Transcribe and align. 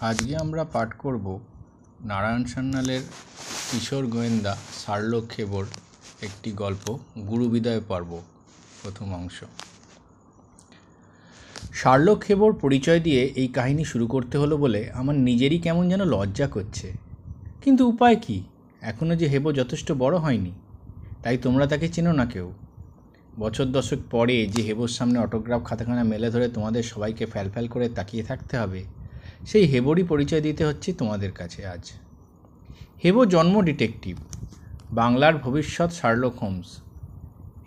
আজকে 0.00 0.36
আমরা 0.36 0.64
পাঠ 0.64 0.92
করব 0.98 1.40
নারায়ণ 2.00 2.44
সান্যালের 2.44 3.00
কিশোর 3.70 4.06
গোয়েন্দা 4.06 4.56
শার্লক 4.86 5.28
খেবর 5.28 5.64
একটি 6.22 6.52
গল্প 6.52 6.98
গুরুবিদয় 7.28 7.80
পর্ব, 7.88 8.20
প্রথম 8.82 9.14
অংশ। 9.14 9.44
শার্লক 11.72 12.22
খেবর 12.22 12.52
পরিচয় 12.52 13.00
দিয়ে 13.00 13.22
এই 13.24 13.48
কাহিনী 13.48 13.84
শুরু 13.84 14.06
করতে 14.06 14.38
হলো 14.38 14.56
বলে 14.56 14.90
আমার 14.92 15.14
নিজেরই 15.14 15.58
কেমন 15.58 15.88
যেন 15.88 16.04
লজ্জা 16.04 16.46
করছে। 16.46 16.92
কিন্তু 17.64 17.88
উপায় 17.88 18.16
কি? 18.16 18.44
এখনও 18.80 19.16
যে 19.16 19.26
হেবো 19.26 19.52
যথেষ্ট 19.52 19.92
বড় 19.92 20.18
হয়নি। 20.18 20.52
তাই 21.22 21.38
তোমরা 21.38 21.66
তাকে 21.66 21.88
চেনো 21.88 22.12
না 22.12 22.26
কেউ। 22.26 22.52
বছর 23.38 23.64
দশক 23.64 23.98
পরে 24.10 24.46
যে 24.46 24.62
হেবোর 24.62 24.88
সামনে 24.88 25.18
অটোগ্রাফ, 25.18 25.64
খাতাখানা 25.64 26.04
মেলে 26.04 26.30
ধরে 26.30 26.48
তোমাদের 26.48 26.82
সবাইকে 26.82 27.26
ফ্যালফ্যাল 27.26 27.68
করে 27.68 27.88
তাকিয়ে 27.88 28.22
থাকতে 28.22 28.58
হবে 28.58 28.84
সেই 29.46 29.66
হেবোরই 29.66 30.02
পরিচয় 30.02 30.40
দিতে 30.40 30.64
হচ্ছে 30.64 30.92
তোমাদের 30.92 31.32
কাছে 31.32 31.66
আজ। 31.66 31.92
হেবো 33.04 33.26
জন্ম 33.26 33.62
ডিটেকটিভ, 33.62 34.16
বাংলার 34.92 35.34
ভবিষ্যৎ 35.34 35.92
শার্লক 35.92 36.38
হোমস। 36.38 36.82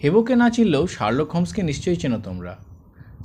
হেবোকে 0.03 0.35
না 0.35 0.49
চিনলেও 0.49 0.87
শার্লক 0.87 1.31
হোমসকে 1.31 1.63
নিশ্চয়ই 1.63 1.95
চেনো 1.95 2.19
তোমরা। 2.19 2.57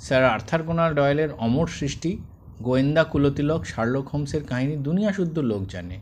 স্যার 0.01 0.24
আর্থার 0.24 0.62
কোনার 0.62 0.95
ডয়েলের 0.95 1.29
অমর 1.33 1.66
সৃষ্টি, 1.66 2.16
গোয়েন্দা 2.62 3.05
কুলতিলক 3.05 3.66
শার্লক 3.66 4.09
হোমসের 4.09 4.45
কাহিনী 4.45 4.77
দুনিয়া 4.77 5.12
শুদ্ধ 5.12 5.38
লোক 5.38 5.62
জানে। 5.69 5.99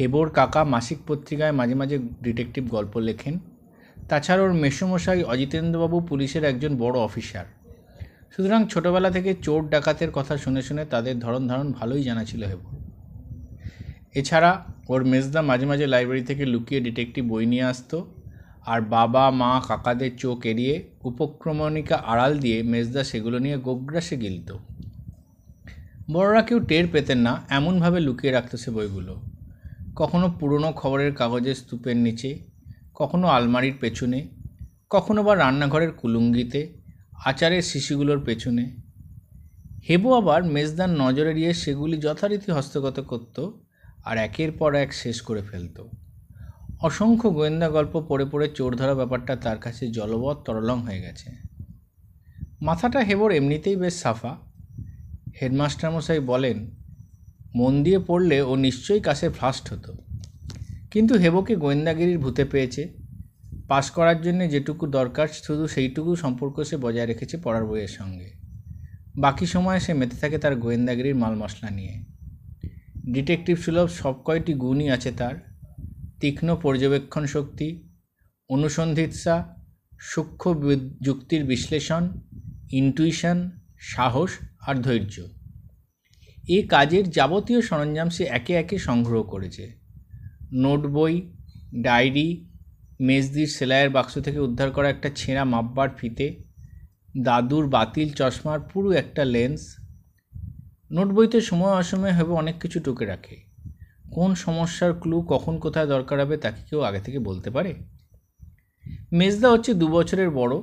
হেবোর 0.00 0.30
কাকা 0.30 0.64
মাসিক 0.64 0.98
পত্রিকায় 1.06 1.52
মাঝে 1.52 1.74
মাঝে 1.74 1.98
ডিটেকটিভ 2.22 2.68
গল্প 2.68 2.96
লেখেন। 2.96 3.38
তাছাড়া 4.08 4.42
ওর 4.42 4.52
মেসমশাই 4.52 5.22
অজিতেন্দ্রবাবু 5.22 6.00
পুলিশের 6.00 6.44
একজন 6.44 6.76
বড় 6.76 6.98
অফিসার। 6.98 7.44
সুতরাং 8.30 8.66
ছোটবেলা 8.66 9.10
থেকে 9.10 9.34
চোর 9.34 9.68
ডাকাতের 9.68 10.10
কথা 10.10 10.36
শুনে 10.36 10.62
শুনে 10.62 10.84
তাদের 10.84 11.18
ধরন 11.18 11.48
ধারণ 11.48 11.72
ভালোই 11.72 12.02
জানা 12.02 12.24
ছিল 12.24 12.44
হেবো। 12.44 12.70
এছাড়া 14.14 14.64
ওর 14.88 15.04
মেজদা 15.04 15.42
মাঝে 15.42 15.66
মাঝে 15.66 15.86
লাইব্রেরি 15.86 16.22
থেকে 16.22 16.46
লুকিয়ে 16.46 16.80
ডিটেকটিভ 16.80 17.24
বই 17.28 17.46
নিয়ে 17.46 17.62
আসতো 17.62 18.14
আর 18.66 18.80
বাবা, 18.80 19.30
মা, 19.30 19.62
কাকাদের 19.68 20.16
চোখ 20.16 20.46
এড়িয়ে 20.46 20.90
উপক্রমণিকা 21.04 21.96
আড়াল 21.96 22.38
দিয়ে 22.38 22.62
মেজদা 22.62 23.04
সেগুলো 23.04 23.38
নিয়ে 23.38 23.56
গোগ্রাসে 23.56 24.16
গিলত। 24.16 24.56
বড়রা 26.10 26.42
কেউ 26.42 26.60
টের 26.60 26.88
পেতেন 26.92 27.18
না, 27.18 27.42
এমনভাবে 27.50 28.00
লুকিয়ে 28.00 28.32
রাখতো 28.32 28.56
সে 28.56 28.70
বইগুলো। 28.70 29.20
কখনো 29.96 30.30
পুরনো 30.40 30.72
খবরের 30.72 31.14
কাগজের 31.14 31.54
স্তূপের 31.54 31.96
নিচে, 31.96 32.38
কখনো 32.94 33.26
আলমারির 33.26 33.74
পেছনে, 33.80 34.28
কখনো 34.90 35.22
বা 35.22 35.36
রান্নাঘরের 35.36 35.92
কুলুঙ্গিতে 35.92 36.75
আচারের 37.24 37.62
শিশিগুলোর 37.62 38.24
পেছনে। 38.24 38.76
হেবু 39.88 40.14
আবার 40.14 40.44
মেজদার 40.44 40.90
নজর 40.90 41.26
এড়িয়ে 41.26 41.54
সেগুলি 41.54 41.96
যথারীতি 41.96 42.52
হস্তগত 42.52 43.00
করত 43.00 43.50
আর 44.04 44.18
একের 44.18 44.52
পর 44.52 44.74
এক 44.74 44.94
শেষ 44.94 45.20
করে 45.20 45.42
ফেলত। 45.42 45.82
অসংখ্য 46.80 47.30
গোয়েন্দা 47.30 47.68
গল্প 47.68 48.04
পড়ে 48.08 48.24
পড়ে 48.24 48.48
চোর 48.48 48.76
ধরা 48.76 48.94
ব্যাপারটা 48.94 49.36
তার 49.36 49.58
কাছে 49.58 49.88
জলবৎ 49.88 50.42
তরলং 50.44 50.80
হয়ে 50.80 51.00
গেছে। 51.00 51.30
মাথাটা 52.62 52.98
হেবর 52.98 53.32
এমনিতেই 53.32 53.76
বেশ 53.76 53.94
সাফা। 53.94 54.36
হেডমাস্টারমশাই 55.42 56.20
বলেন, 56.20 56.70
মন 57.54 57.82
দিয়ে 57.82 57.98
পড়লে 57.98 58.42
ও 58.42 58.56
নিশ্চয়ই 58.56 59.00
কাছে 59.00 59.28
ফার্স্ট 59.28 59.72
হতো। 59.72 59.96
কিন্তু 60.90 61.14
হেবোকে 61.14 61.56
গোয়েন্দাগিরির 61.56 62.18
ভূতে 62.18 62.44
পেয়েছে। 62.44 62.95
পাশ 63.68 63.90
করার 63.90 64.22
জন্য 64.22 64.50
যেটুকু 64.50 64.86
দরকার, 64.86 65.28
শুধু 65.28 65.66
সেইটুকু 65.66 66.16
সম্পর্ক 66.16 66.62
সে 66.62 66.76
বজায় 66.76 67.06
রেখেছে 67.06 67.36
পড়ার 67.36 67.66
বইয়ের 67.66 67.88
সঙ্গে। 67.88 68.32
বাকি 69.18 69.46
সময় 69.46 69.80
সে 69.80 69.94
মেতে 69.94 70.16
থাকে 70.16 70.38
তার 70.38 70.56
গোয়েন্দাগিরির 70.56 71.14
মাল 71.14 71.34
মশলা 71.34 71.70
নিয়ে। 71.70 72.04
ডিটেকটিভ 73.12 73.56
সুলভ 73.58 73.88
সব 73.88 74.14
কয়টি 74.24 74.54
গুণই 74.54 74.88
আছে 74.88 75.10
তার। 75.10 75.34
তীক্ষ্ণ 76.20 76.56
পর্যবেক্ষণ 76.62 77.26
শক্তি, 77.26 77.88
অনুসন্ধিৎসা, 78.48 79.56
সূক্ষ্ম 80.00 80.74
যুক্তির 81.02 81.44
বিশ্লেষণ, 81.44 82.08
ইনটুইশন, 82.70 83.50
সাহস 83.78 84.30
আর 84.66 84.74
ধৈর্য। 84.74 85.22
এ 86.48 86.66
কাজের 86.66 87.10
যাবতীয় 87.10 87.60
সরঞ্জাম 87.60 88.08
সে 88.08 88.24
একে 88.24 88.54
একে 88.54 88.78
সংগ্রহ 88.78 89.22
করেছে। 89.22 89.72
নোট 90.52 90.86
বই 90.86 91.32
ডায়েরি 91.82 92.48
মেজদির 93.00 93.46
সেলাইয়ের 93.46 93.90
বাক্স 93.90 94.14
থেকে 94.14 94.38
উদ্ধার 94.38 94.70
করা 94.70 94.90
একটা 94.90 95.10
ছেঁড়া 95.16 95.44
মাপবার 95.44 95.88
ফিতে, 95.96 96.42
দাদুর 97.20 97.68
বাতিল 97.68 98.08
চশমার 98.08 98.60
পুরো 98.60 98.92
একটা 98.92 99.24
লেন্স, 99.24 99.76
নোট 100.90 101.08
বইতে 101.08 101.40
সময় 101.40 101.72
অসময়ে 101.72 102.12
হবে 102.12 102.32
অনেক 102.32 102.60
কিছু 102.60 102.80
টুকে 102.80 103.04
রাখে। 103.04 103.36
কোন 104.10 104.34
সমস্যার 104.34 104.94
ক্লু 104.94 105.22
কখন 105.22 105.58
কোথায় 105.58 105.86
দরকার 105.86 106.20
হবে 106.20 106.36
তাকে 106.36 106.62
কেউ 106.70 106.80
আগে 106.80 107.00
থেকে 107.00 107.18
বলতে 107.18 107.50
পারে? 107.50 107.74
মেজদা 109.12 109.50
হচ্ছে 109.50 109.74
দু 109.74 109.88
বছরের 109.88 110.30
বড়। 110.30 110.62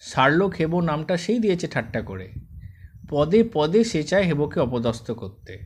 সার্লোক 0.00 0.54
হেবো 0.60 0.80
নামটা 0.80 1.16
সেই 1.16 1.38
দিয়েছে 1.38 1.68
ঠাট্টা 1.68 2.02
করে। 2.02 2.32
পদে 3.10 3.44
পদে 3.52 3.84
সে 3.84 4.02
চায় 4.02 4.22
হেবোকে 4.22 4.60
অপদস্থ 4.60 5.10
করতে। 5.10 5.58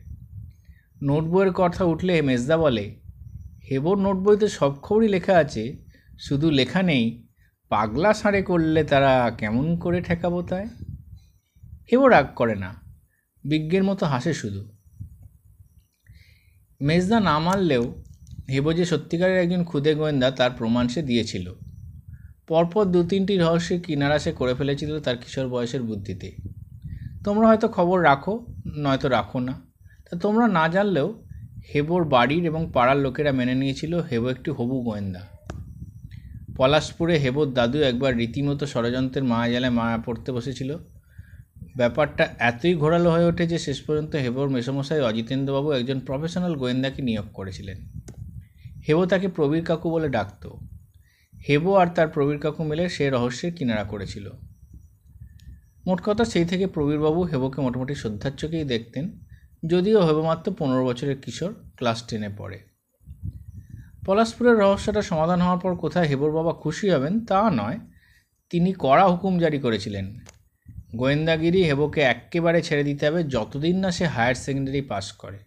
নোট 1.03 1.23
বইয়ের 1.23 1.53
কথা 1.53 1.83
উঠলে 1.83 2.21
মেজদা 2.21 2.57
বলে, 2.57 2.99
হেবোর 3.71 3.97
নোট 3.97 4.17
বইতে 4.17 4.47
সব 4.47 4.81
খবরই 4.81 5.07
লেখা 5.07 5.37
আছে 5.37 5.86
শুধু 6.19 6.47
লেখা 6.49 6.81
নেই, 6.83 7.03
পাগলা 7.71 8.13
সাঁড়ে 8.13 8.41
করলে 8.41 8.81
তারা 8.83 9.13
কেমন 9.37 9.65
করে 9.79 9.99
ঠেকাবো 10.01 10.39
তাই? 10.41 10.65
হেবো 11.89 12.05
রাগ 12.07 12.27
করে 12.35 12.55
না, 12.55 12.71
বিজ্ঞের 13.43 13.83
মতো 13.83 14.03
হাসে 14.05 14.33
শুধু। 14.33 14.61
মেজদা 16.81 17.17
না 17.19 17.35
মানলেও 17.39 17.83
হেবো 18.49 18.71
যে 18.73 18.85
সত্যিকারের 18.85 19.37
একজন 19.43 19.61
ক্ষুদে 19.63 19.91
গোয়েন্দা 19.95 20.27
তার 20.31 20.51
প্রমাণ 20.57 20.85
সে 20.87 21.01
দিয়েছিল। 21.01 21.45
পরপর 22.47 22.83
দু 22.85 22.99
তিনটি 23.03 23.33
রহস্যের 23.37 23.79
কিনারা 23.81 24.17
সে 24.19 24.31
করে 24.31 24.53
ফেলেছিল 24.55 24.91
তার 24.99 25.17
কিশোর 25.17 25.47
বয়সের 25.49 25.83
বুদ্ধিতে। 25.83 26.29
তোমরা 27.25 27.45
হয়তো 27.47 27.67
খবর 27.67 27.97
রাখো, 28.03 28.33
নয়তো 28.77 29.07
রাখো 29.07 29.39
না। 29.39 29.53
তা 30.05 30.13
তোমরা 30.17 30.45
না 30.47 30.63
জানলেও 30.67 31.07
হেবোর 31.71 32.03
বাড়ির 32.05 32.43
এবং 32.45 32.61
পাড়ার 32.73 32.97
লোকেরা 32.97 33.31
মেনে 33.31 33.55
নিয়েছিল 33.55 33.93
হেবো 34.09 34.27
একটি 34.29 34.49
হবু 34.51 34.75
গোয়েন্দা। 34.83 35.23
পলাশপুরে 36.57 37.17
হেবোর 37.17 37.53
দাদু 37.53 37.81
একবার 37.81 38.17
রীতিমতো 38.17 38.65
ষড়যন্ত্রের 38.65 39.23
মায়াজালে 39.23 39.69
মায়া 39.69 39.97
পড়তে 39.97 40.31
বসেছিল। 40.31 40.77
ব্যাপারটা 41.77 42.23
এতই 42.39 42.75
ঘোরালো 42.75 43.11
হয়ে 43.11 43.25
ওঠে 43.25 43.47
যে 43.47 43.57
শেষ 43.57 43.81
পর্যন্ত 43.81 44.15
হেবর 44.15 44.49
মেসমশাই 44.49 45.01
অজিতেন্দ্রবাবু 45.01 45.71
একজন 45.71 45.99
প্রফেশনাল 45.99 46.55
গোয়েন্দাকে 46.55 47.01
নিয়োগ 47.01 47.25
করেছিলেন। 47.33 47.77
হেবো 48.87 49.05
তাকে 49.05 49.27
প্রবীর 49.27 49.65
কাকু 49.65 49.89
বলে 49.89 50.09
ডাকত। 50.09 50.43
হেবো 51.49 51.75
আর 51.75 51.87
তার 51.87 52.07
প্রবীর 52.07 52.39
কাকু 52.39 52.63
মিলে 52.63 52.89
সে 52.89 53.09
রহস্যের 53.09 53.53
কিনারা 53.53 53.83
করেছিল। 53.83 54.29
মোট 55.87 56.01
কথা 56.05 56.25
সেই 56.25 56.45
থেকে 56.45 56.67
প্রবীরবাবু 56.67 57.23
হেবোকে 57.23 57.61
মোটামুটি 57.61 57.95
শ্রদ্ধার 57.95 58.31
চোখেই 58.37 58.63
দেখতেন, 58.63 59.11
যদিও 59.65 60.05
হেবো 60.07 60.21
মাত্র 60.23 60.53
পনেরো 60.57 60.85
বছরের 60.85 61.17
কিশোর, 61.21 61.55
ক্লাস 61.75 62.03
টেনে 62.07 62.29
পড়ে। 62.37 62.76
পলাশপুরের 64.07 64.57
রহস্যটা 64.57 65.01
সমাধান 65.01 65.41
হওয়ার 65.41 65.59
পর 65.59 65.75
কোথায় 65.75 66.07
হেবর 66.07 66.31
বাবা 66.31 66.53
খুশি 66.53 66.89
হবেন 66.89 67.25
তা 67.25 67.51
নয়। 67.51 67.79
তিনি 68.49 68.73
কড়া 68.79 69.07
হুকুম 69.07 69.39
জারি 69.39 69.59
করেছিলেন। 69.59 70.19
গোয়েন্দাগিরি 70.95 71.63
হেবোকে 71.63 72.01
একেবারে 72.01 72.61
ছেড়ে 72.61 72.83
দিতে 72.83 73.07
হবে 73.07 73.23
যতদিন 73.23 73.79
না 73.79 73.91
সে 73.91 74.05
হায়ার 74.05 74.35
সেকেন্ডারি 74.35 74.81
পাস 74.81 75.11
করে। 75.11 75.39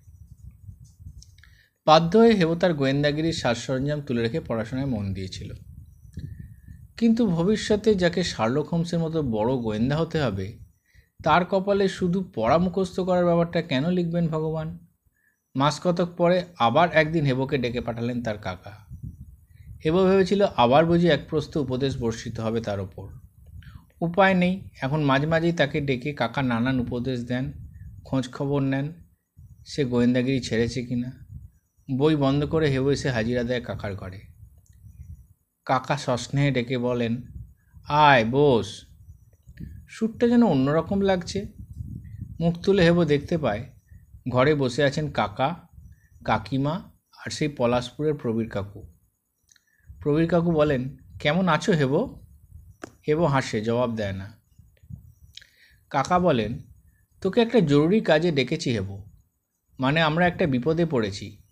বাধ্য 1.87 2.19
হয়ে 2.19 2.32
হেবো 2.32 2.54
তার 2.54 2.75
গোয়েন্দাগিরির 2.75 3.32
সাজ 3.32 3.56
সরঞ্জাম 3.56 4.00
তুলে 4.00 4.22
রেখে 4.22 4.41
পড়াশোনায় 4.41 4.87
মন 4.87 5.15
দিয়েছিল। 5.15 5.53
কিন্তু 6.97 7.27
ভবিষ্যতে 7.27 7.94
যাকে 7.94 8.22
শার্লক 8.22 8.69
হোমসের 8.69 8.98
মতো 8.98 9.22
বড় 9.22 9.56
গোয়েন্দা 9.56 9.97
হতে 9.97 10.21
হবে, 10.21 10.59
তার 11.25 11.44
কপালে 11.44 11.88
শুধু 11.88 12.31
পড়া 12.34 12.59
মুখস্থ 12.59 13.00
করার 13.00 13.25
ব্যাপারটা 13.25 13.62
কেন 13.62 13.91
লিখবেন 13.91 14.28
ভগবান? 14.28 14.90
মাস 15.54 15.80
কতক 15.84 16.08
পরে 16.16 16.44
আবার 16.58 16.92
একদিন 16.92 17.24
হেবোকে 17.24 17.58
ডেকে 17.58 17.80
পাঠালেন 17.80 18.22
তার 18.22 18.38
কাকা। 18.38 18.86
হেবো 19.84 20.04
ভেবেছিল 20.04 20.47
আবার 20.56 20.86
বুঝি 20.86 21.08
এক 21.08 21.20
প্রস্ত 21.30 21.56
উপদেশ 21.56 21.97
বর্ষিত 21.97 22.41
হবে 22.41 22.60
তার 22.60 22.80
ওপর। 22.80 23.08
উপায় 24.00 24.34
নেই, 24.34 24.68
এখন 24.80 25.04
মাঝে 25.04 25.26
মাঝেই 25.26 25.52
তাকে 25.52 25.80
ডেকে 25.80 26.12
কাকা 26.12 26.42
নানান 26.42 26.80
উপদেশ 26.80 27.20
দেন, 27.20 27.52
খোঁজ 28.04 28.32
খবর 28.32 28.60
নেন, 28.62 28.92
সে 29.66 29.84
গোয়েন্দাগিরি 29.84 30.41
ছেড়েছে 30.41 30.82
কিনা। 30.82 31.10
বই 31.97 32.16
বন্ধ 32.16 32.44
করে 32.44 32.70
হেবো 32.70 32.91
এসে 32.91 33.10
হাজিরা 33.10 33.42
দেয় 33.44 33.60
কাকার 33.60 33.94
ঘরে। 33.94 34.20
কাকা 35.64 35.97
সস্নেহে 35.97 36.50
ডেকে 36.50 36.78
বলেন, 36.78 37.22
আয়, 37.88 38.24
বোস। 38.24 38.84
সুরটা 39.88 40.28
যেন 40.28 40.42
অন্যরকম 40.42 41.00
লাগছে। 41.00 41.47
মুখ 42.41 42.54
তুলে 42.58 42.82
হেবো 42.82 43.04
দেখতে 43.04 43.38
পায় 43.38 43.64
ঘরে 44.30 44.54
বসে 44.54 44.84
আছেন 44.84 45.10
কাকা, 45.10 45.68
কাকিমা 46.24 46.74
আর 47.27 47.30
সেই 47.30 47.48
পলাশপুরের 47.48 48.15
প্রবীর 48.15 48.48
কাকু। 48.48 48.92
প্রবীর 50.00 50.28
কাকু 50.28 50.53
বলেন, 50.53 50.97
কেমন 51.21 51.48
আছো 51.48 51.72
হেবো? 51.72 52.27
হেবো 53.09 53.27
হাসে, 53.27 53.60
জবাব 53.60 53.94
দেয় 53.94 54.12
না। 54.12 54.38
কাকা 55.91 56.18
বলেন, 56.18 56.59
তোকে 57.21 57.41
একটা 57.41 57.60
জরুরি 57.60 58.00
কাজে 58.00 58.32
ডেকেছি 58.32 58.72
হেবো। 58.72 59.10
মানে 59.80 60.03
আমরা 60.03 60.27
একটা 60.27 60.47
বিপদে 60.47 60.86
পড়েছি। 60.86 61.42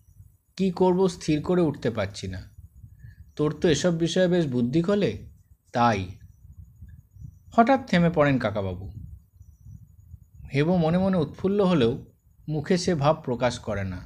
কি 0.57 0.71
করব 0.71 1.09
স্থির 1.09 1.43
করে 1.43 1.61
উঠতে 1.61 1.91
পারছি 1.91 2.29
না। 2.29 2.55
তোর 3.37 3.53
তো 3.53 3.69
এসব 3.69 3.97
বিষয়ে 3.97 4.29
বেশ 4.29 4.47
বুদ্ধি 4.47 4.83
খোলে? 4.83 5.31
তাই। 5.73 6.09
হঠাৎ 7.57 7.89
থেমে 7.89 8.11
পড়েন 8.11 8.39
কাকাবাবু। 8.39 8.93
হেবো 10.55 10.77
মনে 10.77 10.99
মনে 10.99 11.17
উৎফুল্ল 11.17 11.65
হলেও 11.65 12.05
মুখে 12.49 12.79
সে 12.79 12.95
ভাব 12.95 13.17
প্রকাশ 13.25 13.59
করে 13.59 13.85
না। 13.85 14.01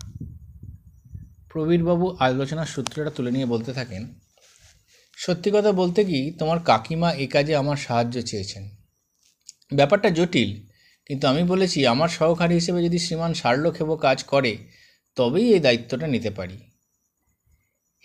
প্রবীরবাবু 1.51 2.17
আলোচনার 2.19 2.67
সূত্রটা 2.67 3.11
তুলে 3.11 3.31
নিয়ে 3.31 3.47
বলতে 3.47 3.73
থাকেন, 3.73 4.03
সত্যি 5.17 5.51
কথা 5.55 5.73
বলতে 5.73 6.05
কি, 6.05 6.21
তোমার 6.39 6.59
কাকিমা 6.61 7.13
এ 7.13 7.27
কাজে 7.27 7.57
আমার 7.57 7.77
সাহায্য 7.77 8.23
চেয়েছেন। 8.23 8.69
ব্যাপারটা 9.75 10.11
জটিল, 10.11 10.51
কিন্তু 11.07 11.29
আমি 11.29 11.43
বলেছি, 11.43 11.87
আমার 11.87 12.09
সহকারী 12.09 12.55
হিসেবে 12.55 12.83
যদি 12.83 12.99
শ্রীমান 12.99 13.35
শার্লক 13.35 13.75
হেবো 13.75 13.97
কাজ 13.97 14.25
করে, 14.25 14.57
তবেই 15.17 15.55
এই 15.55 15.61
দায়িত্বটা 15.61 16.07
নিতে 16.07 16.31
পারি। 16.31 16.59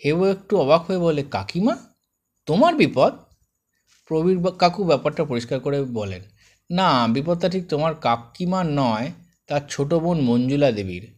হেবো 0.04 0.24
একটু 0.26 0.56
অবাক 0.56 0.82
হয়ে 0.86 0.98
বলে, 0.98 1.22
কাকিমা? 1.22 1.78
তোমার 2.46 2.74
বিপদ? 2.74 3.12
প্রবীর 4.06 4.38
কাকু 4.58 4.84
ব্যাপারটা 4.84 5.24
পরিষ্কার 5.24 5.60
করে 5.60 5.82
বলেন, 5.82 6.22
না, 6.70 7.08
বিপদটা 7.08 7.48
ঠিক 7.48 7.68
তোমার 7.68 7.94
কাকিমা 7.94 8.64
নয় 8.64 9.12
তার 9.48 9.60
ছোট 9.68 9.94
বোন 9.94 10.20
মঞ্জুলা 10.20 10.72
দেবীর। 10.72 11.14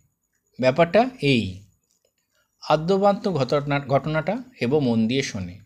ব্যাপারটা 0.60 1.10
এই। 1.22 1.66
আদ্যবান্ত 2.68 3.28
ঘটনা, 3.28 3.80
ঘটনাটা 3.80 4.36
হেবো 4.60 4.80
মন 4.80 5.08
দিয়ে 5.08 5.22
শোনে। 5.22 5.58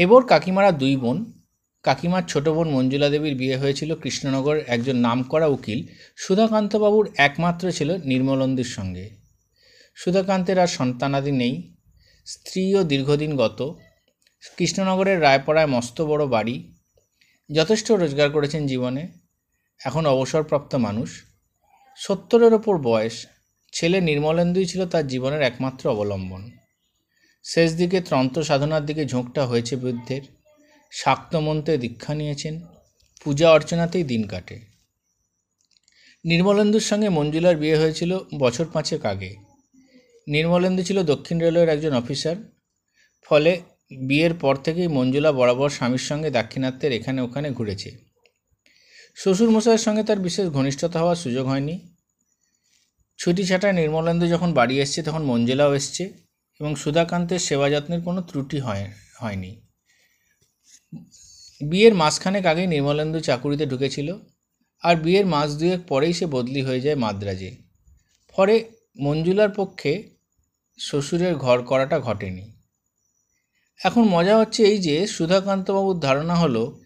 হেবোর 0.00 0.26
কাকিমারা 0.26 0.72
দুই 0.72 0.96
বোন। 0.96 1.42
কাকিমার 1.82 2.22
ছোট 2.22 2.48
বোন 2.48 2.70
মঞ্জুলা 2.70 3.08
দেবীর 3.08 3.34
বিয়ে 3.34 3.56
হয়েছিল 3.56 3.94
কৃষ্ণনগর 3.94 4.56
একজন 4.56 4.96
নামকরা 4.96 5.46
উকিল 5.46 5.86
সুধাকান্তবাবুর 6.16 7.10
একমাত্র 7.16 7.70
ছিল 7.70 7.96
নির্মলন্দির 7.96 8.64
সঙ্গে। 8.64 9.10
সুধাকান্তের 9.94 10.58
আর 10.58 10.66
সন্তানাদি 10.66 11.32
নেই। 11.32 11.76
স্ত্রীও 12.26 12.84
দীর্ঘদিন 12.84 13.36
গত। 13.36 13.78
কৃষ্ণনগরের 14.56 15.22
রায়পাড়ায় 15.22 15.66
মস্ত 15.66 16.00
বড় 16.00 16.26
বাড়ি। 16.26 16.74
যথেষ্ট 17.54 17.92
রোজগার 17.92 18.30
করেছেন 18.30 18.66
জীবনে। 18.66 19.08
এখন 19.84 20.06
অবসরপ্রাপ্ত 20.06 20.74
মানুষ। 20.74 21.24
সত্তরের 21.98 22.52
ওপর 22.54 22.78
বয়স, 22.78 23.26
ছেলে 23.72 24.00
নির্মলেন্দুই 24.00 24.66
ছিল 24.66 24.86
তার 24.86 25.06
জীবনের 25.06 25.42
একমাত্র 25.42 25.88
অবলম্বন। 25.88 26.50
শেষ 27.44 27.72
দিকে 27.72 28.00
ত্রন্ত্র 28.00 28.44
সাধনার 28.44 28.86
দিকে 28.86 29.04
ঝোঁকটা 29.04 29.46
হয়েছে 29.46 29.76
বৃদ্ধের। 29.76 30.22
শাক্তমন্ত্রে 30.92 31.78
দীক্ষা 31.78 32.14
নিয়েছেন, 32.14 32.60
পূজা 33.24 33.50
অর্চনাতেই 33.50 34.04
দিন 34.04 34.26
কাটে। 34.26 34.60
নির্মলেন্দুর 36.24 36.80
সঙ্গে 36.80 37.08
মঞ্জুলার 37.08 37.56
বিয়ে 37.56 37.76
হয়েছিল 37.76 38.18
বছর 38.38 38.64
পাঁচেক 38.64 39.06
আগে। 39.06 39.36
নির্মলেন্দু 40.26 40.82
ছিল 40.82 41.02
দক্ষিণ 41.02 41.40
রেলওয়ের 41.40 41.68
একজন 41.68 41.92
অফিসার, 41.92 42.36
ফলে 43.24 43.60
বিয়ের 44.08 44.34
পর 44.34 44.56
থেকেই 44.56 44.88
মঞ্জুলা 44.88 45.32
বরাবর 45.32 45.70
স্বামীর 45.70 45.98
সঙ্গে 45.98 46.30
দাক্ষিণাত্যের 46.30 46.92
এখানে 46.92 47.20
ওখানে 47.20 47.50
ঘুরেছে। 47.50 48.07
শ্বশুর 49.18 49.50
মশাইয়ের 49.50 49.80
সঙ্গে 49.80 50.02
তার 50.04 50.18
বিশেষ 50.18 50.48
ঘনিষ্ঠতা 50.48 50.98
হওয়ার 51.00 51.16
সুযোগ 51.16 51.46
হয়নি। 51.46 51.74
ছুটি 53.18 53.46
ছাটায় 53.46 53.72
নির্মলেন্দু 53.72 54.26
যখন 54.26 54.52
বাড়ি 54.52 54.80
এসছে 54.80 55.02
তখন 55.02 55.22
মঞ্জুলাও 55.22 55.74
এসছে 55.74 56.04
এবং 56.60 56.76
সুধাকান্তের 56.76 57.38
সেবা 57.38 57.70
যত্নের 57.70 58.00
কোনো 58.02 58.22
ত্রুটি 58.22 58.58
হয়, 58.58 58.84
হয়নি। 59.20 59.52
বিয়ের 61.60 61.94
মাসখানেক 61.94 62.46
আগেই 62.46 62.66
নির্মলেন্দু 62.66 63.20
চাকুরিতে 63.20 63.66
ঢুকেছিল 63.66 64.08
আর 64.82 64.96
বিয়ের 64.96 65.26
মাস 65.26 65.48
দুয়েক 65.58 65.80
পরেই 65.88 66.12
সে 66.12 66.26
বদলি 66.26 66.62
হয়ে 66.62 66.80
যায় 66.80 66.96
মাদ্রাজে। 66.96 67.50
ফলে 68.28 68.54
মঞ্জুলার 69.00 69.50
পক্ষে 69.50 69.92
শ্বশুরের 70.78 71.34
ঘর 71.36 71.62
করাটা 71.62 72.00
ঘটেনি। 72.00 72.44
এখন 73.84 74.02
মজা 74.02 74.38
হচ্ছে 74.38 74.62
এই 74.64 74.78
যে 74.78 75.06
সুধাকান্তবাবুর 75.06 75.98
ধারণা 76.00 76.34
হলো 76.34 76.80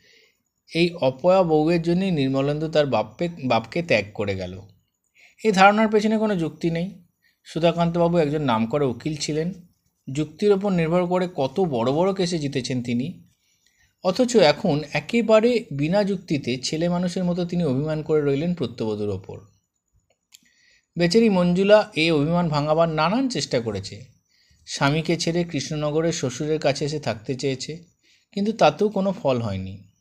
এই 0.72 0.94
অপয়া 1.00 1.42
বউয়ের 1.42 1.82
জন্যই 1.82 2.10
নির্মলেন্দু 2.10 2.68
তার 2.68 2.86
বাপকে 2.86 3.28
বাপকে 3.44 3.82
ত্যাগ 3.82 4.04
করে 4.14 4.34
গেল। 4.36 4.60
এই 5.44 5.52
ধারণার 5.52 5.88
পেছনে 5.88 6.18
কোনো 6.18 6.36
যুক্তি 6.36 6.70
নেই। 6.70 7.04
সুধাকান্তবাবু 7.44 8.16
একজন 8.18 8.42
নামকরা 8.42 8.86
উকিল 8.86 9.16
ছিলেন। 9.16 9.52
যুক্তির 10.08 10.52
ওপর 10.52 10.72
নির্ভর 10.72 11.06
করে 11.06 11.28
কত 11.34 11.60
বড় 11.60 11.92
বড় 11.92 12.14
কেসে 12.14 12.38
জিতেছেন 12.38 12.82
তিনি। 12.82 13.28
অথচ 14.02 14.36
এখন 14.36 14.82
একেবারে 14.92 15.64
বিনা 15.72 16.04
যুক্তিতে 16.04 16.58
ছেলে 16.62 16.88
মানুষের 16.88 17.24
মতো 17.24 17.44
তিনি 17.44 17.64
অভিমান 17.64 18.02
করে 18.02 18.20
রইলেন 18.20 18.54
প্রত্যবধূর 18.54 19.08
ওপর। 19.08 19.38
বেচারি 20.96 21.28
মঞ্জুলা 21.28 21.90
এই 21.94 22.10
অভিমান 22.10 22.48
ভাঙাবার 22.48 22.88
নানান 22.88 23.28
চেষ্টা 23.28 23.60
করেছে। 23.60 24.04
স্বামীকে 24.66 25.16
ছেড়ে 25.16 25.44
কৃষ্ণনগরের 25.44 26.12
শ্বশুরের 26.12 26.58
কাছে 26.58 26.84
এসে 26.84 27.00
থাকতে 27.00 27.34
চেয়েছে, 27.34 27.72
কিন্তু 28.32 28.52
তাতেও 28.52 28.88
কোনো 28.88 29.12
ফল 29.12 29.40
হয়নি। 29.40 29.91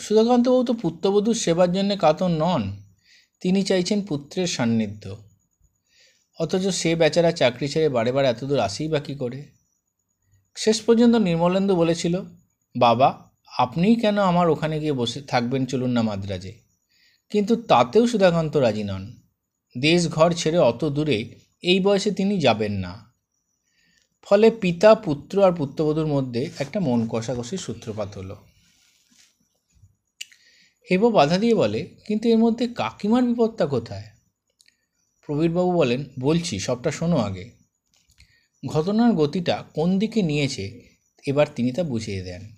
সুধাকান্তবাবু 0.00 0.64
তো 0.64 0.72
পুত্রবধূর 0.72 1.34
সেবার 1.34 1.72
জন্যে 1.72 1.96
কাতর 1.96 2.28
নন। 2.28 2.76
তিনি 3.40 3.62
চাইছেন 3.62 4.02
পুত্রের 4.02 4.46
সান্নিধ্য। 4.46 5.16
অথচ 6.40 6.68
সে 6.68 6.96
বেচারা 6.96 7.32
চাকরি 7.32 7.68
ছেড়ে 7.68 7.88
বারে 7.88 8.12
বারে 8.12 8.28
এতদূর 8.28 8.58
আসেই 8.58 8.88
বা 8.88 9.00
কী 9.00 9.14
করে? 9.14 9.46
শেষ 10.56 10.80
পর্যন্ত 10.80 11.14
নির্মলেন্দু 11.14 11.76
বলেছিল, 11.76 12.22
বাবা, 12.76 13.30
আপনিই 13.58 13.96
কেন 13.96 14.18
আমার 14.18 14.50
ওখানে 14.50 14.80
গিয়ে 14.80 14.92
বসে 14.92 15.20
থাকবেন 15.20 15.66
চলুন 15.66 15.90
না 15.90 16.02
মাদ্রাজে? 16.02 16.52
কিন্তু 17.30 17.56
তাতেও 17.56 18.06
সুধাকান্ত 18.06 18.56
রাজি 18.56 18.84
নন। 18.84 19.12
দেশ 19.78 20.08
ঘর 20.08 20.32
ছেড়ে 20.32 20.58
অত 20.58 20.84
দূরে 20.84 21.38
এই 21.62 21.80
বয়সে 21.80 22.10
তিনি 22.10 22.40
যাবেন 22.40 22.72
না। 22.72 23.12
ফলে 24.22 24.50
পিতা, 24.50 24.94
পুত্র 24.94 25.44
আর 25.44 25.52
পুত্রবধূর 25.52 26.06
মধ্যে 26.06 26.50
একটা 26.58 26.80
মন 26.80 27.08
কষাকষির 27.08 27.58
সূত্রপাত 27.58 28.18
হলো। 28.18 28.49
হেব 30.90 31.08
বাধা 31.08 31.38
দিয়ে 31.38 31.54
বলে, 31.54 31.96
কিন্তু 32.06 32.28
এর 32.28 32.38
মধ্যে 32.38 32.68
কাকিমার 32.68 33.22
বিপদটা 33.22 33.66
কোথায়? 33.66 34.02
প্রবীরবাবু 35.26 35.72
বলেন, 35.72 36.04
বলছি, 36.20 36.58
সবটা 36.58 36.90
শোনো 36.90 37.16
আগে। 37.16 37.50
ঘটনার 38.66 39.12
গতিটা 39.12 39.64
কোন 39.74 39.98
দিকে 39.98 40.22
নিয়েছে, 40.22 40.88
এবার 41.26 41.46
তিনি 41.54 41.72
তা 41.72 41.82
বুঝিয়ে 41.82 42.22
দেন। 42.22 42.56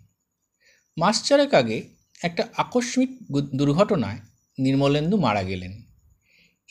মাস 0.99 1.23
চারেক 1.23 1.55
আগে 1.55 1.83
একটা 2.23 2.49
আকস্মিক 2.57 3.11
দুর্ঘটনায় 3.57 4.19
নির্মলেন্দু 4.59 5.17
মারা 5.17 5.43
গেলেন। 5.43 5.83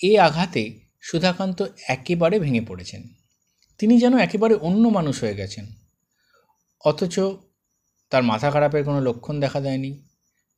এ 0.03 0.19
আঘাতে 0.19 0.79
সুধাকান্ত 1.01 1.63
একেবারে 1.87 2.39
ভেঙে 2.39 2.61
পড়েছেন। 2.61 3.03
তিনি 3.77 3.99
যেন 3.99 4.17
একেবারে 4.17 4.53
অন্য 4.53 4.87
মানুষ 4.87 5.23
হয়ে 5.23 5.35
গেছেন। 5.35 5.65
অথচ 6.85 7.19
তার 8.09 8.23
মাথা 8.23 8.51
খারাপের 8.51 8.83
কোনো 8.83 9.01
লক্ষণ 9.01 9.39
দেখা 9.39 9.61
দেয়নি। 9.61 10.10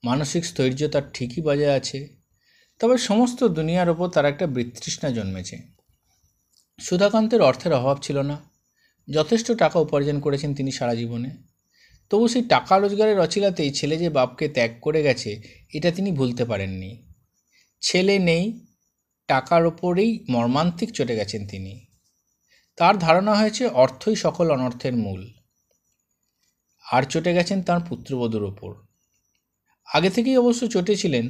মানসিক 0.04 0.46
স্থৈর্য 0.46 0.88
তার 0.88 1.02
ঠিকই 1.14 1.42
বজায় 1.42 1.76
আছে, 1.76 2.08
তবে 2.80 2.98
সমস্ত 2.98 3.44
দুনিয়ার 3.44 3.90
ওপর 3.90 4.08
তার 4.08 4.26
একটা 4.26 4.48
বিতৃষ্ণা 4.48 5.12
জন্মেছে। 5.12 5.58
সুধাকান্তের 6.82 7.42
অর্থের 7.42 7.74
অভাব 7.74 7.98
ছিল 8.02 8.22
না। 8.22 8.52
যথেষ্ট 9.12 9.52
টাকা 9.52 9.80
উপার্জন 9.80 10.20
করেছেন 10.20 10.56
তিনি 10.56 10.72
সারা 10.72 10.96
জীবনে। 10.96 11.30
তবু 12.10 12.28
সেই 12.28 12.44
টাকা 12.44 12.80
রোজগারের 12.80 13.20
অচিলাতেই 13.20 13.72
ছেলে 13.72 13.98
যে 13.98 14.10
বাপকে 14.10 14.48
ত্যাগ 14.48 14.72
করে 14.82 15.04
গেছে, 15.04 15.42
এটা 15.74 15.92
তিনি 15.92 16.12
ভুলতে 16.12 16.46
পারেননি। 16.46 17.14
ছেলে 17.82 18.20
নেই, 18.20 18.66
টাকার 19.28 19.66
ওপরেই 19.66 20.26
মর্মান্তিক 20.30 20.92
চটে 20.92 21.16
গেছেন 21.16 21.48
তিনি। 21.48 21.86
তার 22.78 23.00
ধারণা 23.00 23.36
হয়েছে 23.36 23.68
অর্থই 23.68 24.16
সকল 24.16 24.52
অনর্থের 24.52 24.94
মূল। 24.94 25.34
আর 26.92 27.04
চটে 27.04 27.34
গেছেন 27.34 27.64
তার 27.64 27.80
পুত্রবধূর 27.90 28.44
ওপর। 28.44 28.83
আগে 29.88 30.10
থেকেই 30.10 30.38
অবশ্য 30.38 30.68
চটেছিলেন 30.68 31.26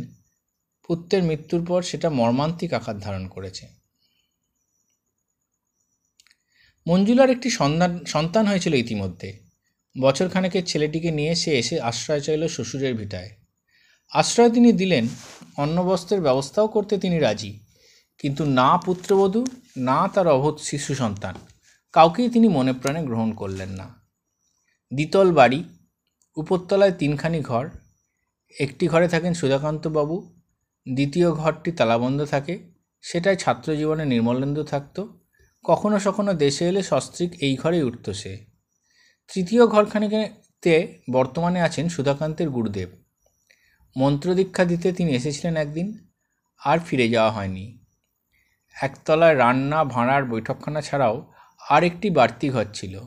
পুত্রের 0.90 1.24
মৃত্যুর 1.24 1.66
পর 1.66 1.82
সেটা 1.82 2.10
মর্মান্তিক 2.10 2.74
আকার 2.74 3.00
ধারণ 3.00 3.28
করেছে। 3.28 3.68
মঞ্জুলার 6.88 7.30
একটি 7.30 7.50
সন্তান 7.50 8.06
সন্তান 8.06 8.48
হয়েছিল 8.48 8.74
ইতিমধ্যে। 8.74 9.30
বছরখানেকের 10.02 10.64
ছেলেটিকে 10.66 11.12
নিয়ে 11.12 11.36
সে 11.36 11.52
এসে 11.60 11.76
আশ্রয় 11.82 12.20
চাইল 12.20 12.48
শ্বশুরের 12.48 12.94
ভিটায়। 12.96 13.32
আশ্রয় 14.12 14.52
তিনি 14.52 14.72
দিলেন, 14.72 15.08
অন্নবস্ত্রের 15.58 16.22
ব্যবস্থাও 16.22 16.68
করতে 16.68 16.98
তিনি 16.98 17.20
রাজি। 17.20 17.60
কিন্তু 18.20 18.46
না 18.46 18.78
পুত্রবধূ, 18.78 19.46
না 19.78 20.08
তার 20.08 20.28
অভূত 20.28 20.60
শিশু 20.60 20.96
সন্তান, 20.96 21.36
কাউকেই 21.94 22.30
তিনি 22.30 22.48
মনে 22.48 22.74
প্রাণে 22.74 23.02
গ্রহণ 23.04 23.34
করলেন 23.34 23.70
না। 23.70 23.88
দ্বিতল 24.92 25.32
বাড়ি, 25.32 25.64
উপরতলায় 26.38 26.92
তিনখানি 26.92 27.40
ঘর 27.42 27.70
একটি 28.60 28.88
ঘরে 28.88 29.08
থাকেন 29.08 29.34
সুধাকান্তবাবু 29.34 30.36
দ্বিতীয় 30.94 31.32
ঘরটি 31.32 31.72
তালাবন্ধ 31.72 32.26
থাকে, 32.26 32.72
সেটাই 33.02 33.36
ছাত্রজীবনে 33.36 34.06
নির্মলেন্দু 34.06 34.64
থাকত। 34.64 35.06
কখনো 35.64 36.00
সখনো 36.00 36.34
দেশে 36.34 36.68
এলে 36.68 36.84
সস্ত্রিক 36.84 37.34
এই 37.40 37.56
ঘরেই 37.56 37.84
উঠত 37.84 38.10
সে। 38.10 38.46
তৃতীয় 39.34 39.68
ঘরখানিতে 39.68 41.00
বর্তমানে 41.12 41.62
আছেন 41.62 41.90
সুধাকান্তের 41.90 42.50
গুরুদেব। 42.50 42.90
মন্ত্রদীক্ষা 43.98 44.66
দিতে 44.66 44.92
তিনি 44.92 45.12
এসেছিলেন 45.12 45.58
একদিন, 45.58 46.08
আর 46.66 46.80
ফিরে 46.80 47.10
যাওয়া 47.10 47.32
হয়নি। 47.32 47.80
একতলায় 48.82 49.38
রান্না, 49.38 49.84
ভাঁড়ার 49.84 50.26
বৈঠকখানা 50.26 50.82
ছাড়াও 50.82 51.32
আর 51.70 51.84
একটি 51.84 52.10
বাড়তি 52.10 52.50
ঘর 52.50 52.66
ছিল। 52.74 53.00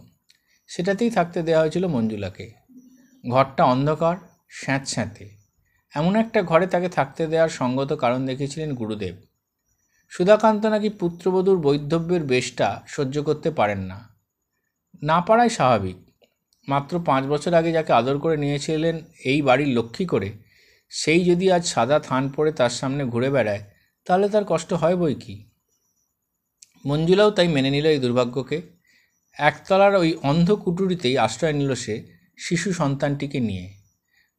সেটাতেই 0.67 1.11
থাকতে 1.11 1.43
দেওয়া 1.43 1.61
হয়েছিল 1.61 1.87
মঞ্জুলাকে। 1.87 2.53
ঘরটা 3.31 3.65
অন্ধকার, 3.65 4.17
স্যাঁতস্যাঁতে। 4.51 5.36
এমন 5.97 6.13
একটা 6.17 6.41
ঘরে 6.43 6.67
তাকে 6.67 6.89
থাকতে 6.89 7.23
দেওয়ার 7.27 7.49
সঙ্গত 7.49 7.91
কারণ 7.93 8.21
দেখেছিলেন 8.27 8.71
গুরুদেব। 8.75 9.15
সুধাকান্ত 10.13 10.63
নাকি 10.67 10.89
পুত্রবধূর 10.89 11.59
বৈধব্যের 11.59 12.23
বেশটা 12.25 12.69
সহ্য 12.87 13.17
করতে 13.23 13.49
পারেন 13.51 13.81
না। 13.81 13.99
না 15.03 15.19
পারাই 15.21 15.51
স্বাভাবিক। 15.51 15.99
মাত্র 16.69 16.93
পাঁচ 17.05 17.25
বছর 17.25 17.55
আগে 17.55 17.71
যাকে 17.73 17.93
আদর 17.93 18.19
করে 18.19 18.37
নিয়েছিলেন 18.37 18.97
এই 19.25 19.43
বাড়ির 19.43 19.69
লক্ষ্মী 19.69 20.07
করে, 20.07 20.29
সেই 20.93 21.21
যদি 21.25 21.47
আজ 21.53 21.65
সাদা 21.67 21.99
থান 21.99 22.23
পরে 22.29 22.51
তার 22.53 22.71
সামনে 22.71 23.03
ঘুরে 23.05 23.31
বেড়ায়, 23.31 23.63
তাহলে 24.07 24.27
তার 24.29 24.45
কষ্ট 24.49 24.71
হয় 24.73 24.97
বই 24.97 25.15
কি? 25.15 25.35
মঞ্জুলাও 26.85 27.31
তাই 27.31 27.49
মেনে 27.49 27.71
নিল 27.71 27.87
এই 27.87 27.99
দুর্ভাগ্যকে। 27.99 28.59
একতলার 29.37 29.95
ওই 29.95 30.11
অন্ধ 30.23 30.49
কুটুরিতেই 30.53 31.19
আশ্রয় 31.19 31.53
নিল 31.53 31.71
সে 31.75 31.95
শিশু 32.39 32.69
সন্তানটিকে 32.73 33.39
নিয়ে। 33.41 33.67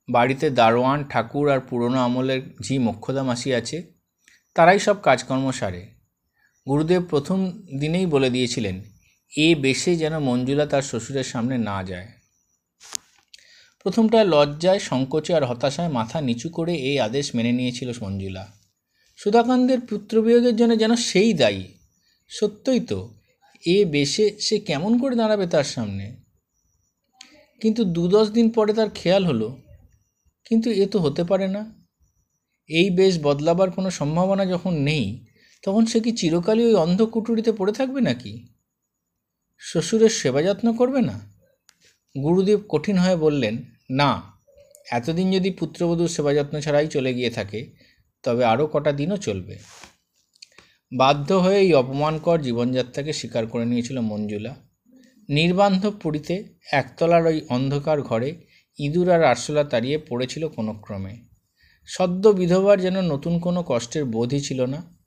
বাড়িতে 0.10 0.50
দারোয়ান, 0.50 1.04
ঠাকুর 1.04 1.50
আর 1.50 1.60
পুরনো 1.60 2.00
আমলের 2.00 2.42
ঝি 2.64 2.78
মোক্ষদা 2.78 3.24
মাসি 3.24 3.54
আছে, 3.54 3.94
তারাই 4.56 4.80
সব 4.80 5.02
কাজকর্ম 5.02 5.52
সারে। 5.52 5.88
গুরুদেব 6.68 7.04
প্রথম 7.04 7.52
দিনেই 7.80 8.06
বলে 8.06 8.30
দিয়েছিলেন, 8.30 8.82
এ 9.38 9.56
বেশে 9.56 9.96
যেন 9.96 10.20
মঞ্জুলা 10.20 10.66
তার 10.66 10.82
শ্বশুরের 10.82 11.24
সামনে 11.24 11.58
না 11.58 11.84
যায়। 11.84 12.08
প্রথমটায় 13.84 14.24
লজ্জায়, 14.24 14.80
সংকোচে 14.80 15.36
আর 15.36 15.46
হতাশায় 15.46 15.90
মাথা 15.90 16.22
নিচু 16.22 16.50
করে 16.50 16.76
এই 16.76 17.00
আদেশ 17.00 17.36
মেনে 17.36 17.52
নিয়েছিল 17.52 17.92
মঞ্জুলা। 18.02 18.52
সুধাকান্তের 19.16 19.80
পুত্রবিয়োগের 19.80 20.56
জন্য 20.56 20.80
যেন 20.80 20.96
সেই 20.96 21.34
দায়ী। 21.34 21.64
সত্যই 22.30 22.80
তো, 22.80 23.16
এ 23.66 23.86
বেশে 23.86 24.40
সে 24.40 24.60
কেমন 24.60 25.00
করে 25.00 25.16
দাঁড়াবে 25.16 25.48
তার 25.48 25.64
সামনে? 25.64 26.16
কিন্তু 27.62 27.86
দু 27.86 28.08
দশ 28.08 28.28
দিন 28.30 28.50
পরে 28.50 28.74
তার 28.74 28.90
খেয়াল 28.96 29.26
হলো 29.26 29.67
কিন্তু 30.50 30.72
এ 30.72 30.86
তো 30.88 31.00
হতে 31.00 31.24
পারে 31.24 31.48
না। 31.48 31.88
এই 32.70 32.90
বেশ 32.90 33.20
বদলাবার 33.24 33.72
কোনো 33.72 33.90
সম্ভাবনা 33.90 34.46
যখন 34.46 34.74
নেই, 34.74 35.26
তখন 35.64 35.86
সে 35.86 36.00
কি 36.00 36.12
চিরকালই 36.12 36.66
ওই 36.66 36.76
অন্ধ 36.76 37.02
কুটুরিতে 37.02 37.52
পড়ে 37.52 37.74
থাকবে 37.74 38.02
নাকি? 38.02 38.48
শ্বশুরের 39.60 40.10
সেবা 40.10 40.42
যত্ন 40.42 40.74
করবে 40.74 41.02
না? 41.02 41.20
গুরুদেব 42.24 42.60
কঠিন 42.70 42.98
হয়ে 42.98 43.16
বললেন, 43.16 43.64
না, 43.92 44.22
এতদিন 44.92 45.32
যদি 45.32 45.52
পুত্রবধূর 45.52 46.08
সেবা 46.08 46.34
যত্ন 46.34 46.60
ছাড়াই 46.60 46.88
চলে 46.88 47.14
গিয়ে 47.14 47.30
থাকে, 47.30 47.74
তবে 48.24 48.46
আরও 48.46 48.68
কটা 48.68 48.92
দিনও 48.92 49.18
চলবে। 49.18 49.58
বাধ্য 50.92 51.34
হয়ে 51.34 51.60
এই 51.60 51.74
অপমানকর 51.74 52.42
জীবনযাত্রাকে 52.42 53.14
স্বীকার 53.14 53.48
করে 53.48 53.66
নিয়েছিল 53.66 54.00
মঞ্জুলা। 54.00 54.56
নির্বান্ধব 55.30 55.94
পুরীতে 56.02 56.36
একতলার 56.72 57.26
ওই 57.26 57.42
অন্ধকার 57.50 58.02
ঘরে 58.02 58.47
ইঁদুর 58.78 59.12
আর 59.12 59.24
আরশোলা 59.24 59.64
তাড়িয়ে 59.64 59.98
পড়েছিল 59.98 60.48
কোনো 60.48 60.74
ক্রমে। 60.74 61.18
সদ্য 61.86 62.30
বিধবার 62.30 62.82
যেন 62.82 63.02
নতুন 63.02 63.40
কোনো 63.40 63.64
কষ্টের 63.68 64.06
বোধই 64.06 64.40
ছিল 64.40 64.66
না, 64.66 64.98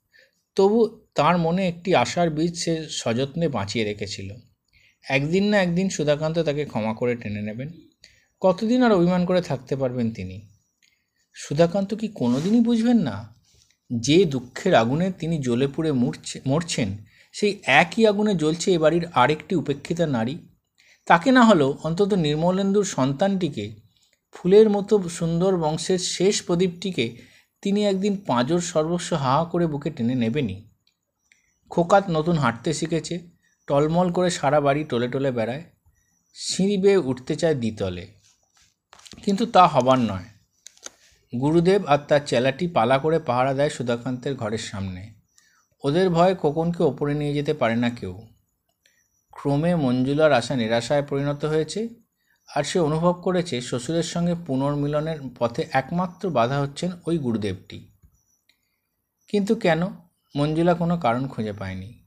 তবু 0.55 1.05
তার 1.15 1.37
মনে 1.37 1.67
একটি 1.67 1.95
আশার 1.95 2.29
বীজ 2.29 2.63
সে 2.63 2.87
সযত্নে 2.89 3.47
বাঁচিয়ে 3.47 3.85
রেখেছিল। 3.85 4.33
একদিন 5.09 5.43
না 5.43 5.61
একদিন 5.61 5.89
সুধাকান্ত 5.89 6.39
তাকে 6.39 6.65
ক্ষমা 6.65 6.93
করে 6.93 7.15
টেনে 7.15 7.41
নেবেন। 7.41 7.69
কতদিন 8.41 8.83
আর 8.83 8.91
অভিমান 8.91 9.25
করে 9.25 9.41
থাকতে 9.41 9.75
পারবেন 9.75 10.11
তিনি? 10.11 10.41
সুধাকান্ত 11.33 11.93
কি 11.93 12.07
কোনোদিনই 12.07 12.61
বুঝবেন 12.61 12.97
না? 12.97 13.35
যে 13.91 14.25
দুঃখের 14.25 14.75
আগুনে 14.75 15.11
তিনি 15.19 15.37
জ্বলে 15.37 15.67
পুড়ে 15.67 15.91
মরছে, 15.91 16.41
মরছেন, 16.45 16.97
সেই 17.33 17.59
একই 17.63 18.07
আগুনে 18.07 18.35
জ্বলছে 18.35 18.73
এ 18.73 18.77
বাড়ির 18.77 19.07
আরেকটি 19.13 19.55
উপেক্ষিতা 19.55 20.07
নারী। 20.07 20.37
তাকে 21.11 21.31
না 21.31 21.45
হলেও 21.45 21.77
অন্তত 21.83 22.13
নির্মলেন্দুর 22.13 22.83
সন্তানটিকে, 22.83 23.75
ফুলের 24.31 24.69
মতো 24.69 25.09
সুন্দর 25.09 25.57
বংশের 25.57 25.99
শেষ 25.99 26.43
প্রদীপটিকে 26.43 27.17
তিনি 27.61 27.85
একদিন 27.85 28.23
পাঁজর 28.27 28.59
সর্বস্ব 28.59 29.15
হাহা 29.15 29.45
করে 29.45 29.67
বুকে 29.67 29.89
টেনে 29.89 30.15
নেবেনি 30.15 30.69
খোকাত 31.69 32.03
নতুন 32.09 32.37
হাঁটতে 32.37 32.73
শিখেছে, 32.73 33.19
টলমল 33.67 34.11
করে 34.11 34.29
সারা 34.29 34.61
বাড়ি 34.61 34.83
টলে 34.83 35.07
টলে 35.07 35.31
বেড়ায়, 35.31 35.63
সিঁড়ি 36.33 36.77
বেয়ে 36.77 36.97
উঠতে 36.97 37.35
চায় 37.35 37.55
দ্বিতলে। 37.55 38.07
কিন্তু 39.23 39.45
তা 39.45 39.67
হবার 39.67 39.99
নয়। 39.99 40.25
গুরুদেব 41.41 41.85
আর 41.85 41.97
তার 41.97 42.19
চেলাটি 42.25 42.67
পালা 42.67 42.97
করে 42.97 43.19
পাহারা 43.19 43.53
দেয় 43.53 43.69
সুধাকান্তের 43.69 44.35
ঘরের 44.35 44.57
সামনে। 44.57 45.13
ওদের 45.83 46.09
ভয়ে 46.09 46.35
খোকনকে 46.35 46.83
ওপরে 46.83 47.13
নিয়ে 47.13 47.33
যেতে 47.33 47.53
পারে 47.53 47.75
না 47.75 47.89
কেউ। 47.89 48.27
ক্রমে 49.31 49.75
মঞ্জুলার 49.75 50.31
আশা 50.31 50.55
নিরাশায় 50.55 51.03
পরিণত 51.03 51.45
হয়েছে 51.45 51.89
আর 52.55 52.63
সে 52.63 52.79
অনুভব 52.79 53.21
করেছে 53.21 53.61
শ্বশুরের 53.61 54.03
সঙ্গে 54.03 54.35
পুনর্মিলনের 54.35 55.19
পথে 55.39 55.67
একমাত্র 55.71 56.29
বাধা 56.29 56.59
হচ্ছেন 56.59 56.91
ওই 57.07 57.17
গুরুদেবটি। 57.17 57.91
কিন্তু 59.27 59.55
কেন? 59.55 59.81
মঞ্জুলা 60.35 60.73
কোনো 60.73 60.97
কারণ 60.97 61.27
খুঁজে 61.27 61.53
পায়নি। 61.53 62.05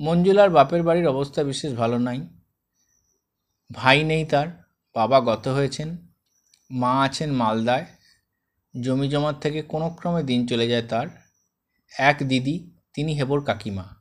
মঞ্জুলার 0.00 0.50
বাপের 0.50 0.82
বাড়ির 0.82 1.08
অবস্থা 1.08 1.42
বিশেষ 1.42 1.74
ভালো 1.74 1.98
নাই। 1.98 2.28
ভাই 3.72 4.04
নেই 4.04 4.24
তার, 4.24 4.48
বাবা 4.94 5.20
গত 5.20 5.48
হয়েছেন, 5.48 5.96
মা 6.70 7.02
আছেন 7.02 7.32
মালদায় 7.32 7.86
জমি 8.80 9.08
জমার 9.08 9.40
থেকে 9.40 9.62
কোনো 9.62 9.90
ক্রমে 9.90 10.22
দিন 10.22 10.46
চলে 10.46 10.68
যায় 10.68 10.82
তার। 10.82 11.06
এক 11.98 12.16
দিদি, 12.28 12.70
তিনি 12.94 13.12
হেবর 13.12 13.44
কাকিমা। 13.44 13.99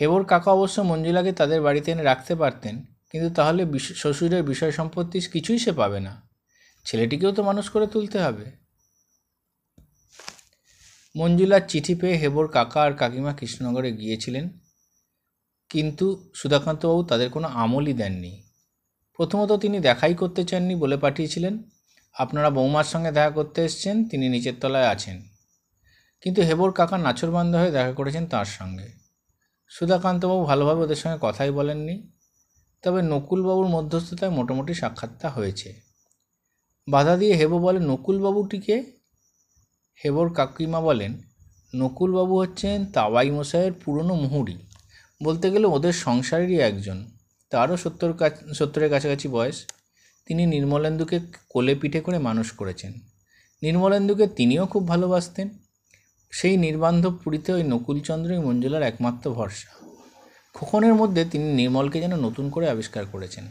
হেবর 0.00 0.22
কাকা 0.30 0.50
অবশ্য 0.56 0.76
মঞ্জুলাকে 0.90 1.32
তাদের 1.40 1.60
বাড়িতে 1.66 1.88
এনে 1.92 2.04
রাখতে 2.10 2.32
পারতেন, 2.42 2.74
কিন্তু 3.10 3.28
তাহলে 3.38 3.62
শ্বশুরের 4.00 4.42
বিষয় 4.50 4.72
সম্পত্তি 4.78 5.18
কিছুই 5.34 5.58
সে 5.64 5.72
পাবে 5.80 6.00
না। 6.06 6.12
ছেলেটিকেও 6.86 7.32
তো 7.36 7.42
মানুষ 7.50 7.66
করে 7.74 7.86
তুলতে 7.94 8.18
হবে। 8.24 8.46
মঞ্জুলার 11.14 11.62
চিঠি 11.70 11.94
পেয়ে 12.00 12.16
হেবর 12.22 12.46
কাকা 12.56 12.80
আর 12.86 12.92
কাকিমা 13.00 13.32
কৃষ্ণনগরে 13.38 13.90
গিয়েছিলেন, 14.00 14.44
কিন্তু 15.70 16.06
সুধাকান্তবাবু 16.40 17.02
তাদের 17.10 17.28
কোনো 17.30 17.48
আমলই 17.62 17.94
দেননি। 18.00 18.32
প্রথমত 19.18 19.50
তিনি 19.64 19.78
দেখাই 19.88 20.14
করতে 20.20 20.42
চাননি 20.50 20.74
বলে 20.82 20.96
পাঠিয়েছিলেন, 21.04 21.54
আপনারা 22.16 22.48
বৌমার 22.56 22.86
সঙ্গে 22.92 23.10
দেখা 23.16 23.32
করতে 23.38 23.58
এসছেন, 23.66 23.96
তিনি 24.10 24.24
নিচের 24.34 24.56
তলায় 24.62 24.88
আছেন। 24.94 25.16
কিন্তু 26.22 26.40
হেবর 26.48 26.70
কাকা 26.78 26.96
নাচরবান্ধ 27.06 27.52
হয়ে 27.60 27.72
দেখা 27.76 27.92
করেছেন 27.98 28.24
তার 28.32 28.48
সঙ্গে। 28.58 28.88
সুধাকান্তবাবু 29.70 30.44
ভালোভাবে 30.44 30.82
ওদের 30.82 30.96
সঙ্গে 30.96 31.18
কথাই 31.20 31.50
বলেননি। 31.50 32.10
তবে 32.82 33.02
নকুলবাবুর 33.02 33.66
মধ্যস্থতায় 33.66 34.30
মোটামুটি 34.30 34.74
সাক্ষাৎটা 34.74 35.30
হয়েছে। 35.30 35.80
বাধা 36.88 37.16
দিয়ে 37.16 37.34
হেবো 37.34 37.58
বলে, 37.58 37.80
নকুলবাবুটিকে? 37.80 38.92
হেবর 40.04 40.32
কাকিমা 40.32 40.80
বলেন, 40.80 41.22
নকুলবাবু 41.76 42.38
হচ্ছেন 42.38 42.86
তাওয়াই 42.86 43.30
মশাইয়ের 43.30 43.72
পুরনো 43.72 44.14
মুহুরি। 44.14 44.58
বলতে 45.22 45.50
গেলে 45.50 45.66
ওদের 45.66 45.92
সংসারেরই 45.92 46.58
একজন। 46.60 47.06
তারও 47.50 47.76
সত্তর 47.76 48.12
সত্তরের 48.54 48.90
কাছাকাছি 48.90 49.28
বয়স। 49.28 49.66
তিনি 50.26 50.46
নির্মলেন্দুকে 50.46 51.20
কোলে 51.48 51.74
পিঠে 51.74 52.00
করে 52.00 52.18
মানুষ 52.18 52.52
করেছেন। 52.52 52.92
নির্মলেন্দুকে 53.62 54.26
তিনিও 54.26 54.66
খুব 54.66 54.88
ভালোবাসতেন। 54.88 55.48
সেই 56.30 56.56
নির্বান্ধব 56.56 57.18
পুরীতে 57.24 57.52
ওই 57.52 57.62
নকুলচন্দ্রই 57.62 58.38
মঞ্জুলার 58.38 58.82
একমাত্র 58.82 59.32
ভরসা। 59.32 59.86
খোকনের 60.54 60.94
মধ্যে 60.94 61.24
তিনি 61.24 61.52
নির্মলকে 61.52 62.00
যেন 62.00 62.16
নতুন 62.16 62.50
করে 62.50 62.70
আবিষ্কার 62.70 63.06
করেছেন। 63.06 63.46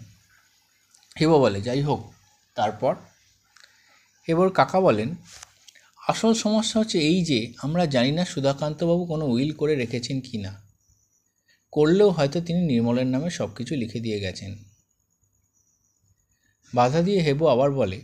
হেব 1.21 1.38
বলে, 1.38 1.62
যাই 1.62 1.81
হোক, 1.81 2.13
তারপর? 2.55 2.95
এবার 4.27 4.50
কাকা 4.50 4.81
বলেন, 4.81 5.15
আসল 6.07 6.33
সমস্যা 6.33 6.79
হচ্ছে 6.79 7.00
এই 7.00 7.25
যে, 7.25 7.53
আমরা 7.62 7.86
জানি 7.86 8.12
না 8.12 8.25
সুধাকান্তবাবু 8.25 9.05
কোনো 9.05 9.25
উইল 9.25 9.51
করে 9.51 9.75
রেখেছেন 9.75 10.21
কি 10.21 10.38
না। 10.38 10.62
করলেও 11.71 12.09
হয়তো 12.09 12.41
তিনি 12.41 12.62
নির্মলের 12.62 13.07
নামে 13.07 13.29
সব 13.29 13.55
কিছু 13.55 13.75
লিখে 13.75 14.00
দিয়ে 14.00 14.19
গেছেন। 14.19 14.55
বাধা 16.74 17.01
দিয়ে 17.01 17.19
হেবো 17.19 17.48
আবার 17.48 17.71
বলে, 17.71 18.01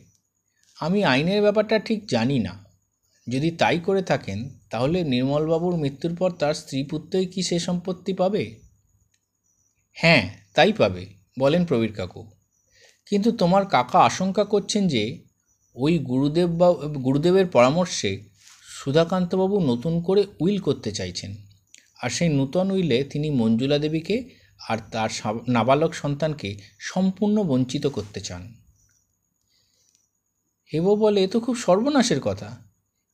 আমি 0.79 1.03
আইনের 1.03 1.41
ব্যাপারটা 1.41 1.79
ঠিক 1.79 2.07
জানি 2.07 2.39
না। 2.39 2.64
যদি 3.29 3.51
তাই 3.51 3.79
করে 3.79 4.01
থাকেন, 4.01 4.49
তাহলে 4.69 5.03
নির্মলবাবুর 5.03 5.77
মৃত্যুর 5.77 6.15
পর 6.15 6.31
তার 6.31 6.53
স্ত্রী 6.53 6.83
পুত্রই 6.83 7.25
কি 7.25 7.43
সে 7.43 7.59
সম্পত্তি 7.59 8.13
পাবে? 8.13 8.59
হ্যাঁ 9.93 10.29
তাই 10.53 10.73
পাবে, 10.73 11.05
বলেন 11.39 11.65
প্রবীর 11.65 11.93
কাকু। 11.93 12.31
কিন্তু 13.05 13.31
তোমার 13.31 13.65
কাকা 13.65 13.99
আশঙ্কা 13.99 14.43
করছেন 14.43 14.87
যে, 14.87 15.23
ওই 15.75 15.99
গুরুদেব 15.99 16.49
বা, 16.49 16.71
গুরুদেবের 16.87 17.47
পরামর্শে 17.47 18.23
সুধাকান্তবাবু 18.83 19.59
নতুন 19.59 20.01
করে 20.01 20.23
উইল 20.39 20.57
করতে 20.57 20.91
চাইছেন। 20.91 21.35
আর 22.01 22.09
সেই 22.09 22.29
নূতন 22.29 22.71
উইলে 22.71 23.03
তিনি 23.03 23.29
মঞ্জুলা 23.29 23.77
দেবীকে 23.77 24.29
আর 24.67 24.77
তার 24.91 25.09
নাবালক 25.47 25.93
সন্তানকে 25.93 26.57
সম্পূর্ণ 26.79 27.43
বঞ্চিত 27.43 27.87
করতে 27.87 28.21
চান। 28.21 28.53
হেব 30.73 30.95
বলে, 30.95 31.23
এ 31.23 31.27
তো 31.27 31.39
খুব 31.39 31.57
সর্বনাশের 31.57 32.21
কথা। 32.21 32.64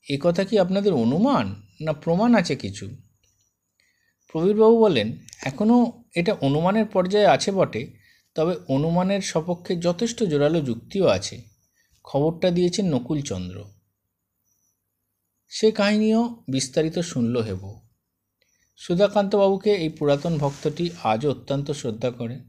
এ 0.09 0.17
কথা 0.21 0.43
কি 0.43 0.59
আপনাদের 0.59 0.93
অনুমান 0.93 1.55
না 1.81 1.93
প্রমাণ 1.93 2.35
আছে 2.35 2.55
কিছু? 2.55 2.95
প্রবীরবাবু 4.31 4.79
বলেন 4.79 5.17
এখনও 5.43 6.03
এটা 6.15 6.33
অনুমানের 6.33 6.85
পর্যায়ে 6.85 7.25
আছে 7.25 7.51
বটে, 7.51 7.97
তবে 8.35 8.55
অনুমানের 8.67 9.21
সপক্ষে 9.21 9.75
যথেষ্ট 9.75 10.23
জোরালো 10.23 10.61
যুক্তিও 10.61 11.07
আছে। 11.07 11.41
খবরটা 12.03 12.51
দিয়েছেন 12.51 12.93
নকুলচন্দ্র। 12.93 13.63
সে 15.47 15.71
কাহিনীও 15.71 16.43
বিস্তারিত 16.47 16.99
শুনল 16.99 17.37
হেব। 17.37 17.79
সুধাকান্তবাবুকে 18.75 19.75
এই 19.75 19.89
পুরাতন 19.89 20.37
ভক্তটি 20.37 20.89
আজও 21.03 21.31
অত্যন্ত 21.31 21.71
শ্রদ্ধা 21.71 22.11
করে। 22.11 22.39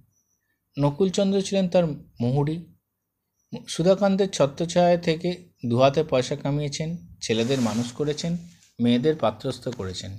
নকুলচন্দ্র 0.79 1.43
ছিলেন 1.43 1.69
তার 1.69 1.87
মুহুরি 1.87 2.75
সুধাকান্তের 3.69 4.29
ছত্রছায়া 4.29 4.97
থেকে 4.97 5.52
দুহাতে 5.65 6.03
পয়সা 6.03 6.37
কামিয়েছেন, 6.37 6.97
ছেলেদের 7.23 7.61
মানুষ 7.61 7.93
করেছেন, 7.93 8.37
মেয়েদের 8.81 9.17
পাত্রস্থ 9.17 9.69
করেছেন। 9.69 10.13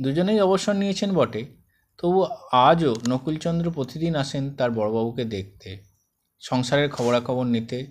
দুজনেই 0.00 0.40
অবসর 0.40 0.74
নিয়েছেন 0.74 1.12
বটে, 1.14 1.44
তবু 1.98 2.24
আজও 2.52 2.94
নকুলচন্দ্র 3.08 3.70
প্রতিদিন 3.70 4.14
আসেন 4.14 4.54
তার 4.54 4.70
বড়বাবুকে 4.70 5.24
দেখতে। 5.24 5.78
সংসারের 6.40 6.90
খবরাখবর 6.90 7.46
নিতে, 7.46 7.86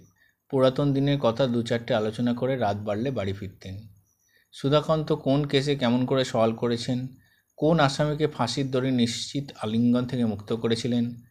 পুরাতন 0.49 0.93
দিনের 0.93 1.19
কথা 1.19 1.47
দু 1.47 1.63
চারটে 1.63 1.93
আলোচনা 1.93 2.33
করে 2.33 2.57
রাত 2.57 2.77
বাড়লে 2.77 3.11
বাড়ি 3.11 3.33
ফিরতেন। 3.33 3.75
সুধাকান্ত 4.53 5.11
কোন 5.11 5.47
কেসে 5.47 5.75
কেমন 5.75 6.05
করে 6.05 6.23
সওয়াল 6.25 6.51
করেছেন, 6.53 7.07
কোন 7.57 7.79
আসামিকে 7.79 8.27
ফাঁসির 8.27 8.71
দড়ি 8.71 8.91
নিশ্চিত 8.91 9.51
আলিঙ্গন 9.61 10.05
থেকে 10.05 10.25
মুক্ত 10.25 10.53
করেছিলেন, 10.53 11.21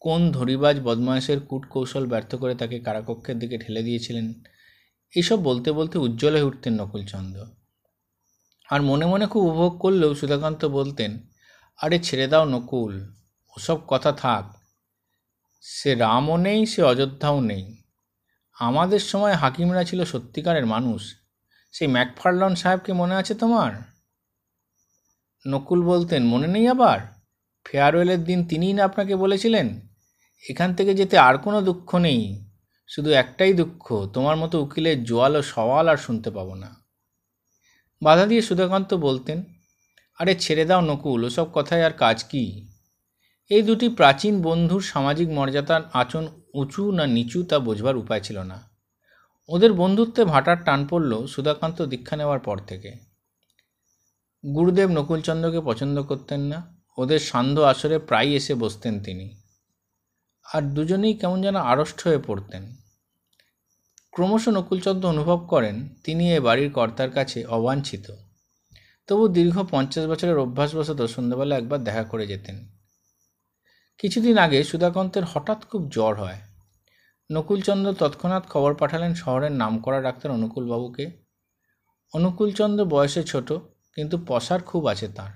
কোন 0.00 0.32
ধরিবাজ 0.32 0.80
বদমায়েশের 0.80 1.40
কূট 1.40 1.66
কৌশল 1.68 2.06
ব্যর্থ 2.06 2.34
করে 2.34 2.54
তাকে 2.54 2.80
কারাকক্ষের 2.80 3.38
দিকে 3.38 3.58
ঠেলে 3.58 3.82
দিয়েছিলেন 3.82 4.34
এসব 5.16 5.42
বলতে 5.42 5.72
বলতে 5.72 5.98
উজ্জ্বল 5.98 6.32
হয়ে 6.32 6.42
উঠতেন 6.42 6.80
নকুলচন্দ্র। 6.80 7.46
আর 8.70 8.82
মনে 8.82 9.06
মনে 9.06 9.26
খুব 9.26 9.44
উপভোগ 9.44 9.78
করলেও 9.78 10.14
সুধাকান্ত 10.14 10.64
বলতেন, 10.64 11.18
আরে 11.82 11.98
ছেড়ে 11.98 12.26
দাও 12.26 12.44
নকুল, 12.44 13.14
ওসব 13.56 13.80
কথা 13.88 14.12
থাক। 14.12 14.56
সে 15.60 15.94
রামও 15.94 16.36
নেই, 16.36 16.66
সে 16.66 16.82
অযোধ্যাও 16.82 17.40
নেই। 17.40 17.82
আমাদের 18.54 18.98
সময় 18.98 19.32
হাকিমরা 19.32 19.84
ছিল 19.84 20.04
সত্যিকারের 20.04 20.66
মানুষ। 20.66 21.14
সেই 21.72 21.88
ম্যাকফার্লন 21.88 22.54
সাহেবকে 22.54 22.92
মনে 22.92 23.14
আছে 23.14 23.34
তোমার? 23.34 23.72
নকুল 25.48 25.82
বলতেন, 25.82 26.24
মনে 26.24 26.46
নেই 26.46 26.68
আবার। 26.68 27.00
ফেয়ারওয়েলের 27.64 28.24
দিন 28.24 28.44
তিনিই 28.44 28.72
না 28.72 28.84
আপনাকে 28.84 29.16
বলেছিলেন? 29.16 29.80
এখান 30.50 30.74
থেকে 30.74 30.94
যেতে 30.94 31.18
আর 31.18 31.38
কোনো 31.38 31.62
দুঃখ 31.62 31.94
নেই। 31.94 32.47
শুধু 32.88 33.10
একটাই 33.10 33.52
দুঃখ, 33.52 34.06
তোমার 34.14 34.36
মতো 34.36 34.62
উকিলের 34.62 35.04
জোয়াল 35.04 35.36
ও 35.36 35.42
সওয়াল 35.42 35.88
আর 35.88 35.96
শুনতে 35.96 36.30
পাবো 36.30 36.54
না। 36.54 36.84
বাধা 38.02 38.26
দিয়ে 38.26 38.42
সুধাকান্ত 38.42 38.94
বলতেন, 38.94 39.44
আরে 40.18 40.34
ছেড়ে 40.34 40.64
দাও 40.64 40.80
নকুল, 40.80 41.24
ওসব 41.24 41.46
কথায় 41.52 41.86
আর 41.86 41.92
কাজ 41.92 42.24
কি? 42.24 42.68
এই 43.48 43.62
দুটি 43.62 43.88
প্রাচীন 43.88 44.42
বন্ধুর 44.42 44.82
সামাজিক 44.82 45.28
মর্যাদার 45.28 45.80
আচরণ 45.92 46.28
উঁচু 46.54 46.92
না 46.92 47.06
নিচু 47.06 47.42
তা 47.42 47.58
বোঝবার 47.58 47.96
উপায় 47.96 48.20
ছিল 48.20 48.38
না। 48.38 48.70
ওদের 49.48 49.72
বন্ধুত্বে 49.72 50.24
ভাটার 50.24 50.64
টান 50.64 50.86
পড়ল 50.86 51.26
সুধাকান্ত 51.26 51.82
দীক্ষা 51.82 52.16
নেওয়ার 52.16 52.38
পর 52.38 52.58
থেকে। 52.58 52.92
গুরুদেব 54.54 54.90
নকুলচন্দ্রকে 54.90 55.60
পছন্দ 55.60 56.02
করতেন 56.02 56.40
না, 56.40 56.78
ওদের 56.98 57.18
সান্ধ্য 57.18 57.62
আসরে 57.62 57.98
প্রায় 57.98 58.28
এসে 58.28 58.54
বসতেন 58.54 59.02
তিনি। 59.02 59.36
আর 60.54 60.62
দুজনেই 60.62 61.14
কেমন 61.14 61.42
যেন 61.42 61.56
আড়ষ্ট 61.56 62.08
হয়ে 62.08 62.18
পড়তেন। 62.26 62.77
ক্রমশ 64.18 64.48
নকুলচন্দ্র 64.48 65.08
অনুভব 65.08 65.46
করেন, 65.46 65.88
তিনি 66.04 66.34
এ 66.34 66.40
বাড়ির 66.40 66.72
কর্তার 66.72 67.10
কাছে 67.10 67.46
অবাঞ্ছিত। 67.46 68.12
তবু 69.06 69.28
দীর্ঘ 69.28 69.62
পঞ্চাশ 69.70 70.06
বছরের 70.06 70.38
অভ্যাসবশত 70.38 71.02
সন্ধ্যাবেলা 71.02 71.56
একবার 71.56 71.84
দেখা 71.84 72.02
করে 72.02 72.26
যেতেন। 72.26 72.68
কিছুদিন 73.98 74.38
আগে 74.38 74.64
সুধাকান্তের 74.64 75.22
হঠাৎ 75.24 75.64
খুব 75.64 75.90
জ্বর 75.90 76.14
হয়। 76.14 76.36
নকুলচন্দ্র 77.32 77.92
তৎক্ষণাৎ 77.92 78.48
খবর 78.48 78.74
পাঠালেন 78.74 79.14
শহরের 79.14 79.52
নামকরা 79.52 80.00
ডাক্তার 80.00 80.30
অনুকূলবাবুকে। 80.30 81.10
অনুকূলচন্দ্র 82.14 82.84
বয়সে 82.84 83.22
ছোট, 83.22 83.52
কিন্তু 83.94 84.18
পশার 84.26 84.62
খুব 84.62 84.86
আছে 84.86 85.08
তার। 85.08 85.30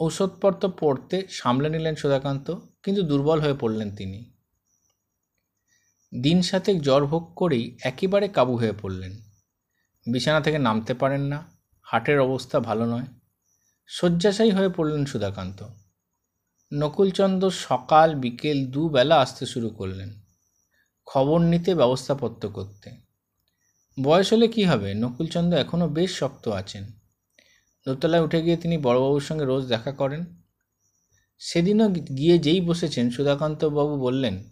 ঔষধপত্র 0.00 0.72
পড়তে 0.80 1.26
সামলে 1.30 1.68
নিলেন 1.68 1.94
সুধাকান্ত, 1.94 2.54
কিন্তু 2.82 3.02
দুর্বল 3.02 3.40
হয়ে 3.40 3.54
পড়লেন 3.54 3.96
তিনি। 3.96 4.35
দিন 6.22 6.42
সাতেক 6.42 6.82
জ্বর 6.82 7.06
ভোগ 7.06 7.32
করেই 7.36 7.78
একেবারে 7.82 8.28
কাবু 8.28 8.56
হয়ে 8.56 8.72
পড়লেন। 8.82 9.12
বিছানা 10.12 10.40
থেকে 10.40 10.58
নামতে 10.58 10.94
পারেন 10.94 11.20
না, 11.20 11.46
হাটের 11.82 12.20
অবস্থা 12.20 12.60
ভালো 12.60 12.86
নয়। 12.86 13.06
শয্যাশায়ী 13.86 14.50
হয়ে 14.50 14.68
পড়লেন 14.68 15.04
সুধাকান্ত। 15.04 15.66
নকুলচন্দ্র 16.72 17.50
সকাল 17.50 18.14
বিকেল 18.14 18.66
দুবেলা 18.66 19.20
আসতে 19.20 19.46
শুরু 19.46 19.70
করলেন। 19.70 20.20
খবর 21.06 21.40
নিতে 21.40 21.74
ব্যবস্থাপত্র 21.74 22.48
করতে। 22.48 22.90
বয়স 24.02 24.32
হলে 24.32 24.48
কী 24.48 24.64
হবে? 24.64 24.94
নকুলচন্দ্র 24.94 25.58
এখনও 25.58 25.88
বেশ 25.88 26.18
শক্ত 26.18 26.48
আছেন। 26.48 26.92
দোতলায় 27.86 28.22
উঠে 28.22 28.42
গিয়ে 28.42 28.56
তিনি 28.56 28.78
বড়বাবুর 28.78 29.20
সঙ্গে 29.20 29.44
রোজ 29.44 29.64
দেখা 29.64 29.92
করেন। 29.92 30.42
সেদিনও 31.38 31.88
গিয়ে 31.88 32.38
যেই 32.38 32.60
বসেছেন, 32.60 33.10
সুধাকান্তবাবু 33.10 34.00
বললেন, 34.00 34.44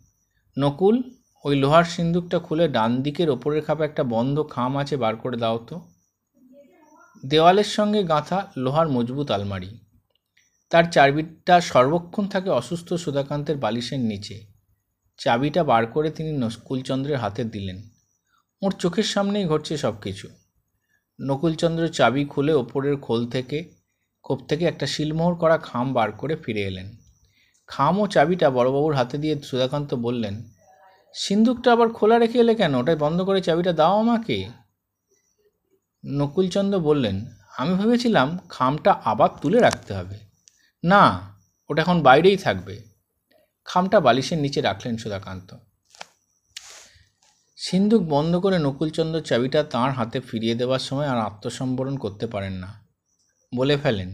নকুল 0.58 1.23
ওই 1.44 1.56
লোহার 1.56 1.84
সিন্দুকটা 1.84 2.38
খুলে 2.38 2.68
ডান 2.68 3.02
দিকের 3.02 3.30
ওপরের 3.30 3.62
খাপে 3.64 3.84
একটা 3.84 4.04
বন্ধ 4.04 4.42
খাম 4.50 4.76
আছে, 4.76 4.96
বার 4.96 5.16
করে 5.16 5.36
দাও 5.36 5.58
তো। 5.58 5.80
দেওয়ালের 7.26 7.64
সঙ্গে 7.64 8.04
গাঁথা 8.04 8.50
লোহার 8.56 8.88
মজবুত 8.88 9.30
আলমারি। 9.30 9.80
তার 10.70 10.84
চাবিটা 10.92 11.60
সর্বক্ষণ 11.60 12.28
থাকে 12.28 12.50
অসুস্থ 12.50 12.92
সুধাকান্তের 12.92 13.56
বালিশের 13.56 14.00
নিচে। 14.00 14.46
চাবিটা 15.18 15.64
বার 15.64 15.86
করে 15.86 16.10
তিনি 16.10 16.32
নকুলচন্দ্রের 16.32 17.16
হাতে 17.16 17.44
দিলেন। 17.44 17.82
ওর 18.62 18.72
চোখের 18.72 19.02
সামনেই 19.02 19.46
ঘটছে 19.46 19.76
সব 19.76 20.00
কিছু 20.00 20.28
নকুলচন্দ্র 21.20 21.88
চাবি 21.88 22.24
খুলে 22.24 22.52
ওপরের 22.52 22.96
খোল 22.96 23.26
থেকে, 23.26 23.74
কোপ 24.22 24.40
থেকে 24.48 24.64
একটা 24.64 24.86
শিলমোহর 24.86 25.34
করা 25.34 25.58
খাম 25.58 25.92
বার 25.92 26.12
করে 26.12 26.36
ফিরে 26.36 26.62
এলেন। 26.62 26.96
খাম 27.66 27.98
ও 27.98 28.06
চাবিটা 28.06 28.50
বড়বাবুর 28.50 28.94
হাতে 28.94 29.18
দিয়ে 29.18 29.40
সুধাকান্ত 29.42 29.94
বললেন 29.94 30.53
সিন্দুকটা 31.14 31.68
আবার 31.72 31.88
খোলা 31.88 32.16
রেখে 32.18 32.38
এলে 32.38 32.54
কেন? 32.54 32.72
ওটাই 32.74 32.96
বন্ধ 32.96 33.18
করে 33.22 33.40
চাবিটা 33.40 33.72
দাও 33.72 33.94
আমাকে। 34.00 34.36
নকুলচন্দ্র 36.04 36.76
বললেন, 36.80 37.16
আমি 37.58 37.72
ভেবেছিলাম 37.74 38.28
খামটা 38.48 38.92
আবার 39.04 39.30
তুলে 39.42 39.58
রাখতে 39.60 39.92
হবে। 39.94 40.18
না, 40.84 41.02
ওটা 41.70 41.80
এখন 41.82 41.98
বাইরেই 42.02 42.36
থাকবে। 42.36 42.74
খামটা 43.68 43.98
বালিশের 44.00 44.38
নিচে 44.38 44.60
রাখলেন 44.60 44.94
সুধাকান্ত। 44.96 45.50
সিন্দুক 47.58 48.02
বন্ধ 48.08 48.32
করে 48.36 48.56
নকুলচন্দ্র 48.58 49.18
চাবিটা 49.20 49.60
তাঁর 49.64 49.90
হাতে 49.90 50.18
ফিরিয়ে 50.20 50.54
দেওয়ার 50.54 50.82
সময় 50.88 51.08
আর 51.08 51.18
আত্মসম্বরণ 51.18 51.94
করতে 51.96 52.26
পারেন 52.26 52.54
না। 52.54 52.70
বলে 53.52 53.76
ফেলেন, 53.76 54.10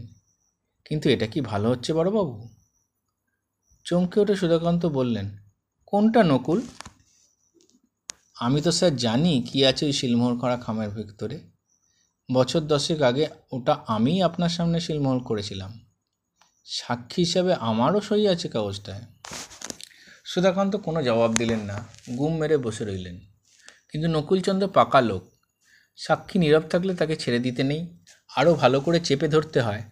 কিন্তু 0.87 1.07
এটা 1.11 1.27
কি 1.27 1.39
ভালো 1.41 1.67
হচ্ছে 1.71 1.91
বড়বাবু? 1.93 2.35
চমকে 3.87 4.17
উঠে 4.21 4.35
সুধাকান্ত 4.37 4.83
বললেন, 4.99 5.27
কোনটা 5.93 6.21
নকুল? 6.23 6.61
আমি 8.41 8.61
তো 8.61 8.73
স্যার 8.73 8.97
জানি 8.97 9.43
কি 9.53 9.67
আছে 9.67 9.87
ওই 9.87 9.93
শিলমোহর 9.93 10.39
করা 10.39 10.57
খামের 10.57 10.89
ভিতরে। 10.89 11.41
বছর 12.35 12.61
দশেক 12.61 13.03
আগে 13.03 13.27
ওটা 13.53 13.77
আমিই 13.87 14.23
আপনার 14.23 14.49
সামনে 14.49 14.81
শিলমোহর 14.81 15.19
করেছিলাম। 15.19 15.81
সাক্ষী 16.65 17.25
হিসাবে 17.25 17.55
আমারও 17.55 18.01
সই 18.01 18.29
আছে 18.29 18.49
কাগজটায়। 18.49 19.03
সুধাকান্ত 20.25 20.77
কোনো 20.77 21.03
জবাব 21.03 21.35
দিলেন 21.35 21.61
না, 21.61 21.87
গুম 22.19 22.37
মেরে 22.37 22.57
বসে 22.57 22.85
রইলেন। 22.85 23.21
কিন্তু 23.91 24.09
নকুলচন্দ্র 24.09 24.69
পাকা 24.69 25.01
লোক। 25.01 25.23
সাক্ষী 25.97 26.39
নীরব 26.39 26.63
থাকলে 26.63 26.95
তাকে 26.95 27.17
ছেড়ে 27.17 27.39
দিতে 27.39 27.63
নেই। 27.63 27.99
আরও 28.37 28.55
ভালো 28.55 28.81
করে 28.81 29.01
চেপে 29.01 29.29
ধরতে 29.29 29.61
হয়। 29.61 29.83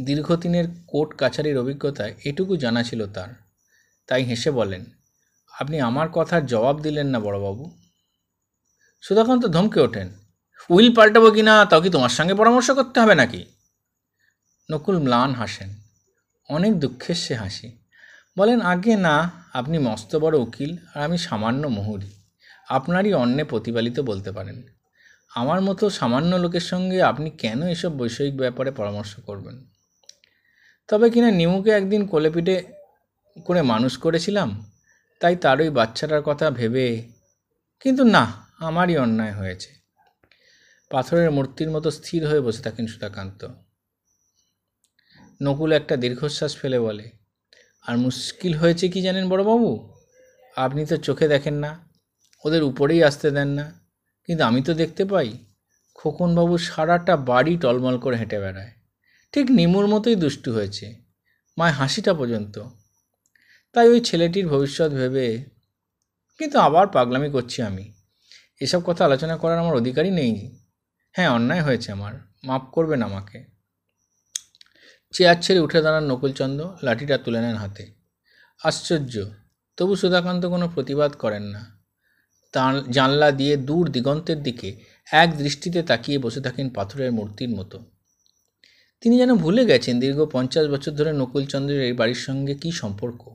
দীর্ঘদিনের 0.00 0.64
কোর্ট 0.86 1.14
কাছারির 1.14 1.58
অভিজ্ঞতায় 1.58 2.14
এটুকু 2.24 2.56
জানা 2.56 2.82
ছিল 2.82 3.06
তার। 3.06 3.28
তাই 4.06 4.24
হেসে 4.24 4.50
বলেন, 4.50 4.84
আপনি 5.60 5.80
আমার 5.80 6.08
কথার 6.12 6.46
জবাব 6.46 6.82
দিলেন 6.82 7.06
না 7.06 7.20
বড়বাবু। 7.20 7.81
সুধাকান্ত 9.02 9.44
ধমকে 9.46 9.78
ওঠেন, 9.80 10.08
উইল 10.70 10.88
পাল্টাবো 10.96 11.28
কি 11.36 11.42
না 11.48 11.54
তাও 11.70 11.80
কি 11.84 11.88
তোমার 11.90 12.12
সঙ্গে 12.18 12.34
পরামর্শ 12.34 12.68
করতে 12.70 12.96
হবে 13.02 13.14
নাকি? 13.14 13.42
নকুল 14.68 14.96
ম্লান 14.98 15.30
হাসেন, 15.34 15.70
অনেক 16.48 16.72
দুঃখের 16.80 17.18
সে 17.24 17.34
হাসি। 17.34 17.68
বলেন, 18.36 18.58
আগে 18.72 18.94
না, 18.96 19.16
আপনি 19.52 19.76
মস্ত 19.78 20.10
বড় 20.16 20.36
উকিল 20.38 20.70
আর 20.94 21.00
আমি 21.06 21.16
সামান্য 21.18 21.62
মুহুরি। 21.66 22.10
আপনারই 22.68 23.12
অন্যে 23.12 23.44
প্রতিপালিত 23.44 23.96
বলতে 24.00 24.30
পারেন। 24.32 24.58
আমার 25.32 25.60
মতো 25.62 25.84
সামান্য 25.90 26.32
লোকের 26.36 26.64
সঙ্গে 26.72 26.98
আপনি 27.02 27.28
কেন 27.42 27.60
এসব 27.74 27.92
বৈষয়িক 27.98 28.34
ব্যাপারে 28.36 28.70
পরামর্শ 28.70 29.12
করবেন? 29.20 29.56
তবে 30.88 31.06
কিনা 31.10 31.30
নিমুকে 31.30 31.70
একদিন 31.70 32.02
কোলেপিটে 32.06 32.56
করে 33.46 33.60
মানুষ 33.62 33.92
করেছিলাম, 33.98 34.48
তাই 35.20 35.34
তার 35.36 35.58
ওই 35.60 35.70
বাচ্চাটার 35.70 36.22
কথা 36.22 36.46
ভেবে, 36.50 36.86
কিন্তু 37.82 38.02
না 38.16 38.24
আমারই 38.68 38.94
অন্যায় 39.04 39.34
হয়েছে। 39.40 39.70
পাথরের 40.90 41.30
মূর্তির 41.36 41.70
মতো 41.74 41.88
স্থির 41.90 42.22
হয়ে 42.30 42.42
বসে 42.46 42.60
থাকেন 42.62 42.86
সুধাকান্ত। 42.86 43.40
নকুল 45.40 45.70
একটা 45.72 45.94
দীর্ঘশ্বাস 45.96 46.52
ফেলে 46.60 46.78
বলে, 46.86 47.06
আর 47.84 47.94
মুশকিল 47.96 48.52
হয়েছে 48.54 48.84
কি 48.92 49.00
জানেন 49.02 49.24
বড়বাবু? 49.28 49.70
আপনি 50.56 50.82
তো 50.86 50.96
চোখে 50.96 51.26
দেখেন 51.28 51.56
না, 51.64 51.70
ওদের 52.44 52.62
উপরেই 52.62 53.00
আসতে 53.08 53.28
দেন 53.30 53.48
না। 53.58 53.66
কিন্তু 54.24 54.42
আমি 54.44 54.60
তো 54.62 54.72
দেখতে 54.74 55.02
পাই, 55.04 55.28
খোকনবাবু 55.98 56.54
সারাটা 56.58 57.14
বাড়ি 57.30 57.54
টলমল 57.56 57.96
করে 57.98 58.16
হেঁটে 58.16 58.38
বেড়ায়। 58.38 58.72
ঠিক 59.34 59.46
নিমুর 59.50 59.86
মতোই 59.86 60.16
দুষ্টু 60.16 60.50
হয়েছে, 60.52 60.86
মায় 61.56 61.74
হাসিটা 61.78 62.12
পর্যন্ত। 62.14 62.56
তাই 63.74 63.86
ওই 63.88 64.00
ছেলেটির 64.00 64.46
ভবিষ্যৎ 64.48 64.90
ভেবে, 65.00 65.26
কিন্তু 66.40 66.56
আবার 66.58 66.86
পাগলামি 66.86 67.30
করছি 67.30 67.58
আমি। 67.70 67.86
এসব 68.62 68.82
কথা 68.86 69.04
আলোচনা 69.04 69.36
করার 69.36 69.58
আমার 69.58 69.76
অধিকারই 69.76 70.10
নেই। 70.10 70.58
হ্যাঁ 71.12 71.30
অন্যায় 71.30 71.62
হয়েছে 71.62 71.92
আমার। 71.92 72.14
মাফ 72.44 72.62
করবেন 72.72 73.02
আমাকে। 73.02 73.44
চেয়ার 75.12 75.36
ছেড়ে 75.42 75.60
উঠে 75.60 75.82
দাঁড়ান 75.82 76.04
নকুলচন্দ, 76.10 76.60
লাঠিটা 76.82 77.18
তুলে 77.18 77.40
নেন 77.40 77.56
হাতে। 77.56 77.86
আশ্চর্য, 78.64 79.24
তবু 79.76 79.96
সুধাকান্ত 79.96 80.46
কোনো 80.46 80.68
প্রতিবাদ 80.68 81.12
করেন 81.12 81.42
না। 81.42 81.82
জানলা 82.90 83.30
দিয়ে 83.30 83.56
দূর 83.56 83.88
দিগন্তের 83.88 84.42
দিকে 84.42 84.76
এক 85.12 85.36
দৃষ্টিতে 85.36 85.82
তাকিয়ে 85.82 86.18
বসে 86.18 86.40
থাকেন 86.40 86.70
পাথরের 86.70 87.12
মূর্তির 87.12 87.48
মতো। 87.48 87.84
তিনি 89.00 89.18
যেন 89.18 89.34
ভুলে 89.34 89.64
গেছেন 89.64 90.00
দীর্ঘ 90.00 90.24
পঞ্চাশ 90.32 90.66
বছর 90.66 90.92
ধরে 90.92 91.12
নকুলচন্দ্রের 91.12 91.82
এই 91.82 91.92
বাড়ির 91.92 92.14
সঙ্গে 92.14 92.54
কী 92.54 92.70
সম্পর্ক। 92.70 93.34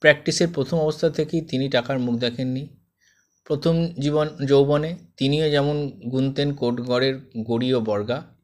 প্র্যাকটিসের 0.00 0.48
প্রথম 0.54 0.76
অবস্থা 0.78 1.10
থেকেই 1.10 1.40
তিনি 1.40 1.68
টাকার 1.68 1.98
মুখ 1.98 2.14
দেখেননি। 2.20 2.81
প্রথম 3.44 3.92
জীবন 4.00 4.28
যৌবনে 4.46 4.96
তিনিও 5.16 5.50
যেমন 5.50 5.90
গুনতেন 6.10 6.54
কোটগড়ের 6.54 7.14
গড়ি 7.42 7.74
ও 7.74 7.80
বর্গা 7.80 8.36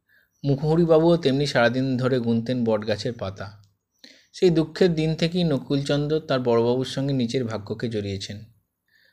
মুখহরিবাবুও 0.44 1.16
তেমনি 1.16 1.46
সারাদিন 1.46 1.96
ধরে 1.96 2.18
গুনতেন 2.18 2.64
বটগাছের 2.64 3.12
পাতা। 3.12 3.62
সেই 4.32 4.50
দুঃখের 4.50 4.94
দিন 4.94 5.14
থেকেই 5.14 5.44
নকুলচন্দ্র 5.44 6.20
তার 6.20 6.40
বড়বাবুর 6.40 6.86
সঙ্গে 6.86 7.12
নিজের 7.12 7.44
ভাগ্যকে 7.44 7.88
জড়িয়েছেন। 7.88 8.44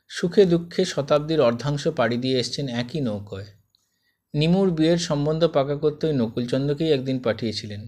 সুখে 0.08 0.44
দুঃখে 0.44 0.84
শতাব্দীর 0.84 1.40
অর্ধাংশ 1.40 1.88
পাড়ি 1.88 2.16
দিয়ে 2.16 2.38
এসছেন 2.38 2.68
একই 2.68 3.00
নৌকোয়। 3.00 3.46
নিমুর 4.34 4.70
বিয়ের 4.70 4.98
সম্বন্ধ 4.98 5.44
পাকা 5.44 5.76
করতে 5.76 6.06
ওই 6.06 6.12
নকুলচন্দ্রকেই 6.12 6.92
একদিন 6.92 7.18
পাঠিয়েছিলেন। 7.18 7.86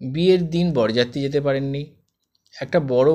বিয়ের 0.00 0.50
দিন 0.50 0.72
বরযাত্রী 0.72 1.20
যেতে 1.20 1.40
পারেননি, 1.40 1.96
একটা 2.60 2.80
বড় 2.80 3.10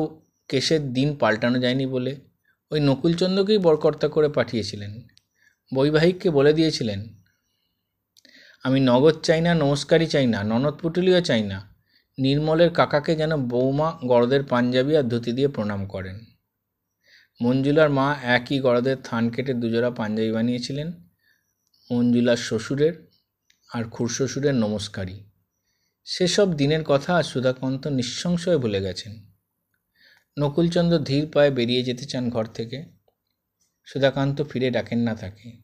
কেসের 0.50 0.94
দিন 0.94 1.16
পাল্টানো 1.16 1.60
যায়নি 1.60 1.86
বলে 1.86 2.29
ওই 2.72 2.80
নকুলচন্দ্রকেই 2.80 3.58
বরকর্তা 3.58 4.08
করে 4.08 4.30
পাঠিয়েছিলেন। 4.30 5.08
বৈবাহিককে 5.76 6.30
বলে 6.30 6.54
দিয়েছিলেন, 6.54 7.24
আমি 8.64 8.80
নগদ 8.80 9.22
চাই 9.22 9.42
না, 9.42 9.54
নমস্কারই 9.54 10.08
চাই 10.08 10.28
না, 10.28 10.44
ননদ 10.44 10.74
পুটুলিও 10.74 11.22
চাই 11.22 11.44
না। 11.44 11.76
নির্মলের 12.20 12.70
কাকাকে 12.70 13.16
যেন 13.16 13.38
বৌমা 13.38 14.00
গরদের 14.04 14.44
পাঞ্জাবি 14.44 14.98
আর 14.98 15.04
ধুতি 15.04 15.32
দিয়ে 15.32 15.48
প্রণাম 15.48 15.88
করেন। 15.88 16.26
মঞ্জুলার 17.44 17.90
মা 17.90 18.16
একই 18.24 18.60
গরদের 18.60 18.98
থান 19.04 19.30
কেটে 19.30 19.54
দুজোড়া 19.54 19.92
পাঞ্জাবি 19.92 20.32
বানিয়েছিলেন, 20.32 21.06
মঞ্জুলার 21.92 22.38
শ্বশুরের 22.38 23.10
আর 23.74 23.84
খুড়শ্বশুরের 23.84 24.56
নমস্কারী 24.56 25.24
সেসব 26.04 26.54
দিনের 26.54 26.84
কথা 26.84 27.24
সুধাকান্ত 27.24 27.88
নিঃসংশয়ে 27.88 28.58
ভুলে 28.58 28.82
গেছেন। 28.82 29.29
নকুলচন্দ্র 30.38 30.98
ধীর 31.00 31.32
পায়ে 31.34 31.52
বেরিয়ে 31.52 31.84
যেতে 31.84 32.06
চান 32.06 32.30
ঘর 32.30 32.46
থেকে। 32.46 32.86
সুধাকান্ত 33.88 34.42
ফিরে 34.44 34.72
ডাকেন 34.72 35.00
না 35.00 35.16
তাকে। 35.16 35.58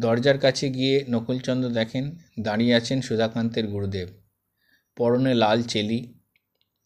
দরজার 0.00 0.38
কাছে 0.38 0.68
গিয়ে 0.68 1.04
নকুলচন্দ্র 1.10 1.68
দেখেন 1.70 2.16
দাঁড়িয়ে 2.40 2.74
আছেন 2.74 3.00
সুধাকান্তের 3.00 3.66
গুরুদেব। 3.66 4.08
পরনে 4.96 5.34
লাল 5.34 5.62
চেলি, 5.62 6.14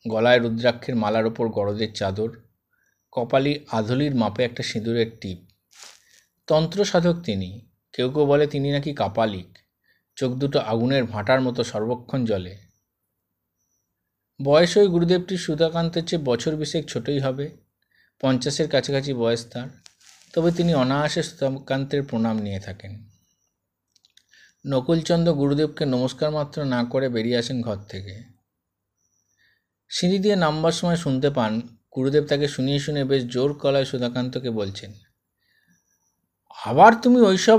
গলায় 0.09 0.39
রুদ্রাক্ষের 0.39 0.97
মালার 0.97 1.27
ওপর 1.27 1.49
গরদের 1.49 1.95
চাদর, 1.95 2.31
কপালি 3.13 3.65
আধলির 3.73 4.15
মাপে 4.15 4.45
একটা 4.45 4.63
সিঁদুরের 4.63 5.07
টিপ। 5.21 5.39
তন্ত্র 6.47 6.85
সাধক 6.85 7.17
তিনি, 7.25 7.71
কেউ 7.93 8.11
কেউ 8.11 8.27
বলে 8.27 8.47
তিনি 8.47 8.73
নাকি 8.73 8.95
কাপালিক। 8.95 9.59
চোখ 10.17 10.33
দুটো 10.33 10.59
আগুনের 10.59 11.05
ভাঁটার 11.05 11.41
মতো 11.41 11.65
সর্বক্ষণ 11.65 12.25
জলে 12.25 12.72
বয়স 14.45 14.77
ওই 14.77 14.89
গুরুদেবটি 14.89 15.37
সুধাকান্তের 15.37 16.05
চেয়ে 16.07 16.23
বছর 16.23 16.57
বিশেক 16.57 16.89
ছোটই 16.89 17.21
হবে। 17.21 17.57
পঞ্চাশের 18.21 18.69
কাছাকাছি 18.69 19.15
বয়স 19.15 19.47
তার। 19.51 19.69
তবে 20.35 20.53
তিনি 20.53 20.75
অনায়াসে 20.75 21.23
সুধাকান্তের 21.23 22.03
প্রণাম 22.03 22.39
নিয়ে 22.39 22.61
থাকেন। 22.61 23.07
নকুলচন্দ্র 24.67 25.35
গুরুদেবকে 25.35 25.87
নমস্কার 25.87 26.31
মাত্র 26.31 26.65
না 26.65 26.85
করে 26.85 27.09
বেরিয়ে 27.09 27.39
আসেন 27.39 27.63
ঘর 27.63 27.77
থেকে। 27.77 28.23
সিঁড়ি 29.91 30.19
দিয়ে 30.19 30.37
নামবার 30.37 30.73
সময় 30.73 30.97
শুনতে 30.97 31.31
পান, 31.31 31.79
গুরুদেব 31.97 32.25
তাকে 32.25 32.49
শুনিয়ে 32.49 32.79
শুনে 32.79 33.05
বেশ 33.05 33.25
জোর 33.25 33.59
কলায় 33.59 33.85
সুধাকান্তকে 33.85 34.51
বলছেন, 34.51 34.93
আবার 36.67 36.95
তুমি 37.03 37.21
ওইসব 37.21 37.59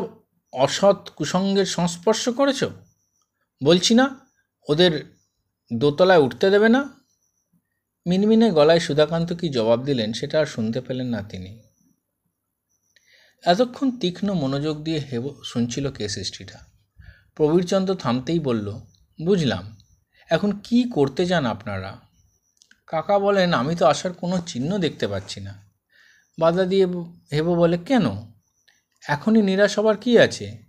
অসৎ 0.54 1.10
কুসঙ্গের 1.10 1.65
সংস্পর্শ 1.65 2.30
করেছ? 2.30 2.63
বলছি 3.63 3.93
না, 3.93 4.19
ওদের 4.67 5.12
দোতলায় 5.71 6.19
উঠতে 6.19 6.49
দেবে 6.49 6.69
না? 6.69 6.82
মিনমিনে 8.06 8.52
গলায় 8.52 8.80
সুধাকান্ত 8.80 9.34
কি 9.34 9.49
জবাব 9.49 9.84
দিলেন 9.84 10.13
সেটা 10.13 10.39
আর 10.39 10.45
শুনতে 10.45 10.82
পেলেন 10.82 11.08
না 11.08 11.23
তিনি। 11.23 11.62
এতক্ষণ 13.43 13.99
তীক্ষ্ণ 13.99 14.34
মনোযোগ 14.34 14.84
দিয়ে 14.84 14.99
হেব 14.99 15.36
শুনছিল 15.43 15.91
কেস 15.91 16.17
হিস্ট্রিটা 16.17 16.60
প্রবীরচন্দ্র 17.36 17.95
থামতেই 17.95 18.39
বলল, 18.39 18.67
বুঝলাম। 19.21 19.78
এখন 20.30 20.52
কি 20.63 20.89
করতে 20.93 21.26
চান 21.26 21.45
আপনারা? 21.45 21.99
কাকা 22.88 23.19
বলেন, 23.19 23.54
আমি 23.54 23.76
তো 23.76 23.86
আসার 23.86 24.13
কোনো 24.13 24.38
চিহ্ন 24.47 24.78
দেখতে 24.78 25.08
পাচ্ছি 25.08 25.39
না। 25.39 25.69
বাধা 26.39 26.65
দিয়ে 26.65 26.86
হেব 27.34 27.47
বলে 27.54 27.78
কেন? 27.78 28.06
এখনই 29.10 29.41
নিরাশ 29.41 29.80
হবার 29.80 29.97
কী 29.97 30.17
আছে? 30.17 30.63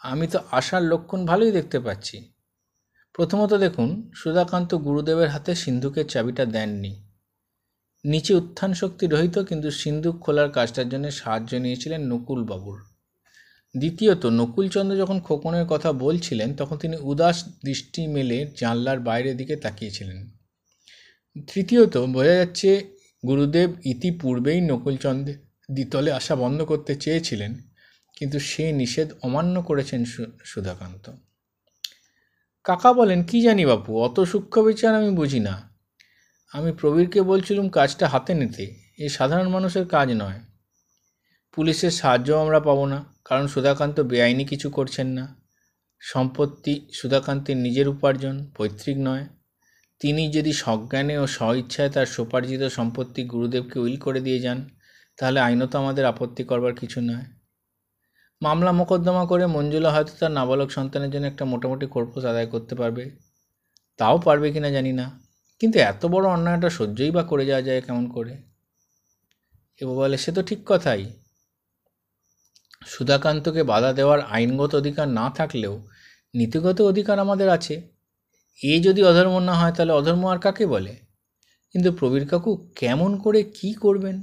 আমি 0.00 0.26
তো 0.26 0.38
আসার 0.50 0.82
লক্ষণ 0.82 1.26
ভালোই 1.26 1.52
দেখতে 1.52 1.80
পাচ্ছি। 1.80 2.32
প্রথমত 3.16 3.52
দেখুন, 3.64 3.90
সুধাকান্ত 4.14 4.70
গুরুদেবের 4.86 5.28
হাতে 5.28 5.52
সিন্ধুকের 5.54 6.06
চাবিটা 6.12 6.44
দেননি। 6.54 6.92
নিচে 8.04 8.32
উত্থান 8.34 8.70
শক্তি 8.74 9.04
রহিত, 9.06 9.36
কিন্তু 9.38 9.68
সিন্ধুক 9.70 10.14
খোলার 10.20 10.48
কাজটার 10.50 10.88
জন্য 10.88 11.06
সাহায্য 11.10 11.52
নিয়েছিলেন 11.64 12.00
নকুল 12.12 12.40
বাবুর 12.44 12.78
দ্বিতীয়ত, 13.74 14.22
নকুলচন্দ্র 14.40 15.00
যখন 15.02 15.18
খোকনের 15.20 15.66
কথা 15.66 15.90
বলছিলেন, 16.04 16.48
তখন 16.54 16.76
তিনি 16.78 16.96
উদাস 17.10 17.36
দৃষ্টি 17.64 18.02
মেলে 18.06 18.38
জানলার 18.60 18.98
বাইরের 19.00 19.34
দিকে 19.36 19.54
তাকিয়েছিলেন। 19.56 20.18
তৃতীয়ত, 21.48 21.94
বোঝা 22.14 22.34
যাচ্ছে 22.40 22.70
গুরুদেব 23.26 23.70
ইতিপূর্বেই 23.92 24.58
নকুলচন্দ্রের 24.60 25.38
দ্বিতলে 25.74 26.10
আসা 26.12 26.34
বন্ধ 26.36 26.58
করতে 26.62 26.92
চেয়েছিলেন, 26.94 27.52
কিন্তু 28.16 28.38
সে 28.50 28.64
নিষেধ 28.72 29.08
অমান্য 29.22 29.56
করেছেন 29.62 30.00
সুধাকান্ত। 30.44 31.06
কাকা 32.66 32.92
বলেন, 32.92 33.22
কি 33.22 33.42
জানি 33.42 33.66
বাপু, 33.66 34.00
অত 34.00 34.20
সূক্ষ্ম 34.20 34.62
বিচার 34.62 34.94
আমি 34.94 35.10
বুঝি 35.10 35.40
না। 35.40 35.78
আমি 36.52 36.72
প্রবীরকে 36.72 37.22
বলছিলাম, 37.22 37.68
কাজটা 37.68 38.08
হাতে 38.08 38.34
নিতে। 38.34 38.74
এ 38.98 39.08
সাধারণ 39.08 39.48
মানুষের 39.48 39.88
কাজ 39.88 40.08
নয়। 40.12 40.40
পুলিশের 41.54 41.90
সাহায্যও 41.90 42.38
আমরা 42.38 42.60
পাবো 42.60 42.86
না, 42.86 43.04
কারণ 43.24 43.46
সুধাকান্ত 43.46 44.00
বেআইনি 44.00 44.44
কিছু 44.44 44.70
করছেন 44.70 45.06
না। 45.06 45.42
সম্পত্তি 46.00 46.90
সুধাকান্তের 46.92 47.56
নিজের 47.56 47.88
উপার্জন, 47.88 48.50
পৈতৃক 48.56 48.96
নয়। 49.00 49.26
তিনি 50.00 50.32
যদি 50.32 50.52
সজ্ঞানে 50.52 51.18
ও 51.18 51.26
স্বইচ্ছায় 51.26 51.90
তার 51.90 52.06
সুপার্জিত 52.06 52.62
সম্পত্তি 52.62 53.24
গুরুদেবকে 53.24 53.80
উইল 53.80 53.96
করে 53.96 54.20
দিয়ে 54.20 54.38
যান, 54.38 54.68
তাহলে 55.18 55.40
আইনত 55.40 55.76
আমাদের 55.76 56.04
আপত্তি 56.04 56.44
করবার 56.44 56.74
কিছু 56.74 57.00
নয়। 57.00 57.35
মামলা 58.42 58.72
মোকদ্দমা 58.72 59.26
করে 59.26 59.46
মঞ্জুলা 59.46 59.92
হয়তো 59.92 60.12
তার 60.20 60.30
নাবালক 60.30 60.70
সন্তানের 60.70 61.10
জন্য 61.10 61.26
একটা 61.26 61.44
মোটামুটি 61.44 61.86
কর্পোস 61.86 62.24
আদায় 62.24 62.46
করতে 62.46 62.74
পারবে। 62.74 63.10
তাও 63.98 64.18
পারবে 64.18 64.52
কিনা 64.52 64.70
জানি 64.70 64.92
না। 64.92 65.20
কিন্তু 65.60 65.78
এত 65.78 66.06
বড় 66.06 66.28
অন্যায়টা 66.28 66.70
সহ্যই 66.70 67.10
বা 67.10 67.22
করে 67.22 67.46
যাওয়া 67.46 67.62
যায় 67.62 67.82
কেমন 67.82 68.08
করে? 68.08 68.36
এবার 69.80 69.96
বলে, 69.96 70.16
সে 70.16 70.32
তো 70.32 70.42
ঠিক 70.42 70.58
কথাই। 70.66 71.06
সুধাকান্তকে 72.86 73.62
বাধা 73.62 73.92
দেওয়ার 73.92 74.20
আইনগত 74.20 74.74
অধিকার 74.74 75.08
না 75.08 75.30
থাকলেও 75.30 75.86
নীতিগত 76.34 76.80
অধিকার 76.80 77.18
আমাদের 77.18 77.48
আছে। 77.48 77.88
এ 78.62 78.80
যদি 78.80 79.04
অধর্ম 79.04 79.38
না 79.38 79.54
হয়, 79.54 79.72
তাহলে 79.72 79.92
অধর্ম 79.92 80.26
আর 80.26 80.38
কাকে 80.38 80.66
বলে? 80.66 80.96
কিন্তু 81.72 81.92
প্রবীর 81.92 82.28
কাকু 82.28 82.72
কেমন 82.76 83.16
করে 83.16 83.42
কি 83.42 83.72
করবেন? 83.72 84.22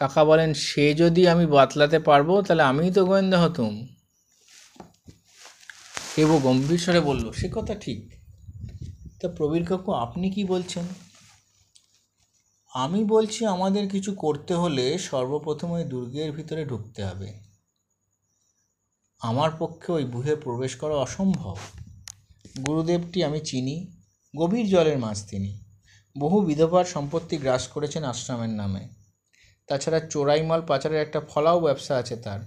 কাকা 0.00 0.24
বলেন, 0.24 0.54
সে 0.54 0.94
যদি 0.94 1.28
আমি 1.28 1.46
বাতলাতে 1.46 1.98
পারব, 1.98 2.42
তাহলে 2.42 2.62
আমিই 2.62 2.90
তো 2.90 3.06
গোয়েন্দা 3.06 3.40
হতুম। 3.40 3.86
কেবো 6.16 6.38
গম্ভীর 6.38 6.78
স্বরে 6.78 7.00
বলল, 7.00 7.32
সে 7.32 7.48
কথা 7.52 7.74
ঠিক। 7.74 8.10
তা 9.20 9.28
প্রবীর 9.28 9.66
কাকু, 9.66 9.92
আপনি 9.92 10.30
কি 10.30 10.44
বলছেন? 10.44 10.84
আমি 12.74 13.04
বলছি, 13.04 13.46
আমাদের 13.46 13.88
কিছু 13.88 14.14
করতে 14.14 14.54
হলে 14.54 14.98
সর্বপ্রথম 14.98 15.82
দুর্গের 15.82 16.32
ভিতরে 16.32 16.64
ঢুকতে 16.64 17.04
হবে। 17.04 17.40
আমার 19.20 19.50
পক্ষে 19.58 19.92
ওই 19.92 20.04
বুহে 20.04 20.36
প্রবেশ 20.36 20.76
করা 20.76 20.94
অসম্ভব। 20.94 21.56
গুরুদেবটি 22.66 23.24
আমি 23.24 23.40
চিনি, 23.40 23.96
গভীর 24.36 24.68
জলের 24.68 24.98
মাছ 24.98 25.28
তিনি। 25.28 25.60
বহু 26.18 26.40
বিধবার 26.40 26.84
সম্পত্তি 26.84 27.36
গ্রাস 27.36 27.68
করেছেন 27.68 28.04
আশ্রমের 28.04 28.48
নামে। 28.48 28.99
তাছাড়া 29.70 30.00
চোরাই 30.00 30.42
মাল 30.42 30.62
পাচারের 30.66 31.02
একটা 31.02 31.20
ফলাও 31.20 31.60
ব্যবসা 31.60 31.96
আছে 31.96 32.16
তার। 32.16 32.40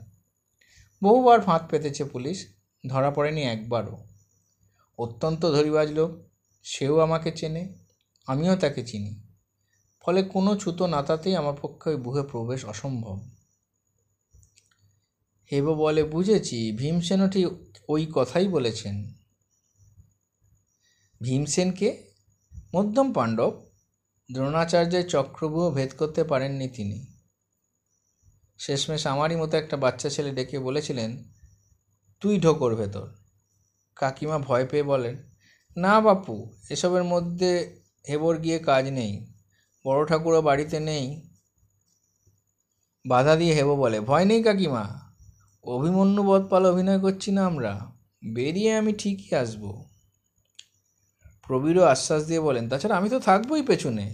বহুবার 1.04 1.42
ফাঁদ 1.42 1.62
পেতেছে 1.70 2.04
পুলিশ, 2.04 2.48
ধরা 2.90 3.12
পড়েনি 3.12 3.44
একবারও। 3.44 4.08
অত্যন্ত 4.98 5.46
ধরিবাজ 5.46 5.92
লোক, 5.92 6.12
সেও 6.64 7.00
আমাকে 7.00 7.32
চেনে, 7.32 7.74
আমিও 8.28 8.56
তাকে 8.56 8.86
চিনি। 8.86 9.24
ফলে 10.02 10.24
কোনো 10.24 10.58
ছুতো 10.58 10.88
নাতাতেই 10.88 11.36
আমার 11.36 11.54
পক্ষে 11.62 11.90
ওই 11.90 11.96
বুহে 11.96 12.24
প্রবেশ 12.24 12.66
অসম্ভব। 12.66 13.30
হেব 15.52 15.66
বলে, 15.66 16.04
বুঝেছি 16.04 16.72
ভীমসেনও 16.72 17.30
ঠিক 17.30 17.48
ওই 17.88 18.12
কথাই 18.16 18.48
বলেছেন। 18.48 19.14
ভীমসেনকে 21.22 22.04
মধ্যম 22.76 23.14
পাণ্ডব। 23.14 23.66
দ্রোণাচার্যের 24.34 25.10
চক্রব্যূহ 25.10 25.74
ভেদ 25.74 25.92
করতে 25.98 26.24
পারেননি 26.24 26.68
তিনি। 26.68 27.13
শেষমেশ 28.66 29.08
আমারই 29.08 29.36
মতো 29.36 29.58
একটা 29.58 29.78
বাচ্চা 29.78 30.10
ছেলে 30.10 30.32
ডেকে 30.32 30.60
বলেছিলেন, 30.60 31.24
তুই 32.22 32.40
ঢোকর 32.40 32.76
ভেতর। 32.76 33.08
কাকিমা 33.96 34.38
ভয় 34.38 34.66
পেয়ে 34.66 34.84
বলেন, 34.84 35.16
না 35.78 36.02
বাপু, 36.02 36.36
এসবের 36.70 37.04
মধ্যে 37.04 37.82
হেবর 38.10 38.38
গিয়ে 38.38 38.60
কাজ 38.60 38.86
নেই, 38.90 39.14
বড় 39.86 40.06
ঠাকুরও 40.06 40.42
বাড়িতে 40.42 40.80
নেই। 40.80 41.22
বাধা 43.08 43.36
দিয়ে 43.36 43.54
হেব 43.54 43.70
বলে, 43.76 44.02
ভয় 44.02 44.26
নেই 44.26 44.44
কাকিমা, 44.44 44.84
অভিমন্যু 45.66 46.24
বধপাল 46.24 46.66
অভিনয় 46.66 47.00
করছি 47.00 47.32
না 47.32 47.46
আমরা, 47.46 47.74
বেরিয়ে 48.26 48.76
আমি 48.76 48.94
ঠিকই 48.94 49.36
আসব। 49.36 49.64
প্রবীরও 51.44 51.84
আশ্বাস 51.84 52.22
দিয়ে 52.28 52.40
বলেন, 52.40 52.70
তাছাড়া 52.70 52.98
আমি 52.98 53.10
তো 53.10 53.20
থাকবোই 53.20 53.62
পেছনে। 53.62 54.06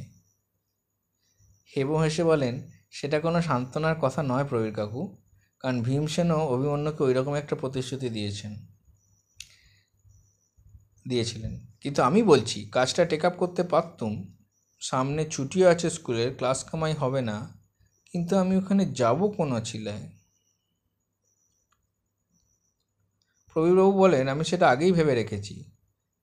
হেব 1.75 1.89
হেসে 1.95 2.23
বলেন 2.23 2.55
সেটা 2.93 3.17
কোনো 3.25 3.39
সান্ত্বনার 3.47 3.95
কথা 4.03 4.21
নয় 4.31 4.45
প্রবীর 4.49 4.73
কাকু, 4.79 5.01
কারণ 5.61 5.77
ভীমসেনও 5.87 6.39
অভিমন্যুকে 6.55 7.01
ওই 7.07 7.13
রকম 7.17 7.33
একটা 7.41 7.55
প্রতিশ্রুতি 7.61 8.07
দিয়েছেন, 8.17 8.53
দিয়েছিলেন। 11.07 11.53
কিন্তু 11.81 11.99
আমি 12.09 12.19
বলছি, 12.31 12.59
কাজটা 12.75 13.03
টেক 13.09 13.23
আপ 13.27 13.35
করতে 13.41 13.63
পারতুম, 13.63 14.13
সামনে 14.81 15.21
ছুটিও 15.33 15.65
আছে 15.73 15.87
স্কুলের 15.89 16.29
ক্লাস 16.37 16.59
কামাই 16.69 16.93
হবে 16.93 17.21
না, 17.29 17.37
কিন্তু 18.11 18.33
আমি 18.37 18.53
ওখানে 18.61 18.83
যাব 18.99 19.19
কোনো 19.37 19.57
ছিলায় 19.69 20.05
প্রবীরবাবু 23.49 23.93
বলেন, 24.03 24.25
আমি 24.33 24.43
সেটা 24.49 24.65
আগেই 24.73 24.91
ভেবে 24.97 25.13
রেখেছি। 25.21 25.55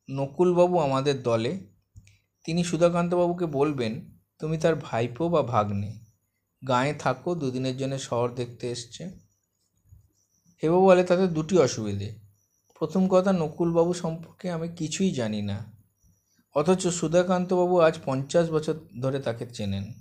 নকুলবাবু 0.08 0.76
আমাদের 0.86 1.16
দলে, 1.22 1.52
তিনি 2.46 2.60
সুধাকান্তবাবুকে 2.64 3.46
বলবেন, 3.58 3.92
তুমি 4.40 4.56
তার 4.62 4.74
ভাইপো 4.86 5.24
বা 5.34 5.42
ভাগ্নে? 5.54 5.92
গায়ে 6.68 6.94
থাকো, 6.94 7.34
দুদিনের 7.34 7.76
জন্য 7.76 7.98
শহর 7.98 8.34
দেখতে 8.34 8.70
এসছে। 8.70 9.04
হেবু 10.62 10.84
বলে 10.84 11.04
তাদের 11.04 11.28
দুটি 11.28 11.58
অসুবিধে। 11.58 12.14
প্রথম 12.78 13.08
কথা, 13.08 13.32
নকুলবাবু 13.32 13.94
সম্পর্কে 13.94 14.50
আমি 14.50 14.68
কিছুই 14.68 15.10
জানি 15.10 15.42
না। 15.42 15.72
অথচ 16.54 16.88
সুধাকান্তবাবু 16.88 17.80
আজ 17.80 17.98
পঞ্চাশ 18.04 18.50
বছর 18.50 18.74
ধরে 19.02 19.18
তাকে 19.18 19.46
চেনেন। 19.46 19.92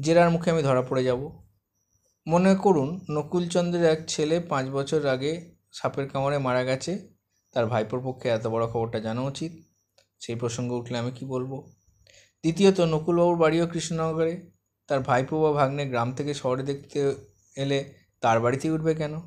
জেরার 0.00 0.30
মুখে 0.30 0.50
আমি 0.50 0.62
ধরা 0.62 0.82
পড়ে 0.82 1.04
যাব। 1.04 1.42
মনে 2.26 2.54
করুন, 2.54 3.00
নকুলচন্দ্রের 3.10 3.84
এক 3.84 4.08
ছেলে 4.08 4.40
পাঁচ 4.40 4.66
বছর 4.68 5.06
আগে 5.06 5.54
সাপের 5.72 6.08
কামড়ে 6.08 6.38
মারা 6.38 6.64
গেছে। 6.64 7.08
তার 7.52 7.66
ভাইপোর 7.66 8.00
পক্ষে 8.04 8.28
এত 8.28 8.46
বড় 8.46 8.66
খবরটা 8.66 9.00
জানা 9.00 9.20
উচিত। 9.20 9.52
সেই 10.20 10.34
প্রসঙ্গে 10.34 10.74
উঠলে 10.74 10.98
আমি 10.98 11.10
কি 11.10 11.24
বলব? 11.24 11.72
দ্বিতীয়ত, 12.40 12.80
নকুলবাবুর 12.80 13.36
বাড়িও 13.36 13.66
কৃষ্ণনগরে। 13.66 14.57
তার 14.88 15.00
ভাইপো 15.00 15.42
বা 15.42 15.52
ভাগ্নে 15.52 15.86
গ্রাম 15.86 16.12
থেকে 16.12 16.34
শহরে 16.34 16.62
দেখতে 16.62 17.14
এলে 17.56 17.94
তার 18.20 18.40
বাড়িতেই 18.40 18.70
উঠবে 18.70 18.94
কেন? 18.94 19.20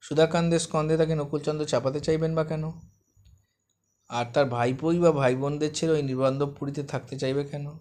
সুধাকান্দের 0.00 0.58
স্কন্ধে 0.58 0.96
তাকে 0.96 1.14
নকুলচন্দ্র 1.14 1.64
চাপাতে 1.64 2.00
চাইবেন 2.00 2.34
বা 2.34 2.44
কেন? 2.44 2.72
আর 4.08 4.26
তার 4.34 4.46
ভাইপোই 4.46 4.98
বা 4.98 5.12
ভাই 5.12 5.36
বোনদের 5.36 5.74
ছেড়ে 5.74 5.92
ওই 5.92 6.02
নির্বান্ধবপুরীতে 6.02 6.82
থাকতে 6.82 7.18
চাইবে 7.18 7.44
কেন? 7.44 7.78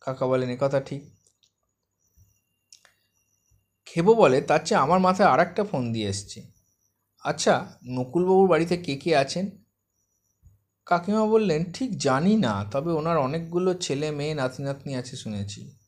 কাকা 0.00 0.26
বলেন, 0.26 0.50
এ 0.50 0.56
কথা 0.60 0.80
ঠিক। 0.80 1.02
খেবো 3.86 4.14
বলে, 4.14 4.40
তার 4.40 4.60
চেয়ে 4.64 4.80
আমার 4.80 5.00
মাথায় 5.00 5.28
আর 5.28 5.40
একটা 5.40 5.64
ফোন 5.64 5.92
দিয়ে 5.92 6.08
এসছে। 6.08 6.42
আচ্ছা 7.24 7.78
নকুলবাবুর 7.88 8.48
বাড়িতে 8.48 8.76
কে 8.76 8.96
কে 8.96 9.16
আছেন? 9.16 9.50
কাকিমা 10.86 11.26
বললেন, 11.26 11.72
ঠিক 11.72 11.98
জানি 11.98 12.36
না, 12.36 12.64
তবে 12.70 12.92
ওনার 12.92 13.18
অনেকগুলো 13.18 13.74
ছেলে 13.74 14.10
মেয়ে 14.10 14.34
নাতি 14.34 14.62
নাতনি 14.62 14.94
আছে 14.94 15.16
শুনেছি। 15.16 15.83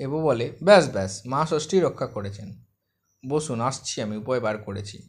হেবো 0.00 0.22
বলে, 0.22 0.56
ব্যাস 0.62 0.88
ব্যাস, 0.88 1.22
মা 1.26 1.46
ষষ্ঠী 1.46 1.80
রক্ষা 1.80 2.06
করেছেন। 2.06 2.64
বসুন, 3.28 3.60
আসছি 3.60 4.02
আমি, 4.02 4.16
উপায় 4.16 4.40
বার 4.40 4.58
করেছি। 4.58 5.08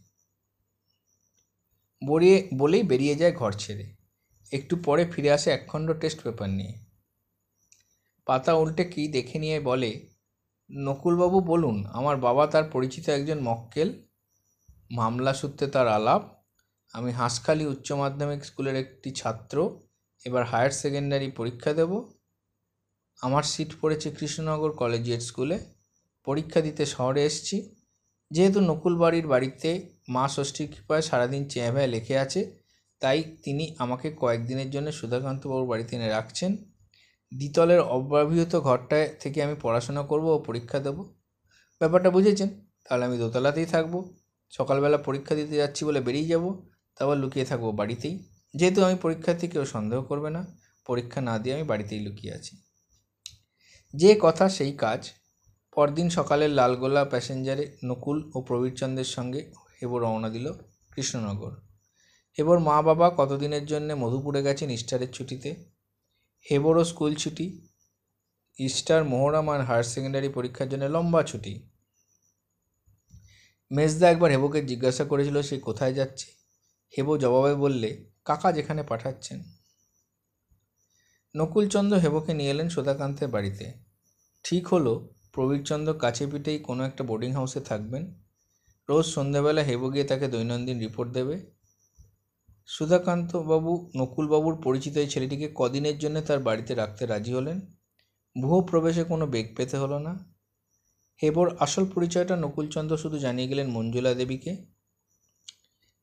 বলিয়ে 2.08 2.50
বলেই 2.54 2.84
বেরিয়ে 2.84 3.16
যায় 3.16 3.32
ঘর 3.32 3.52
ছেড়ে। 3.52 3.96
একটু 4.52 4.76
পরে 4.76 5.06
ফিরে 5.06 5.32
আসে 5.32 5.52
একখণ্ড 5.52 5.92
টেস্ট 5.92 6.24
পেপার 6.24 6.50
নিয়ে। 6.50 6.74
পাতা 8.26 8.54
উল্টে 8.54 8.84
কি 8.86 9.08
দেখে 9.08 9.40
নিয়ে 9.40 9.60
বলে, 9.60 10.10
নকুলবাবু, 10.72 11.40
বলুন, 11.40 11.86
আমার 11.86 12.18
বাবা 12.18 12.48
তার 12.48 12.64
পরিচিত 12.64 13.10
একজন 13.10 13.40
মক্কেল। 13.40 14.04
মামলা 14.92 15.34
সূত্রে 15.34 15.68
তার 15.68 15.88
আলাপ। 15.88 16.24
আমি 16.94 17.12
হাঁসখালি 17.12 17.66
উচ্চ 17.66 17.92
মাধ্যমিক 17.92 18.46
স্কুলের 18.46 18.76
একটি 18.76 19.12
ছাত্র। 19.12 19.80
এবার 20.26 20.46
হায়ার 20.46 20.72
সেকেন্ডারি 20.72 21.32
পরীক্ষা 21.32 21.74
দেব। 21.74 22.21
আমার 23.22 23.44
সিট 23.44 23.72
পড়েছে 23.82 24.12
কৃষ্ণনগর 24.12 24.72
কলেজিয়েট 24.72 25.22
স্কুলে 25.22 25.58
পরীক্ষা 26.28 26.62
দিতে 26.62 26.86
শহরে 26.86 27.22
এসছি। 27.26 27.58
যেহেতু 28.32 28.60
নকুল 28.62 28.94
বাড়ির 28.98 29.28
বাড়িতে 29.28 29.70
মা 30.10 30.26
ষষ্ঠীর 30.30 30.68
কৃপায় 30.68 31.02
সারাদিন 31.02 31.42
চেয়ে 31.50 31.88
লেখে 31.88 32.16
আছে, 32.18 32.42
তাই 33.02 33.20
তিনি 33.44 33.76
আমাকে 33.80 34.08
কয়েকদিনের 34.12 34.70
জন্য 34.70 34.88
সুধাকান্তবাবুর 34.92 35.68
বাড়িতে 35.68 35.96
এনে 35.96 36.10
রাখছেন। 36.10 36.52
দ্বিতলের 37.32 37.80
অব্যবহৃত 37.80 38.54
ঘরটায় 38.56 39.08
থেকে 39.20 39.44
আমি 39.44 39.56
পড়াশোনা 39.62 40.04
করব 40.04 40.26
ও 40.26 40.40
পরীক্ষা 40.40 40.80
দেব। 40.80 40.98
ব্যাপারটা 41.82 42.10
বুঝেছেন? 42.10 42.50
তাহলে 42.86 43.04
আমি 43.06 43.18
দোতলাতেই 43.18 43.66
থাকব। 43.66 43.94
সকালবেলা 44.54 44.98
পরীক্ষা 44.98 45.34
দিতে 45.36 45.56
যাচ্ছি 45.56 45.82
বলে 45.86 46.00
বেরিয়ে 46.02 46.28
যাব, 46.28 46.46
তারপর 46.98 47.16
লুকিয়ে 47.16 47.46
থাকব 47.46 47.66
বাড়িতেই। 47.72 48.16
যেহেতু 48.54 48.80
আমি 48.84 48.96
পরীক্ষার্থী 48.96 49.46
কেউ 49.48 49.64
সন্দেহ 49.66 50.00
করবে 50.04 50.30
না, 50.30 50.42
পরীক্ষা 50.88 51.20
না 51.22 51.34
দিয়ে 51.40 51.54
আমি 51.56 51.64
বাড়িতেই 51.64 52.00
লুকিয়ে 52.00 52.34
আছি। 52.34 52.54
যে 53.94 54.18
কথা 54.22 54.50
সেই 54.50 54.74
কাজ। 54.78 55.10
পরদিন 55.72 56.10
সকালের 56.10 56.50
লালগোলা 56.50 57.06
প্যাসেঞ্জারে 57.06 57.78
নকুল 57.86 58.32
ও 58.36 58.42
প্রবীরচন্দ্রের 58.42 59.06
সঙ্গে 59.06 59.52
হেবো 59.82 60.00
রওনা 60.00 60.30
দিল 60.30 60.54
কৃষ্ণনগর। 60.92 61.52
হেবর 62.38 62.60
মা 62.60 62.82
বাবা 62.82 63.14
কতদিনের 63.18 63.66
জন্যে 63.66 63.96
মধুপুরে 63.96 64.44
গেছেন 64.44 64.70
ইস্টারের 64.70 65.12
ছুটিতে? 65.12 65.56
হেবরও 66.52 66.84
স্কুল 66.84 67.16
ছুটি? 67.16 67.68
ইস্টার, 68.58 69.04
মোহরাম 69.04 69.50
আর 69.50 69.62
হায়ার 69.62 69.84
সেকেন্ডারি 69.84 70.30
পরীক্ষার 70.30 70.70
জন্য 70.70 70.84
লম্বা 70.86 71.24
ছুটি? 71.24 71.70
মেজদা 73.72 74.10
একবার 74.10 74.32
হেবোকে 74.32 74.66
জিজ্ঞাসা 74.66 75.04
করেছিল 75.04 75.42
সে 75.42 75.60
কোথায় 75.60 75.94
যাচ্ছে? 75.94 76.28
হেবো 76.98 77.18
জবাবে 77.18 77.56
বললে, 77.56 78.12
কাকা 78.26 78.52
যেখানে 78.52 78.84
পাঠাচ্ছেন। 78.84 79.44
নকুলচন্দ্র 81.36 81.98
হেবকে 81.98 82.34
নিয়ে 82.34 82.50
এলেন 82.50 82.70
সুধাকান্তের 82.70 83.28
বাড়িতে। 83.28 83.74
ঠিক 84.44 84.68
হলো, 84.68 85.14
প্রবীরচন্দ্র 85.34 85.94
কাছে 85.94 86.28
পিঠেই 86.28 86.60
কোনো 86.60 86.84
একটা 86.84 87.04
বোর্ডিং 87.04 87.32
হাউসে 87.34 87.60
থাকবেন। 87.60 88.04
রোজ 88.90 89.06
সন্ধ্যাবেলা 89.06 89.64
হেবো 89.64 89.90
গিয়ে 89.90 90.04
তাকে 90.04 90.28
দৈনন্দিন 90.28 90.80
রিপোর্ট 90.80 91.14
দেবে। 91.14 91.52
সুধাকান্তবাবু 92.68 93.92
নকুলবাবুর 93.96 94.62
পরিচিত 94.64 94.98
এই 94.98 95.08
ছেলেটিকে 95.08 95.52
কদিনের 95.56 95.98
জন্য 96.00 96.22
তার 96.22 96.40
বাড়িতে 96.40 96.76
রাখতে 96.76 97.06
রাজি 97.06 97.34
হলেন। 97.34 97.58
ভুয়ো 98.42 98.62
প্রবেশে 98.62 99.04
কোনো 99.04 99.28
বেগ 99.28 99.48
পেতে 99.58 99.78
হলো 99.78 100.00
না। 100.00 100.14
হেবর 101.24 101.58
আসল 101.60 101.86
পরিচয়টা 101.96 102.36
নকুলচন্দ্র 102.36 102.98
শুধু 102.98 103.18
জানিয়ে 103.20 103.48
গেলেন 103.48 103.68
মঞ্জুলা 103.68 104.14
দেবীকে। 104.14 104.66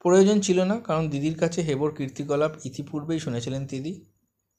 প্রয়োজন 0.00 0.40
ছিল 0.40 0.64
না, 0.64 0.80
কারণ 0.80 1.08
দিদির 1.08 1.38
কাছে 1.38 1.62
হেবর 1.62 1.94
কীর্তিকলাপ 1.94 2.52
ইতিপূর্বেই 2.64 3.18
শুনেছিলেন 3.18 3.66
দিদি 3.66 3.92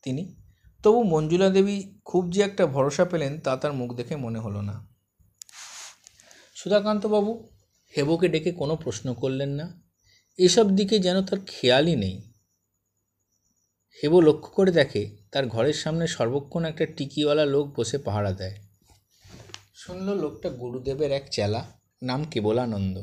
তিনি। 0.04 0.49
তবু 0.84 1.04
মঞ্জুলা 1.04 1.50
দেবী 1.50 1.84
খুব 2.06 2.32
যে 2.32 2.42
একটা 2.42 2.66
ভরসা 2.66 3.06
পেলেন 3.06 3.40
তা 3.40 3.58
তার 3.58 3.74
মুখ 3.74 3.94
দেখে 3.94 4.16
মনে 4.16 4.40
হলো 4.40 4.62
না। 4.62 4.88
সুধাকান্তবাবু, 6.56 7.50
হেবকে 7.98 8.28
ডেকে 8.28 8.52
কোনো 8.52 8.76
প্রশ্ন 8.76 9.14
করলেন 9.14 9.50
না। 9.50 9.84
এসব 10.38 10.76
দিকে 10.76 11.00
যেন 11.00 11.26
তার 11.26 11.40
খেয়ালই 11.48 11.96
নেই। 11.96 12.32
হেবো 14.04 14.22
লক্ষ্য 14.22 14.52
করে 14.52 14.72
দেখে, 14.72 15.18
তার 15.32 15.48
ঘরের 15.48 15.74
সামনে 15.74 16.08
সর্বক্ষণ 16.08 16.66
একটা 16.66 16.86
টিকিওয়ালা 16.86 17.46
লোক 17.46 17.80
বসে 17.80 17.98
পাহারা 17.98 18.32
দেয়। 18.32 18.56
শুনল 19.76 20.18
লোকটা 20.18 20.50
গুরুদেবের 20.50 21.12
এক 21.12 21.28
চেলা, 21.32 21.82
নাম 22.04 22.24
কেবলানন্দ। 22.24 22.98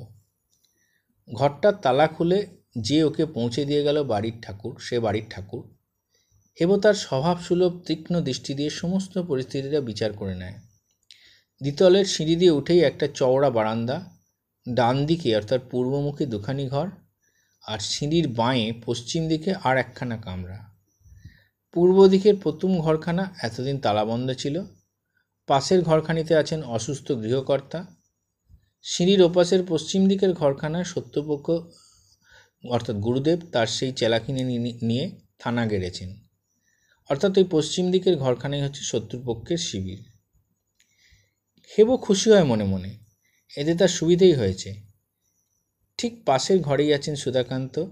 ঘরটার 1.34 1.74
তালা 1.74 2.06
খুলে 2.06 2.46
যে 2.80 3.04
ওকে 3.04 3.26
পৌঁছে 3.26 3.64
দিয়ে 3.64 3.82
গেল 3.82 4.04
বাড়ির 4.04 4.34
ঠাকুর, 4.42 4.78
সে 4.80 5.00
বাড়ির 5.00 5.24
ঠাকুর। 5.30 5.75
হেব 6.60 6.76
তার 6.76 6.94
স্বভাবসুলভ 6.94 7.80
তীক্ষ্ণ 7.86 8.20
দৃষ্টি 8.20 8.54
দিয়ে 8.54 8.70
সমস্ত 8.70 9.18
পরিস্থিতিটা 9.18 9.80
বিচার 9.80 10.12
করে 10.12 10.34
নেয়। 10.34 10.54
দ্বিতলের 11.60 12.04
সিঁড়ি 12.04 12.36
দিয়ে 12.36 12.50
উঠেই 12.50 12.80
একটা 12.80 13.08
চওড়া 13.14 13.50
বারান্দা, 13.50 14.20
ডান 14.68 15.06
দিকে 15.06 15.36
অর্থাৎ 15.36 15.60
পূর্বমুখী 15.70 16.26
দুখানি 16.26 16.68
ঘর 16.68 16.88
আর 17.64 17.78
সিঁড়ির 17.78 18.28
বাঁয়ে 18.28 18.72
পশ্চিম 18.86 19.28
দিকে 19.28 19.54
আর 19.64 19.76
একখানা 19.76 20.16
কামরা। 20.16 20.76
পূর্ব 21.72 22.06
দিকের 22.06 22.36
প্রথম 22.42 22.80
ঘরখানা 22.80 23.34
এতদিন 23.42 23.78
তালাবন্ধ 23.80 24.30
ছিল। 24.30 24.62
পাশের 25.46 25.82
ঘরখানিতে 25.82 26.36
আছেন 26.36 26.62
অসুস্থ 26.62 27.12
গৃহকর্তা। 27.12 27.86
সিঁড়ির 28.82 29.22
ওপাশের 29.22 29.62
পশ্চিম 29.68 30.08
দিকের 30.08 30.32
ঘরখানায় 30.32 30.84
সত্যপক্ষ 30.84 31.50
অর্থাৎ 32.64 32.96
গুরুদেব 32.96 33.38
তার 33.52 33.66
সেই 33.66 33.92
চেলাকিনে 33.92 34.44
নিয়ে 34.82 35.20
থানা 35.38 35.66
গেড়েছেন। 35.66 36.25
অর্থাৎ 37.10 37.38
ওই 37.38 37.46
পশ্চিম 37.50 37.90
দিকের 37.90 38.16
ঘরখানাই 38.16 38.62
হচ্ছে 38.62 38.82
শত্রুপক্ষের 38.82 39.56
শিবির। 39.56 40.10
হেব 41.78 41.96
খুশি 41.96 42.30
হয় 42.30 42.44
মনে 42.44 42.64
মনে। 42.64 42.98
এতে 43.56 43.74
তার 43.74 43.88
সুবিধেই 43.88 44.32
হয়েছে। 44.32 44.74
ঠিক 45.98 46.22
পাশের 46.26 46.60
ঘরেই 46.60 46.94
আছেন 46.94 47.14
সুধাকান্ত। 47.14 47.84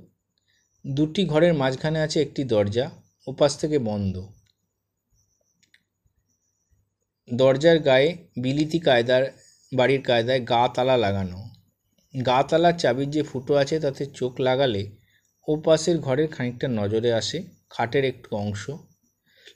দুটি 0.87 1.25
ঘরের 1.27 1.55
মাঝখানে 1.55 2.01
আছে 2.01 2.23
একটি 2.23 2.45
দরজা, 2.45 2.91
ওপাশ 3.27 3.59
থেকে 3.59 3.79
বন্ধ। 3.79 4.29
দরজার 7.33 7.79
গায়ে 7.79 8.29
বিলিতি 8.41 8.79
কায়দার, 8.79 9.39
বাড়ির 9.73 10.03
কায়দায় 10.03 10.41
গা 10.41 10.69
তালা 10.69 10.97
লাগানো। 10.97 11.51
গা 12.27 12.43
তালার 12.43 12.79
চাবির 12.79 13.11
যে 13.11 13.23
ফুটো 13.23 13.55
আছে, 13.55 13.81
তাতে 13.81 14.07
চোখ 14.07 14.41
লাগালে 14.41 14.97
ও 15.49 15.57
পাশের 15.57 15.99
ঘরের 15.99 16.29
খানিকটা 16.29 16.69
নজরে 16.69 17.13
আসে, 17.13 17.43
খাটের 17.71 18.05
একটু 18.05 18.37
অংশ। 18.37 18.71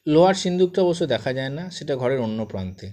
লোহার 0.06 0.34
সিন্দুকটা 0.34 0.82
অবশ্য 0.82 1.06
দেখা 1.06 1.32
যায় 1.32 1.48
না, 1.48 1.70
সেটা 1.70 1.96
ঘরের 1.96 2.20
অন্য 2.20 2.46
প্রান্তে। 2.46 2.86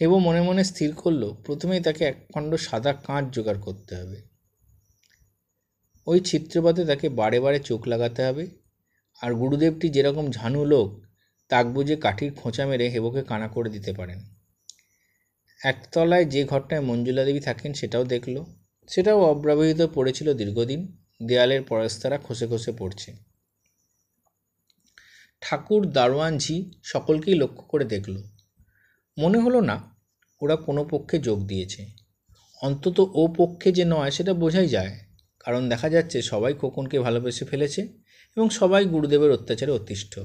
হেব 0.00 0.12
মনে 0.16 0.40
মনে 0.40 0.64
স্থির 0.64 0.94
করল, 0.94 1.32
প্রথমেই 1.44 1.80
তাকে 1.80 2.04
এক 2.04 2.16
খণ্ড 2.34 2.54
সাদা 2.54 2.92
কাঁচ 2.92 3.24
জোগাড় 3.34 3.58
করতে 3.58 3.96
হবে। 3.96 4.22
ওই 6.06 6.20
চিত্রপাতে 6.20 6.84
তাকে 6.84 7.08
বারে 7.08 7.40
বারে 7.40 7.58
চোখ 7.58 7.88
লাগাতে 7.88 8.24
হবে, 8.24 8.46
আর 9.22 9.34
গুরুদেবটি 9.34 9.88
যেরকম 9.88 10.30
ঝানু 10.30 10.64
লোক, 10.64 10.88
তাক 11.48 11.66
বুঝে 11.66 11.96
কাঠির 11.96 12.32
খোঁচা 12.34 12.66
মেরে 12.66 12.88
হেবকে 12.88 13.22
কানা 13.22 13.48
করে 13.48 13.70
দিতে 13.70 13.92
পারেন। 13.92 14.18
একতলায় 15.60 16.24
যে 16.24 16.44
ঘরটায় 16.44 16.80
মঞ্জুলা 16.80 17.24
দেবী 17.24 17.40
থাকেন 17.40 17.72
সেটাও 17.72 18.04
দেখল। 18.04 18.44
সেটাও 18.88 19.20
অব্যবহৃত 19.24 19.82
পড়েছিল 19.94 20.34
দীর্ঘদিন, 20.34 20.80
দেয়ালের 21.26 21.62
পরস্তারা 21.62 22.18
খসে 22.18 22.46
খসে 22.46 22.72
পড়ছে। 22.78 23.33
ঠাকুর 25.46 25.86
দারোয়ানঝি 25.86 26.70
সকলকেই 26.82 27.34
লক্ষ্য 27.34 27.62
করে 27.62 27.84
দেখল। 27.84 28.22
মনে 29.18 29.38
হলো 29.38 29.60
না, 29.60 29.96
ওরা 30.40 30.56
কোনো 30.56 30.84
পক্ষে 30.84 31.18
যোগ 31.18 31.46
দিয়েছে। 31.46 31.86
অন্তত 32.62 33.00
ও 33.14 33.34
পক্ষে 33.36 33.72
যে 33.72 33.84
নয় 33.84 34.10
সেটা 34.10 34.34
বোঝাই 34.34 34.68
যায়, 34.68 34.98
কারণ 35.40 35.68
দেখা 35.68 35.88
যাচ্ছে 35.90 36.22
সবাই 36.22 36.54
খোকনকে 36.54 37.00
ভালোবেসে 37.00 37.44
ফেলেছে 37.44 37.88
এবং 38.36 38.50
সবাই 38.50 38.84
গুরুদেবের 38.84 39.30
অত্যাচারে 39.30 39.72
অতিষ্ঠ। 39.72 40.18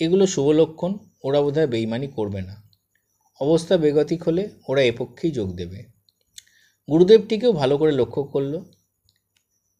এগুলো 0.00 0.26
শুভ 0.26 0.46
লক্ষণ, 0.48 0.98
ওরা 1.24 1.40
বোধহয় 1.42 1.66
বেইমানি 1.66 2.06
করবে 2.06 2.42
না। 2.42 2.62
অবস্থা 3.40 3.76
বেগতিক 3.76 4.22
হলে 4.22 4.50
ওরা 4.68 4.82
এ 4.82 4.92
পক্ষেই 4.98 5.30
যোগ 5.30 5.56
দেবে। 5.56 5.84
গুরুদেবটিকেও 6.90 7.52
ভালো 7.52 7.78
করে 7.78 7.92
লক্ষ্য 7.92 8.22
করল। 8.22 8.60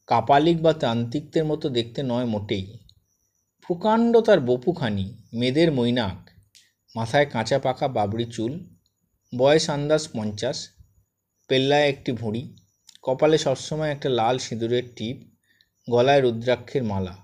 কাপালিক 0.07 0.63
বা 0.63 0.73
তান্ত্রিকদের 0.73 1.45
মতো 1.45 1.69
দেখতে 1.69 2.03
নয় 2.03 2.25
মোটেই। 2.25 2.86
প্রকাণ্ড 3.67 4.21
তার 4.21 4.41
বপুখানি, 4.41 5.17
মেদের 5.35 5.73
মৈনাক, 5.73 6.31
মাথায় 6.97 7.27
কাঁচা 7.27 7.59
পাকা 7.59 7.89
বাবরি 7.89 8.25
চুল, 8.25 8.59
বয়স 9.39 9.71
আন্দাজ 9.71 10.09
পঞ্চাশ, 10.13 10.69
পেল্লায় 11.49 11.89
একটি 11.89 12.13
ভুঁড়ি, 12.13 12.57
কপালে 13.03 13.39
সবসময় 13.39 13.91
একটা 13.91 14.09
লাল 14.09 14.39
সিঁদুরের 14.39 14.83
টিপ, 14.97 15.17
গলায় 15.91 16.21
রুদ্রাক্ষের 16.21 16.85
মালা। 16.85 17.17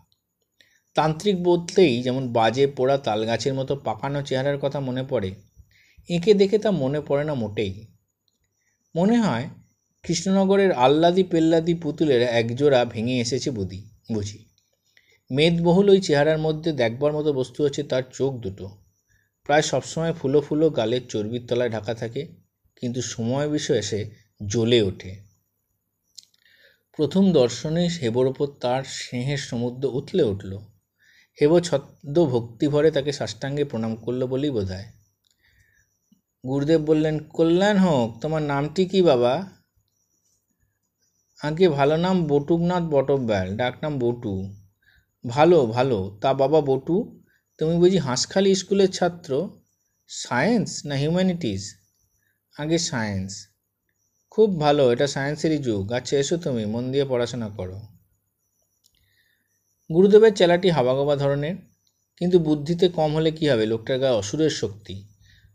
তান্ত্রিক 0.95 1.43
বলতেই 1.43 2.03
যেমন 2.03 2.33
বাজে 2.33 2.67
পোড়া 2.67 2.99
তালগাছের 2.99 3.55
মতো 3.55 3.77
পাকানো 3.77 4.23
চেহারার 4.23 4.59
কথা 4.59 4.81
মনে 4.81 5.03
পড়ে, 5.03 5.35
এঁকে 6.09 6.35
দেখে 6.35 6.59
তা 6.59 6.71
মনে 6.71 7.01
পড়ে 7.01 7.25
না 7.25 7.35
মোটেই। 7.35 7.87
মনে 8.97 9.19
হয়, 9.21 9.49
কৃষ্ণনগরের 10.03 10.73
আল্লাদি 10.73 11.23
পেল্লাদি 11.23 11.75
পুতুলের 11.75 12.23
একজোড়া 12.23 12.85
ভেঙে 12.85 13.21
এসেছে 13.21 13.51
বুদি, 13.51 13.91
বুঝি। 14.13 14.52
মেদবহুল 15.33 15.87
ওই 15.89 16.01
চেহারার 16.01 16.39
মধ্যে 16.39 16.73
দেখবার 16.73 17.13
মতো 17.13 17.33
বস্তু 17.33 17.59
হচ্ছে 17.65 17.83
তার 17.83 18.03
চোখ 18.13 18.33
দুটো। 18.37 18.67
প্রায় 19.45 19.63
সবসময় 19.63 20.13
ফুলো 20.13 20.41
ফুলো 20.41 20.67
গালের 20.71 21.03
চর্বির 21.09 21.43
তলায় 21.49 21.71
ঢাকা 21.71 21.95
থাকে, 21.95 22.23
কিন্তু 22.77 23.03
সময় 23.03 23.49
বিষয় 23.49 23.79
এসে 23.79 24.01
জ্বলে 24.47 24.83
ওঠে। 24.83 25.13
প্রথম 26.93 27.33
দর্শনে 27.33 27.89
হেবর 28.03 28.27
ওপর 28.27 28.47
তার 28.61 28.83
স্নেহের 28.85 29.39
সমুদ্র 29.39 29.85
উতলে 29.89 30.23
উঠল। 30.23 30.53
হেব 31.39 31.53
ছদ্ম 31.59 32.17
ভক্তিভরে 32.27 32.91
তাকে 32.91 33.13
সাষ্টাঙ্গে 33.13 33.65
প্রণাম 33.65 33.97
করল 33.97 34.21
বলেই 34.27 34.51
বোধ 34.51 34.71
হয় 34.71 34.89
গুরুদেব 36.45 36.81
বললেন, 36.81 37.17
কল্যাণ 37.19 37.77
হোক, 37.79 38.09
তোমার 38.21 38.43
নামটি 38.43 38.83
কি 38.87 39.01
বাবা? 39.03 39.35
আগে 41.41 41.67
ভালো 41.69 41.97
নাম 41.97 42.17
বটুকনাথ 42.27 42.83
বটব্যাল 42.83 43.47
ডাক 43.57 43.75
নাম 43.83 43.99
বটু। 43.99 44.62
ভালো 45.25 45.67
ভালো। 45.67 46.19
তা 46.21 46.35
বাবা 46.35 46.61
বটু, 46.61 47.23
তুমি 47.59 47.79
বুঝি 47.79 47.99
হাঁসখালি 47.99 48.55
স্কুলের 48.55 48.91
ছাত্র? 48.91 49.59
সায়েন্স 50.09 50.87
না 50.87 50.95
হিউম্যানিটিস 50.95 51.75
আগে 52.59 52.79
সায়েন্স 52.79 53.47
খুব 54.31 54.61
ভালো, 54.61 54.93
এটা 54.93 55.07
সায়েন্সেরই 55.07 55.59
যুগ। 55.59 55.93
আচ্ছা 55.93 56.17
এসো 56.17 56.37
তুমি, 56.37 56.65
মন 56.65 56.93
দিয়ে 56.93 57.05
পড়াশোনা 57.05 57.49
করো। 57.49 57.79
গুরুদেবের 59.91 60.35
চেলাটি 60.35 60.69
হাবাগোবা 60.71 61.17
ধরনের, 61.17 61.57
কিন্তু 62.17 62.39
বুদ্ধিতে 62.39 62.89
কম 62.89 63.15
হলে 63.15 63.31
কী 63.31 63.49
হবে? 63.51 63.67
লোকটার 63.67 63.99
গায়ে 63.99 64.15
অসুরের 64.15 64.51
শক্তি। 64.51 64.97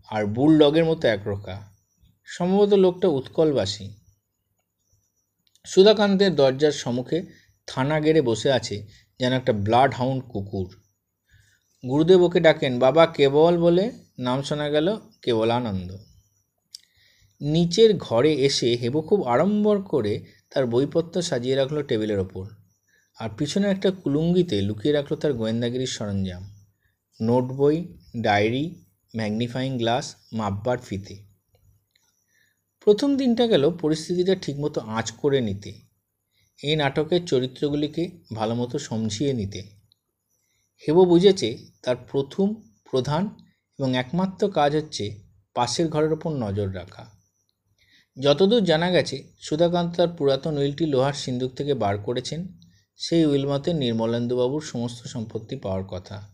আর 0.10 0.26
বুল 0.26 0.60
ডগের 0.60 0.86
মতো 0.86 1.08
একরোকা 1.08 1.74
সম্ভবত 2.26 2.74
লোকটা 2.74 3.08
উৎকলবাসী। 3.08 3.88
সুধাকান্তের 5.66 6.36
দরজার 6.36 6.72
সম্মুখে 6.72 7.26
থানা 7.68 8.00
গেড়ে 8.00 8.22
বসে 8.22 8.52
আছে। 8.52 9.07
যেন 9.20 9.34
একটা 9.34 9.54
ব্লাড 9.54 9.94
হাউন্ড 9.94 10.24
কুকুর। 10.24 10.82
গুরুদেব 11.90 12.22
ওকে 12.22 12.40
ডাকেন, 12.40 12.80
বাবা, 12.80 13.08
কেবল 13.08 13.58
বলে? 13.58 13.92
নাম 14.20 14.42
শোনা 14.42 14.70
গেল, 14.70 14.98
কেবলানন্দ। 15.22 15.98
নিচের 17.42 17.98
ঘরে 17.98 18.34
এসে 18.34 18.76
হেবো 18.76 19.02
খুব 19.02 19.24
আড়ম্বর 19.24 19.82
করে 19.82 20.26
তার 20.50 20.66
বইপত্র 20.66 21.22
সাজিয়ে 21.22 21.56
রাখল 21.56 21.84
টেবিলের 21.84 22.20
ওপর 22.20 22.46
আর 23.20 23.30
পিছনে 23.38 23.68
একটা 23.68 23.92
কুলুঙ্গিতে 23.92 24.62
লুকিয়ে 24.62 24.94
রাখল 24.94 25.16
তার 25.16 25.34
গোয়েন্দাগিরির 25.34 25.88
সরঞ্জাম। 25.88 26.56
নোট 27.22 27.44
বই, 27.44 27.98
ডায়েরি, 28.22 28.86
ম্যাগনিফাইং 29.16 29.78
গ্লাস, 29.78 30.16
মাপবার 30.34 30.78
ফিতে। 30.78 31.18
প্রথম 32.84 33.18
দিনটা 33.18 33.48
গেল 33.48 33.72
পরিস্থিতিটা 33.72 34.36
ঠিকমতো 34.36 34.82
আঁচ 34.82 35.12
করে 35.12 35.42
নিতে। 35.42 35.87
এই 36.64 36.76
নাটকের 36.76 37.26
চরিত্রগুলিকে 37.26 38.12
ভালোমতো 38.34 38.80
সমঝিয়ে 38.80 39.34
নিতে। 39.34 39.62
হেবো 40.88 41.06
বুঝেছে 41.06 41.58
তার 41.84 41.96
প্রথম, 42.12 42.56
প্রধান 42.92 43.30
এবং 43.80 43.96
একমাত্র 43.96 44.50
কাজ 44.50 44.76
হচ্ছে 44.76 45.24
পাশের 45.54 45.88
ঘরের 45.88 46.14
ওপর 46.14 46.32
নজর 46.32 46.76
রাখা। 46.76 47.18
যতদূর 48.20 48.64
জানা 48.64 48.92
গেছে, 48.92 49.24
সুধাকান্ত 49.42 49.96
তার 49.96 50.08
পুরাতন 50.08 50.58
উইলটি 50.58 50.86
লোহার 50.86 51.14
সিন্দুক 51.14 51.52
থেকে 51.54 51.74
বার 51.74 51.98
করেছেন। 51.98 52.48
সেই 52.98 53.26
উইল 53.26 53.48
মতে 53.48 53.74
নির্মলেন্দুবাবুর 53.74 54.62
সমস্ত 54.62 55.08
সম্পত্তি 55.08 55.56
পাওয়ার 55.56 55.84
কথা। 55.84 56.32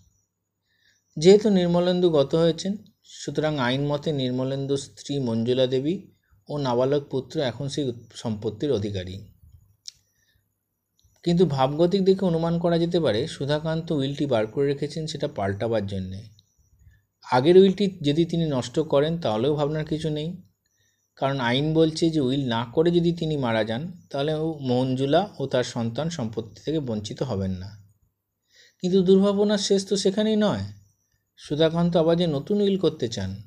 যেহেতু 1.17 1.49
নির্মলেন্দু 1.49 2.09
গত 2.09 2.35
হয়েছেন, 2.35 2.77
সুতরাং 3.03 3.59
আইন 3.59 3.85
মতে 3.85 4.11
নির্মলেন্দুর 4.11 4.77
স্ত্রী 4.77 5.19
মঞ্জুলা 5.19 5.67
দেবী 5.67 6.07
ও 6.49 6.57
নাবালক 6.57 7.07
পুত্র 7.09 7.39
এখন 7.41 7.67
সেই 7.67 7.91
সম্পত্তির 8.13 8.71
অধিকারী। 8.71 9.32
কিন্তু 11.23 11.45
ভাবগতিক 11.45 12.03
দেখে 12.03 12.25
অনুমান 12.25 12.59
করা 12.59 12.77
যেতে 12.77 12.99
পারে 12.99 13.27
সুধাকান্ত 13.27 13.91
উইলটি 13.91 14.25
বার 14.25 14.47
করে 14.47 14.67
রেখেছেন 14.67 15.07
সেটা 15.07 15.27
পাল্টাবার 15.27 15.87
জন্যে। 15.87 16.23
আগের 17.31 17.57
উইলটি 17.57 17.99
যদি 18.01 18.25
তিনি 18.25 18.45
নষ্ট 18.45 18.79
করেন 18.79 19.17
তাহলেও 19.17 19.55
ভাবনার 19.55 19.85
কিছু 19.85 20.09
নেই। 20.09 20.43
কারণ 21.15 21.39
আইন 21.39 21.73
বলছে 21.73 22.09
যে 22.09 22.19
উইল 22.19 22.49
না 22.49 22.65
করে 22.73 22.91
যদি 22.91 23.11
তিনি 23.11 23.37
মারা 23.37 23.63
যান, 23.63 23.91
তাহলে 24.09 24.33
ও 24.33 24.57
মঞ্জুলা 24.61 25.29
ও 25.39 25.45
তার 25.45 25.63
সন্তান 25.63 26.09
সম্পত্তি 26.09 26.61
থেকে 26.65 26.79
বঞ্চিত 26.79 27.23
হবেন 27.23 27.51
না। 27.51 27.77
কিন্তু 28.81 29.01
দুর্ভাবনার 29.01 29.57
শেষ 29.57 29.87
তো 29.87 29.97
সেখানেই 29.97 30.35
নয়। 30.35 30.63
সুধাকান্ত 31.37 31.97
আবার 31.97 32.17
যে 32.17 32.27
নতুন 32.27 32.61
উইল 32.61 32.77
করতে 32.77 33.07
চান, 33.07 33.41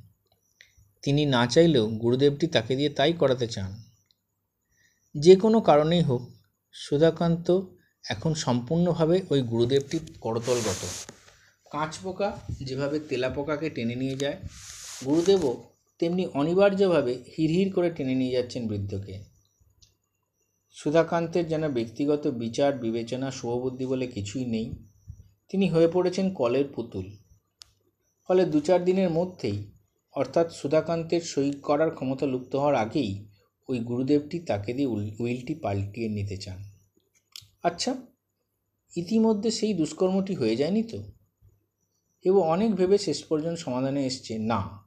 তিনি 1.02 1.26
না 1.26 1.46
চাইলেও 1.46 1.86
গুরুদেবটি 1.86 2.46
তাকে 2.46 2.76
দিয়ে 2.76 2.88
তাই 2.88 3.12
করাতে 3.12 3.46
চান। 3.46 3.70
যে 5.14 5.36
কোনো 5.36 5.60
কারণেই 5.60 6.02
হোক 6.02 6.35
সুধাকান্ত 6.84 7.46
এখন 8.04 8.34
সম্পূর্ণভাবে 8.34 9.22
ওই 9.30 9.40
গুরুদেবটি 9.42 9.98
করতলগত। 10.20 10.82
কাঁচ 11.72 11.98
পোকা 11.98 12.38
যেভাবে 12.62 13.00
তেলা 13.00 13.30
পোকাকে 13.30 13.70
টেনে 13.70 13.94
নিয়ে 13.94 14.16
যায়, 14.16 14.38
গুরুদেবও 15.06 15.52
তেমনি 15.98 16.26
অনিবার্যভাবে 16.34 17.12
হিড়হিড় 17.38 17.70
করে 17.70 17.90
টেনে 17.90 18.14
নিয়ে 18.14 18.32
যাচ্ছেন 18.32 18.68
বৃদ্ধকে। 18.68 19.14
সুধাকান্তের 20.76 21.48
যেন 21.48 21.68
ব্যক্তিগত 21.68 22.26
বিচার, 22.26 22.72
বিবেচনা, 22.78 23.30
শুভবুদ্ধি 23.30 23.86
বলে 23.86 24.06
কিছুই 24.06 24.44
নেই। 24.44 24.66
তিনি 25.48 25.68
হয়ে 25.68 25.88
পড়েছেন 25.88 26.34
কলের 26.34 26.66
পুতুল। 26.74 27.06
ফলে 28.28 28.44
দু 28.44 28.60
চার 28.60 28.84
দিনের 28.84 29.10
মধ্যেই 29.10 29.58
অর্থাৎ 30.14 30.46
সুধাকান্তের 30.52 31.20
সই 31.20 31.52
করার 31.62 31.90
ক্ষমতা 31.90 32.26
লুপ্ত 32.26 32.52
হওয়ার 32.56 32.74
আগেই 32.74 33.10
ওই 33.68 33.78
গুরুদেবটি 33.78 34.40
তাকে 34.40 34.74
দিয়ে 34.74 34.88
উইলটি 35.18 35.54
পাল্টিয়ে 35.54 36.08
নিতে 36.08 36.36
চান। 36.36 36.58
আচ্ছা 37.62 37.96
ইতিমধ্যে 38.96 39.50
সেই 39.50 39.74
দুষ্কর্মটি 39.74 40.34
হয়ে 40.34 40.56
যায়নি 40.56 40.82
তো? 40.82 41.02
এবং 42.24 42.48
অনেক 42.48 42.74
ভেবে 42.74 42.98
শেষ 42.98 43.24
পর্যন্ত 43.24 43.58
সমাধানে 43.58 44.06
এসছে, 44.06 44.38
না। 44.38 44.86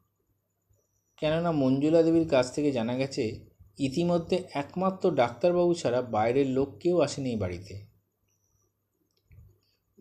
কেননা 1.18 1.52
মঞ্জুলা 1.52 2.04
দেবীর 2.04 2.30
কাছ 2.30 2.56
থেকে 2.56 2.72
জানা 2.72 2.96
গেছে, 2.98 3.46
ইতিমধ্যে 3.80 4.44
একমাত্র 4.54 5.12
ডাক্তারবাবু 5.12 5.74
ছাড়া 5.74 6.02
বাইরের 6.02 6.48
লোক 6.48 6.78
কেউ 6.80 7.00
আসেনি 7.00 7.36
বাড়িতে। 7.36 7.86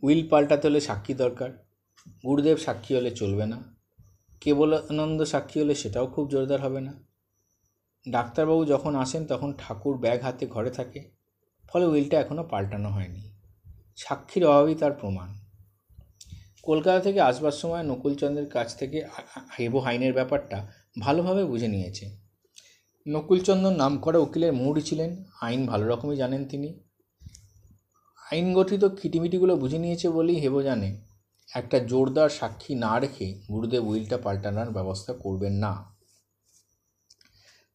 উইল 0.03 0.29
পাল্টাতে 0.29 0.69
হলে 0.69 0.81
সাক্ষী 0.81 1.15
দরকার, 1.15 1.51
গুরুদেব 2.27 2.57
সাক্ষী 2.57 2.95
হলে 2.95 3.11
চলবে 3.11 3.47
না, 3.47 3.75
কেবলানন্দ 4.41 5.23
সাক্ষী 5.23 5.61
হলে 5.61 5.75
সেটাও 5.75 6.07
খুব 6.07 6.29
জোরদার 6.29 6.61
হবে 6.61 6.81
না। 6.81 7.08
ডাক্তারবাবু 8.07 8.63
যখন 8.65 8.93
আসেন 8.95 9.23
তখন 9.27 9.51
ঠাকুর 9.59 9.95
ব্যাগ 9.99 10.19
হাতে 10.23 10.45
ঘরে 10.47 10.71
থাকে, 10.71 11.01
ফলে 11.69 11.85
উইলটা 11.87 12.17
এখনও 12.21 12.45
পাল্টানো 12.45 12.89
হয়নি। 12.89 13.23
সাক্ষীর 13.97 14.45
অভাবই 14.47 14.75
তার 14.75 14.93
প্রমাণ। 14.93 15.29
কলকাতা 16.63 17.01
থেকে 17.01 17.21
আসবার 17.21 17.53
সময় 17.53 17.83
নকুলচন্দ্রের 17.83 18.49
কাছ 18.51 18.69
থেকে 18.77 18.99
হেবো 19.59 19.79
হাইনের 19.79 20.13
ব্যাপারটা 20.13 20.59
ভালোভাবে 21.01 21.43
বুঝে 21.45 21.69
নিয়েছে। 21.69 22.05
নকুলচন্দ্র 23.07 23.67
নাম 23.71 23.93
করা 23.99 24.19
উকিলের 24.19 24.53
মুড়ি 24.53 24.83
ছিলেন, 24.83 25.11
আইন 25.43 25.61
ভালো 25.67 25.85
রকমই 25.89 26.17
জানেন 26.17 26.43
তিনি। 26.45 26.71
আইন 28.33 28.47
গঠিত 28.55 28.83
খিটিমিটিগুলো 28.99 29.55
বুঝে 29.57 29.79
নিয়েছে 29.79 30.07
বলেই 30.09 30.39
হেবো 30.41 30.61
জানে, 30.63 30.89
একটা 31.49 31.77
জোরদার 31.91 32.29
সাক্ষী 32.29 32.73
না 32.75 32.93
রেখে 32.99 33.27
গুরুদেব 33.51 33.83
উইলটা 33.89 34.17
পাল্টানোর 34.19 34.71
ব্যবস্থা 34.71 35.13
করবেন 35.13 35.55
না। 35.65 35.73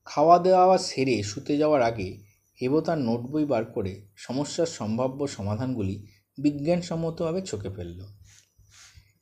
খাওয়া 0.05 0.39
দাওয়া 0.39 0.77
সেরে 0.77 1.23
শুতে 1.23 1.57
যাওয়ার 1.57 1.81
আগে 1.81 2.23
হেবো 2.61 2.81
তার 2.81 2.97
নোটবই 2.97 3.45
বার 3.45 3.65
করে 3.65 4.07
সমস্যার 4.15 4.65
সম্ভাব্য 4.65 5.27
সমাধানগুলি 5.27 6.07
বিজ্ঞানসম্মতভাবে 6.37 7.41
চোখে 7.41 7.69
ফেলল। 7.69 8.05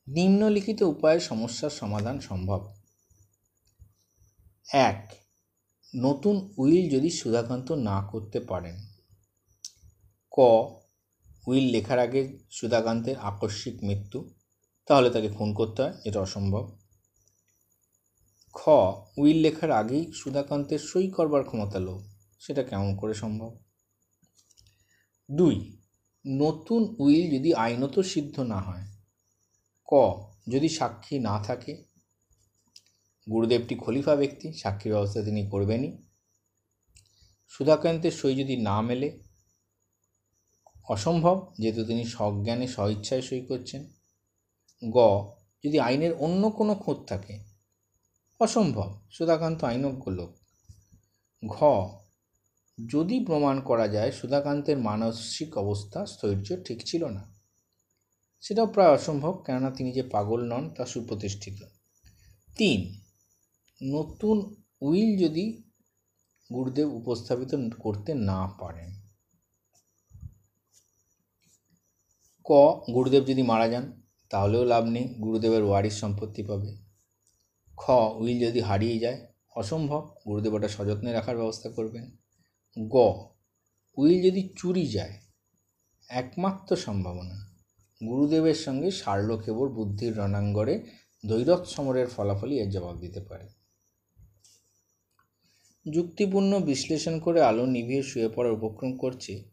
নিম্নলিখিত 0.08 0.82
উপায়ে 0.82 1.20
সমস্যার 1.20 1.70
সমাধান 1.70 2.20
সম্ভব। 2.20 2.76
এক, 4.74 5.12
নতুন 5.96 6.54
উইল 6.58 6.90
যদি 6.90 7.10
সুধাকান্ত 7.10 7.72
না 7.72 8.08
করতে 8.12 8.40
পারেন। 8.40 8.76
ক, 10.32 10.40
উইল 11.48 11.72
লেখার 11.72 12.00
আগে 12.00 12.40
সুধাকান্তের 12.52 13.16
আকস্মিক 13.18 13.84
মৃত্যু, 13.84 14.34
তাহলে 14.86 15.10
তাকে 15.10 15.30
খুন 15.30 15.54
করতে 15.54 15.82
হয় 15.82 15.94
যেটা 16.04 16.20
অসম্ভব। 16.20 16.81
খ, 18.54 18.70
উইল 19.18 19.38
লেখার 19.38 19.72
আগেই 19.72 20.12
সুধাকান্তের 20.14 20.80
সই 20.80 21.10
করবার 21.10 21.44
ক্ষমতা 21.44 21.80
লোক 21.80 22.02
সেটা 22.40 22.64
কেমন 22.64 22.96
করে 22.96 23.14
সম্ভব? 23.14 23.60
দুই, 25.32 25.78
নতুন 26.28 26.96
উইল 27.00 27.32
যদি 27.32 27.54
আইনত 27.54 28.00
সিদ্ধ 28.00 28.40
না 28.40 28.60
হয়, 28.62 28.86
ক, 29.86 29.94
যদি 30.50 30.70
সাক্ষী 30.70 31.20
না 31.20 31.44
থাকে, 31.44 31.84
গুরুদেবটি 33.30 33.76
খলিফা 33.76 34.16
ব্যক্তি 34.16 34.54
সাক্ষীর 34.54 34.92
ব্যবস্থা 34.92 35.24
তিনি 35.24 35.50
করবেনই। 35.50 35.98
সুধাকান্তের 37.48 38.12
সই 38.12 38.36
যদি 38.36 38.58
না 38.58 38.82
মেলে, 38.82 39.24
অসম্ভব, 40.90 41.54
যেহেতু 41.60 41.86
তিনি 41.86 42.06
সজ্ঞানে, 42.06 42.68
স্বইচ্ছায় 42.68 43.22
সই 43.22 43.42
করছেন। 43.42 43.82
গ, 44.90 44.98
যদি 45.64 45.80
আইনের 45.80 46.14
অন্য 46.14 46.50
কোনো 46.50 46.76
খোঁজ 46.76 46.98
থাকে 47.08 47.51
অসম্ভব। 48.42 49.02
সুধাকান্ত 49.12 49.64
আইনজ্ঞ 49.64 50.12
লোক। 50.12 50.36
ঘ, 51.48 51.64
যদি 52.90 53.26
প্রমাণ 53.26 53.62
করা 53.62 53.88
যায় 53.88 54.12
সুধাকান্তের 54.12 54.78
মানসিক 54.78 55.58
অবস্থা 55.58 56.06
স্থৈর্য 56.06 56.56
ঠিক 56.66 56.84
ছিল 56.86 57.06
না। 57.06 57.36
সেটাও 58.42 58.68
প্রায় 58.68 58.90
অসম্ভব, 58.90 59.44
কেননা 59.46 59.72
তিনি 59.72 59.92
যে 59.92 60.04
পাগল 60.04 60.44
নন, 60.44 60.70
তা 60.70 60.86
সুপ্রতিষ্ঠিত। 60.86 61.64
তিন, 62.58 63.00
নতুন 63.84 64.56
উইল 64.82 65.24
যদি 65.24 65.64
গুরুদেব 66.54 66.94
উপস্থাপিত 66.94 67.74
করতে 67.80 68.14
না 68.14 68.48
পারেন। 68.48 68.96
ক, 72.44 72.52
গুরুদেব 72.94 73.24
যদি 73.24 73.42
মারা 73.42 73.68
যান, 73.68 74.02
তাহলেও 74.30 74.66
লাভ 74.66 74.84
নেই, 74.84 75.08
গুরুদেবের 75.08 75.64
ওয়ারিশ 75.64 75.94
সম্পত্তি 75.94 76.44
পাবে। 76.44 76.81
খ, 77.82 77.90
উইল 77.90 78.40
যদি 78.40 78.60
হারিয়ে 78.60 79.00
যায়, 79.00 79.28
অসম্ভব। 79.56 80.16
গুরুদেব 80.28 80.54
ওটা 80.54 80.68
সযত্নে 80.68 81.14
রাখার 81.14 81.38
ব্যবস্থা 81.38 81.70
করবেন। 81.70 82.18
গ, 82.80 82.96
উইল 83.98 84.22
যদি 84.24 84.50
চুরি 84.56 84.88
যায়, 84.88 85.14
একমাত্র 86.10 86.76
সম্ভাবনা, 86.76 87.38
গুরুদেবের 88.04 88.56
সঙ্গে 88.56 88.92
শার্লকেবর 88.92 89.70
বুদ্ধির 89.70 90.18
রণাঙ্গরে 90.18 90.84
দৈরথ 91.26 91.66
সমরের 91.66 92.08
ফলাফলই 92.08 92.60
এর 92.60 92.70
জবাব 92.70 93.00
দিতে 93.00 93.20
পারে। 93.20 93.50
যুক্তিপূর্ণ 95.94 96.60
বিশ্লেষণ 96.60 97.20
করে 97.20 97.42
আলো 97.42 97.66
নিভিয়ে 97.66 98.04
শুয়ে 98.04 98.30
পড়ার 98.36 98.54
উপক্রম 98.54 98.98
করছে। 98.98 99.44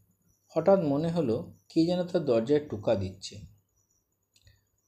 হঠাৎ 0.49 0.81
মনে 0.81 1.09
হলো, 1.09 1.53
কে 1.69 1.87
যেন 1.87 2.05
তার 2.05 2.25
দরজায় 2.25 2.69
টুকা 2.69 2.95
দিচ্ছে। 2.95 3.41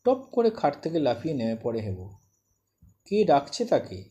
টপ 0.04 0.20
করে 0.32 0.50
খাট 0.50 0.82
থেকে 0.82 0.98
লাফিয়ে 0.98 1.34
নেমে 1.34 1.56
পড়ে 1.62 1.80
হেব। 1.80 2.19
কে 3.04 3.24
ডাকছে 3.24 3.64
তাকে? 3.64 4.04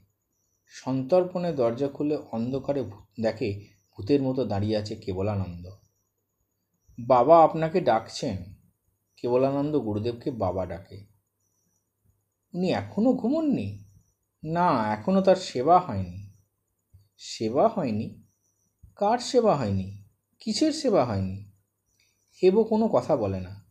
সন্তর্পণে 0.65 1.53
দরজা 1.53 1.87
খুলে 1.87 2.17
অন্ধকারে 2.31 2.83
দেখে 3.21 3.67
ভূতের 3.97 4.21
মতো 4.21 4.45
দাঁড়িয়ে 4.45 4.77
আছে 4.77 4.95
কেবলানন্দ। 4.95 5.71
বাবা 6.99 7.43
আপনাকে 7.43 7.81
ডাকছেন। 7.81 8.53
কেবলানন্দ 9.17 9.79
গুরুদেবকে 9.79 10.31
বাবা 10.31 10.65
ডাকে। 10.65 11.05
উনি 12.53 12.71
এখনও 12.71 13.13
ঘুমননি? 13.13 13.83
না 14.43 14.93
এখনও 14.93 15.21
তার 15.21 15.35
সেবা 15.35 15.79
হয়নি। 15.79 16.31
সেবা 17.17 17.67
হয়নি? 17.67 18.23
কার 18.95 19.19
সেবা 19.19 19.55
হয়নি? 19.55 20.03
কিসের 20.39 20.71
সেবা 20.71 21.05
হয়নি? 21.05 21.51
হেবো 22.43 22.63
কোনো 22.63 22.87
কথা 22.87 23.15
বলে 23.15 23.41
না। 23.41 23.65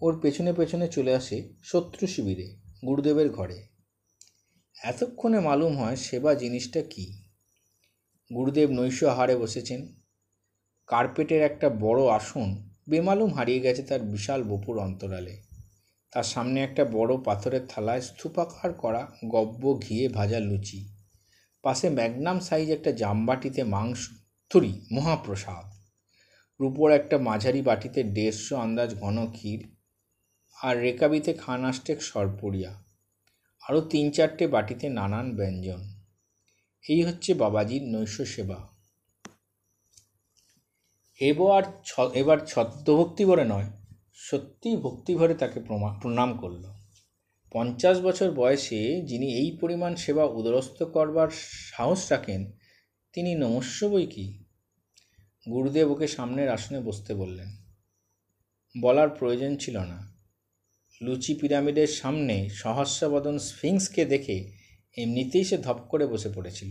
ওর 0.00 0.20
পেছনে 0.20 0.52
পেছনে 0.52 0.88
চলে 0.88 1.14
আসে 1.14 1.52
শত্রু 1.62 2.06
শিবিরে, 2.06 2.56
গুরুদেবের 2.86 3.30
ঘরে। 3.30 3.75
এতক্ষণে 4.84 5.40
মালুম 5.40 5.76
হয় 5.76 5.96
সেবা 5.96 6.34
জিনিসটা 6.34 6.82
কি? 6.82 7.22
গুরুদেব 8.34 8.70
নৈশ 8.70 9.04
আহারে 9.04 9.36
বসেছেন। 9.36 9.94
কার্পেটের 10.86 11.42
একটা 11.42 11.68
বড় 11.68 12.06
আসন 12.06 12.70
বেমালুম 12.88 13.32
হারিয়ে 13.32 13.60
গেছে 13.60 13.82
তার 13.82 14.00
বিশাল 14.00 14.42
বপুর 14.42 14.78
অন্তরালে। 14.78 15.42
তার 16.10 16.22
সামনে 16.22 16.62
একটা 16.62 16.84
বড় 16.84 17.16
পাথরের 17.24 17.60
থালায় 17.68 18.00
স্থূপাকার 18.00 18.72
করা 18.72 19.12
গব্য 19.28 19.80
ঘিয়ে 19.80 20.08
ভাজা 20.08 20.40
লুচি। 20.40 20.88
পাশে 21.62 21.88
ম্যাগনাম 21.88 22.40
সাইজ 22.40 22.70
একটা 22.70 22.92
জামবাটিতে 22.92 23.64
মাংস 23.64 24.10
থুরি 24.50 24.80
মহাপ্রসাদ। 24.92 25.72
রূপোর 26.60 26.90
একটা 26.90 27.18
মাঝারি 27.18 27.62
বাটিতে 27.62 28.02
দেড়শো 28.02 28.56
আন্দাজ 28.56 28.94
ঘন 28.94 29.26
ক্ষীর 29.32 29.76
আর 30.62 30.80
রেকাবিতে 30.80 31.34
খান 31.34 31.64
আষ্টেক 31.64 32.02
সরপড়িয়া। 32.02 32.85
আরও 33.68 33.80
তিন 33.80 34.10
চারটে 34.10 34.46
বাটিতে 34.46 34.88
নানান 34.88 35.36
ব্যঞ্জন। 35.36 35.80
এই 36.88 37.02
হচ্ছে 37.02 37.34
বাবাজির 37.34 37.82
নৈশ 37.82 38.20
সেবা। 38.22 38.68
এবার 42.14 42.38
ছদ্মভক্তি 42.46 43.24
ভরে 43.24 43.44
নয়, 43.44 43.70
সত্যিই 44.14 44.76
ভক্তিভরে 44.76 45.34
তাকে 45.34 45.60
প্রণাম 45.60 46.36
করল। 46.36 46.64
পঞ্চাশ 47.52 48.00
বছর 48.00 48.30
বয়সে 48.30 49.02
যিনি 49.02 49.34
এই 49.34 49.58
পরিমাণ 49.60 49.94
সেবা 49.94 50.24
উদরস্থ 50.24 50.82
করবার 50.82 51.28
সাহস 51.76 52.12
রাখেন, 52.12 52.52
তিনি 53.12 53.34
নমস্য 53.34 53.86
বই 53.86 54.06
কি? 54.06 54.44
গুরুদেব 55.50 55.90
ওকে 55.90 56.06
সামনের 56.06 56.48
আসনে 56.50 56.80
বসতে 56.80 57.14
বললেন। 57.14 57.48
বলার 58.80 59.08
প্রয়োজন 59.08 59.56
ছিল 59.56 59.78
না। 59.78 60.15
লুচি 61.00 61.34
পিরামিডের 61.34 61.86
সামনে 61.86 62.48
সহস্রবদন 62.48 63.38
স্ফিংসকে 63.38 64.04
দেখে 64.04 64.52
এমনিতেই 64.96 65.44
সে 65.44 65.58
ধপ 65.58 65.78
করে 65.88 66.06
বসে 66.06 66.28
পড়েছিল। 66.34 66.70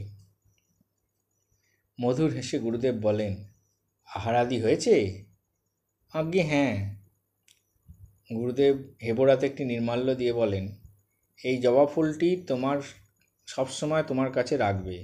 মধুর 2.02 2.32
হেসে 2.32 2.60
গুরুদেব 2.60 2.96
বলেন, 2.96 3.34
আহারাদি 4.16 4.62
হয়েছে? 4.62 5.26
আজ্ঞে 6.14 6.42
হ্যাঁ। 6.42 6.96
গুরুদেব 8.36 8.76
হেবরাতে 9.04 9.46
একটি 9.46 9.66
নির্মাল্য 9.66 10.16
দিয়ে 10.16 10.34
বলেন, 10.34 10.66
এই 11.44 11.58
জবা 11.58 11.86
ফুলটি 11.86 12.44
তোমার 12.48 12.78
সবসময় 13.48 14.04
তোমার 14.04 14.32
কাছে 14.32 14.58
রাখবে। 14.58 14.98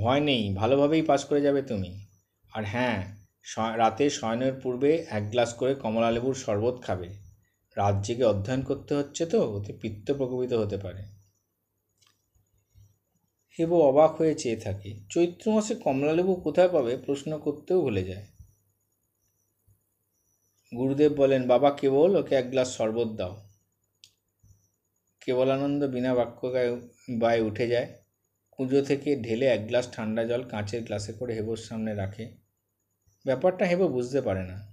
ভয় 0.00 0.20
নেই, 0.20 0.54
ভালোভাবেই 0.54 1.02
পাস 1.02 1.24
করে 1.24 1.40
যাবে 1.40 1.62
তুমি। 1.62 2.06
আর 2.52 2.64
হ্যাঁ 2.64 3.16
রাতে 3.76 4.10
শয়নের 4.10 4.54
পূর্বে 4.54 5.06
এক 5.10 5.30
গ্লাস 5.30 5.54
করে 5.54 5.74
কমলা 5.74 6.10
লেবুর 6.10 6.34
শরবত 6.34 6.82
খাবে। 6.82 7.21
রাত 7.76 8.04
জেগে 8.04 8.24
অধ্যয়ন 8.24 8.62
করতে 8.62 8.94
হচ্ছে 8.94 9.26
তো, 9.26 9.56
ওতে 9.56 9.72
পিত্ত 9.72 10.12
প্রকোপিত 10.12 10.52
হতে 10.52 10.76
পারে। 10.76 11.02
হেবো 13.58 13.88
অবাক 13.88 14.16
হয়ে 14.16 14.34
চেয়ে 14.34 14.56
থাকে, 14.56 15.00
চৈত্র 15.10 15.52
মাসে 15.52 15.74
কমলালেবু 15.74 16.34
কোথায় 16.34 16.68
পাবে 16.68 16.96
প্রশ্ন 16.96 17.38
করতেও 17.38 17.80
ভুলে 17.80 18.04
যায়। 18.04 18.26
গুরুদেব 20.76 21.12
বলেন, 21.12 21.48
বাবা, 21.48 21.70
কেবল 21.70 22.16
ওকে 22.16 22.34
এক 22.34 22.50
গ্লাস 22.50 22.76
শরবত 22.76 23.08
দাও। 23.08 23.48
কেবলানন্দ 25.20 25.84
বিনা 25.84 26.14
বাক্য 26.14 26.48
বায়ে 27.10 27.40
উঠে 27.40 27.68
যায়, 27.68 27.94
কুঁজো 28.50 28.82
থেকে 28.82 29.16
ঢেলে 29.16 29.46
এক 29.46 29.66
গ্লাস 29.66 29.92
ঠান্ডা 29.92 30.24
জল 30.24 30.42
কাঁচের 30.42 30.84
গ্লাসে 30.84 31.12
করে 31.12 31.34
হেবোর 31.34 31.56
সামনে 31.56 31.94
রাখে। 31.94 32.36
ব্যাপারটা 33.26 33.64
হেবো 33.64 33.88
বুঝতে 33.88 34.20
পারে 34.20 34.44
না। 34.44 34.71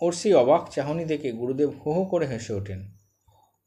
ওর 0.00 0.12
সেই 0.12 0.34
অবাক 0.34 0.68
চাহনি 0.68 1.04
দেখে 1.04 1.32
গুরুদেব 1.32 1.70
হো 1.70 1.92
হো 1.92 2.04
করে 2.04 2.26
হেসে 2.26 2.52
ওঠেন। 2.52 2.92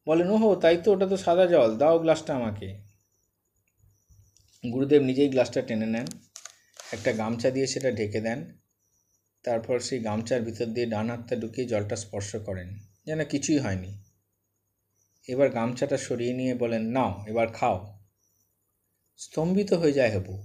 বলেন, 0.07 0.29
ওহো, 0.29 0.55
তাই 0.55 0.77
তো, 0.83 0.91
ওটা 0.91 1.07
তো 1.07 1.17
সাদা 1.17 1.45
জল, 1.45 1.77
দাও 1.77 1.99
গ্লাসটা 1.99 2.35
আমাকে। 2.35 2.79
গুরুদেব 4.73 5.01
নিজেই 5.01 5.29
গ্লাসটা 5.29 5.61
টেনে 5.61 5.85
নেন, 5.85 6.05
একটা 6.91 7.13
গামছা 7.13 7.51
দিয়ে 7.51 7.67
সেটা 7.67 7.91
ঢেকে 7.91 8.21
দেন, 8.21 8.59
তারপর 9.43 9.79
সেই 9.79 9.99
গামছার 9.99 10.41
ভিতর 10.41 10.65
দিয়ে 10.65 10.85
ডান 10.85 11.09
হাতটা 11.09 11.35
ঢুকিয়ে 11.35 11.67
জলটা 11.67 11.95
স্পর্শ 11.95 12.35
করেন, 12.35 12.79
যেন 13.05 13.25
কিছুই 13.25 13.59
হয়নি। 13.59 14.03
এবার 15.27 15.49
গামছাটা 15.49 15.97
সরিয়ে 15.97 16.33
নিয়ে 16.33 16.53
বলেন, 16.53 16.81
নাও, 16.81 17.25
এবার 17.27 17.47
খাও। 17.47 17.99
স্তম্ভিত 19.17 19.73
হয়ে 19.73 19.93
যায় 19.93 20.09
হেবু। 20.09 20.43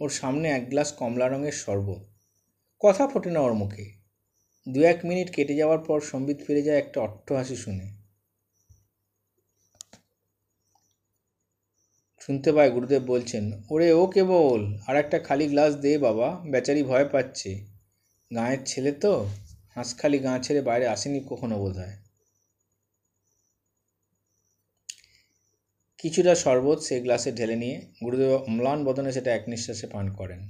ওর 0.00 0.10
সামনে 0.10 0.48
এক 0.48 0.68
গ্লাস 0.68 0.92
কমলা 0.92 1.28
রঙের 1.28 1.52
শরবত। 1.52 2.02
কথা 2.80 3.06
ফোটে 3.08 3.30
না 3.30 3.40
ওর 3.40 3.54
মুখে। 3.54 4.05
দু 4.66 4.80
এক 4.82 4.98
মিনিট 5.04 5.28
কেটে 5.30 5.54
যাওয়ার 5.54 5.78
পর 5.78 6.00
সম্বিত 6.00 6.38
ফিরে 6.46 6.62
যায় 6.62 6.78
একটা 6.78 6.98
অট্টহাসি 7.00 7.56
শুনে। 7.56 7.86
শুনতে 12.20 12.50
পায় 12.52 12.70
গুরুদেব 12.70 13.02
বলছেন, 13.02 13.44
ওরে 13.70 13.88
ও 13.92 14.02
কেবল 14.06 14.60
আর 14.86 14.96
একটা 14.96 15.18
খালি 15.18 15.46
গ্লাস 15.48 15.72
দে 15.74 15.92
বাবা, 15.98 16.28
বেচারি 16.50 16.82
ভয় 16.82 17.06
পাচ্ছে। 17.08 17.50
গাঁয়ের 18.30 18.60
ছেলে 18.66 18.92
তো 18.92 19.12
হাঁসখালি 19.74 20.18
গাঁ 20.18 20.38
ছেড়ে 20.38 20.60
বাইরে 20.60 20.86
আসেনি 20.86 21.20
কখনো 21.28 21.56
বোধ 21.58 21.76
হয় 21.78 21.96
কিছুটা 25.98 26.34
শরবত 26.34 26.78
সেই 26.80 27.00
গ্লাসে 27.00 27.30
ঢেলে 27.32 27.56
নিয়ে 27.56 27.76
গুরুদেব 28.04 28.32
অম্লান 28.32 28.78
বদনে 28.84 29.10
সেটা 29.12 29.30
এক 29.34 29.44
নিঃশ্বাসে 29.48 29.86
পান 29.86 30.06
করেন। 30.10 30.40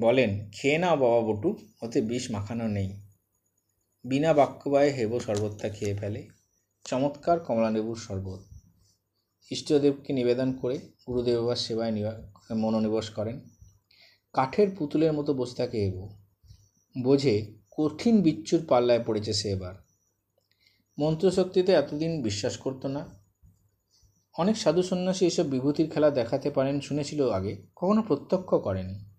বলেন, 0.00 0.50
খেয়ে 0.52 0.78
নাও 0.78 0.96
বাবা 0.96 1.20
বটু, 1.20 1.58
ওতে 1.82 2.00
বিষ 2.00 2.30
মাখানো 2.30 2.68
নেই। 2.68 3.02
বিনা 4.04 4.32
বাক্যবায়ে 4.32 4.90
হেবো 4.90 5.20
শরবতটা 5.20 5.68
খেয়ে 5.68 5.94
ফেলে। 5.94 6.28
চমৎকার 6.84 7.40
কমলালেবুর 7.40 7.96
শরবত। 7.96 8.42
ইষ্টদেবকে 9.50 10.12
নিবেদন 10.12 10.52
করে 10.52 10.78
গুরুদেব 10.78 11.40
বাবার 11.40 11.56
সেবায় 11.56 11.92
মনোনিবেশ 12.56 13.10
করেন। 13.10 13.40
কাঠের 14.32 14.70
পুতুলের 14.78 15.12
মতো 15.12 15.34
বসে 15.34 15.54
থাকে 15.54 15.86
এবু 15.86 16.08
বোঝে, 17.02 17.46
কঠিন 17.70 18.22
বিচ্ছুর 18.22 18.66
পাল্লায় 18.68 19.04
পড়েছে 19.06 19.32
সে 19.32 19.48
এবার। 19.48 19.74
মন্ত্রশক্তিতে 20.98 21.72
এতদিন 21.72 22.22
বিশ্বাস 22.22 22.56
করতো 22.56 22.88
না। 22.88 23.08
অনেক 24.38 24.56
সাধু 24.56 24.82
সন্ন্যাসী 24.82 25.26
এসব 25.26 25.50
বিভূতির 25.50 25.90
খেলা 25.90 26.10
দেখাতে 26.10 26.50
পারেন, 26.50 26.80
শুনেছিল 26.80 27.30
আগে, 27.30 27.56
কখনো 27.76 28.02
প্রত্যক্ষ 28.02 28.54
করেনি। 28.54 29.11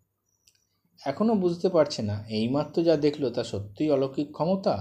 এখনও 1.02 1.36
বুঝতে 1.36 1.68
পারছে 1.76 2.02
না, 2.10 2.16
এইমাত্র 2.38 2.76
যা 2.88 2.96
দেখল 3.06 3.24
তা 3.36 3.44
সত্যিই 3.52 3.90
অলৌকিক 3.96 4.28
ক্ষমতা 4.38 4.76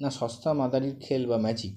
না 0.00 0.08
সস্তা 0.18 0.50
মাদারির 0.60 0.94
খেল 1.04 1.22
বা 1.30 1.38
ম্যাজিক 1.44 1.74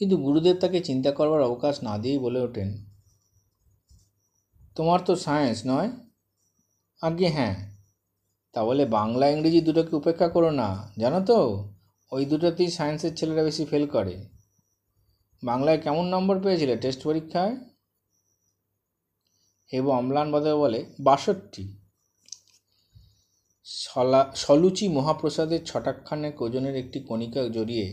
কিন্তু 0.00 0.14
গুরুদেব 0.16 0.56
তাকে 0.62 0.78
চিন্তা 0.88 1.10
করবার 1.18 1.40
অবকাশ 1.48 1.74
না 1.82 1.94
দিয়েই 2.02 2.20
বলে 2.24 2.40
ওঠেন, 2.46 2.68
তোমার 4.76 5.00
তো 5.06 5.12
সায়েন্স 5.26 5.58
নয়? 5.66 5.90
আজ্ঞে 7.00 7.28
হ্যাঁ। 7.36 7.54
তা 8.54 8.60
বলে 8.68 8.84
বাংলা 8.98 9.26
ইংরেজি 9.34 9.60
দুটোকে 9.66 9.92
উপেক্ষা 10.00 10.28
করো 10.28 10.50
না, 10.60 10.68
জানো 10.98 11.20
তো? 11.30 11.38
ওই 12.12 12.22
দুটোতেই 12.30 12.70
সায়েন্সের 12.76 13.12
ছেলেরা 13.18 13.42
বেশি 13.48 13.64
ফেল 13.70 13.84
করে। 13.94 14.14
বাংলায় 15.42 15.78
কেমন 15.84 16.04
নম্বর 16.14 16.36
পেয়েছিলে 16.44 16.74
টেস্ট 16.82 17.00
পরীক্ষায়? 17.08 17.54
হেব 19.72 19.86
অম্লান 19.90 20.26
বদলে 20.32 20.54
বলে 20.54 20.80
বাষট্টি। 21.00 21.64
সলা, 23.66 24.20
সলুচি 24.34 24.86
মহাপ্রসাদের 24.88 25.60
ছটাকখানেক 25.64 26.34
ওজনের 26.42 26.76
একটি 26.76 26.98
কণিকা 27.00 27.42
জড়িয়ে 27.48 27.86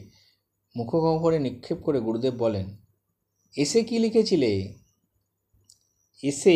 মুখগহ্বরে 0.76 1.40
নিক্ষেপ 1.40 1.80
করে 1.82 2.00
গুরুদেব 2.00 2.34
বলেন, 2.34 2.68
এসে 3.56 3.80
কি 3.84 3.96
লিখেছিলে? 4.00 4.52
এসে? 6.24 6.56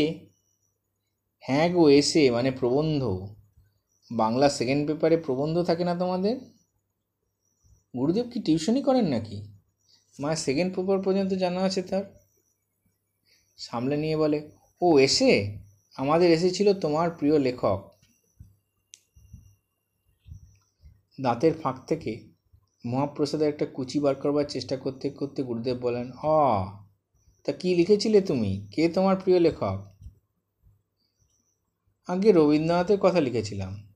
হ্যাঁ 1.43 1.67
গো, 1.69 1.83
এসে 1.89 2.31
মানে 2.31 2.49
প্রবন্ধ। 2.51 3.01
বাংলা 4.11 4.47
সেকেন্ড 4.49 4.81
পেপারে 4.87 5.17
প্রবন্ধ 5.17 5.55
থাকে 5.63 5.83
না 5.83 5.93
তোমাদের? 5.95 6.35
গুরুদেব 7.93 8.25
কি 8.33 8.39
টিউশনই 8.39 8.81
করেন 8.81 9.05
নাকি? 9.05 9.37
মা 10.19 10.35
সেকেন্ড 10.35 10.69
পেপার 10.75 10.99
পর্যন্ত 11.01 11.31
জানা 11.33 11.61
আছে 11.61 11.81
তার। 11.81 12.05
সামলে 13.59 13.95
নিয়ে 13.97 14.17
বলে 14.17 14.39
ও 14.81 14.99
এসে 14.99 15.57
আমাদের 15.97 16.31
এসেছিল 16.31 16.79
তোমার 16.79 17.11
প্রিয় 17.11 17.39
লেখক। 17.39 17.91
দাঁতের 21.21 21.53
ফাঁক 21.53 21.85
থেকে 21.87 22.27
মহাপ্রসাদের 22.85 23.49
একটা 23.49 23.65
কুচি 23.65 23.99
বার 23.99 24.15
করবার 24.15 24.45
চেষ্টা 24.49 24.77
করতে 24.77 25.09
করতে 25.09 25.43
গুরুদেব 25.43 25.77
বলেন, 25.77 26.11
অ, 26.23 26.65
তা 27.43 27.51
কি 27.51 27.75
লিখেছিলে 27.75 28.21
তুমি? 28.21 28.67
কে 28.73 28.89
তোমার 28.89 29.15
প্রিয় 29.15 29.39
লেখক? 29.39 29.93
আগে 32.07 32.31
রবীন্দ্রনাথের 32.31 32.99
কথা 32.99 33.21
লিখেছিলাম। 33.21 33.93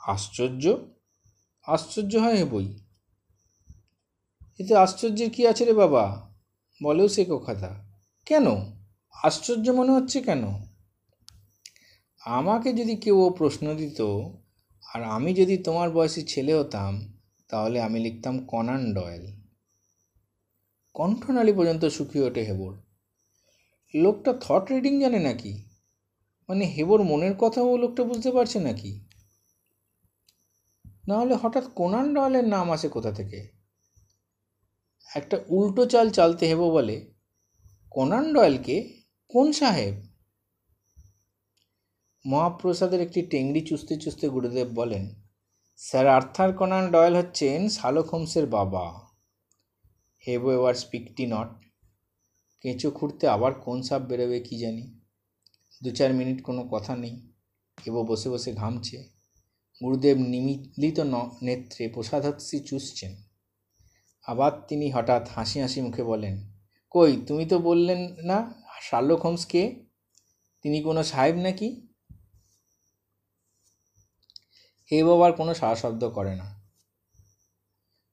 আশ্চর্য? 0.00 0.76
আশ্চর্য 1.66 2.16
হয় 2.16 2.34
এ 2.34 2.44
বই? 2.44 2.78
এতে 4.58 4.76
আশ্চর্যের 4.76 5.30
কি 5.30 5.46
আছে 5.46 5.64
রে 5.64 5.72
বাবা? 5.72 6.34
বলেও 6.82 7.08
সে 7.08 7.24
কথা। 7.28 7.88
কেন? 8.26 8.71
আশ্চর্য 9.12 9.70
মনে 9.70 9.92
হচ্ছে 9.92 10.20
কেন? 10.20 10.44
আমাকে 12.24 12.72
যদি 12.72 12.96
কেউ 12.96 13.34
প্রশ্ন 13.38 13.74
দিত, 13.74 14.00
আর 14.94 15.02
আমি 15.02 15.34
যদি 15.34 15.58
তোমার 15.58 15.90
বয়সী 15.90 16.22
ছেলে 16.22 16.54
হতাম, 16.54 17.18
তাহলে 17.48 17.80
আমি 17.80 18.00
লিখতাম 18.00 18.46
কনান 18.46 18.94
ডয়েল। 18.94 19.40
কণ্ঠনালী 20.94 21.52
পর্যন্ত 21.52 21.84
শুকিয়ে 21.84 22.24
ওঠে 22.24 22.42
হেবর। 22.42 22.76
লোকটা 23.94 24.32
থট 24.32 24.72
রিডিং 24.72 25.00
জানে 25.00 25.18
নাকি? 25.18 25.64
মানে 26.48 26.64
হেবর 26.64 27.02
মনের 27.02 27.34
কথাও 27.34 27.76
লোকটা 27.76 28.04
বুঝতে 28.04 28.32
পারছে 28.32 28.60
নাকি? 28.60 29.04
নাহলে 31.08 31.34
হঠাৎ 31.34 31.64
কোনান 31.74 32.14
ডয়েলের 32.14 32.48
নাম 32.48 32.70
আসে 32.70 32.88
কোথা 32.88 33.12
থেকে? 33.12 33.48
একটা 35.14 35.40
উল্টো 35.48 35.86
চাল 35.86 36.10
চালতে 36.10 36.46
হেব 36.46 36.58
বলে, 36.58 37.12
কোনান 37.90 38.34
ডয়েলকে 38.34 39.01
কোন 39.32 39.52
সাহেব? 39.52 39.94
মহাপ্রসাদের 42.24 43.00
একটি 43.00 43.20
টেংরি 43.22 43.60
চুষতে 43.60 43.94
চুষতে 43.96 44.26
গুরুদেব 44.28 44.68
বলেন, 44.68 45.04
স্যার 45.76 46.06
আর্থার 46.08 46.50
কনান 46.52 46.84
ডয়েল 46.90 47.14
হচ্ছেন 47.16 47.68
শালক 47.68 48.06
হোমসের 48.08 48.46
বাবা। 48.46 48.84
হেবো 50.24 50.48
এবার 50.52 50.74
স্পিকটি 50.74 51.26
নট। 51.26 51.50
কেঁচো 52.64 52.90
খুঁড়তে 52.90 53.24
আবার 53.28 53.52
কোন 53.54 53.82
সাপ 53.82 54.02
বেরোবে 54.02 54.40
কি 54.40 54.58
জানি? 54.58 54.84
দু 55.84 55.90
চার 55.90 56.14
মিনিট 56.14 56.38
কোনো 56.42 56.62
কথা 56.62 56.96
নেই। 56.96 57.14
হেবো 57.78 58.00
বসে 58.04 58.28
বসে 58.30 58.50
ঘামছে। 58.52 58.98
গুরুদেব 59.80 60.16
নিমিলিত 60.16 60.98
নেত্রে 61.42 61.88
প্রসাদহস্যি 61.88 62.58
চুষছেন। 62.60 63.12
আবার 64.26 64.52
তিনি 64.68 64.86
হঠাৎ 64.90 65.28
হাসি 65.28 65.58
হাসি 65.60 65.80
মুখে 65.80 66.02
বলেন, 66.02 66.34
কই, 66.94 67.12
তুমি 67.26 67.44
তো 67.44 67.56
বললেন 67.58 68.02
না 68.24 68.38
শার্লক 68.90 69.20
হোমস 69.20 69.46
কে? 69.46 69.84
তিনি 70.62 70.82
কোনো 70.82 71.02
সাহেব 71.02 71.36
নাকি? 71.36 71.88
হে 74.92 75.04
বাবার 75.04 75.32
কোনো 75.32 75.54
সারা 75.54 75.74
শব্দ 75.74 76.08
করে 76.08 76.34
না। 76.36 76.62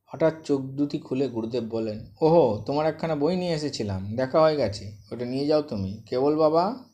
হঠাৎ 0.06 0.42
চোখ 0.44 0.62
দুটি 0.62 1.00
খুলে 1.00 1.28
গুরুদেব 1.28 1.64
বলেন 1.64 2.14
ওহো, 2.22 2.64
তোমার 2.68 2.86
একখানা 2.86 3.16
বই 3.16 3.36
নিয়ে 3.36 3.54
এসেছিলাম, 3.54 4.16
দেখা 4.16 4.42
হয়ে 4.42 4.56
গেছে, 4.56 4.98
ওটা 5.12 5.26
নিয়ে 5.26 5.48
যাও 5.48 5.62
তুমি। 5.62 6.04
কেবল 6.10 6.38
বাবা? 6.38 6.86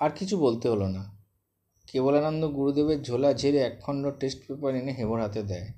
আর 0.00 0.10
কিছু 0.10 0.38
বলতে 0.38 0.68
হলো 0.68 0.88
না। 0.88 1.18
কেবলানন্দ 1.86 2.44
গুরুদেবের 2.48 3.02
ঝোলা 3.02 3.34
ঝেড়ে 3.34 3.58
একখণ্ড 3.58 4.06
টেস্ট 4.18 4.38
পেপার 4.48 4.74
এনে 4.74 4.92
হেবর 4.92 5.22
হাতে 5.22 5.42
দেয়। 5.42 5.68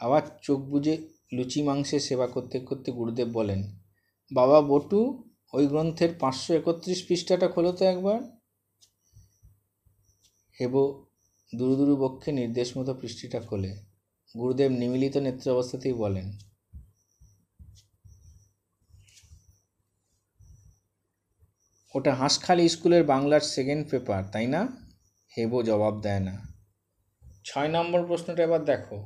আবার 0.00 0.22
চোখ 0.42 0.60
বুঝে 0.60 1.13
লুচি 1.36 1.60
মাংসের 1.62 2.02
সেবা 2.08 2.26
করতে 2.26 2.56
করতে 2.68 2.88
গুরুদেব 2.92 3.28
বলেন, 3.28 3.60
বাবা, 4.30 4.58
বটু, 4.70 5.00
ওই 5.52 5.64
গ্রন্থের 5.66 6.10
পাঁচশো 6.20 6.50
একত্রিশ 6.54 7.00
পৃষ্ঠাটা 7.08 7.48
খোলো 7.54 7.70
তো 7.78 7.82
একবার। 7.92 8.20
হেব 10.58 10.74
দুরু 11.52 11.74
দুরু 11.76 11.94
বক্ষে 11.96 12.30
নির্দেশ 12.32 12.68
মতো 12.78 12.92
পৃষ্ঠিটা 13.00 13.40
খোলে। 13.40 13.72
গুরুদেব 14.34 14.70
নিমিলিত 14.80 15.14
নেত্র 15.16 15.46
অবস্থাতেই 15.54 15.96
বলেন, 16.04 16.26
ওটা 21.94 22.12
হাঁসখালি 22.14 22.64
স্কুলের 22.68 23.02
বাংলার 23.12 23.42
সেকেন্ড 23.54 23.82
পেপার 23.90 24.22
তাই 24.32 24.46
না? 24.54 24.60
হেবো 25.32 25.58
জবাব 25.62 25.94
দেয় 26.00 26.22
না। 26.28 26.34
ছয় 27.44 27.70
নম্বর 27.76 28.00
প্রশ্নটা 28.08 28.42
এবার 28.48 28.62
দেখো। 28.64 28.96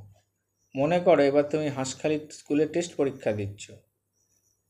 মনে 0.77 1.01
করো 1.01 1.23
এবার 1.23 1.43
তুমি 1.43 1.69
হাঁসখালি 1.69 2.29
স্কুলে 2.33 2.69
টেস্ট 2.69 2.97
পরীক্ষা 2.97 3.33
দিচ্ছ। 3.33 3.71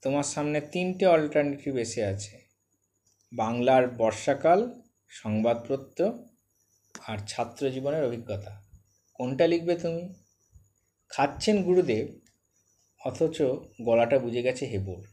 তোমার 0.03 0.22
সামনে 0.22 0.61
তিনটে 0.61 1.07
অল্টারনেটিভ 1.07 1.76
এসে 1.76 2.05
আছে। 2.05 2.38
বাংলার 3.32 3.90
বর্ষাকাল 3.90 4.80
সংবাদপত্র 5.09 6.12
আর 7.07 7.18
ছাত্র 7.28 7.70
জীবনের 7.70 8.05
অভিজ্ঞতা। 8.05 8.64
কোনটা 9.14 9.46
লিখবে 9.46 9.76
তুমি? 9.76 10.14
খাচ্ছেন 11.09 11.62
গুরুদেব, 11.62 12.18
অথচ 13.05 13.42
গলাটা 13.82 14.18
বুঝে 14.18 14.42
গেছে 14.42 14.66
হেবুর। 14.66 15.07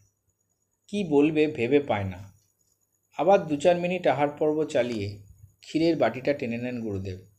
কি 0.87 1.03
বলবে 1.03 1.47
ভেবে 1.47 1.79
পায় 1.79 2.03
না। 2.03 2.33
আবার 3.17 3.47
দু 3.47 3.57
চার 3.57 3.75
মিনিট 3.75 4.07
আহার 4.07 4.29
পর্ব 4.29 4.65
চালিয়ে 4.65 5.21
ক্ষীরের 5.61 5.95
বাটিটা 5.95 6.33
টেনে 6.33 6.57
নেন 6.57 6.81
গুরুদেব। 6.81 7.34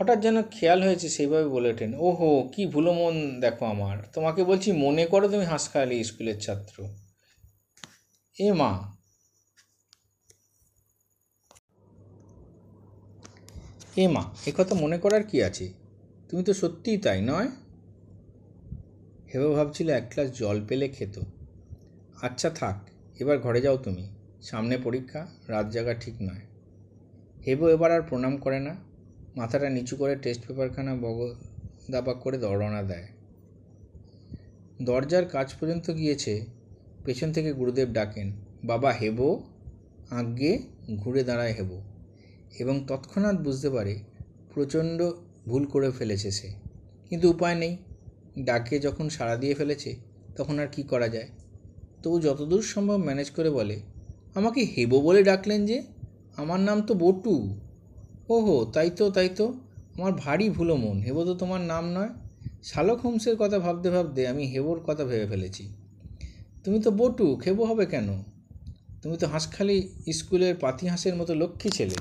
হঠাৎ 0.00 0.20
যেন 0.20 0.42
খেয়াল 0.42 0.82
হয়েছে 0.82 1.08
সেইভাবে 1.08 1.48
বলে 1.48 1.68
ওঠেন, 1.72 1.94
ওহো, 1.98 2.50
কি 2.54 2.66
ভুলো 2.66 2.92
মন 2.92 3.40
দেখো 3.40 3.64
আমার। 3.64 3.98
তোমাকে 4.12 4.44
বলছি, 4.44 4.72
মনে 4.72 5.06
করো 5.06 5.28
তুমি 5.28 5.44
হাঁসখালি 5.44 6.04
স্কুলের 6.04 6.40
ছাত্র। 6.40 6.88
এ 8.38 8.52
মা। 8.52 8.96
এ 13.96 14.08
মা 14.08 14.34
কথা 14.56 14.74
মনে 14.74 14.98
করার 14.98 15.22
কি 15.22 15.42
আছে? 15.42 15.72
তুমি 16.28 16.44
তো 16.44 16.54
সত্যিই 16.54 16.98
তাই, 16.98 17.22
নয়? 17.22 17.48
হেবা 19.34 19.48
ভাবছিল 19.48 19.90
এক 19.90 20.04
গ্লাস 20.14 20.38
জল 20.38 20.66
পেলে 20.68 20.88
খেত। 20.88 21.20
আচ্ছা 22.22 22.50
থাক, 22.50 22.88
এবার 23.20 23.38
ঘরে 23.38 23.60
যাও 23.60 23.76
তুমি। 23.76 24.08
সামনে 24.42 24.78
পরীক্ষা, 24.78 25.26
রাত 25.48 25.66
জাগা 25.70 25.94
ঠিক 25.94 26.14
নয়। 26.22 26.44
হেবো 27.46 27.68
এবার 27.68 27.92
আর 27.92 28.02
প্রণাম 28.02 28.36
করে 28.36 28.60
না। 28.60 28.89
মাথাটা 29.36 29.70
নিচু 29.70 29.96
করে 29.96 30.16
টেস্ট 30.16 30.46
পেপারখানা 30.46 30.94
বগ 30.94 31.34
দাবাক 31.90 32.16
করে 32.16 32.38
দরনা 32.38 32.82
দেয়। 32.82 33.06
দরজার 34.82 35.24
কাজ 35.24 35.54
পর্যন্ত 35.60 35.94
গিয়েছে, 35.94 36.44
পেছন 37.04 37.32
থেকে 37.32 37.52
গুরুদেব 37.52 37.88
ডাকেন, 37.88 38.32
বাবা, 38.64 38.92
হেবো? 38.92 39.42
আজ্ঞে 40.10 40.58
ঘুরে 40.96 41.24
দাঁড়ায় 41.24 41.52
হেবো। 41.52 41.82
এবং 42.58 42.84
তৎক্ষণাৎ 42.86 43.36
বুঝতে 43.36 43.70
পারে, 43.70 43.98
প্রচণ্ড 44.54 45.12
ভুল 45.48 45.66
করে 45.66 45.90
ফেলেছে 45.90 46.30
সে। 46.30 46.48
কিন্তু 47.08 47.30
উপায় 47.30 47.54
নেই। 47.54 47.76
ডাকে 48.38 48.78
যখন 48.78 49.08
সাড়া 49.08 49.36
দিয়ে 49.36 49.54
ফেলেছে, 49.54 49.96
তখন 50.36 50.58
আর 50.58 50.66
কি 50.72 50.82
করা 50.82 51.08
যায়? 51.08 51.28
তবু 52.02 52.20
যতদূর 52.20 52.62
সম্ভব 52.62 52.96
ম্যানেজ 52.96 53.30
করে 53.30 53.50
বলে, 53.50 53.80
আমাকে 54.34 54.60
হেবো 54.60 55.00
বলে 55.00 55.22
ডাকলেন 55.22 55.66
যে? 55.66 55.82
আমার 56.36 56.60
নাম 56.60 56.82
তো 56.82 56.94
বটু। 56.94 57.60
ওহো, 58.30 58.64
তাই 58.64 58.90
তো 58.90 59.10
তাই 59.10 59.28
তো। 59.28 59.54
আমার 59.96 60.12
ভারী 60.12 60.50
ভুলো 60.50 60.76
মন, 60.76 61.00
হেবো 61.00 61.24
তো 61.24 61.34
তোমার 61.34 61.60
নাম 61.60 61.90
নয়। 61.92 62.08
শালক 62.62 63.00
হোমসের 63.00 63.36
কথা 63.36 63.58
ভাবতে 63.58 63.90
ভাবতে 63.90 64.28
আমি 64.28 64.46
হেবোর 64.46 64.80
কথা 64.80 65.04
ভেবে 65.04 65.26
ফেলেছি। 65.26 65.72
তুমি 66.64 66.80
তো 66.80 66.90
বটু 66.90 67.36
খেবো 67.36 67.64
হবে 67.64 67.86
কেন? 67.86 68.22
তুমি 69.02 69.16
তো 69.16 69.26
হাঁসখালি 69.26 69.88
স্কুলের 70.12 70.54
পাতি 70.60 70.86
হাঁসের 70.86 71.16
মতো 71.16 71.34
লক্ষ্মী 71.34 71.70
ছেলে। 71.70 71.94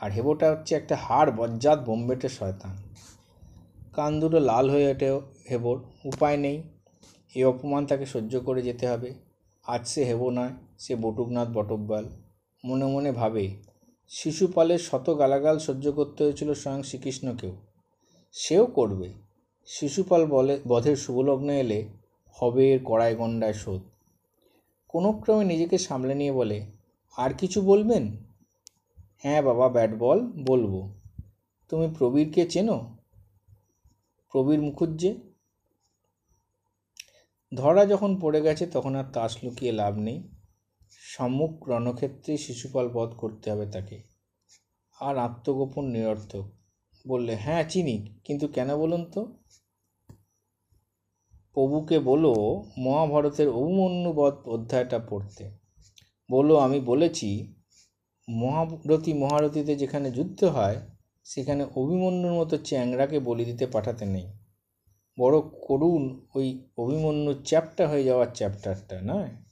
আর 0.00 0.10
হেবোটা 0.10 0.50
হচ্ছে 0.50 0.74
একটা 0.74 0.96
হাড় 0.96 1.30
বজ্জাত 1.30 1.84
বোম্বেটের 1.84 2.28
শয়তান। 2.28 2.76
কান 3.92 4.20
দুটো 4.20 4.40
লাল 4.40 4.70
হয়ে 4.70 4.90
ওঠে 4.90 5.20
হেবোর, 5.50 5.80
উপায় 6.04 6.36
নেই। 6.36 6.62
এই 7.34 7.44
অপমান 7.44 7.86
তাকে 7.86 8.06
সহ্য 8.06 8.40
করে 8.40 8.62
যেতে 8.62 8.88
হবে। 8.88 9.14
আজ 9.66 9.88
সে 9.88 10.04
হেবো 10.04 10.30
নয়, 10.30 10.50
সে 10.78 10.96
বটুকনাথ 10.96 11.48
বটব্বাল। 11.48 12.08
মনে 12.64 12.86
মনে 12.86 13.12
ভাবে 13.12 13.65
শিশুপালের 14.08 14.78
শত 14.78 15.16
গালাগাল 15.18 15.58
সহ্য 15.58 15.92
করতে 15.92 16.24
হয়েছিল 16.24 16.54
স্বয়ং 16.54 16.82
শ্রীকৃষ্ণকেও। 16.82 17.56
সেও 18.32 18.66
করবে। 18.66 19.12
শিশুপাল 19.66 20.26
বলে, 20.26 20.60
বধের 20.68 20.96
শুভলগ্ন 20.96 21.50
এলে 21.50 21.86
হবে 22.32 22.72
এর 22.72 22.80
কড়াই 22.84 23.14
গন্ডায় 23.14 23.52
শোধ। 23.52 23.80
কোনো 24.88 25.12
ক্রমে 25.12 25.44
নিজেকে 25.44 25.78
সামলে 25.78 26.14
নিয়ে 26.14 26.32
বলে, 26.32 26.66
আর 27.16 27.34
কিছু 27.34 27.60
বলবেন? 27.60 28.16
হ্যাঁ 29.18 29.42
বাবা, 29.42 29.68
ব্যাট 29.68 29.90
বল, 29.98 30.20
বলব। 30.20 30.92
তুমি 31.68 31.94
প্রবীরকে 31.98 32.50
চেনো? 32.50 32.96
প্রবীর 34.32 34.62
মুখুজ্জে? 34.62 35.14
ধরা 37.54 37.86
যখন 37.86 38.18
পড়ে 38.20 38.42
গেছে, 38.42 38.66
তখন 38.66 38.94
আর 38.94 39.04
তাস 39.12 39.44
লুকিয়ে 39.44 39.72
লাভ 39.72 39.98
নেই। 39.98 40.22
সম্মুখ 40.90 41.68
রণক্ষেত্রে 41.68 42.36
শিশুপাল 42.36 42.88
বধ 42.88 43.14
করতে 43.16 43.50
হবে 43.50 43.66
তাকে। 43.66 44.02
আর 45.00 45.18
আত্মগোপন 45.18 45.84
নিরর্থক। 45.84 46.44
বললে 47.08 47.36
হ্যাঁ 47.36 47.64
চিনি, 47.68 48.20
কিন্তু 48.24 48.48
কেন 48.48 48.76
বলুন 48.76 49.04
তো? 49.04 49.36
প্রভুকে 51.52 51.98
বলো, 51.98 52.64
মহাভারতের 52.78 53.48
অভিমন্যুবধ 53.48 54.48
অধ্যায়টা 54.48 54.98
পড়তে। 54.98 55.50
বলো, 56.30 56.56
আমি 56.56 56.80
বলেছি, 56.80 57.54
মহারথী 58.30 59.12
মহারথীতে 59.12 59.76
যেখানে 59.76 60.10
যুদ্ধ 60.10 60.44
হয়, 60.44 60.76
সেখানে 61.24 61.64
অভিমন্যুর 61.64 62.32
মতো 62.32 62.56
চ্যাংরাকে 62.56 63.18
বলি 63.18 63.44
দিতে 63.44 63.66
পাঠাতে 63.66 64.06
নেই। 64.06 64.26
বড় 65.18 65.40
করুণ 65.40 66.26
ওই 66.34 66.68
অভিমন্যুর 66.78 67.42
চ্যাপ্টা 67.44 67.88
হয়ে 67.88 68.04
যাওয়ার 68.04 68.26
চ্যাপ্টারটা, 68.34 69.00
নয়? 69.02 69.45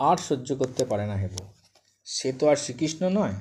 আর 0.00 0.16
সহ্য 0.16 0.56
করতে 0.56 0.84
পারে 0.84 1.06
না 1.06 1.14
হেব। 1.14 1.36
সে 2.04 2.32
তো 2.32 2.48
আর 2.48 2.56
শ্রীকৃষ্ণ 2.56 3.08
নয়। 3.08 3.34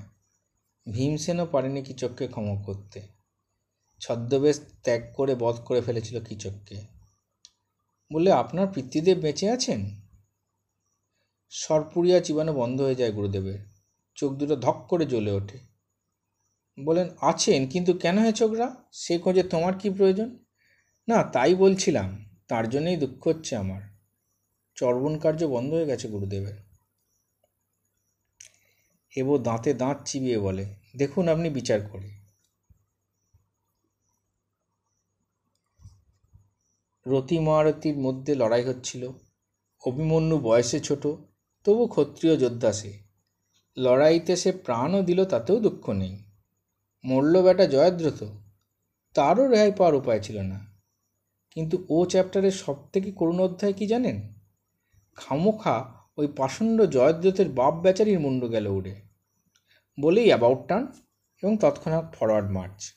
ভীমসেনও 0.91 1.45
পারেনি 1.45 1.81
কিচককে 1.81 2.27
ক্ষমা 2.27 2.63
করতে। 2.63 3.01
ছদ্মবেশ 3.99 4.61
ত্যাগ 4.83 5.13
করে 5.13 5.35
বধ 5.35 5.55
করে 5.55 5.81
ফেলেছিল 5.81 6.23
কিচককে। 6.23 6.81
বলে 8.13 8.31
আপনার 8.31 8.67
পিতৃদেব 8.67 9.17
বেঁচে 9.17 9.49
আছেন? 9.49 10.01
সরপুরিয়া 11.49 12.19
চিবানো 12.19 12.53
বন্ধ 12.53 12.81
হয়ে 12.81 12.95
যায় 12.95 13.11
গুরুদেবের। 13.11 13.59
চোখ 14.15 14.33
দুটো 14.33 14.55
ধক 14.55 14.85
করে 14.89 15.05
জ্বলে 15.05 15.31
ওঠে। 15.31 15.57
বলেন, 16.83 17.09
আছেন, 17.21 17.67
কিন্তু 17.67 17.93
কেন 17.93 18.19
হে 18.19 18.31
চোখরা 18.31 18.75
সে 18.91 19.19
খোঁজে 19.19 19.43
তোমার 19.43 19.73
কি 19.79 19.89
প্রয়োজন? 19.89 20.39
না, 21.07 21.23
তাই 21.23 21.55
বলছিলাম। 21.55 22.25
তার 22.47 22.69
জন্যই 22.69 22.95
দুঃখ 22.95 23.27
হচ্ছে 23.27 23.55
আমার। 23.55 23.92
চর্বণ 24.83 25.17
কার্য 25.17 25.45
বন্ধ 25.45 25.73
হয়ে 25.73 25.85
গেছে 25.85 26.07
গুরুদেবের। 26.07 26.57
হেবো 29.17 29.37
দাঁতে 29.37 29.73
দাঁত 29.73 29.97
চিবিয়ে 30.05 30.39
বলে, 30.39 30.75
দেখুন, 30.97 31.27
আপনি 31.27 31.49
বিচার 31.49 31.81
করে। 31.81 32.23
রতি 37.07 37.39
মহারতির 37.39 37.97
মধ্যে 37.97 38.35
লড়াই 38.35 38.63
হচ্ছিল। 38.63 39.11
অভিমন্যু 39.87 40.39
বয়সে 40.39 40.79
ছোট, 40.79 41.07
তবু 41.63 41.87
ক্ষত্রিয় 41.87 42.37
যোদ্ধা 42.37 42.73
সে। 42.73 42.99
লড়াইতে 43.77 44.35
সে 44.35 44.51
প্রাণও 44.51 45.01
দিল, 45.01 45.25
তাতেও 45.25 45.59
দুঃখ 45.59 45.89
নেই। 45.89 46.23
মরল 47.05 47.41
বেটা 47.41 47.65
জয়দ্রত 47.65 48.23
তারও 49.13 49.47
রেহাই 49.47 49.71
পাওয়ার 49.71 49.95
উপায় 49.95 50.19
ছিল 50.19 50.37
না। 50.41 50.65
কিন্তু 51.51 51.85
ও 51.89 52.05
চ্যাপ্টারের 52.05 52.51
সব 52.51 52.89
থেকে 52.89 53.11
করুণ 53.11 53.39
অধ্যায় 53.39 53.73
কি 53.73 53.87
জানেন? 53.87 54.32
খামোখা 55.15 55.93
ওই 56.17 56.27
পাষণ্ড 56.27 56.81
জয়দ্রথের 56.81 57.49
বাপ 57.49 57.73
বেচারির 57.73 58.19
মুন্ডু 58.19 58.47
গেল 58.47 58.67
উড়ে। 58.67 59.01
বলেই 59.99 60.25
অ্যাবাউট 60.25 60.67
টান 60.67 60.87
এবং 61.43 61.57
তৎক্ষণাৎ 61.57 62.15
ফরওয়ার্ড 62.15 62.51
মার্চ 62.51 62.93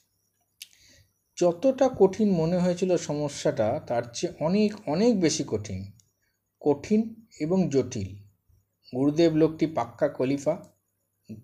যতটা 1.41 1.91
কঠিন 1.99 2.31
মনে 2.31 2.59
হয়েছিল 2.59 2.97
সমস্যাটা, 2.97 3.81
তার 3.87 4.03
চেয়ে 4.14 4.45
অনেক 4.45 4.73
অনেক 4.87 5.21
বেশি 5.21 5.45
কঠিন। 5.47 5.93
কঠিন 6.61 7.27
এবং 7.41 7.69
জটিল। 7.69 8.17
গুরুদেব 8.95 9.35
লোকটি 9.35 9.67
পাক্কা 9.67 10.09
খলিফা। 10.09 10.64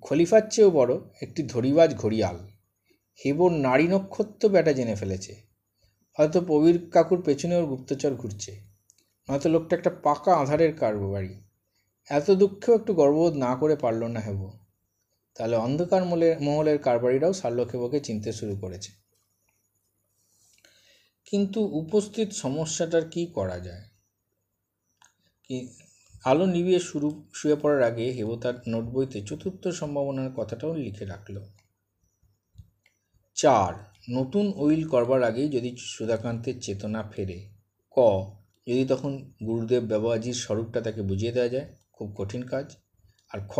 খলিফার 0.00 0.42
চেয়েও 0.50 0.70
বড় 0.70 0.94
একটি 1.22 1.42
ধরিবাজ 1.42 1.96
ঘড়িয়াল। 1.96 2.36
হেবর 3.24 3.52
নারী 3.52 3.88
নক্ষত্র 3.88 4.48
ব্যাটা 4.48 4.72
জেনে 4.72 4.94
ফেলেছে। 4.94 5.36
হয়তো 6.18 6.40
প্রবীর 6.40 6.90
কাকুর 6.90 7.22
পেছনে 7.22 7.56
ওর 7.56 7.66
গুপ্তচর 7.66 8.14
ঘুরছে। 8.14 8.71
নয়তো 9.30 9.48
লোকটা 9.48 9.76
একটা 9.76 9.90
পাকা 9.90 10.36
আধারের 10.36 10.76
কারবারি 10.76 11.40
এত 12.10 12.30
দুঃখেও 12.30 12.74
একটু 12.74 12.94
গর্ববোধ 12.94 13.34
না 13.34 13.56
করে 13.56 13.76
পারল 13.76 14.04
না 14.04 14.20
হেব। 14.20 14.50
তাহলে 15.34 15.56
অন্ধকার 15.56 16.04
মলের 16.04 16.40
মহলের 16.40 16.78
কারবারিরাও 16.78 17.32
শার্লক 17.32 17.98
চিনতে 18.02 18.32
শুরু 18.32 18.56
করেছে। 18.56 18.92
কিন্তু 21.26 21.60
উপস্থিত 21.64 22.32
সমস্যাটার 22.32 23.08
কি 23.08 23.26
করা 23.26 23.60
যায়? 23.60 23.82
কি, 25.48 25.68
আলো 26.24 26.46
নিভিয়ে 26.46 26.78
শুরু, 26.78 27.24
শুয়ে 27.34 27.56
পড়ার 27.56 27.82
আগে 27.82 28.10
হেব 28.10 28.36
তার 28.36 28.54
নোট 28.68 28.84
বইতে 28.84 29.22
চতুর্থ 29.22 29.68
সম্ভাবনার 29.68 30.30
কথাটাও 30.36 30.74
লিখে 30.74 31.04
রাখল। 31.04 31.42
চার, 33.34 33.74
নতুন 34.10 34.52
উইল 34.56 34.88
করবার 34.88 35.22
আগেই 35.22 35.48
যদি 35.48 35.76
সুধাকান্তের 35.78 36.60
চেতনা 36.60 37.02
ফেরে। 37.02 37.48
ক 37.90 37.98
যদি 38.66 38.84
তখন 38.84 39.12
গুরুদেব 39.46 39.82
বাবাজির 39.90 40.34
স্বরূপটা 40.34 40.80
তাকে 40.80 41.02
বুঝিয়ে 41.02 41.32
দেওয়া 41.32 41.48
যায়, 41.48 41.66
খুব 41.92 42.08
কঠিন 42.18 42.42
কাজ। 42.42 42.66
আর 43.30 43.40
খ, 43.48 43.54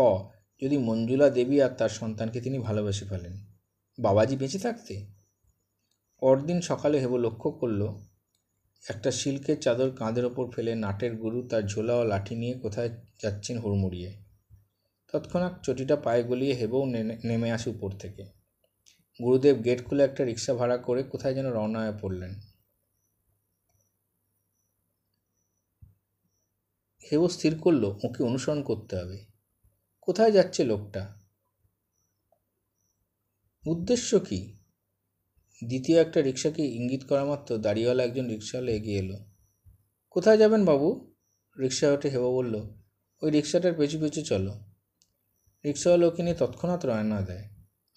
যদি 0.61 0.77
মঞ্জুলা 0.77 1.27
দেবী 1.29 1.57
আর 1.61 1.69
তার 1.69 1.89
সন্তানকে 1.89 2.39
তিনি 2.41 2.57
ভালোবেসে 2.59 3.05
ফেলেন, 3.05 3.33
বাবাজি 3.97 4.35
বেঁচে 4.35 4.59
থাকতে? 4.59 4.95
পরদিন 6.21 6.59
সকালে 6.61 6.97
হেব 6.99 7.13
লক্ষ্য 7.15 7.49
করল, 7.51 7.81
একটা 8.83 9.09
সিল্কের 9.11 9.57
চাদর 9.61 9.89
কাঁধের 9.91 10.25
ওপর 10.25 10.45
ফেলে 10.51 10.71
নাটের 10.75 11.13
গুরু 11.15 11.39
তার 11.47 11.63
ঝোলা 11.67 11.93
ও 11.97 12.03
লাঠি 12.03 12.35
নিয়ে 12.35 12.53
কোথায় 12.53 12.89
যাচ্ছেন 13.21 13.55
হুড়মুড়িয়ে। 13.57 14.11
তৎক্ষণাৎ 15.13 15.53
চটিটা 15.63 15.95
পায়ে 15.95 16.23
গলিয়ে 16.23 16.53
হেবেও 16.53 16.83
নেমে 17.25 17.49
আসে 17.51 17.67
উপর 17.69 17.89
থেকে। 17.91 18.23
গুরুদেব 19.19 19.55
গেট 19.57 19.79
খুলে 19.83 20.01
একটা 20.03 20.21
রিক্সা 20.23 20.53
ভাড়া 20.53 20.77
করে 20.77 21.01
কোথায় 21.03 21.33
যেন 21.33 21.47
রওনা 21.51 21.79
হয়ে 21.79 21.95
পড়লেন। 22.01 22.31
হেবো 27.11 27.29
স্থির 27.29 27.59
করল, 27.59 27.83
ওকে 27.83 28.23
অনুসরণ 28.23 28.63
করতে 28.63 28.95
হবে। 28.95 29.25
কোথায় 30.01 30.31
যাচ্ছে 30.31 30.63
লোকটা? 30.63 31.19
উদ্দেশ্য 33.67 34.19
কি? 34.19 34.59
দ্বিতীয় 35.67 36.01
একটা 36.01 36.21
রিক্সাকে 36.21 36.65
ইঙ্গিত 36.65 37.03
করা 37.07 37.25
মাত্র 37.25 37.57
দাড়িওয়ালা 37.57 38.03
একজন 38.03 38.27
রিক্সাওয়ালা 38.27 38.71
এগিয়ে 38.71 38.99
এলো। 38.99 39.17
কোথায় 40.09 40.37
যাবেন 40.37 40.65
বাবু? 40.65 41.13
রিক্সা 41.59 41.97
হেবো 42.03 42.35
বলল, 42.35 42.69
ওই 43.21 43.31
রিক্সাটার 43.31 43.73
পেছু 43.73 43.99
পেছু 43.99 44.21
চলো। 44.21 44.59
রিক্সাওয়ালা 45.65 46.07
ওকে 46.07 46.23
নিয়ে 46.23 46.35
তৎক্ষণাৎ 46.35 46.85
রয়না 46.85 47.21
দেয়। 47.21 47.49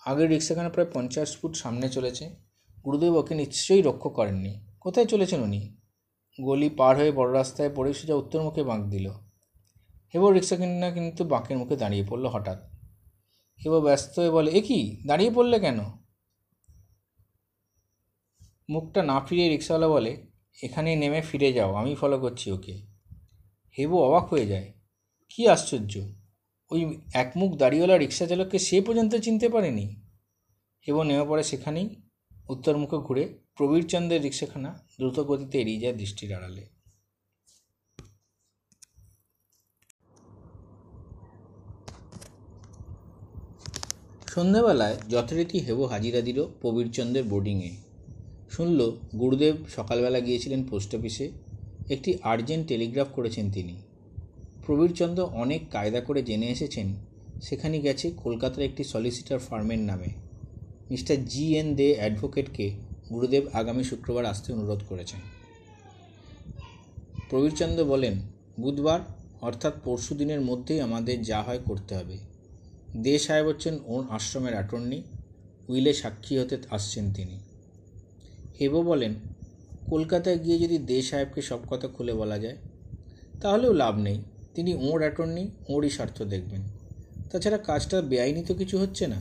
আগের 0.06 0.28
রিক্সাখানা 0.28 0.68
প্রায় 0.68 0.88
পঞ্চাশ 0.92 1.36
ফুট 1.36 1.56
সামনে 1.56 1.88
চলেছে। 1.88 2.36
গুরুদেব 2.84 3.14
ওকে 3.14 3.34
নিশ্চয়ই 3.34 3.82
লক্ষ্য 3.82 4.10
করেননি। 4.10 4.66
কোথায় 4.80 5.06
চলেছেন 5.06 5.40
উনি? 5.40 5.76
গলি 6.38 6.68
পার 6.70 6.96
হয়ে 6.96 7.12
বড় 7.12 7.32
রাস্তায় 7.32 7.70
পড়ে 7.76 7.94
সোজা 7.94 8.14
উত্তরমুখে 8.14 8.62
বাঁক 8.62 8.82
দিল। 8.84 9.10
হেবো 10.14 10.30
রিক্সা 10.30 10.56
কিনা 10.56 10.90
কিন্তু 10.90 11.24
বাঁকের 11.24 11.58
মুখে 11.58 11.76
দাঁড়িয়ে 11.76 12.04
পড়ল 12.08 12.26
হঠাৎ। 12.26 12.58
হেবো 13.60 13.80
ব্যস্ত 13.80 14.18
হয়ে 14.18 14.30
বলে, 14.30 14.50
এ 14.50 14.60
কি? 14.60 15.02
দাঁড়িয়ে 15.06 15.30
পড়লে 15.30 15.60
কেন? 15.60 15.80
মুখটা 18.70 19.02
না 19.02 19.20
ফিরিয়ে 19.20 19.48
রিক্সাওয়ালা 19.48 19.88
বলে 19.88 20.26
এখানে 20.62 20.96
নেমে 20.96 21.20
ফিরে 21.22 21.52
যাও, 21.52 21.74
আমি 21.74 21.94
ফলো 21.94 22.18
করছি 22.18 22.50
ওকে। 22.50 22.74
হেবো 23.78 23.96
অবাক 24.02 24.24
হয়ে 24.32 24.46
যায়, 24.46 24.72
কি 25.30 25.48
আশ্চর্য! 25.48 26.00
ওই 26.70 26.98
একমুখ 27.14 27.56
দাড়িওয়ালা 27.56 27.98
রিক্সা 27.98 28.26
চালককে 28.26 28.58
সে 28.58 28.80
পর্যন্ত 28.80 29.14
চিনতে 29.14 29.48
পারেনি? 29.48 29.86
হেবো 30.86 31.02
নেমে 31.02 31.24
পড়ে 31.28 31.42
সেখানেই, 31.42 32.02
উত্তরমুখে 32.48 32.96
ঘুরে 32.96 33.45
প্রবীরচন্দ্রের 33.56 34.22
রিক্সাখানা 34.22 34.70
দ্রুত 34.98 35.20
গতিতে 35.20 35.60
এড়িয়ে 35.60 35.80
যায় 35.80 35.94
দৃষ্টির 35.94 36.30
আড়ালে। 36.34 36.64
সন্ধ্যাবেলায় 44.34 44.96
যথারীতি 45.08 45.58
হেবো 45.58 45.84
হাজিরা 45.86 46.20
দিল 46.20 46.38
প্রবীরচন্দ্রের 46.60 47.24
বোর্ডিংয়ে। 47.24 47.72
শুনল 48.50 48.80
গুরুদেব 49.20 49.54
সকালবেলা 49.76 50.20
গিয়েছিলেন 50.20 50.60
পোস্ট 50.64 50.94
অফিসে, 50.94 51.26
একটি 51.90 52.18
আর্জেন্ট 52.22 52.68
টেলিগ্রাফ 52.68 53.08
করেছেন 53.12 53.50
তিনি। 53.50 53.76
প্রবীরচন্দ্র 54.66 55.22
অনেক 55.22 55.60
কায়দা 55.70 56.00
করে 56.00 56.22
জেনে 56.22 56.48
এসেছেন, 56.48 56.94
সেখানে 57.42 57.76
গেছে 57.80 58.10
কলকাতার 58.24 58.62
একটি 58.62 58.84
সলিসিটার 58.84 59.38
ফার্মের 59.38 59.78
নামে। 59.78 60.10
মিস্টার 60.90 61.24
জি 61.24 61.44
এন 61.56 61.68
দে 61.74 61.88
অ্যাডভোকেটকে 61.98 62.85
গুরুদেব 63.12 63.44
আগামী 63.52 63.84
শুক্রবার 63.84 64.24
আসতে 64.24 64.52
অনুরোধ 64.52 64.80
করেছেন। 64.88 65.20
প্রবীরচন্দ্র 67.30 67.84
বলেন, 67.84 68.14
বুধবার, 68.60 69.00
অর্থাৎ 69.40 69.72
পরশু 69.84 70.14
দিনের 70.14 70.40
মধ্যেই 70.40 70.80
আমাদের 70.80 71.22
যা 71.22 71.42
হয় 71.42 71.58
করতে 71.58 71.94
হবে। 71.94 72.18
দে 72.96 73.18
সাহেব 73.18 73.46
হচ্ছেন 73.46 73.78
ওর 73.86 74.04
আশ্রমের 74.10 74.52
অ্যাটর্নি 74.52 75.02
উইলে 75.68 75.92
সাক্ষী 75.92 76.38
হতে 76.38 76.56
আসছেন 76.70 77.12
তিনি। 77.12 77.38
হেবো 78.60 78.82
বলেন, 78.82 79.14
কলকাতায় 79.90 80.38
গিয়ে 80.38 80.58
যদি 80.58 80.78
দে 80.78 81.02
সাহেবকে 81.02 81.42
সব 81.42 81.58
কথা 81.70 81.88
খুলে 81.88 82.14
বলা 82.14 82.38
যায়, 82.38 82.56
তাহলেও 83.40 83.72
লাভ 83.72 83.98
নেই। 83.98 84.18
তিনি 84.54 84.74
ওঁর 84.74 85.00
অ্যাটর্নি 85.00 85.50
ওঁরই 85.68 85.90
স্বার্থ 85.90 86.22
দেখবেন। 86.22 86.62
তাছাড়া 87.30 87.58
কাজটা 87.58 88.00
বেআইনি 88.00 88.44
তো 88.44 88.54
কিছু 88.54 88.78
হচ্ছে 88.78 89.06
না। 89.06 89.16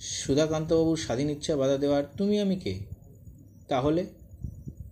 সুধাকান্তবাবুর 0.00 0.96
স্বাধীন 0.96 1.30
ইচ্ছা 1.30 1.56
বাধা 1.56 1.76
দেওয়ার 1.76 2.04
তুমি 2.16 2.40
আমি 2.40 2.56
কে? 2.56 2.91
তাহলে? 3.72 4.06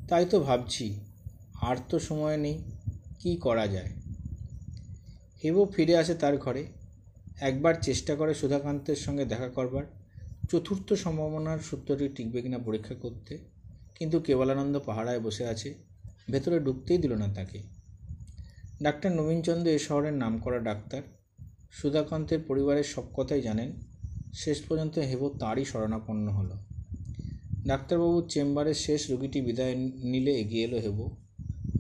তাই 0.09 0.27
তো 0.27 0.41
ভাবছি। 0.41 1.01
আর 1.61 1.77
তো 1.89 1.99
সময় 1.99 2.37
নেই, 2.37 2.59
কি 3.19 3.37
করা 3.37 3.67
যায়? 3.67 3.87
হেবো 5.45 5.73
ফিরে 5.77 5.97
আসে 5.97 6.15
তার 6.15 6.37
ঘরে। 6.37 6.67
একবার 7.41 7.75
চেষ্টা 7.83 8.15
করে 8.15 8.35
সুধাকান্তের 8.35 8.97
সঙ্গে 8.97 9.25
দেখা 9.25 9.49
করবার। 9.49 9.85
চতুর্থ 10.51 10.93
সম্ভাবনার 10.93 11.59
সূত্রটি 11.59 12.09
টিকবে 12.09 12.43
কিনা 12.43 12.59
পরীক্ষা 12.59 12.95
করতে। 12.95 13.39
কিন্তু 13.95 14.21
কেবলানন্দ 14.21 14.79
পাহাড়ায় 14.79 15.21
বসে 15.21 15.47
আছে। 15.47 15.75
ভেতরে 16.31 16.61
ঢুকতেই 16.61 16.99
দিল 16.99 17.15
না 17.15 17.35
তাকে। 17.35 17.63
ডাক্তার 18.83 19.13
নবীনচন্দ্র 19.13 19.71
এ 19.71 19.79
শহরের 19.79 20.13
নাম 20.13 20.39
করা 20.39 20.59
ডাক্তার। 20.59 21.03
সুধাকান্তের 21.73 22.39
পরিবারের 22.49 22.85
সব 22.85 23.03
কথাই 23.17 23.41
জানেন। 23.41 23.73
শেষ 24.35 24.63
পর্যন্ত 24.63 24.99
হেবো 24.99 25.31
তাঁরই 25.41 25.65
শরণাপন্ন 25.65 26.29
হলো। 26.29 26.70
ডাক্তারবাবুর 27.67 28.29
চেম্বারের 28.29 28.75
শেষ 28.75 29.11
রোগীটি 29.11 29.41
বিদায় 29.41 29.75
নিলে 30.03 30.31
এগিয়ে 30.31 30.65
এলো 30.65 30.79
হেবো। 30.81 31.17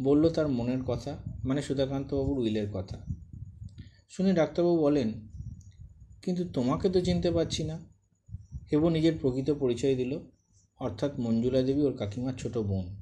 বলল 0.02 0.30
তার 0.30 0.48
মনের 0.48 0.82
কথা 0.86 1.18
মানে 1.44 1.62
সুধাকান্তবাবুর 1.62 2.38
উইলের 2.38 2.70
কথা। 2.72 3.06
শুনে 4.08 4.32
ডাক্তারবাবু 4.32 4.78
বলেন, 4.78 5.12
কিন্তু 6.22 6.44
তোমাকে 6.44 6.88
তো 6.90 7.00
চিনতে 7.00 7.30
পারছি 7.30 7.64
না। 7.64 7.80
হেবো 8.72 8.90
নিজের 8.90 9.18
প্রকৃত 9.20 9.50
পরিচয় 9.50 9.94
দিল, 9.94 10.18
অর্থাৎ 10.78 11.20
মঞ্জুলা 11.20 11.62
দেবী 11.62 11.82
ওর 11.82 11.96
কাকিমার 11.96 12.34
ছোট 12.34 12.58
বোন। 12.58 12.96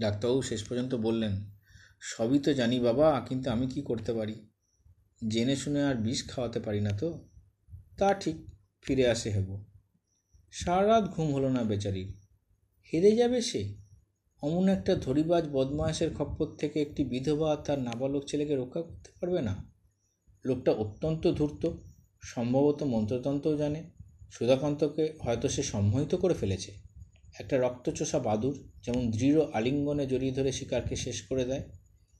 ডাক্তারবাবু 0.00 0.42
শেষ 0.42 0.64
পর্যন্ত 0.68 0.94
বললেন, 0.94 1.50
সবই 2.00 2.38
তো 2.38 2.54
জানি 2.54 2.80
বাবা, 2.80 3.20
কিন্তু 3.28 3.50
আমি 3.50 3.66
কি 3.66 3.82
করতে 3.82 4.12
পারি? 4.12 4.34
জেনে 5.28 5.56
শুনে 5.56 5.82
আর 5.82 5.94
বিষ 5.94 6.28
খাওয়াতে 6.28 6.60
পারি 6.60 6.80
না 6.80 6.92
তো? 6.92 7.28
তা 7.98 8.14
ঠিক, 8.14 8.36
ফিরে 8.82 9.08
আসে 9.08 9.30
হেব। 9.30 9.75
সারা 10.52 10.86
রাত 10.86 11.04
ঘুম 11.10 11.34
হলো 11.34 11.48
না 11.48 11.62
বেচারির 11.62 12.14
হেরে 12.92 13.12
যাবে 13.12 13.40
সে? 13.40 13.74
অমন 14.42 14.68
একটা 14.68 14.94
ধরিবাজ 14.94 15.48
বদমাসের 15.48 16.14
খপ্পর 16.14 16.46
থেকে 16.46 16.82
একটি 16.82 17.04
বিধবা 17.04 17.56
তার 17.56 17.78
নাবালক 17.78 18.24
ছেলেকে 18.28 18.56
রক্ষা 18.56 18.82
করতে 18.82 19.10
পারবে 19.20 19.42
না? 19.42 19.72
লোকটা 20.44 20.72
অত্যন্ত 20.72 21.32
ধূর্ত, 21.32 21.70
সম্ভবত 22.22 22.82
মন্ত্রতন্ত্রও 22.82 23.56
জানে। 23.56 23.90
সুধাকান্তকে 24.30 25.12
হয়তো 25.22 25.48
সে 25.48 25.62
সম্মোহিত 25.62 26.14
করে 26.14 26.34
ফেলেছে। 26.34 26.72
একটা 27.38 27.58
রক্তচোষা 27.58 28.18
বাদুর 28.18 28.70
যেমন 28.84 29.10
দৃঢ় 29.10 29.40
আলিঙ্গনে 29.52 30.06
জড়িয়ে 30.06 30.32
ধরে 30.32 30.52
শিকারকে 30.52 30.96
শেষ 30.96 31.22
করে 31.22 31.44
দেয়, 31.44 31.62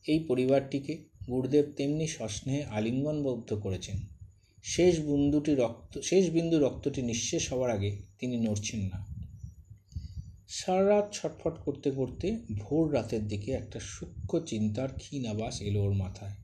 এই 0.07 0.18
পরিবারটিকে 0.18 1.05
গুরুদেব 1.29 1.72
তেমনি 1.77 2.07
সস্নেহে 2.07 2.64
আলিঙ্গনবদ্ধ 2.64 3.55
করেছেন। 3.55 4.16
শেষ 4.67 5.01
বিন্দুটি 5.01 5.55
রক্ত, 5.55 6.01
শেষ 6.01 6.31
বিন্দু 6.31 6.59
রক্তটি 6.59 7.03
নিঃশেষ 7.03 7.53
হওয়ার 7.53 7.71
আগে 7.71 8.03
তিনি 8.19 8.37
নড়ছেন 8.37 8.81
না। 8.81 9.07
সারা 10.49 10.89
রাত 10.89 11.09
ছটফট 11.12 11.59
করতে 11.64 11.91
করতে 11.91 12.41
ভোর 12.59 12.95
রাতের 12.95 13.29
দিকে 13.29 13.53
একটা 13.53 13.81
সূক্ষ্ম 13.81 14.41
চিন্তার 14.41 14.93
ক্ষীণ 14.93 15.27
আবাস 15.27 15.61
এলো 15.61 15.83
ওর 15.83 15.93
মাথায়। 15.93 16.35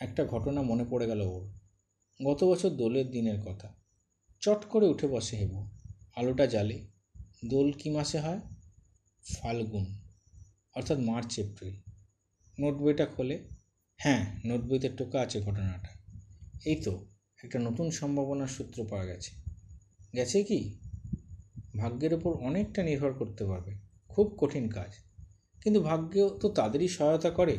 একটা 0.00 0.24
ঘটনা 0.24 0.62
মনে 0.62 0.84
পড়ে 0.90 1.06
গেল 1.06 1.20
ওর। 1.20 1.50
গত 2.26 2.44
বছর 2.44 2.70
দোলের 2.70 3.10
দিনের 3.10 3.42
কথা। 3.42 3.74
চট 4.40 4.64
করে 4.64 4.86
উঠে 4.86 5.06
বসে 5.06 5.36
হেব 5.36 5.68
আলোটা 6.16 6.46
জ্বালে। 6.46 6.86
দোল 7.44 7.72
কী 7.72 7.90
মাসে 7.90 8.18
হয়? 8.18 8.40
ফাল্গুন, 9.24 9.86
অর্থাৎ 10.74 10.98
মার্চ, 10.98 11.38
এপ্রিল। 11.38 11.74
নোট 12.60 12.74
বইটা 12.74 13.06
খোলে। 13.06 13.44
হ্যাঁ 13.96 14.40
নোট 14.44 14.60
বইতে 14.60 14.88
টোকা 14.88 15.20
আছে 15.20 15.40
ঘটনাটা। 15.40 15.89
এই 16.64 16.76
তো, 16.76 17.06
একটা 17.44 17.58
নতুন 17.58 17.90
সম্ভাবনার 17.90 18.48
সূত্র 18.48 18.86
পাওয়া 18.90 19.06
গেছে। 19.06 19.30
গেছে 20.16 20.42
কি? 20.42 20.78
ভাগ্যের 21.78 22.14
ওপর 22.14 22.34
অনেকটা 22.34 22.82
নির্ভর 22.82 23.12
করতে 23.12 23.44
পারবে। 23.44 23.74
খুব 24.08 24.34
কঠিন 24.38 24.68
কাজ। 24.68 24.92
কিন্তু 25.62 25.80
ভাগ্য 25.80 26.38
তো 26.40 26.48
তাদেরই 26.48 26.88
সহায়তা 26.88 27.30
করে, 27.30 27.58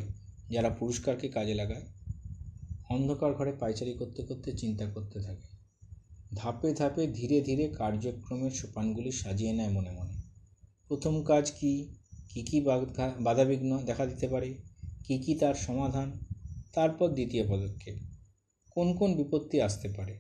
যারা 0.50 0.70
পুরস্কারকে 0.70 1.28
কাজে 1.28 1.54
লাগায়। 1.54 1.82
অন্ধকার 2.90 3.34
ঘরে 3.34 3.52
পায়চারি 3.52 3.94
করতে 3.94 4.24
করতে 4.24 4.58
চিন্তা 4.58 4.86
করতে 4.86 5.20
থাকে। 5.20 5.58
ধাপে 6.36 6.74
ধাপে 6.74 7.08
ধীরে 7.08 7.42
ধীরে 7.42 7.68
কার্যক্রমের 7.68 8.52
সোপানগুলি 8.52 9.12
সাজিয়ে 9.12 9.54
নেয় 9.54 9.70
মনে 9.70 9.92
মনে। 9.92 10.14
প্রথম 10.88 11.24
কাজ 11.24 11.52
কি? 11.52 11.96
কী 12.30 12.44
কী 12.44 12.62
বাধাবিঘ্ন 13.20 13.84
দেখা 13.84 14.06
দিতে 14.06 14.28
পারে? 14.28 14.54
কী 15.04 15.18
কী 15.18 15.36
তার 15.36 15.54
সমাধান? 15.54 16.12
তারপর 16.74 17.10
দ্বিতীয় 17.10 17.48
পদক্ষেপ। 17.48 18.11
কোন 18.72 18.96
কোন 18.96 19.16
বিপত্তি 19.16 19.62
আসতে 19.62 19.94
পারে। 19.98 20.20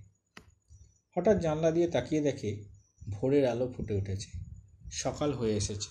হঠাৎ 1.17 1.39
জানলা 1.39 1.71
দিয়ে 1.71 1.87
তাকিয়ে 1.87 2.21
দেখে 2.21 2.65
ভোরের 3.09 3.47
আলো 3.47 3.73
ফুটে 3.77 3.93
উঠেছে। 3.93 4.29
সকাল 4.91 5.33
হয়ে 5.33 5.55
এসেছে। 5.55 5.89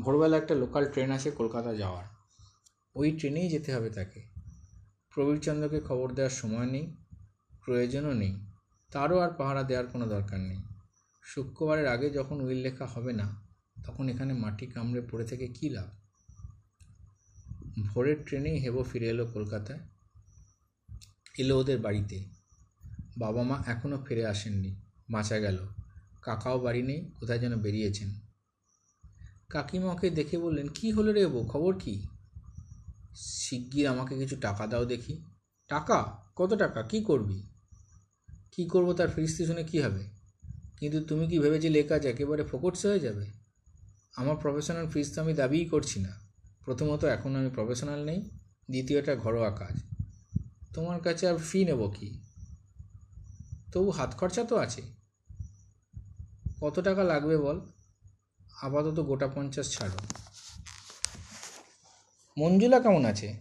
ভোরবেলা 0.00 0.36
একটা 0.36 0.54
লোকাল 0.54 0.90
ট্রেন 0.90 1.10
আছে 1.10 1.30
কলকাতা 1.30 1.74
যাওয়ার। 1.74 2.04
ওই 2.94 3.10
ট্রেনেই 3.18 3.48
যেতে 3.48 3.74
হবে 3.74 3.90
তাকে। 3.90 4.22
প্রবীরচন্দ্রকে 5.14 5.80
খবর 5.80 6.12
দেওয়ার 6.12 6.30
সময় 6.30 6.66
নেই, 6.66 6.96
প্রয়োজনও 7.64 8.12
নেই। 8.12 8.46
তারও 8.92 9.18
আর 9.18 9.30
পাহারা 9.30 9.62
দেওয়ার 9.62 9.86
কোনো 9.86 10.06
দরকার 10.06 10.40
নেই। 10.40 10.58
শুক্রবারের 11.22 11.86
আগে 11.86 12.10
যখন 12.10 12.40
উইল 12.40 12.58
লেখা 12.58 12.86
হবে 12.86 13.12
না, 13.12 13.42
তখন 13.84 14.08
এখানে 14.08 14.32
মাটি 14.32 14.66
কামড়ে 14.66 15.02
পড়ে 15.10 15.24
থেকে 15.24 15.48
কী 15.48 15.68
লাভ? 15.68 15.88
ভোরের 17.86 18.16
ট্রেনেই 18.26 18.58
হেবো 18.58 18.82
ফিরে 18.82 19.08
এলো 19.08 19.26
কলকাতায়। 19.26 19.78
এলো 21.38 21.58
ওদের 21.58 21.78
বাড়িতে। 21.78 22.24
বাবা 23.18 23.42
মা 23.42 23.62
এখনও 23.66 24.04
ফিরে 24.08 24.26
আসেননি। 24.26 24.74
বাঁচা 25.10 25.38
গেল। 25.38 25.58
কাকাও 26.22 26.60
বাড়ি 26.60 26.82
নেই, 26.82 27.10
কোথায় 27.20 27.38
যেন 27.38 27.56
বেরিয়েছেন। 27.56 28.20
কাকিমাকে 29.48 30.10
দেখে 30.10 30.38
বললেন, 30.38 30.68
কি 30.68 30.90
হলো 30.90 31.12
রে 31.12 31.26
বউ, 31.26 31.46
খবর 31.48 31.78
কি? 31.78 32.06
শিগগির 33.14 33.88
আমাকে 33.88 34.18
কিছু 34.18 34.36
টাকা 34.36 34.66
দাও 34.66 34.84
দেখি। 34.84 35.22
টাকা? 35.68 36.16
কত 36.36 36.54
টাকা? 36.54 36.82
কি 36.82 37.00
করবি? 37.00 37.42
কি 38.52 38.64
করব 38.64 38.92
তার 38.92 39.08
ফিরিস্তি 39.08 39.46
শুনে 39.46 39.64
কি 39.64 39.80
হবে? 39.80 40.04
কিন্তু 40.78 41.04
তুমি 41.04 41.26
কি 41.26 41.38
ভেবেছিলে 41.38 41.82
কাজ 41.82 42.06
একেবারে 42.06 42.44
ফোকটসে 42.44 42.88
হয়ে 42.88 43.00
যাবে? 43.00 43.26
আমার 44.16 44.36
প্রফেশনাল 44.36 44.88
ফিস 44.88 45.14
তো 45.14 45.22
আমি 45.22 45.34
দাবিই 45.34 45.64
করছি 45.64 46.00
না। 46.00 46.20
প্রথমত 46.64 47.04
এখন 47.04 47.36
আমি 47.36 47.50
প্রফেশনাল 47.50 48.04
নেই, 48.04 48.20
দ্বিতীয়টা 48.70 49.16
ঘরোয়া 49.16 49.50
কাজ। 49.50 49.93
তোমার 50.74 51.00
কাছে 51.00 51.28
আর 51.28 51.36
ফি 51.36 51.64
নেব 51.64 51.90
কি? 51.90 52.20
তবু 53.72 53.90
হাত 53.90 54.16
খরচা 54.16 54.44
তো 54.44 54.56
আছে। 54.56 54.82
কত 56.60 56.80
টাকা 56.80 57.04
লাগবে 57.04 57.36
বল? 57.36 57.60
আপাতত 58.62 59.00
গোটা 59.00 59.28
পঞ্চাশ 59.28 59.78
ছাড়ো। 59.78 59.98
মঞ্জুলা 62.38 62.80
কেমন 62.80 63.04
আছে? 63.04 63.34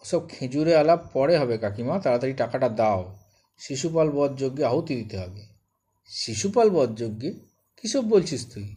ওসব 0.00 0.28
খেজুরে 0.28 0.76
আলাপ 0.76 1.10
পরে 1.12 1.38
হবে, 1.38 1.58
কাকিমা। 1.58 1.98
তাড়াতাড়ি 1.98 2.32
টাকাটা 2.32 2.68
দাও। 2.68 3.18
শিশুপাল 3.58 4.10
বধ 4.10 4.36
যজ্ঞে 4.36 4.64
আহুতি 4.64 4.96
দিতে 4.96 5.18
হবে। 5.18 5.46
শিশুপাল 6.06 6.70
বধ 6.70 6.96
যজ্ঞে 6.96 7.32
কীসব 7.76 8.04
বলছিস 8.04 8.54
তুই? 8.54 8.76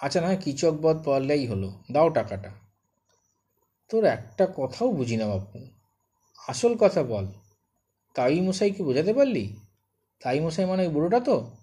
আচ্ছা 0.00 0.20
নয় 0.20 0.36
কিচক 0.36 0.70
বধ 0.70 1.02
পারলেই 1.04 1.46
হলো। 1.46 1.82
দাও 1.92 2.10
টাকাটা। 2.10 2.50
তোর 3.88 4.04
একটা 4.04 4.46
কথাও 4.56 4.92
বুঝি 4.92 5.16
না, 5.16 5.26
বাপু। 5.26 5.79
আসল 6.48 6.76
কথা 6.76 7.02
বল। 7.02 7.26
তাই 8.14 8.40
মশাইকে 8.40 8.82
বোঝাতে 8.82 9.14
পারলি? 9.14 9.56
তাই 10.20 10.40
মশাই 10.40 10.64
মানে 10.64 10.86
ওই 10.86 10.94
বুড়োটা 10.94 11.20
তো? 11.20 11.56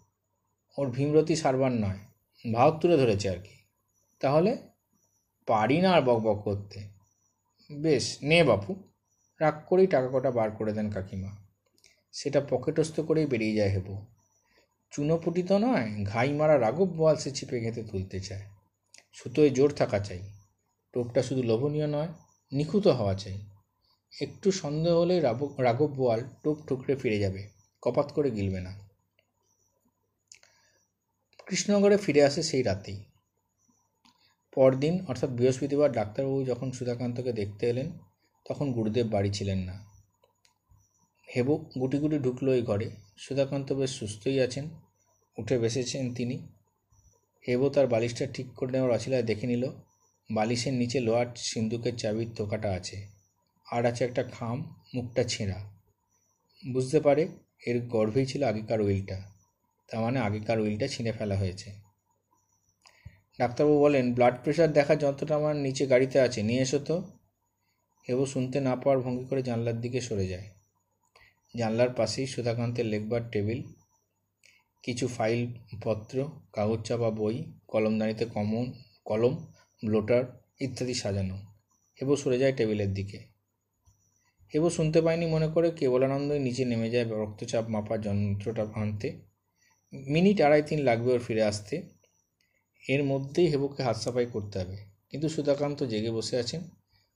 ওর 0.77 0.91
ভীমরতি 0.91 1.35
সারবার 1.35 1.71
নয় 1.71 1.99
ভাব 2.53 2.79
তুলে 2.79 2.97
ধরেছে 2.97 3.29
আর 3.29 3.35
কি। 3.35 3.57
তাহলে? 4.19 4.57
পারি 5.45 5.81
না 5.81 5.91
আর 5.91 6.01
বক 6.01 6.19
বক 6.19 6.43
করতে। 6.43 6.87
বেশ, 7.71 8.17
নে 8.21 8.43
বাপু। 8.43 8.75
রাগ 9.39 9.61
করেই 9.65 9.87
টাকা 9.87 10.07
কটা 10.07 10.31
বার 10.31 10.51
করে 10.51 10.73
দেন 10.73 10.91
কাকিমা। 10.91 11.37
সেটা 12.11 12.41
পকেটস্থ 12.49 12.99
করেই 12.99 13.25
বেরিয়ে 13.25 13.55
যায় 13.55 13.69
হেবো। 13.69 14.05
চুনোপুটি 14.91 15.43
তো 15.43 15.57
নয়, 15.57 16.05
ঘাই 16.05 16.33
মারা 16.33 16.59
রাগব 16.59 16.89
বল 16.97 17.15
সে 17.15 17.31
ছিপে 17.31 17.59
খেতে 17.59 17.83
তুলতে 17.83 18.19
চায়। 18.19 18.41
সুতোয় 19.13 19.49
জোর 19.49 19.73
থাকা 19.73 19.99
চাই। 19.99 20.19
টোপটা 20.93 21.23
শুধু 21.23 21.43
লোভনীয় 21.43 21.87
নয়, 21.87 22.07
নিখুঁত 22.51 22.87
হওয়া 22.87 23.13
চাই। 23.13 23.56
একটু 24.21 24.51
সন্দেহ 24.51 24.99
হলেই 24.99 25.19
রাঘব 25.19 25.87
বোয়াল 25.87 26.23
টোপ 26.43 26.57
ঠুকরে 26.67 26.95
ফিরে 26.95 27.19
যাবে। 27.19 27.47
কপাত 27.81 28.11
করে 28.11 28.31
গিলবে 28.31 28.61
না। 28.61 28.89
কৃষ্ণনগরে 31.45 31.97
ফিরে 31.97 32.23
আসে 32.23 32.43
সেই 32.43 32.63
রাতেই। 32.63 33.03
পরদিন, 34.55 35.05
অর্থাৎ 35.05 35.29
বৃহস্পতিবার, 35.29 35.91
ডাক্তারবাবু 35.91 36.45
যখন 36.45 36.71
সুধাকান্তকে 36.71 37.33
দেখতে 37.33 37.69
এলেন, 37.69 37.91
তখন 38.49 38.71
গুরুদেব 38.71 39.07
বাড়ি 39.07 39.31
ছিলেন 39.31 39.59
না। 39.59 39.85
হেবু 41.35 41.57
গুটি 41.79 41.97
গুটি 41.97 42.19
ঢুকলো 42.19 42.51
ওই 42.51 42.61
ঘরে। 42.61 42.89
সুধাকান্ত 43.17 43.73
বেশ 43.73 43.99
সুস্থই 43.99 44.39
আছেন, 44.39 44.69
উঠে 45.37 45.59
বেসেছেন 45.59 46.13
তিনি। 46.13 46.47
হেবু 47.47 47.69
তার 47.69 47.87
বালিশটা 47.87 48.25
ঠিক 48.25 48.53
করে 48.53 48.71
নেওয়ার 48.71 48.91
অছিলায় 48.91 49.23
দেখে 49.23 49.47
নিল, 49.47 49.69
বালিশের 50.31 50.73
নিচে 50.73 50.99
লোহার 50.99 51.25
সিন্দুকের 51.35 51.95
চাবির 51.95 52.29
তোকাটা 52.35 52.71
আছে। 52.71 53.16
আর 53.71 53.85
আছে 53.85 54.05
একটা 54.05 54.23
খাম, 54.23 54.75
মুখটা 54.95 55.23
ছেঁড়া। 55.23 55.59
বুঝতে 56.73 56.99
পারে 56.99 57.27
এর 57.65 57.87
গর্ভেই 57.87 58.25
ছিল 58.25 58.43
আগেকার 58.43 58.81
উইলটা 58.81 59.21
তার 59.89 60.01
মানে 60.01 60.19
আগেকার 60.19 60.59
উইলটা 60.59 60.87
ছিঁড়ে 60.87 61.11
ফেলা 61.11 61.37
হয়েছে। 61.37 61.71
ডাক্তারবাবু 63.39 63.79
বলেন 63.79 64.13
ব্লাড 64.13 64.43
প্রেশার 64.43 64.73
দেখার 64.73 64.97
যন্ত্রটা 64.97 65.35
আমার 65.35 65.55
নিচে 65.55 65.85
গাড়িতে 65.85 66.19
আছে, 66.19 66.43
নিয়ে 66.43 66.61
এসো 66.61 66.79
তো। 66.79 67.01
হেবু 68.09 68.25
শুনতে 68.25 68.59
না 68.59 68.75
পাওয়ার 68.75 68.99
ভঙ্গি 68.99 69.25
করে 69.25 69.43
জানলার 69.43 69.81
দিকে 69.81 70.01
সরে 70.01 70.27
যায়। 70.27 70.49
জানলার 71.57 71.89
পাশেই 71.89 72.27
সুধাকান্তের 72.27 72.85
লেখবার 72.85 73.31
টেবিল, 73.31 73.63
কিছু 74.83 75.07
ফাইল, 75.07 75.53
পত্র 75.83 76.29
কাগজ 76.53 76.87
চাপা 76.87 77.09
বই, 77.09 77.53
কলমদানিতে 77.67 78.25
কমন, 78.25 78.73
কলম, 79.05 79.53
ব্লোটার 79.85 80.23
ইত্যাদি 80.59 80.93
সাজানো। 80.93 81.37
হেবু 82.01 82.15
সরে 82.15 82.39
যায় 82.39 82.53
টেবিলের 82.53 82.93
দিকে। 82.93 83.36
হেবু 84.53 84.67
শুনতে 84.69 84.99
পায়নি 85.01 85.25
মনে 85.35 85.47
করে। 85.55 85.67
কেবলানন্দই 85.79 86.39
নিচে 86.39 86.63
নেমে 86.65 86.89
যায় 86.93 87.05
রক্তচাপ 87.23 87.65
মাপার 87.69 87.99
যন্ত্রটা 88.01 88.63
আনতে 88.81 89.09
মিনিট 89.93 90.37
আড়াই 90.41 90.61
তিন 90.69 90.79
লাগবে 90.79 91.09
ওর 91.11 91.19
ফিরে 91.19 91.43
আসতে। 91.51 91.75
এর 92.83 93.01
মধ্যেই 93.03 93.47
হেবুকে 93.47 93.81
হাত 93.83 93.97
সাফাই 94.03 94.25
করতে 94.25 94.55
হবে। 94.59 94.77
কিন্তু 95.09 95.27
সুধাকান্ত 95.29 95.79
জেগে 95.83 96.11
বসে 96.11 96.35
আছেন 96.37 96.61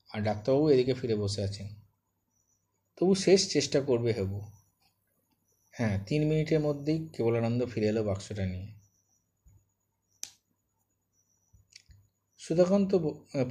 আর 0.09 0.19
ডাক্তারবাবু 0.21 0.65
এদিকে 0.69 0.93
ফিরে 0.93 1.15
বসে 1.15 1.41
আছেন। 1.43 1.67
তবু 2.97 3.13
শেষ 3.15 3.39
চেষ্টা 3.53 3.79
করবে 3.79 4.11
হেবু 4.11 4.39
হ্যাঁ 5.73 5.95
তিন 6.05 6.21
মিনিটের 6.29 6.59
মধ্যেই 6.59 6.99
কেবলানন্দ 7.15 7.61
ফিরে 7.65 7.88
এলো 7.88 8.01
বাক্সটা 8.03 8.45
নিয়ে। 8.45 8.67
সুধাকান্ত 12.41 12.91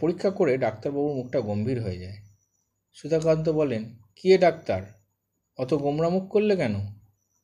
পরীক্ষা 0.00 0.30
করে 0.30 0.52
ডাক্তারবাবুর 0.56 1.14
মুখটা 1.14 1.38
গম্ভীর 1.40 1.78
হয়ে 1.82 1.98
যায়। 1.98 2.18
সুধাকান্ত 3.02 3.48
বলেন, 3.48 3.96
কে 4.16 4.38
ডাক্তার? 4.38 4.82
অত 5.58 5.74
গোমরা 5.74 6.08
মুখ 6.08 6.32
করলে 6.32 6.56
কেন? 6.56 6.74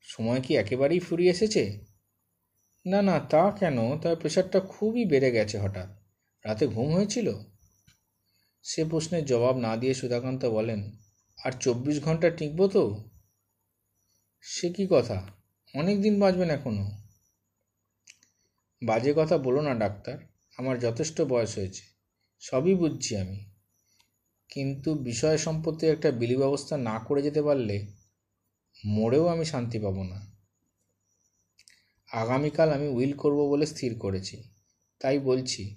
সময় 0.03 0.41
কি 0.41 0.57
একেবারেই 0.57 0.99
ফুরিয়ে 0.99 1.31
এসেছে? 1.31 1.85
না 2.87 3.03
না, 3.03 3.21
তা 3.21 3.51
কেন? 3.51 3.99
তার 3.99 4.17
প্রেশারটা 4.17 4.61
খুবই 4.61 5.05
বেড়ে 5.05 5.31
গেছে 5.31 5.59
হঠাৎ। 5.59 5.89
রাতে 6.45 6.67
ঘুম 6.67 6.95
হয়েছিল? 6.95 7.33
সে 8.63 8.85
প্রশ্নের 8.85 9.25
জবাব 9.25 9.57
না 9.57 9.77
দিয়ে 9.77 9.95
সুধাকান্ত 9.95 10.45
বলেন, 10.45 10.93
আর 11.45 11.53
চব্বিশ 11.53 12.05
ঘণ্টা 12.05 12.31
টিকব 12.31 12.67
তো? 12.67 13.11
সে 14.41 14.73
কি 14.73 14.87
কথা? 14.91 15.27
অনেক 15.75 16.03
দিন 16.03 16.21
বাঁচবেন 16.21 16.51
এখনও 16.51 16.91
বাজে 18.87 19.15
কথা 19.17 19.39
বলো 19.39 19.61
না, 19.61 19.75
ডাক্তার। 19.75 20.19
আমার 20.59 20.79
যথেষ্ট 20.79 21.23
বয়স 21.23 21.59
হয়েছে। 21.59 21.83
সবই 22.41 22.75
বুঝছি 22.75 23.17
আমি। 23.17 23.46
কিন্তু 24.49 24.95
বিষয় 24.95 25.39
সম্পত্তির 25.39 25.93
একটা 25.93 26.11
বিলি 26.11 26.37
ব্যবস্থা 26.37 26.77
না 26.77 26.99
করে 26.99 27.23
যেতে 27.23 27.43
পারলে 27.43 27.87
মরেও 28.85 29.27
আমি 29.27 29.45
শান্তি 29.45 29.79
পাবো 29.79 30.03
না। 30.05 30.33
আগামীকাল 32.13 32.73
আমি 32.73 32.89
উইল 32.89 33.13
করব 33.13 33.49
বলে 33.49 33.67
স্থির 33.67 33.99
করেছি। 33.99 34.43
তাই 35.01 35.19
বলছি, 35.19 35.75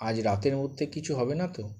আজ 0.00 0.20
রাতের 0.20 0.56
মধ্যে 0.56 0.86
কিছু 0.86 1.16
হবে 1.16 1.34
না 1.34 1.48
তো? 1.48 1.74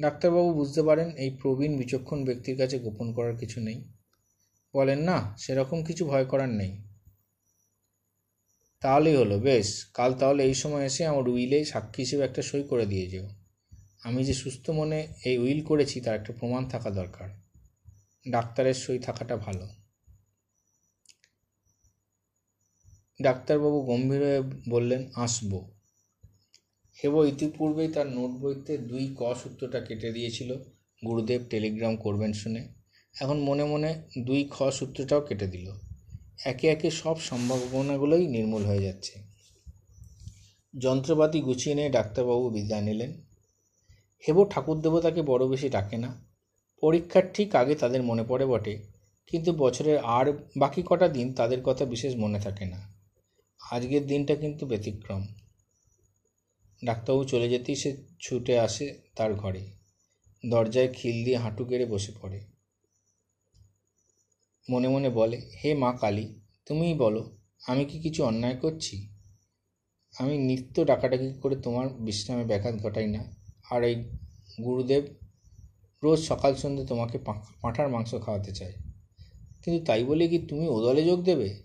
ডাক্তারবাবু 0.00 0.54
বুঝতে 0.54 0.82
পারেন 0.82 1.10
এই 1.10 1.30
প্রবীণ 1.30 1.76
বিচক্ষণ 1.76 2.24
ব্যক্তির 2.24 2.58
কাছে 2.58 2.78
গোপন 2.78 3.12
করার 3.12 3.36
কিছু 3.36 3.60
নেই। 3.60 3.84
বলেন 4.74 4.98
না, 4.98 5.36
সেরকম 5.38 5.84
কিছু 5.84 6.06
ভয় 6.06 6.24
করার 6.24 6.48
নেই। 6.48 6.82
তাহলেই 8.80 9.16
হলো, 9.16 9.38
বেশ, 9.38 9.86
কাল 9.94 10.14
তাহলে 10.14 10.44
এই 10.44 10.54
সময় 10.54 10.84
এসে 10.84 11.06
আমার 11.06 11.28
উইলে 11.28 11.64
সাক্ষী 11.64 12.02
হিসেবে 12.02 12.24
একটা 12.24 12.42
সই 12.42 12.62
করে 12.62 12.86
দিয়ে 12.86 13.06
যেও। 13.06 13.43
আমি 14.04 14.24
যে 14.24 14.34
সুস্থ 14.34 14.70
মনে 14.70 15.08
এই 15.24 15.38
উইল 15.38 15.64
করেছি, 15.64 16.00
তার 16.00 16.20
একটা 16.20 16.32
প্রমাণ 16.32 16.68
থাকা 16.68 16.90
দরকার। 16.90 17.30
ডাক্তারের 18.30 18.74
সই 18.74 18.98
থাকাটা 18.98 19.36
ভালো। 19.36 19.68
ডাক্তারবাবু 23.22 23.80
গম্ভীর 23.80 24.22
হয়ে 24.22 24.42
বললেন, 24.68 25.10
আসব। 25.14 25.70
হেব 27.04 27.24
ইতিপূর্বেই 27.24 27.88
তার 27.88 28.06
নোট 28.06 28.30
বইতে 28.30 28.78
দুই 28.78 29.14
ক 29.18 29.34
সূত্রটা 29.34 29.80
কেটে 29.80 30.12
দিয়েছিল। 30.12 30.56
গুরুদেব 31.06 31.44
টেলিগ্রাম 31.50 31.96
করবেন 31.96 32.32
শুনে। 32.32 32.68
এখন 33.20 33.38
মনে 33.38 33.64
মনে 33.64 34.02
দুই 34.18 34.48
খ 34.50 34.62
সূত্রটাও 34.62 35.20
কেটে 35.20 35.46
দিল। 35.46 35.72
একে 36.44 36.68
একে 36.68 36.90
সব 36.90 37.20
সম্ভাবনাগুলোই 37.20 38.26
নির্মূল 38.26 38.64
হয়ে 38.64 38.82
যাচ্ছে। 38.82 39.24
যন্ত্রপাতি 40.78 41.40
গুছিয়ে 41.40 41.74
নিয়ে 41.74 41.90
ডাক্তারবাবু 41.90 42.50
বিদায় 42.50 42.82
নিলেন। 42.82 43.23
হেব 44.28 44.48
ঠাকুর 44.50 44.80
দেবতাকে 44.80 45.22
বড় 45.22 45.48
বেশি 45.48 45.68
ডাকে 45.68 45.96
না। 45.96 46.28
পরীক্ষার 46.82 47.22
ঠিক 47.34 47.54
আগে 47.54 47.74
তাদের 47.74 48.02
মনে 48.02 48.24
পড়ে 48.24 48.46
বটে, 48.46 48.82
কিন্তু 49.26 49.52
বছরের 49.52 49.98
আর 49.98 50.32
বাকি 50.56 50.82
কটা 50.86 51.08
দিন 51.08 51.34
তাদের 51.34 51.62
কথা 51.62 51.84
বিশেষ 51.84 52.16
মনে 52.16 52.40
থাকে 52.40 52.64
না। 52.64 52.94
আজকের 53.70 54.06
দিনটা 54.06 54.34
কিন্তু 54.34 54.66
ব্যতিক্রম। 54.66 55.26
ডাক্তারবাবু 56.84 57.24
চলে 57.24 57.48
যেতেই 57.48 57.74
সে 57.74 57.96
ছুটে 58.20 58.58
আসে 58.58 59.00
তার 59.16 59.34
ঘরে। 59.34 59.70
দরজায় 60.44 60.88
খিল 60.92 61.24
দিয়ে 61.24 61.36
হাঁটু 61.36 61.64
কেড়ে 61.64 61.86
বসে 61.86 62.12
পড়ে। 62.22 62.40
মনে 64.70 64.88
মনে 64.88 65.10
বলে, 65.10 65.50
হে 65.64 65.74
মা 65.74 65.92
কালী, 65.92 66.40
তুমিই 66.66 66.94
বলো, 66.94 67.36
আমি 67.66 67.84
কি 67.84 67.98
কিছু 67.98 68.24
অন্যায় 68.24 68.56
করছি? 68.56 69.08
আমি 70.14 70.38
নিত্য 70.38 70.84
ডাকাডাকি 70.84 71.40
করে 71.40 71.56
তোমার 71.56 71.88
বিশ্রামে 71.88 72.44
ব্যাঘাত 72.44 72.74
ঘটাই 72.74 73.06
না। 73.06 73.43
আর 73.70 73.84
এই 73.84 74.04
গুরুদেব 74.64 75.04
রোজ 76.02 76.20
সকাল 76.20 76.54
সন্ধ্যে 76.54 76.86
তোমাকে 76.86 77.18
পাঁঠার 77.62 77.88
মাংস 77.88 78.14
খাওয়াতে 78.14 78.54
চায়। 78.54 78.72
কিন্তু 79.62 79.84
তাই 79.84 80.04
বলে 80.04 80.28
কি 80.28 80.38
তুমি 80.38 80.68
ওদলে 80.68 81.04
যোগ 81.04 81.22
দেবে? 81.22 81.62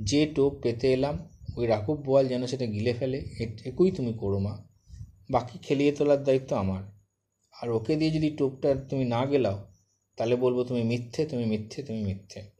যে 0.00 0.26
টোপ 0.34 0.60
পেতে 0.62 0.92
এলাম, 0.92 1.28
ওই 1.56 1.66
রাকুব 1.66 2.00
বোয়াল 2.00 2.28
যেন 2.28 2.46
সেটা 2.46 2.66
গিলে 2.66 2.92
ফেলে 2.92 3.18
একুই 3.64 3.90
তুমি 3.90 4.12
করো 4.12 4.38
মা। 4.38 4.66
বাকি 5.30 5.58
খেলিয়ে 5.58 5.92
তোলার 5.92 6.24
দায়িত্ব 6.24 6.56
আমার। 6.56 6.82
আর 7.62 7.70
ওকে 7.70 7.96
দিয়ে 7.96 8.10
যদি 8.10 8.30
টোপটা 8.30 8.74
তুমি 8.74 9.04
না 9.04 9.26
গেলাও, 9.26 9.72
তাহলে 10.16 10.36
বলব 10.36 10.64
তুমি 10.64 10.82
মিথ্যে 10.82 11.26
তুমি 11.26 11.44
মিথ্যে 11.44 11.82
তুমি 11.82 12.02
মিথ্যে। 12.02 12.50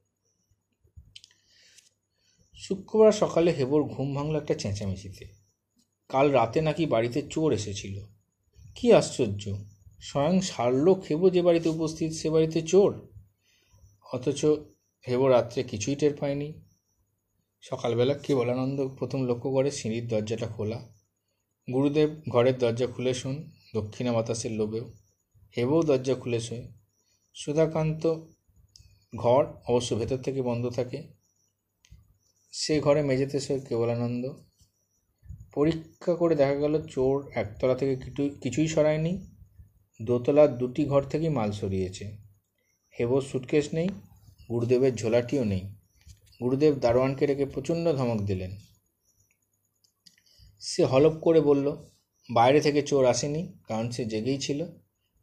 শুক্রবার 2.54 3.12
সকালে 3.12 3.50
হেবর 3.50 3.82
ঘুম 3.82 4.14
ভাঙলো 4.14 4.38
একটা 4.38 4.54
চেঁচামেচিতে। 4.54 5.26
কাল 6.08 6.30
রাতে 6.30 6.60
নাকি 6.60 6.86
বাড়িতে 6.86 7.22
চোর 7.30 7.52
এসেছিল। 7.52 8.15
কি 8.76 8.92
আশ্চর্য? 8.92 9.64
স্বয়ং 10.00 10.40
সারলোক 10.40 10.98
হেবো 10.98 11.30
যে 11.30 11.42
বাড়িতে 11.42 11.68
উপস্থিত, 11.68 12.12
সে 12.12 12.30
বাড়িতে 12.30 12.62
চোর। 12.62 13.08
অথচ 14.12 14.44
হেবো 15.08 15.28
রাত্রে 15.28 15.62
কিছুই 15.62 15.94
টের 15.94 16.14
পায়নি। 16.14 16.52
সকালবেলা 17.60 18.14
কেবলানন্দ 18.14 18.88
প্রথম 18.88 19.26
লক্ষ্য 19.26 19.50
করে 19.50 19.70
সিঁড়ির 19.70 20.08
দরজাটা 20.08 20.46
খোলা। 20.46 20.88
গুরুদেব 21.72 22.10
ঘরের 22.28 22.58
দরজা 22.58 22.86
খুলে 22.86 23.14
শোন, 23.14 23.50
দক্ষিণা 23.74 24.12
বাতাসের 24.12 24.52
লোভেও। 24.52 24.92
হেবও 25.56 25.82
দরজা 25.82 26.14
খুলে 26.14 26.40
শোয়। 26.40 26.72
সুধাকান্ত 27.34 28.06
ঘর 29.16 29.46
অবশ্য 29.68 29.96
ভেতর 29.96 30.16
থেকে 30.16 30.42
বন্ধ 30.42 30.68
থাকে। 30.68 31.02
সে 32.52 32.80
ঘরে 32.80 33.02
মেঝেতে 33.02 33.40
শোয় 33.40 33.60
কেবলানন্দ। 33.60 34.45
পরীক্ষা 35.56 36.14
করে 36.14 36.34
দেখা 36.34 36.54
গেল 36.54 36.86
চোর 36.86 37.30
একতলা 37.34 37.74
থেকে 37.74 37.96
কিছুই 38.42 38.68
সরায়নি। 38.68 39.26
দোতলার 40.02 40.58
দুটি 40.58 40.84
ঘর 40.84 41.02
থেকেই 41.02 41.28
মাল 41.28 41.50
সরিয়েছে। 41.52 42.16
হেবর 43.00 43.20
সুটকেস 43.20 43.74
নেই, 43.74 43.88
গুরুদেবের 44.48 44.94
ঝোলাটিও 44.94 45.44
নেই। 45.44 45.60
গুরুদেব 46.42 46.74
দারোয়ানকে 46.74 47.26
রেখে 47.26 47.46
প্রচণ্ড 47.46 47.92
ধমক 47.92 48.20
দিলেন। 48.22 48.50
সে 50.60 50.84
হলপ 50.84 51.12
করে 51.20 51.40
বলল, 51.40 51.66
বাইরে 52.28 52.60
থেকে 52.60 52.82
চোর 52.82 53.04
আসেনি, 53.06 53.42
কারণ 53.68 53.90
সে 53.90 54.04
জেগেই 54.04 54.40
ছিল। 54.40 54.66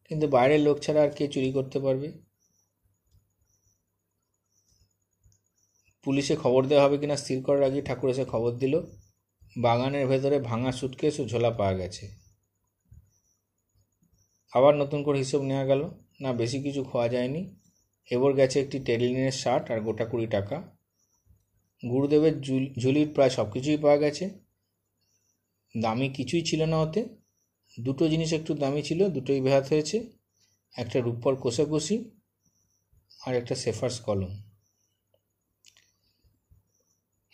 কিন্তু 0.08 0.28
বাইরের 0.28 0.60
লোক 0.60 0.80
ছাড়া 0.80 1.02
আর 1.04 1.10
কে 1.10 1.28
চুরি 1.28 1.52
করতে 1.52 1.80
পারবে? 1.80 2.12
পুলিশে 6.04 6.36
খবর 6.36 6.68
দেওয়া 6.68 6.84
হবে 6.84 6.98
কিনা, 6.98 7.18
স্থির 7.18 7.44
করার 7.44 7.64
আগে 7.64 7.82
ঠাকুর 7.82 8.10
এসে 8.10 8.26
খবর 8.26 8.52
দিল 8.52 8.82
বাগানের 9.58 10.08
ভেতরে 10.08 10.40
ভাঙা 10.40 10.72
সুটকেস 10.72 11.20
ও 11.20 11.26
ঝোলা 11.26 11.50
পাওয়া 11.50 11.74
গেছে। 11.74 12.10
আবার 14.54 14.76
নতুন 14.76 15.04
করে 15.04 15.18
হিসেব 15.18 15.42
নেওয়া 15.42 15.66
গেল, 15.66 15.90
না 16.22 16.34
বেশি 16.34 16.64
কিছু 16.64 16.84
খোয়া 16.84 17.08
যায়নি। 17.08 17.56
এবার 18.12 18.34
গেছে 18.34 18.62
একটি 18.62 18.80
টেলিনের 18.80 19.32
শার্ট 19.32 19.72
আর 19.72 19.82
গোটা 19.82 20.06
কুড়ি 20.06 20.28
টাকা। 20.28 20.78
গুরুদেবের 21.90 22.42
ঝুলির 22.80 23.14
প্রায় 23.14 23.30
সব 23.30 23.52
কিছুই 23.52 23.78
পাওয়া 23.78 23.98
গেছে। 23.98 24.30
দামি 25.82 26.10
কিছুই 26.10 26.42
ছিল 26.42 26.66
না 26.66 26.78
ওতে। 26.78 27.06
দুটো 27.80 28.08
জিনিস 28.08 28.34
একটু 28.34 28.54
দামি 28.54 28.82
ছিল, 28.82 29.10
দুটোই 29.10 29.42
বেহাত 29.42 29.68
হয়েছে। 29.68 30.10
একটা 30.78 31.02
রূপর 31.02 31.36
কোষাকুষি 31.36 32.12
আর 33.26 33.36
একটা 33.36 33.56
সেফার্স 33.56 34.00
কলম। 34.00 34.53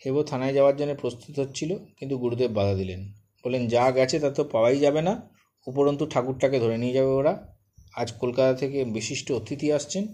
হেবো 0.06 0.22
থানায় 0.22 0.52
যাওয়ার 0.52 0.76
জন্য 0.76 0.94
প্রস্তুত 0.94 1.38
হচ্ছিল, 1.38 1.78
কিন্তু 1.96 2.18
গুরুদেব 2.18 2.50
বাধা 2.50 2.74
দিলেন। 2.74 3.12
বললেন, 3.44 3.68
যা 3.68 3.90
গেছে 3.90 4.20
তা 4.20 4.30
তো 4.30 4.44
পাওয়াই 4.44 4.78
যাবে 4.78 5.02
না। 5.02 5.30
উপরন্তু 5.66 6.06
ঠাকুরটাকে 6.06 6.58
ধরে 6.60 6.78
নিয়ে 6.78 6.92
যাবে 6.92 7.08
ওরা। 7.08 7.56
আজ 7.96 8.12
কলকাতা 8.12 8.54
থেকে 8.54 8.84
বিশিষ্ট 8.84 9.32
অতিথি 9.32 9.72
আসছেন। 9.72 10.04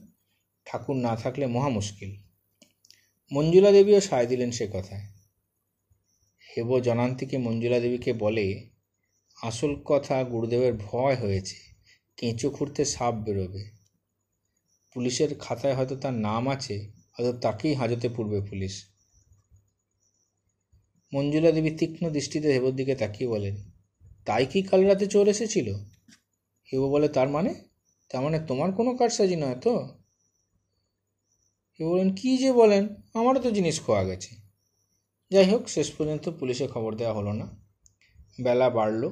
ঠাকুর 0.67 0.97
না 0.97 1.17
থাকলে 1.17 1.47
মহা 1.47 1.69
মুশকিল। 1.69 2.11
মঞ্জুলা 3.33 3.73
দেবীও 3.73 4.01
সায় 4.01 4.27
দিলেন 4.27 4.51
সে 4.51 4.67
কথায়। 4.73 5.05
হেব 6.57 6.81
জনান্তিকে 6.81 7.39
মঞ্জুলা 7.39 7.81
দেবীকে 7.81 8.13
বলে, 8.13 8.71
আসল 9.43 9.75
কথা 9.85 10.25
গুরুদেবের 10.25 10.75
ভয় 10.75 11.17
হয়েছে। 11.17 11.57
কেঁচো 12.17 12.51
খুঁড়তে 12.51 12.85
সাপ 12.85 13.15
বেরোবে। 13.15 13.71
পুলিশের 14.95 15.39
খাতায় 15.39 15.75
হয়তো 15.75 15.97
তার 15.97 16.15
নাম 16.15 16.49
আছে, 16.49 16.93
হয়তো 17.13 17.33
তাকেই 17.39 17.75
হাজতে 17.75 18.09
পূর্বে 18.09 18.41
পুলিশ। 18.41 18.96
মঞ্জুলা 21.17 21.53
দেবী 21.53 21.71
তীক্ষ্ণ 21.71 22.11
দৃষ্টিতে 22.11 22.53
হেবর 22.53 22.71
দিকে 22.71 22.95
তাকিয়ে 22.95 23.29
বলেন, 23.31 23.57
তাই 24.25 24.47
কি 24.47 24.63
কাল 24.63 24.85
রাতে 24.85 25.07
চোর 25.07 25.29
এসেছিল? 25.29 25.75
হেব 26.69 26.83
বলে, 26.83 27.09
তার 27.09 27.29
মানে? 27.29 27.55
তার 28.11 28.23
মানে 28.23 28.39
তোমার 28.47 28.73
কোনো 28.73 28.97
কারসাজি 28.97 29.37
নয় 29.37 29.57
তো? 29.61 29.89
কে 31.75 31.85
বলেন, 31.85 32.15
কী 32.15 32.39
যে 32.39 32.53
বলেন, 32.53 32.89
আমারও 33.15 33.41
তো 33.41 33.51
জিনিস 33.51 33.81
খোয়া 33.81 34.05
গেছে। 34.05 34.37
যাই 35.31 35.45
হোক, 35.45 35.69
শেষ 35.69 35.91
পর্যন্ত 35.91 36.29
পুলিশে 36.29 36.67
খবর 36.67 36.97
দেওয়া 36.97 37.15
হলো 37.15 37.33
না। 37.33 37.47
বেলা 38.43 38.71
বাড়ল। 38.71 39.11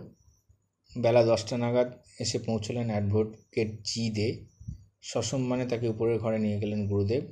বেলা 1.00 1.24
দশটা 1.24 1.58
নাগাদ 1.58 1.92
এসে 2.20 2.38
পৌঁছলেন 2.38 2.86
অ্যাডভোকেট 2.90 3.68
জি 3.84 4.10
দে। 4.10 4.44
সসম্মানে 5.02 5.66
তাকে 5.66 5.88
উপরের 5.88 6.18
ঘরে 6.18 6.38
নিয়ে 6.38 6.58
গেলেন 6.60 6.86
গুরুদেব। 6.86 7.24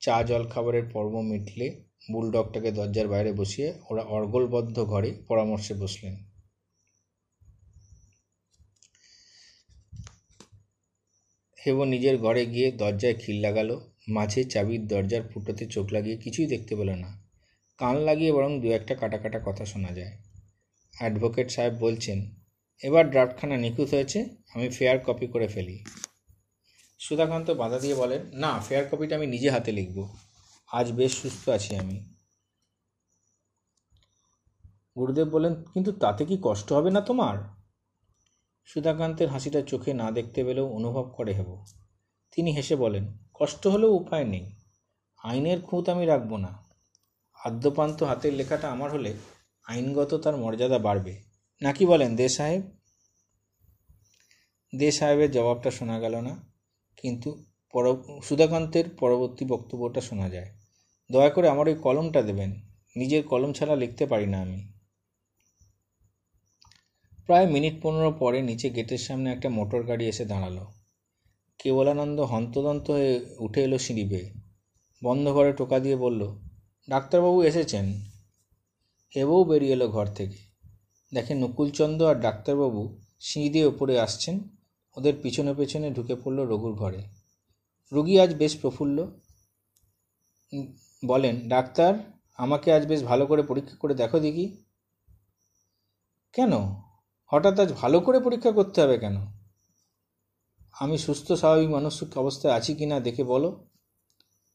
চা 0.00 0.22
জল 0.22 0.46
খাবারের 0.46 0.82
পর্ব 0.92 1.20
মিটলে 1.20 1.87
বুলডগটাকে 2.02 2.70
দরজার 2.70 3.08
বাইরে 3.08 3.32
বসিয়ে 3.32 3.74
ওরা 3.90 4.02
অর্গলবদ্ধ 4.02 4.84
ঘরে 4.84 5.14
পরামর্শে 5.28 5.74
বসলেন। 5.74 6.16
হেব 11.66 11.84
নিজের 11.84 12.18
ঘরে 12.18 12.46
গিয়ে 12.46 12.72
দরজায় 12.72 13.14
খিল 13.14 13.40
লাগালো, 13.40 13.90
মাঝে 14.08 14.44
চাবির 14.44 14.86
দরজার 14.86 15.22
ফুটোতে 15.22 15.66
চোখ 15.66 15.92
লাগিয়ে 15.92 16.16
কিছুই 16.16 16.46
দেখতে 16.46 16.76
পেল 16.76 16.90
না। 16.90 17.22
কান 17.78 17.96
লাগিয়ে 17.96 18.32
বরং 18.32 18.60
দু 18.60 18.70
একটা 18.70 18.94
কাটা 18.94 19.18
কাটা 19.18 19.40
কথা 19.46 19.64
শোনা 19.64 19.88
যায়। 19.88 20.12
অ্যাডভোকেট 20.98 21.50
সাহেব 21.50 21.74
বলছেন, 21.74 22.18
এবার 22.82 23.10
ড্রাফটখানা 23.10 23.56
নিখুঁত 23.56 23.94
হয়েছে, 23.94 24.24
আমি 24.54 24.68
ফেয়ার 24.68 24.98
কপি 24.98 25.26
করে 25.26 25.48
ফেলি। 25.48 25.84
সুধাকান্ত 26.98 27.50
বাধা 27.50 27.78
দিয়ে 27.78 27.94
বলেন, 27.94 28.20
না, 28.32 28.62
ফেয়ার 28.68 28.84
কপিটা 28.90 29.16
আমি 29.16 29.26
নিজে 29.26 29.50
হাতে 29.50 29.72
লিখব। 29.72 30.16
আজ 30.72 30.92
বেশ 30.92 31.22
সুস্থ 31.22 31.48
আছি 31.48 31.76
আমি। 31.76 32.14
গুরুদেব 34.98 35.28
বলেন 35.28 35.62
কিন্তু 35.62 35.92
তাতে 35.92 36.24
কি 36.24 36.38
কষ্ট 36.42 36.72
হবে 36.72 36.90
না 36.90 37.00
তোমার? 37.00 37.36
সুধাকান্তের 38.64 39.28
হাসিটা 39.28 39.62
চোখে 39.62 39.94
না 39.94 40.10
দেখতে 40.10 40.44
পেলেও 40.44 40.66
অনুভব 40.68 41.14
করে 41.16 41.32
হেব। 41.32 41.64
তিনি 42.32 42.50
হেসে 42.52 42.76
বলেন, 42.76 43.18
কষ্ট 43.34 43.66
হলেও 43.66 43.90
উপায় 43.90 44.24
নেই। 44.24 44.56
আইনের 45.24 45.60
খুঁত 45.60 45.88
আমি 45.88 46.06
রাখব 46.06 46.36
না। 46.36 46.64
আদ্যপান্ত 47.44 48.02
হাতের 48.02 48.34
লেখাটা 48.34 48.70
আমার 48.70 48.90
হলে 48.90 49.14
আইনগত 49.66 50.14
তার 50.14 50.36
মর্যাদা 50.36 50.78
বাড়বে। 50.78 51.22
নাকি 51.62 51.86
বলেন, 51.86 52.16
দে 52.16 52.28
সাহেব? 52.28 52.62
দে 54.78 54.90
সাহেবের 54.92 55.30
জবাবটা 55.30 55.70
শোনা 55.70 56.00
গেল 56.00 56.20
না, 56.20 56.52
কিন্তু 56.96 57.44
পর 57.72 57.84
সুধাকান্তের 58.22 58.90
পরবর্তী 58.90 59.44
বক্তব্যটা 59.44 60.00
শোনা 60.00 60.28
যায়। 60.28 60.57
দয়া 61.10 61.30
করে 61.30 61.48
আমার 61.48 61.68
ওই 61.68 61.74
কলমটা 61.74 62.22
দেবেন। 62.22 62.50
নিজের 62.96 63.22
কলম 63.22 63.52
ছাড়া 63.52 63.76
লিখতে 63.76 64.06
পারি 64.06 64.26
না 64.26 64.40
আমি। 64.42 64.72
প্রায় 67.26 67.46
মিনিট 67.46 67.74
পনেরো 67.82 68.12
পরে 68.12 68.42
নিচে 68.42 68.70
গেটের 68.70 68.98
সামনে 68.98 69.32
একটা 69.32 69.48
মোটর 69.48 69.82
গাড়ি 69.82 70.08
এসে 70.08 70.24
দাঁড়াল। 70.24 70.58
কেবলানন্দ 71.58 72.20
হন্তদন্ত 72.20 72.90
হয়ে 72.90 73.36
উঠে 73.38 73.64
এলো 73.64 73.78
সিঁড়ি 73.78 74.04
বেয়ে। 74.04 74.32
বন্ধ 75.04 75.28
ঘরে 75.28 75.52
টোকা 75.52 75.78
দিয়ে 75.78 75.96
বলল, 75.96 76.38
ডাক্তারবাবু 76.90 77.42
এসেছেন? 77.42 77.92
হেবও 79.16 79.44
বেরিয়ে 79.44 79.72
এলো 79.72 79.88
ঘর 79.88 80.06
থেকে। 80.06 80.38
দেখে 81.14 81.34
নকুলচন্দ্র 81.34 82.10
আর 82.10 82.14
ডাক্তারবাবু 82.14 82.98
সিঁড়ি 83.20 83.48
দিয়ে 83.48 83.64
ওপরে 83.64 84.00
আসছেন। 84.00 84.40
ওদের 84.96 85.14
পিছনে 85.22 85.54
পেছনে 85.54 85.90
ঢুকে 85.90 86.14
পড়ল 86.14 86.38
রঘুর 86.46 86.74
ঘরে। 86.74 87.02
রুগী 87.92 88.18
আজ 88.18 88.34
বেশ 88.34 88.60
প্রফুল্ল। 88.60 89.06
বলেন, 91.04 91.48
ডাক্তার, 91.48 91.94
আমাকে 92.36 92.72
আজ 92.72 92.86
বেশ 92.86 93.02
ভালো 93.02 93.26
করে 93.26 93.42
পরীক্ষা 93.42 93.76
করে 93.76 93.94
দেখো 93.94 94.20
দেখি। 94.20 94.64
কেন? 96.32 96.52
হঠাৎ 97.26 97.60
আজ 97.60 97.72
ভালো 97.72 98.00
করে 98.00 98.20
পরীক্ষা 98.20 98.52
করতে 98.52 98.82
হবে 98.82 98.98
কেন? 98.98 99.16
আমি 100.80 100.98
সুস্থ, 100.98 101.32
স্বাভাবিক 101.32 101.70
মানসিক 101.70 102.18
অবস্থায় 102.18 102.54
আছি 102.54 102.74
কি 102.74 102.86
না 102.86 103.00
দেখে 103.00 103.24
বলো। 103.24 103.68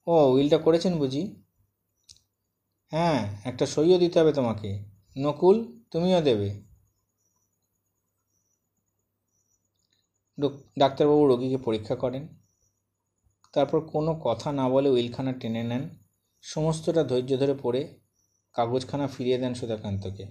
ও, 0.07 0.31
উইলটা 0.31 0.57
করেছেন 0.57 0.97
বুঝি? 0.97 1.43
হ্যাঁ 2.91 3.41
একটা 3.45 3.65
সইও 3.65 3.97
দিতে 3.97 4.19
হবে 4.19 4.33
তোমাকে। 4.33 4.85
নকুল, 5.17 5.81
তুমিও 5.91 6.21
দেবে। 6.21 6.63
ডাক্তারবাবু 10.79 11.27
রোগীকে 11.27 11.57
পরীক্ষা 11.57 11.95
করেন। 11.95 12.27
তারপর 13.53 13.81
কোনো 13.81 14.21
কথা 14.23 14.51
না 14.51 14.69
বলে 14.69 14.89
উইলখানা 14.89 15.33
টেনে 15.33 15.63
নেন। 15.63 16.02
সমস্তটা 16.45 17.03
ধৈর্য 17.03 17.37
ধরে 17.37 17.53
পড়ে 17.61 17.99
কাগজখানা 18.53 19.07
ফিরিয়ে 19.07 19.37
দেন 19.37 19.53
সুধাকান্তকে। 19.53 20.25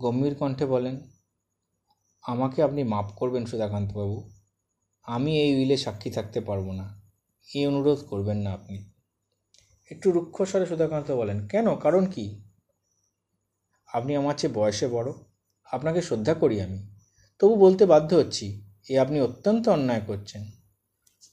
গম্ভীর 0.00 0.34
কণ্ঠে 0.34 0.66
বলেন, 0.66 1.00
আমাকে 2.22 2.62
আপনি 2.62 2.84
মাপ 2.84 3.06
করবেন 3.16 3.46
সুধাকান্তবাবু। 3.46 4.30
আমি 5.02 5.40
এই 5.40 5.56
উইলে 5.56 5.76
সাক্ষী 5.76 6.10
থাকতে 6.10 6.40
পারব 6.40 6.72
না। 6.72 7.00
এই 7.54 7.66
অনুরোধ 7.66 7.98
করবেন 7.98 8.38
না 8.38 8.52
আপনি। 8.52 8.90
একটু 9.90 10.10
রুক্ষ 10.10 10.42
স্বরে 10.42 10.66
সুধাকান্ত 10.66 11.10
বলেন, 11.10 11.48
কেন? 11.48 11.76
কারণ 11.76 12.06
কি? 12.06 12.44
আপনি 13.92 14.16
আমার 14.16 14.34
চেয়ে 14.34 14.52
বয়সে 14.52 14.88
বড়। 14.88 15.12
আপনাকে 15.72 16.02
শ্রদ্ধা 16.02 16.34
করি 16.34 16.60
আমি। 16.60 16.88
তবু 17.38 17.56
বলতে 17.56 17.86
বাধ্য 17.86 18.16
হচ্ছি, 18.16 18.70
এ 18.88 18.98
আপনি 18.98 19.20
অত্যন্ত 19.20 19.68
অন্যায় 19.68 20.00
করছেন। 20.06 20.50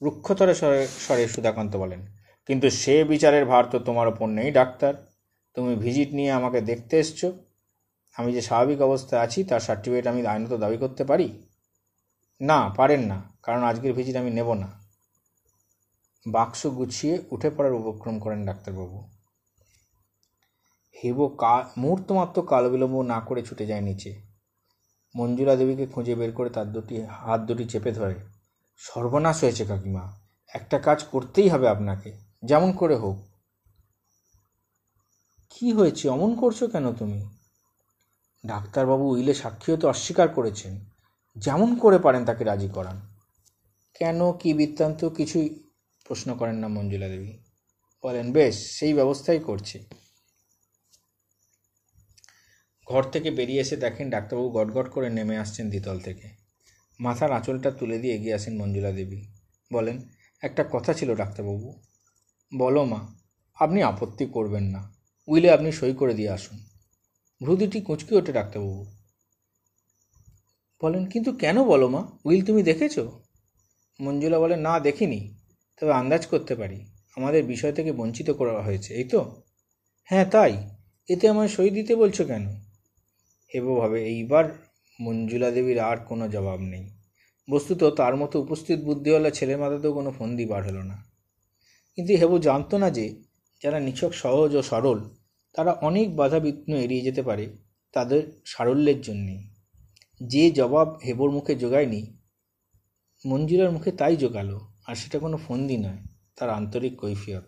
রুক্ষতরে 0.02 0.56
স্বরে 0.56 0.88
স্বরে 0.88 1.28
সুধাকান্ত 1.28 1.76
বলেন 1.76 2.21
কিন্তু 2.52 2.70
সে 2.70 3.04
বিচারের 3.04 3.46
ভার 3.46 3.64
তো 3.72 3.80
তোমার 3.80 4.08
ওপর 4.08 4.28
নেই, 4.28 4.52
ডাক্তার। 4.52 4.94
তুমি 5.56 5.76
ভিজিট 5.76 6.10
নিয়ে 6.14 6.32
আমাকে 6.32 6.62
দেখতে 6.62 7.00
এসছো। 7.00 7.28
আমি 8.16 8.34
যে 8.34 8.42
স্বাভাবিক 8.42 8.82
অবস্থায় 8.82 9.22
আছি, 9.22 9.44
তার 9.44 9.60
সার্টিফিকেট 9.60 10.08
আমি 10.08 10.28
আইনত 10.28 10.54
দাবি 10.54 10.78
করতে 10.78 11.04
পারি? 11.04 11.28
না, 12.42 12.60
পারেন 12.78 13.02
না, 13.02 13.18
কারণ 13.44 13.64
আজকের 13.64 13.94
ভিজিট 13.94 14.16
আমি 14.16 14.32
নেব 14.32 14.54
না। 14.54 14.70
বাক্স 16.26 16.68
গুছিয়ে 16.68 17.16
উঠে 17.32 17.50
পড়ার 17.50 17.74
উপক্রম 17.74 18.20
করেন 18.20 18.46
ডাক্তারবাবু। 18.46 19.00
হেব 20.96 21.20
কা 21.42 21.54
মুহূর্ত 21.78 22.12
মাত্র 22.12 22.38
কাল 22.42 22.64
বিলম্ব 22.70 23.02
না 23.02 23.20
করে 23.20 23.42
ছুটে 23.44 23.66
যায় 23.66 23.82
নিচে। 23.82 24.12
মঞ্জুলা 25.16 25.56
দেবীকে 25.56 25.86
খুঁজে 25.86 26.14
বের 26.16 26.32
করে 26.32 26.50
তার 26.50 26.68
দুটি, 26.72 26.96
হাত 27.22 27.40
দুটি 27.42 27.64
চেপে 27.66 27.92
ধরে। 27.92 28.16
সর্বনাশ 28.82 29.38
হয়েছে 29.44 29.66
কাকিমা, 29.66 30.04
একটা 30.54 30.80
কাজ 30.80 31.04
করতেই 31.12 31.50
হবে 31.50 31.68
আপনাকে। 31.68 32.31
যেমন 32.44 32.72
করে 32.72 32.96
হোক। 32.96 33.18
কি 35.50 35.72
হয়েছে? 35.72 36.10
অমন 36.10 36.36
করছ 36.36 36.64
কেন 36.64 36.94
তুমি? 36.94 37.30
ডাক্তারবাবু 38.46 39.10
উইলে 39.10 39.34
সাক্ষী 39.34 39.72
হতে 39.72 39.88
অস্বীকার 39.88 40.28
করেছেন। 40.28 40.86
যেমন 41.36 41.76
করে 41.76 42.00
পারেন 42.00 42.26
তাকে 42.26 42.44
রাজি 42.44 42.68
করান। 42.68 43.02
কেন 43.94 44.32
কি 44.32 44.54
বৃত্তান্ত 44.54 45.10
কিছুই 45.10 45.64
প্রশ্ন 46.06 46.38
করেন 46.38 46.56
না 46.56 46.68
মঞ্জুলা 46.68 47.08
দেবী। 47.08 47.34
বলেন, 48.04 48.32
বেশ, 48.32 48.80
সেই 48.80 48.94
ব্যবস্থাই 48.94 49.40
করছি। 49.40 49.86
ঘর 52.88 53.04
থেকে 53.04 53.32
বেরিয়ে 53.32 53.62
এসে 53.62 53.78
দেখেন 53.78 54.10
ডাক্তারবাবু 54.10 54.50
গটগট 54.50 54.92
করে 54.92 55.10
নেমে 55.10 55.38
আসছেন 55.38 55.70
দ্বিতল 55.70 56.00
থেকে। 56.00 56.30
মাথার 57.00 57.32
আঁচলটা 57.32 57.72
তুলে 57.72 57.98
দিয়ে 57.98 58.16
এগিয়ে 58.16 58.34
আসেন 58.34 58.62
মঞ্জুলা 58.62 58.92
দেবী। 58.92 59.22
বলেন, 59.74 60.02
একটা 60.42 60.66
কথা 60.72 60.94
ছিল 60.94 61.16
ডাক্তারবাবু 61.16 61.82
বলো 62.58 62.86
মা, 62.86 63.16
আপনি 63.60 63.84
আপত্তি 63.84 64.26
করবেন 64.26 64.64
না। 64.64 64.94
উইলে 65.28 65.52
আপনি 65.52 65.72
সই 65.72 65.94
করে 65.94 66.14
দিয়ে 66.14 66.30
আসুন। 66.30 66.58
ভ্রুদিটি 67.44 67.82
কুঁচকে 67.82 68.16
ওঠে 68.16 68.32
ডাক্তারবাবু। 68.32 68.86
বলেন, 70.84 71.06
কিন্তু 71.06 71.32
কেন 71.32 71.64
বলো 71.64 71.88
মা? 71.88 72.08
উইল, 72.26 72.46
তুমি 72.46 72.64
দেখেছ? 72.64 73.00
মঞ্জুলা 74.02 74.40
বলে, 74.40 74.56
না, 74.56 74.80
দেখিনি। 74.80 75.38
তবে 75.82 75.94
আন্দাজ 75.94 76.28
করতে 76.28 76.56
পারি। 76.56 76.86
আমাদের 77.18 77.44
বিষয় 77.44 77.72
থেকে 77.72 77.92
বঞ্চিত 77.92 78.30
করা 78.30 78.62
হয়েছে, 78.62 78.94
এই 78.94 79.04
তো? 79.04 79.44
হ্যাঁ 80.04 80.26
তাই। 80.26 80.70
এতে 81.10 81.30
আমায় 81.30 81.48
সই 81.48 81.70
দিতে 81.70 81.96
বলছো 81.96 82.26
কেন? 82.26 82.48
হেবভাবে 83.56 84.06
এইবার 84.06 84.68
মঞ্জুলা 85.02 85.52
দেবীর 85.52 85.80
আর 85.80 85.98
কোনো 85.98 86.30
জবাব 86.30 86.60
নেই। 86.60 86.90
বস্তুত 87.50 87.84
তার 87.84 88.16
মতো 88.16 88.42
উপস্থিত 88.42 88.80
বুদ্ধিওয়ালা 88.80 89.30
ছেলের 89.30 89.58
মাথাতেও 89.58 89.94
কোনো 89.94 90.12
ফন্দি 90.12 90.46
বার 90.46 90.64
হলো 90.64 90.84
না। 90.84 91.11
কিন্তু 92.02 92.20
হেবু 92.20 92.40
জানতো 92.40 92.78
না 92.78 92.90
যে, 92.90 93.24
যারা 93.62 93.80
নিছক 93.80 94.14
সহজ 94.14 94.56
ও 94.56 94.62
সরল, 94.62 95.10
তারা 95.54 95.72
অনেক 95.72 96.16
বাধা 96.16 96.40
বিঘ্ন 96.40 96.74
এড়িয়ে 96.74 97.02
যেতে 97.02 97.22
পারে 97.22 97.58
তাদের 97.92 98.42
সারল্যের 98.46 99.02
জন্যে। 99.02 99.44
যে 100.22 100.52
জবাব 100.52 101.00
হেবর 101.06 101.30
মুখে 101.32 101.56
জোগায়নি 101.56 102.18
মঞ্জুলার 103.26 103.72
মুখে 103.72 103.92
তাই 103.92 104.16
জোগালো, 104.16 104.60
আর 104.88 104.96
সেটা 104.96 105.20
কোনো 105.20 105.38
ফন্দি 105.48 105.78
নয়, 105.78 105.98
তার 106.36 106.50
আন্তরিক 106.50 107.00
কৈফিয়ত। 107.00 107.44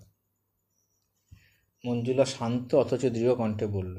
মঞ্জুলা 1.86 2.26
শান্ত 2.26 2.76
অথচ 2.76 3.06
দৃঢ় 3.06 3.36
কণ্ঠে 3.36 3.68
বলল, 3.68 3.98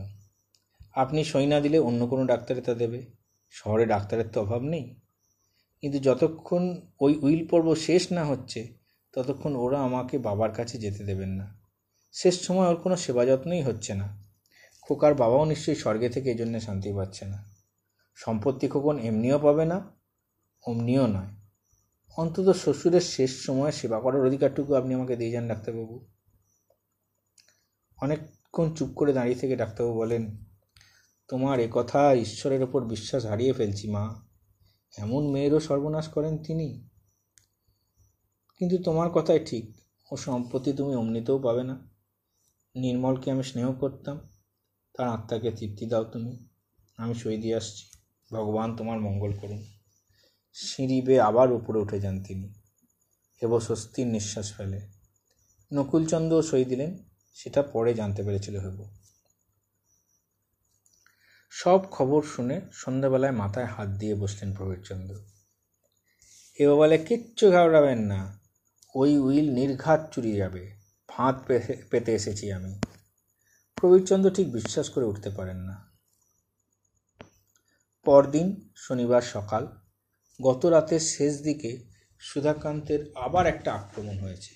আপনি 0.95 1.25
সই 1.25 1.47
না 1.47 1.61
দিলে 1.61 1.79
অন্য 1.79 2.07
কোনো 2.07 2.25
ডাক্তারে 2.25 2.61
তা 2.61 2.75
দেবে? 2.75 3.07
শহরে 3.51 3.87
ডাক্তারের 3.87 4.29
তো 4.29 4.41
অভাব 4.41 4.63
নেই। 4.63 5.01
কিন্তু 5.81 5.99
যতক্ষণ 5.99 6.81
ওই 7.01 7.15
উইল 7.15 7.47
পর্ব 7.47 7.75
শেষ 7.75 8.13
না 8.13 8.25
হচ্ছে 8.25 8.84
ততক্ষণ 9.15 9.57
ওরা 9.57 9.81
আমাকে 9.81 10.19
বাবার 10.19 10.51
কাছে 10.51 10.79
যেতে 10.79 11.05
দেবেন 11.05 11.29
না। 11.29 11.59
শেষ 12.13 12.43
সময় 12.43 12.69
ওর 12.69 12.77
কোনো 12.77 12.97
সেবা 12.97 13.27
যত্নই 13.27 13.63
হচ্ছে 13.63 13.95
না। 13.95 14.25
খোকার 14.83 15.15
বাবাও 15.15 15.45
নিশ্চয়ই 15.45 15.77
স্বর্গে 15.77 16.09
থেকে 16.09 16.31
এই 16.31 16.39
জন্যে 16.39 16.61
শান্তি 16.61 16.93
পাচ্ছে 16.93 17.25
না। 17.25 17.45
সম্পত্তি 18.15 18.69
খোকন 18.69 18.99
এমনিও 18.99 19.39
পাবে 19.39 19.65
না, 19.65 19.91
অমনিও 20.67 21.07
নয়। 21.07 21.29
অন্তত 22.17 22.51
শ্বশুরের 22.51 23.01
শেষ 23.01 23.43
সময় 23.43 23.73
সেবা 23.73 24.01
করার 24.01 24.27
অধিকারটুকু 24.27 24.75
আপনি 24.75 24.95
আমাকে 24.95 25.17
দিয়ে 25.17 25.31
যান 25.31 25.49
ডাক্তারবাবু। 25.49 26.07
অনেকক্ষণ 28.03 28.75
চুপ 28.75 28.89
করে 28.97 29.13
দাঁড়িয়ে 29.13 29.39
থেকে 29.39 29.57
ডাক্তারবাবু 29.57 29.99
বলেন, 29.99 30.45
তোমার 31.29 31.69
কথা 31.71 32.15
ঈশ্বরের 32.15 32.63
ওপর 32.63 32.85
বিশ্বাস 32.85 33.27
হারিয়ে 33.27 33.53
ফেলছি 33.53 33.91
মা। 33.91 34.23
এমন 34.99 35.31
মেয়েরও 35.31 35.61
সর্বনাশ 35.61 36.09
করেন 36.09 36.39
তিনি। 36.39 36.89
কিন্তু 38.59 38.79
তোমার 38.79 39.11
কথাই 39.11 39.39
ঠিক। 39.39 39.77
ও 40.13 40.17
সম্পত্তি 40.17 40.73
তুমি 40.73 40.95
অমনিতেও 40.95 41.39
পাবে 41.39 41.65
না। 41.65 41.91
নির্মলকে 42.75 43.31
আমি 43.31 43.43
স্নেহ 43.43 43.73
করতাম। 43.73 44.29
তার 44.95 45.09
আত্মাকে 45.09 45.51
তৃপ্তি 45.51 45.87
দাও 45.87 46.05
তুমি। 46.05 46.49
আমি 46.97 47.15
সই 47.15 47.37
দিয়ে 47.37 47.57
আসছি। 47.57 47.91
ভগবান 48.33 48.77
তোমার 48.77 49.01
মঙ্গল 49.01 49.33
করুন। 49.33 49.65
সিঁড়ি 50.53 51.03
বেয়ে 51.03 51.21
আবার 51.21 51.53
উপরে 51.53 51.79
উঠে 51.79 52.01
যান 52.01 52.23
তিনি। 52.23 52.49
হেব 53.43 53.61
স্বস্তির 53.61 54.07
নিঃশ্বাস 54.07 54.57
ফেলে। 54.57 54.81
নকুলচন্দ্র 55.73 56.43
সই 56.43 56.65
দিলেন। 56.65 56.99
সেটা 57.35 57.63
পরে 57.63 57.95
জানতে 57.95 58.23
পেরেছিল 58.23 58.61
হেব। 58.61 58.85
সব 61.51 61.91
খবর 61.91 62.23
শুনে 62.23 62.61
সন্ধ্যাবেলায় 62.73 63.33
মাথায় 63.33 63.67
হাত 63.67 63.89
দিয়ে 63.89 64.15
বসলেন 64.15 64.55
প্রবীরচন্দ্র। 64.55 65.17
হেব 66.61 66.77
বলে, 66.77 66.99
কিচ্ছু 66.99 67.51
ঘাবড়াবেন 67.51 67.99
না। 67.99 68.44
ওই 68.95 69.19
উইল 69.19 69.51
নির্ঘাত 69.51 70.13
চুরি 70.15 70.33
যাবে। 70.33 70.77
ফাঁদ 71.09 71.37
পেতে 71.91 72.15
এসেছি 72.15 72.53
আমি। 72.53 72.81
প্রবীরচন্দ্র 73.75 74.31
ঠিক 74.31 74.53
বিশ্বাস 74.53 74.91
করে 74.91 75.05
উঠতে 75.05 75.31
পারেন 75.31 75.57
না। 75.57 75.93
পরদিন 78.05 78.71
শনিবার 78.77 79.23
সকাল 79.23 79.69
গত 80.43 80.67
রাতের 80.67 81.01
শেষ 81.01 81.43
দিকে 81.43 81.85
সুধাকান্তের 82.19 83.13
আবার 83.15 83.47
একটা 83.47 83.73
আক্রমণ 83.73 84.19
হয়েছে। 84.19 84.55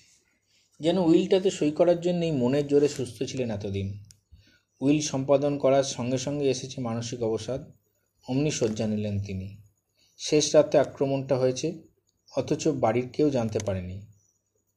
যেন 0.79 0.97
উইলটাতে 0.97 1.51
সই 1.51 1.71
করার 1.71 2.01
জন্যই 2.01 2.31
মনের 2.31 2.67
জোরে 2.67 2.87
সুস্থ 2.87 3.23
ছিলেন 3.23 3.51
এতদিন। 3.51 4.03
উইল 4.81 5.01
সম্পাদন 5.01 5.57
করার 5.57 5.83
সঙ্গে 5.83 6.17
সঙ্গে 6.17 6.49
এসেছে 6.49 6.81
মানসিক 6.81 7.21
অবসাদ, 7.21 7.71
অমনি 8.27 8.51
শয্যা 8.51 8.87
নিলেন 8.87 9.23
তিনি। 9.23 9.57
শেষ 10.17 10.55
রাতে 10.55 10.77
আক্রমণটা 10.77 11.37
হয়েছে, 11.37 11.81
অথচ 12.37 12.67
বাড়ির 12.67 13.09
কেউ 13.09 13.29
জানতে 13.29 13.59
পারেনি। 13.59 14.08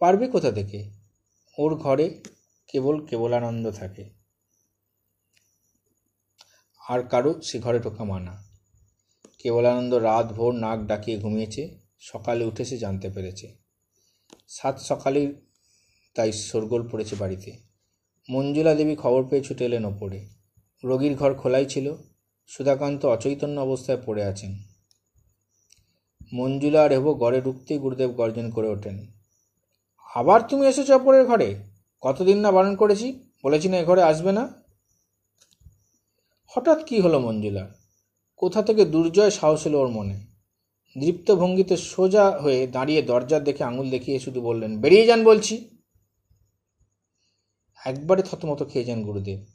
পারবে 0.03 0.29
কোথা 0.29 0.53
থেকে? 0.53 0.91
ওর 1.59 1.75
ঘরে 1.75 2.23
কেবল 2.73 3.07
কেবলানন্দ 3.07 3.71
থাকে। 3.71 4.11
আর 6.89 7.03
কারও 7.03 7.41
সে 7.41 7.59
ঘরে 7.59 7.79
ঢোকা 7.79 8.05
মানা। 8.05 8.45
কেবলানন্দ 9.39 9.95
রাত 9.95 10.27
ভোর 10.27 10.55
নাক 10.55 10.87
ডাকিয়ে 10.87 11.19
ঘুমিয়েছে। 11.19 11.79
সকালে 11.99 12.45
উঠে 12.45 12.65
সে 12.65 12.79
জানতে 12.79 13.11
পেরেছে। 13.11 13.57
সাত 14.49 14.81
সকালেই 14.81 15.35
তাই 16.15 16.33
শোরগোল 16.33 16.89
পড়েছে 16.89 17.17
বাড়িতে। 17.17 17.53
মঞ্জুলা 18.31 18.75
দেবী 18.75 18.97
খবর 18.97 19.29
পেয়ে 19.29 19.45
ছুটে 19.45 19.65
এলেন 19.65 19.85
ওপরে। 19.85 20.29
রোগীর 20.85 21.17
ঘর 21.17 21.35
খোলাই 21.35 21.67
ছিল। 21.67 21.95
সুধাকান্ত 22.47 23.07
অচৈতন্য 23.07 23.61
অবস্থায় 23.61 23.99
পড়ে 24.07 24.25
আছেন। 24.25 24.59
মঞ্জুলা 26.33 26.83
আর 26.83 26.93
হেবো 26.93 27.15
ঘরে 27.15 27.41
ঢুকতেই 27.41 27.79
গুরুদেব 27.79 28.11
গর্জন 28.11 28.51
করে 28.51 28.69
ওঠেন। 28.69 29.22
আবার 30.15 30.41
তুমি 30.43 30.67
এসেছ 30.67 30.91
অপরের 30.91 31.27
ঘরে? 31.27 31.57
কতদিন 32.01 32.39
না 32.39 32.53
বারণ 32.53 32.77
করেছি? 32.77 33.31
বলেছি 33.45 33.69
না, 33.69 33.77
এ 33.77 33.85
ঘরে 33.85 34.03
আসবে 34.03 34.33
না? 34.33 34.49
হঠাৎ 36.47 36.85
কি 36.85 37.01
হলো 37.01 37.21
মঞ্জুলার 37.21 37.67
কোথা 38.37 38.63
থেকে 38.63 38.85
দুর্জয় 38.85 39.31
সাহস 39.31 39.67
এলো 39.67 39.81
ওর 39.81 39.89
মনে? 39.89 40.27
দৃপ্ত 40.99 41.35
ভঙ্গিতে 41.35 41.77
সোজা 41.77 42.31
হয়ে 42.31 42.67
দাঁড়িয়ে 42.67 43.03
দরজার 43.03 43.45
দেখে 43.45 43.65
আঙুল 43.65 43.91
দেখিয়ে 43.91 44.21
শুধু 44.21 44.41
বললেন, 44.41 44.81
বেরিয়ে 44.81 45.07
যান 45.07 45.25
বলছি। 45.25 45.79
একবারে 47.87 48.23
থতমত 48.23 48.71
খেয়ে 48.71 48.85
যান 48.85 49.03
গুরুদেব। 49.03 49.47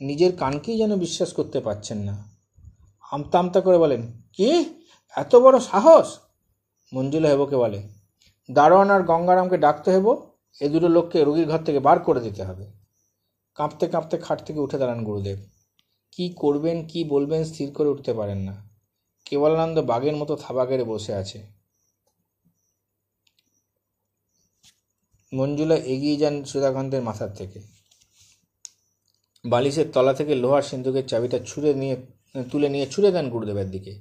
নিজের 0.00 0.36
কানকেই 0.36 0.78
যেন 0.78 0.96
বিশ্বাস 0.96 1.32
করতে 1.32 1.60
পারছেন 1.60 1.98
না। 1.98 2.24
আমতা 3.10 3.38
আমতা 3.38 3.60
করে 3.60 3.78
বলেন, 3.78 4.12
কি? 4.32 4.64
এত 5.16 5.36
বড় 5.36 5.60
সাহস? 5.60 6.18
মঞ্জুলা 6.94 7.28
হেবকে 7.28 7.56
বলে 7.56 7.99
দারোয়ান 8.52 8.90
আর 8.90 9.02
গঙ্গারামকে 9.02 9.58
ডাকতে 9.58 9.90
হেব 9.90 10.26
এ 10.60 10.68
দুটো 10.68 10.88
লোককে 10.88 11.24
রোগীর 11.24 11.48
ঘর 11.48 11.64
থেকে 11.64 11.78
বার 11.78 11.98
করে 11.98 12.20
দিতে 12.20 12.42
হবে। 12.42 12.66
কাঁপতে 13.54 13.86
কাঁপতে 13.86 14.18
খাট 14.18 14.46
থেকে 14.46 14.60
উঠে 14.60 14.78
দাঁড়ান 14.78 15.04
গুরুদেব। 15.04 15.38
কি 16.12 16.34
করবেন, 16.36 16.86
কি 16.88 17.04
বলবেন 17.04 17.44
স্থির 17.44 17.74
করে 17.74 17.88
উঠতে 17.88 18.12
পারেন 18.12 18.38
না। 18.38 18.68
কেবলানন্দ 19.24 19.78
বাঘের 19.78 20.16
মতো 20.16 20.36
থাবা 20.36 20.66
কেড়ে 20.66 20.84
বসে 20.84 21.14
আছে। 21.14 21.46
মঞ্জুলা 25.34 25.74
এগিয়ে 25.74 26.16
যান 26.16 26.44
সুধাকান্তের 26.44 27.02
মাথার 27.02 27.34
থেকে। 27.34 27.60
বালিশের 29.44 29.86
তলা 29.92 30.14
থেকে 30.14 30.34
লোহার 30.34 30.62
সিন্ধুকের 30.62 31.06
চাবিটা 31.06 31.38
ছুঁড়ে 31.38 31.74
নিয়ে, 31.74 31.96
তুলে 32.50 32.68
নিয়ে 32.68 32.86
ছুঁড়ে 32.86 33.10
দেন 33.10 33.30
গুরুদেবের 33.30 33.70
দিকে। 33.70 34.00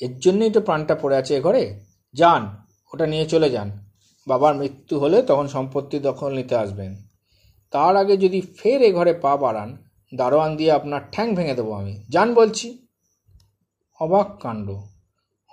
এর 0.00 0.18
জন্যই 0.18 0.50
তো 0.50 0.60
প্রাণটা 0.60 0.94
পড়ে 0.94 1.16
আছে 1.16 1.36
এ 1.36 1.40
ঘরে। 1.40 1.80
যান। 2.14 2.67
ওটা 2.94 3.06
নিয়ে 3.06 3.26
চলে 3.26 3.50
যান। 3.50 3.84
বাবার 4.26 4.56
মৃত্যু 4.56 4.98
হলে 4.98 5.22
তখন 5.22 5.48
সম্পত্তি 5.48 5.98
দখল 5.98 6.34
নিতে 6.34 6.56
আসবেন। 6.56 6.96
তার 7.70 7.96
আগে 7.96 8.16
যদি 8.16 8.40
ফের 8.40 8.82
এ 8.82 8.92
ঘরে 8.92 9.12
পা 9.12 9.36
বাড়ান, 9.36 9.76
দারোয়ান 10.14 10.56
দিয়ে 10.56 10.72
আপনার 10.72 11.00
ঠ্যাং 11.12 11.34
ভেঙে 11.34 11.54
দেবো 11.54 11.72
আমি। 11.72 12.02
যান 12.08 12.34
বলছি। 12.34 12.86
অবাক 14.00 14.38
কাণ্ড। 14.42 14.70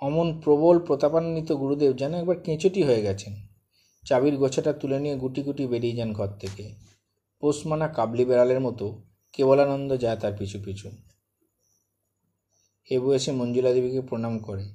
অমন 0.00 0.40
প্রবল 0.40 0.78
প্রতাপান্বিত 0.78 1.52
গুরুদেব 1.52 1.96
যেন 1.96 2.14
একবার 2.14 2.40
কেঁচোটি 2.40 2.82
হয়ে 2.82 3.02
গেছেন। 3.02 3.36
চাবির 4.06 4.36
গোছাটা 4.36 4.72
তুলে 4.72 5.00
নিয়ে 5.00 5.16
গুটি 5.16 5.42
গুটি 5.42 5.66
বেরিয়ে 5.66 5.96
যান 5.96 6.12
ঘর 6.12 6.26
থেকে। 6.26 6.74
পোষমানা 7.40 7.88
কাবলি 7.88 8.24
বেড়ালের 8.24 8.60
মতো 8.60 9.02
কেবলানন্দ 9.32 9.96
যায় 9.96 10.16
তার 10.16 10.32
পিছু 10.38 10.58
পিছু। 10.64 10.90
হেবু 12.90 13.12
এসে 13.12 13.32
মঞ্জুলা 13.32 13.72
দেবীকে 13.72 14.00
প্রণাম 14.00 14.38
করে। 14.38 14.68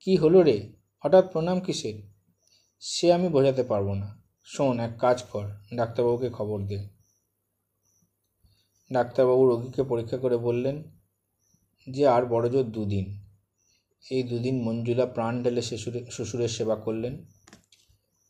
কি 0.00 0.16
হলো 0.16 0.42
রে? 0.42 0.77
হঠাৎ 0.98 1.32
প্রণাম 1.32 1.60
কিসের? 1.60 2.02
সে 2.80 3.12
আমি 3.12 3.28
বোঝাতে 3.28 3.62
পারব 3.62 3.94
না। 3.94 4.22
শোন, 4.44 4.80
এক 4.80 4.90
কাজ 4.98 5.22
কর, 5.22 5.48
ডাক্তারবাবুকে 5.76 6.30
খবর 6.30 6.62
দে। 6.62 6.88
ডাক্তারবাবু 8.92 9.46
রোগীকে 9.46 9.82
পরীক্ষা 9.82 10.16
করে 10.16 10.36
বললেন 10.36 10.82
যে 11.90 12.08
আর 12.08 12.26
বড় 12.26 12.50
জোর 12.50 12.64
দুদিন। 12.64 13.24
এই 14.10 14.22
দুদিন 14.22 14.62
মঞ্জুলা 14.62 15.06
প্রাণ 15.06 15.42
ঢেলে 15.42 15.62
শ্বশুরের 15.62 16.10
শ্বশুরের 16.10 16.48
সেবা 16.48 16.76
করলেন। 16.76 17.24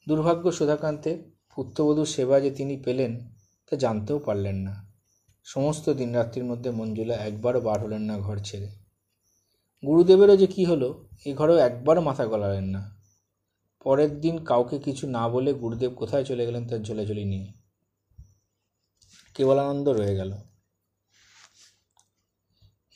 দুর্ভাগ্য 0.09 0.53
সুধাকান্তে 0.53 1.31
পুত্রবধূর 1.55 2.07
সেবা 2.07 2.41
যে 2.41 2.51
তিনি 2.51 2.77
পেলেন, 2.77 3.29
তা 3.71 3.77
জানতেও 3.77 4.19
পারলেন 4.19 4.57
না। 4.57 4.93
সমস্ত 5.45 5.91
দিনরাত্রির 5.91 6.45
মধ্যে 6.45 6.71
মঞ্জুলা 6.71 7.15
একবারও 7.15 7.61
বার 7.61 7.81
হলেন 7.81 8.03
না 8.03 8.19
ঘর 8.19 8.39
ছেড়ে। 8.39 8.88
গুরুদেবেরও 9.87 10.37
যে 10.37 10.47
কি 10.47 10.65
হলো, 10.65 11.09
এ 11.27 11.35
ঘরেও 11.35 11.57
একবারও 11.57 12.01
মাথা 12.01 12.27
গলালেন 12.27 12.65
না। 12.65 12.97
পরের 13.85 14.21
দিন 14.21 14.45
কাউকে 14.45 14.79
কিছু 14.79 15.07
না 15.07 15.29
বলে 15.29 15.53
গুরুদেব 15.53 15.95
কোথায় 15.95 16.25
চলে 16.25 16.47
গেলেন 16.47 16.69
তার 16.69 16.83
ঝোলাঝুলি 16.83 17.25
নিয়ে। 17.25 17.53
কেবলানন্দ 19.35 19.89
রয়ে 19.89 20.15
গেল। 20.15 20.33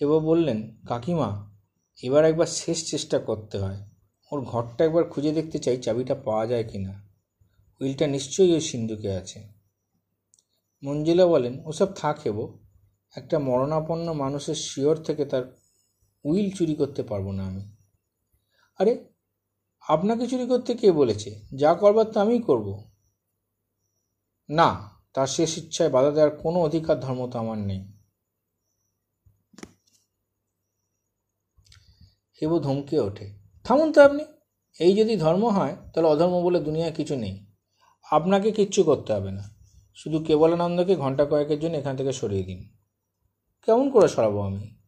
এবার 0.00 0.20
বললেন, 0.20 0.76
কাকিমা, 0.88 1.58
এবার 2.02 2.24
একবার 2.24 2.46
শেষ 2.46 2.90
চেষ্টা 2.90 3.18
করতে 3.18 3.58
হয়। 3.58 3.86
ওর 4.32 4.40
ঘরটা 4.40 4.84
একবার 4.84 5.04
খুঁজে 5.04 5.32
দেখতে 5.32 5.58
চাই, 5.58 5.76
চাবিটা 5.76 6.14
পাওয়া 6.14 6.46
যায় 6.46 6.64
কি 6.64 6.78
না। 6.78 7.08
উইলটা 7.80 8.06
নিশ্চয়ই 8.06 8.52
ওই 8.52 8.60
সিন্ধুকে 8.60 9.12
আছে। 9.12 9.48
মঞ্জিলা 10.84 11.26
বলেন, 11.26 11.64
ওসব 11.64 11.94
থাক 11.94 12.18
হেব 12.26 12.58
একটা 13.16 13.38
মরণাপন্ন 13.38 14.12
মানুষের 14.12 14.54
শিওর 14.54 14.96
থেকে 15.02 15.24
তার 15.24 15.61
উইল 16.24 16.50
চুরি 16.50 16.74
করতে 16.74 17.02
পারব 17.02 17.30
না 17.30 17.46
আমি। 17.46 17.76
আরে, 18.78 19.04
আপনাকে 19.88 20.28
চুরি 20.28 20.46
করতে 20.46 20.74
কে 20.74 20.92
বলেছে? 20.92 21.40
যা 21.54 21.74
করবার 21.74 22.04
তো 22.04 22.20
আমিই 22.20 22.42
করব। 22.42 22.84
না, 24.50 24.90
তার 25.14 25.26
শেষ 25.26 25.58
ইচ্ছায় 25.58 25.90
বাধা 25.90 26.10
দেওয়ার 26.10 26.36
কোনো 26.36 26.60
অধিকার, 26.60 27.00
ধর্ম 27.00 27.30
তো 27.30 27.38
আমার 27.38 27.58
নেই। 27.58 27.92
হেবু 32.42 32.58
ধমকে 32.58 33.00
ওঠে, 33.00 33.38
থামুন 33.64 33.92
তো 33.92 34.04
আপনি। 34.04 34.24
এই 34.80 34.96
যদি 34.96 35.16
ধর্ম 35.16 35.48
হয়, 35.48 35.76
তাহলে 35.94 36.08
অধর্ম 36.08 36.42
বলে 36.42 36.60
দুনিয়ায় 36.60 36.92
কিছু 36.92 37.16
নেই। 37.16 37.46
আপনাকে 38.10 38.52
কিচ্ছু 38.52 38.84
করতে 38.84 39.12
হবে 39.12 39.30
না। 39.30 39.44
শুধু 39.94 40.18
কেবলানন্দকে 40.18 40.96
ঘণ্টা 40.96 41.24
কয়েকের 41.24 41.60
জন্য 41.60 41.76
এখান 41.76 41.96
থেকে 41.96 42.12
সরিয়ে 42.12 42.44
দিন। 42.44 42.68
কেমন 43.62 43.90
করে 43.90 44.08
সরাবো 44.08 44.40
আমি? 44.40 44.81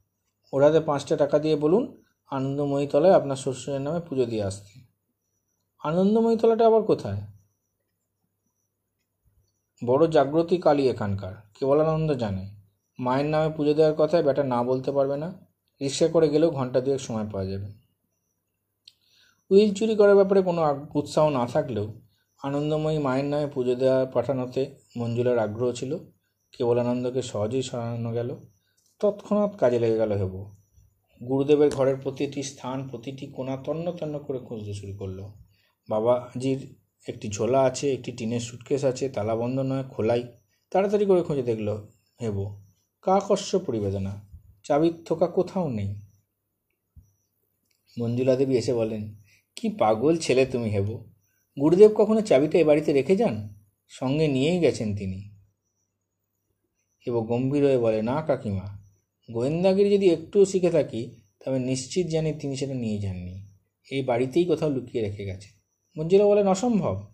ওরাতে 0.54 0.80
পাঁচটা 0.88 1.14
টাকা 1.22 1.36
দিয়ে 1.44 1.56
বলুন, 1.64 1.84
আনন্দময়ী 2.32 2.86
তলায় 2.92 3.14
আপনার 3.18 3.38
শ্বশুরের 3.42 3.82
নামে 3.86 4.00
পুজো 4.08 4.24
দিয়ে 4.32 4.44
আসতে 4.50 4.72
আনন্দময়ী 5.82 6.36
তলাটা 6.40 6.64
আবার 6.66 6.82
কোথায়? 6.82 7.20
বড় 9.82 10.02
জাগ্রতি 10.16 10.56
কালী 10.66 10.84
এখানকার, 10.88 11.34
কেবলানন্দ 11.56 12.08
জানে। 12.22 12.44
মায়ের 12.98 13.28
নামে 13.32 13.48
পুজো 13.56 13.72
দেওয়ার 13.78 13.94
কথায় 14.00 14.22
বেটা 14.22 14.42
না 14.52 14.58
বলতে 14.70 14.90
পারবে 14.96 15.16
না, 15.22 15.28
রিক্সা 15.80 16.06
করে 16.14 16.26
গেলেও 16.28 16.50
ঘণ্টা 16.58 16.78
দুয়েক 16.84 17.00
সময় 17.00 17.26
পাওয়া 17.32 17.46
যাবে। 17.50 17.68
উইল 19.50 19.70
চুরি 19.74 19.94
করার 20.00 20.16
ব্যাপারে 20.16 20.40
কোনো 20.48 20.60
উৎসাহ 20.94 21.24
না 21.38 21.44
থাকলেও 21.46 21.86
আনন্দময়ী 22.40 22.98
মায়ের 23.06 23.28
নামে 23.32 23.46
পুজো 23.54 23.74
দেওয়া 23.74 23.98
পাঠানোতে 24.14 24.62
মঞ্জুলার 24.96 25.38
আগ্রহ 25.38 25.68
ছিল। 25.72 25.92
কেবলানন্দকে 26.54 27.20
সহজেই 27.30 27.64
সরানো 27.68 28.10
গেল। 28.18 28.30
তৎক্ষণাৎ 29.00 29.56
কাজে 29.56 29.78
লেগে 29.78 29.96
গেল 29.96 30.12
হেব। 30.12 30.50
গুরুদেবের 31.28 31.70
ঘরের 31.70 31.96
প্রতিটি 31.96 32.42
স্থান, 32.42 32.88
প্রতিটি 32.88 33.26
কোণা 33.26 33.56
তন্ন 33.56 33.92
তন্ন 33.92 34.18
করে 34.18 34.38
খুঁজতে 34.38 34.74
শুরু 34.74 34.96
করল। 34.96 35.24
বাবাজির 35.88 36.76
একটি 37.08 37.28
ঝোলা 37.28 37.62
আছে, 37.62 37.92
একটি 37.92 38.12
টিনের 38.12 38.40
সুটকেস 38.40 38.84
আছে 38.84 39.08
তালাবন্ধ 39.08 39.58
নয় 39.58 39.84
খোলাই। 39.84 40.32
তাড়াতাড়ি 40.70 41.06
করে 41.06 41.22
খুঁজে 41.22 41.42
দেখল 41.42 41.88
হেব। 42.22 42.60
কাকস্য 43.02 43.58
পরিবেদনা। 43.58 44.28
চাবির 44.64 44.94
থোকা 45.04 45.26
কোথাও 45.26 45.68
নেই। 45.68 46.00
মঞ্জুলা 47.98 48.36
দেবী 48.36 48.54
এসে 48.54 48.74
বলেন, 48.74 49.14
কি 49.56 49.68
পাগল 49.68 50.16
ছেলে 50.16 50.46
তুমি 50.46 50.70
হেব। 50.70 51.04
গুরুদেব 51.60 51.90
কখনো 51.94 52.20
চাবিটা 52.20 52.58
এ 52.58 52.64
বাড়িতে 52.64 52.92
রেখে 52.92 53.16
যান? 53.16 53.54
সঙ্গে 53.88 54.28
নিয়েই 54.28 54.58
গেছেন 54.58 54.96
তিনি। 54.96 55.30
হেব 57.06 57.20
গম্ভীর 57.20 57.64
হয়ে 57.64 57.78
বলে, 57.78 58.02
না 58.02 58.22
কাকিমা 58.22 58.83
গোয়েন্দাগিরি 59.32 59.90
যদি 59.90 60.10
একটুও 60.10 60.44
শিখে 60.44 60.70
থাকি, 60.70 61.20
তবে 61.44 61.58
নিশ্চিত 61.58 62.06
জানি 62.06 62.32
তিনি 62.32 62.56
সেটা 62.56 62.74
নিয়ে 62.74 62.98
যাননি। 62.98 63.46
এই 63.90 64.02
বাড়িতেই 64.02 64.44
কোথাও 64.44 64.70
লুকিয়ে 64.70 65.04
রেখে 65.04 65.24
গেছে। 65.24 65.48
মঞ্জুলা 65.98 66.24
বলেন, 66.24 66.48
অসম্ভব। 66.48 67.06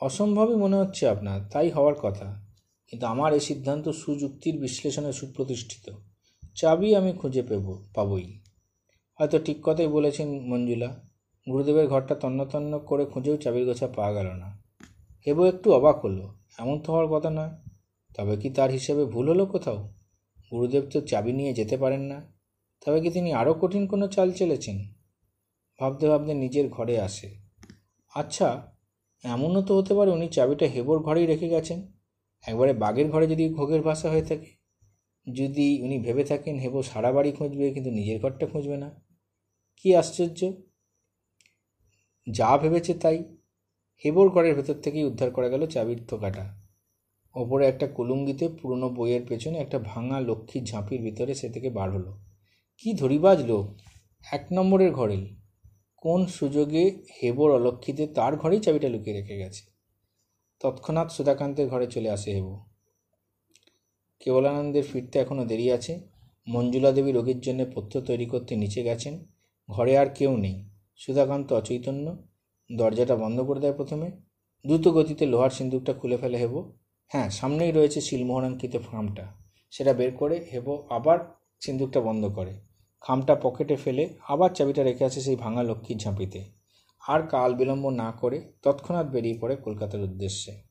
অসম্ভবই 0.00 0.54
মনে 0.54 0.76
হচ্ছে 0.76 1.08
আপনার, 1.08 1.40
তাই 1.52 1.70
হওয়ার 1.70 1.94
কথা। 1.94 2.46
কিন্তু 2.88 3.06
আমার 3.06 3.34
এই 3.34 3.40
সিদ্ধান্ত 3.40 3.88
সুযুক্তির 3.88 4.60
বিশ্লেষণে 4.60 5.12
সুপ্রতিষ্ঠিত। 5.12 5.94
চাবি 6.54 6.96
আমি 6.96 7.12
খুঁজে 7.12 7.42
পেব, 7.42 7.84
পাবই। 7.94 8.40
হয়তো 9.18 9.38
ঠিক 9.38 9.58
কথাই 9.62 9.86
বলেছেন 9.86 10.28
মঞ্জুলা। 10.40 11.02
গুরুদেবের 11.50 11.88
ঘরটা 11.88 12.14
তন্ন 12.14 12.44
তন্ন 12.44 12.78
করে 12.78 13.04
খুঁজেও 13.04 13.36
চাবির 13.36 13.66
গোছা 13.66 13.86
পাওয়া 13.86 14.12
গেল 14.12 14.26
না। 14.26 14.62
হেবো 15.26 15.44
একটু 15.44 15.72
অবাক 15.72 16.04
হলো। 16.04 16.34
এমন 16.58 16.80
তো 16.80 16.92
হওয়ার 16.92 17.08
কথা 17.08 17.30
নয়। 17.30 17.50
তবে 18.16 18.36
কি 18.36 18.50
তার 18.50 18.70
হিসেবে 18.70 19.04
ভুল 19.04 19.28
হলো 19.28 19.46
কোথাও? 19.46 19.92
গুরুদেব 20.52 20.84
তো 20.92 21.00
চাবি 21.00 21.32
নিয়ে 21.32 21.54
যেতে 21.54 21.76
পারেন 21.76 22.00
না। 22.00 22.32
তবে 22.86 23.00
কি 23.00 23.10
তিনি 23.10 23.32
আরও 23.32 23.54
কঠিন 23.54 23.86
কোনো 23.86 24.08
চাল 24.08 24.32
চলেছেন? 24.32 24.76
ভাবতে 25.80 26.08
ভাবতে 26.08 26.34
নিজের 26.34 26.68
ঘরে 26.68 27.00
আসে। 27.00 27.28
আচ্ছা 28.14 28.72
এমনও 29.24 29.62
তো 29.62 29.76
হতে 29.76 29.94
পারে 29.94 30.10
উনি 30.10 30.28
চাবিটা 30.28 30.66
হেবর 30.66 30.98
ঘরেই 30.98 31.26
রেখে 31.26 31.48
গেছেন। 31.48 31.92
একবারে 32.44 32.72
বাঘের 32.72 33.10
ঘরে 33.10 33.26
যদি 33.26 33.48
ঘোগের 33.48 33.82
ভাষা 33.82 34.10
হয়ে 34.10 34.22
থাকে। 34.22 34.50
যদি 35.26 35.82
উনি 35.82 35.98
ভেবে 35.98 36.24
থাকেন 36.24 36.58
হেবো 36.58 36.82
সারা 36.82 37.12
বাড়ি 37.12 37.32
খুঁজবে, 37.32 37.70
কিন্তু 37.70 37.90
নিজের 37.90 38.20
ঘরটা 38.20 38.46
খুঁজবে 38.46 38.76
না। 38.76 39.02
কি 39.76 39.96
আশ্চর্য! 39.96 40.52
যা 42.28 42.56
ভেবেছে 42.56 42.94
তাই। 42.94 43.18
হেবর 44.04 44.28
ঘরের 44.28 44.54
ভেতর 44.54 44.74
থেকেই 44.74 45.04
উদ্ধার 45.04 45.30
করা 45.30 45.48
গেল 45.48 45.66
চাবির 45.66 45.98
থোকাটা। 46.08 46.65
ওপরে 47.36 47.66
একটা 47.66 47.86
কুলুঙ্গিতে 47.86 48.48
পুরনো 48.48 48.88
বইয়ের 48.88 49.20
পেছনে 49.28 49.58
একটা 49.58 49.78
ভাঙা 49.78 50.20
লক্ষ্মীর 50.20 50.64
ঝাঁপির 50.64 51.00
ভিতরে 51.00 51.34
সে 51.34 51.48
থেকে 51.48 51.70
বার 51.70 51.90
হলো। 51.90 52.18
কি 52.78 52.94
ধরিবাজ 52.94 53.44
লোক? 53.44 53.80
এক 54.32 54.46
নম্বরের 54.52 54.92
ঘরেই। 54.92 55.36
কোন 55.96 56.26
সুযোগে 56.26 57.02
হেবর 57.22 57.50
অলক্ষিতে 57.50 58.06
তার 58.06 58.36
ঘরেই 58.36 58.60
চাবিটা 58.60 58.88
লুকিয়ে 58.88 59.20
রেখে 59.20 59.36
গেছে। 59.36 59.64
তৎক্ষণাৎ 60.60 61.12
সুধাকান্তের 61.12 61.68
ঘরে 61.68 61.86
চলে 61.86 62.10
আসে 62.10 62.34
হেব। 62.34 62.60
কেবলানন্দের 64.20 64.82
ফিরতে 64.92 65.18
এখনও 65.18 65.44
দেরি 65.44 65.72
আছে। 65.72 66.00
মঞ্জুলা 66.48 66.92
দেবী 66.92 67.12
রোগীর 67.12 67.40
জন্য 67.40 67.64
পথ্য 67.74 68.00
তৈরি 68.00 68.26
করতে 68.26 68.56
নিচে 68.56 68.82
গেছেন। 68.82 69.24
ঘরে 69.70 69.98
আর 69.98 70.06
কেউ 70.06 70.36
নেই। 70.36 70.68
সুধাকান্ত 70.96 71.52
অচৈতন্য। 71.52 72.26
দরজাটা 72.76 73.16
বন্ধ 73.16 73.40
করে 73.40 73.60
দেয় 73.60 73.72
প্রথমে। 73.72 74.10
দ্রুত 74.66 74.88
গতিতে 74.88 75.26
লোহার 75.26 75.50
সিন্দুকটা 75.50 75.92
খুলে 75.92 76.16
ফেলে 76.16 76.38
হেবো। 76.38 76.72
হ্যাঁ 77.06 77.30
সামনেই 77.30 77.72
রয়েছে 77.72 78.00
শিলমোহরাঙ্কিত 78.00 78.76
খামটা 78.90 79.26
সেটা 79.70 79.92
বের 79.92 80.16
করে 80.16 80.46
হেবো 80.52 80.86
আবার 80.90 81.18
সিন্দুকটা 81.60 82.00
বন্ধ 82.00 82.24
করে। 82.24 82.60
খামটা 83.00 83.34
পকেটে 83.34 83.76
ফেলে 83.76 84.08
আবার 84.28 84.50
চাবিটা 84.50 84.82
রেখে 84.82 85.04
আছে 85.04 85.20
সেই 85.20 85.36
ভাঙা 85.36 85.62
লক্ষ্মীর 85.62 85.98
ঝাঁপিতে। 85.98 86.44
আর 87.08 87.26
কাল 87.26 87.54
বিলম্ব 87.54 87.90
না 87.90 88.12
করে 88.12 88.52
তৎক্ষণাৎ 88.62 89.06
বেরিয়ে 89.06 89.38
পড়ে 89.40 89.56
কলকাতার 89.56 90.00
উদ্দেশ্যে। 90.00 90.62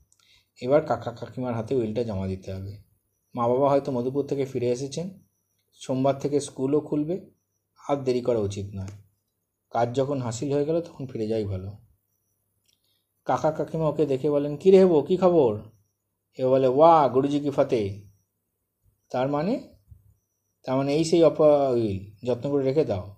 এবার 0.62 0.82
কাকা 0.86 1.12
কাকিমার 1.12 1.54
হাতে 1.54 1.76
উইলটা 1.76 2.04
জমা 2.04 2.28
দিতে 2.28 2.54
হবে। 2.54 2.78
মা 3.36 3.48
বাবা 3.48 3.70
হয়তো 3.70 3.92
মধুপুর 3.92 4.28
থেকে 4.28 4.46
ফিরে 4.46 4.70
এসেছেন। 4.72 5.10
সোমবার 5.74 6.20
থেকে 6.20 6.40
স্কুলও 6.40 6.80
খুলবে। 6.82 7.32
আর 7.90 8.04
দেরি 8.04 8.22
করা 8.22 8.40
উচিত 8.40 8.66
নয়। 8.76 8.94
কাজ 9.72 9.96
যখন 9.96 10.22
হাসিল 10.22 10.54
হয়ে 10.54 10.66
গেল 10.66 10.82
তখন 10.82 11.08
ফিরে 11.08 11.28
যাই 11.28 11.46
ভালো। 11.46 11.72
কাকা 13.26 13.52
কাকিমা 13.52 13.90
ওকে 13.90 14.06
দেখে 14.06 14.30
বলেন 14.30 14.58
কী 14.58 14.72
রে 14.72 14.78
হেবো, 14.78 15.02
কী 15.02 15.18
খবর? 15.18 15.60
এ 16.38 16.46
বলে, 16.46 16.68
ওয়া, 16.68 17.08
গুরুজি 17.08 17.40
কি 17.40 17.50
ফতে 17.50 18.06
তার 19.10 19.28
মানে 19.28 19.76
তার 20.64 20.78
মানে 20.78 20.96
এই 20.96 21.06
সেই 21.06 21.24
অপ 21.24 21.38
যত্ন 22.24 22.52
করে 22.52 22.64
রেখে 22.64 22.86
দাও। 22.86 23.16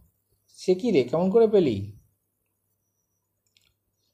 সে 0.56 0.76
কি 0.76 0.92
রে? 0.92 1.04
কেমন 1.04 1.32
করে 1.32 1.48
পেলি? 1.48 2.00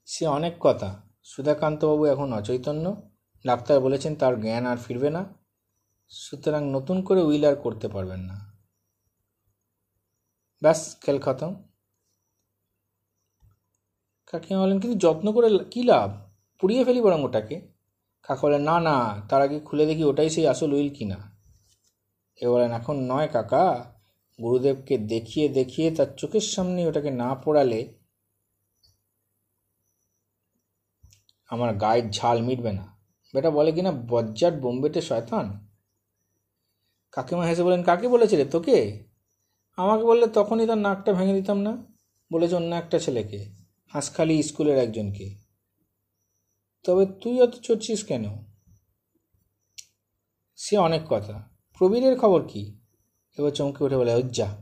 সে 0.06 0.28
অনেক 0.28 0.54
কথা। 0.60 1.02
সুধাকান্তবাবু 1.24 2.06
এখন 2.06 2.34
অচৈতন্য। 2.34 3.12
ডাক্তার 3.48 3.80
বলেছেন 3.80 4.16
তার 4.16 4.42
জ্ঞান 4.42 4.66
আর 4.66 4.78
ফিরবে 4.78 5.10
না। 5.10 5.34
সুতরাং 6.10 6.72
নতুন 6.72 7.02
করে 7.02 7.22
উইল 7.22 7.46
আর 7.46 7.56
করতে 7.56 7.88
পারবেন 7.88 8.20
না। 8.20 8.54
ব্যাস, 10.62 10.98
খেল 11.02 11.20
খতম। 11.20 11.64
কাকিমা 14.26 14.62
বলেন, 14.62 14.80
কিন্তু 14.80 14.98
যত্ন 15.08 15.34
করে 15.34 15.60
কী 15.72 15.84
লাভ? 15.84 16.30
পুড়িয়ে 16.60 16.86
ফেলি 16.86 17.02
বরং 17.02 17.24
ওটাকে। 17.24 17.73
কাকা 18.24 18.41
বলেন 18.41 18.62
না 18.62 18.80
না, 18.80 19.22
তার 19.30 19.41
আগে 19.41 19.60
খুলে 19.60 19.86
দেখি 19.86 20.04
ওটাই 20.04 20.30
সেই 20.30 20.48
আসল 20.48 20.74
উইল 20.74 20.95
কিনা। 20.95 21.38
এ 22.41 22.48
বলেন, 22.48 22.72
এখন 22.72 22.95
নয় 22.95 23.28
কাকা, 23.28 23.94
গুরুদেবকে 24.41 24.98
দেখিয়ে 24.98 25.50
দেখিয়ে 25.50 25.91
তার 25.91 26.06
চোখের 26.18 26.41
সামনে 26.41 26.88
ওটাকে 26.88 27.12
না 27.12 27.36
পড়ালে 27.36 27.94
আমার 31.50 31.76
গায়ের 31.76 32.10
ঝাল 32.12 32.41
মিটবে 32.41 32.72
না। 32.72 32.98
বেটা 33.34 33.52
বলে 33.52 33.72
কিনা, 33.72 33.91
বজ্জার 33.91 34.52
বোম্বেতে 34.52 35.02
শয়তান? 35.02 35.68
কাকিমা 37.12 37.45
হেসে 37.45 37.64
বলেন, 37.64 37.84
কাকে 37.84 38.08
বলেছিলে, 38.08 38.45
তোকে? 38.45 39.04
আমাকে 39.76 40.04
বললে 40.04 40.28
তখনই 40.28 40.68
তার 40.68 40.78
নাকটা 40.78 41.14
ভেঙে 41.14 41.34
দিতাম 41.34 41.62
না। 41.62 41.78
বলেছে 42.34 42.56
অন্য 42.56 42.76
একটা 42.76 43.00
ছেলেকে, 43.00 43.45
হাঁসখালি 43.88 44.44
স্কুলের 44.44 44.78
একজনকে। 44.78 45.43
তবে 46.84 47.06
তুই 47.06 47.42
অত 47.42 47.56
চড়ছিস 47.56 48.04
কেন? 48.04 48.46
সে 50.56 50.78
অনেক 50.78 51.02
কথা। 51.10 51.50
প্রবীরের 51.78 52.20
খবর 52.20 52.48
কি? 52.48 52.80
এবার 53.38 53.52
চমকে 53.52 53.84
উঠে 53.84 53.98
বলে 53.98 54.24
যা, 54.24 54.58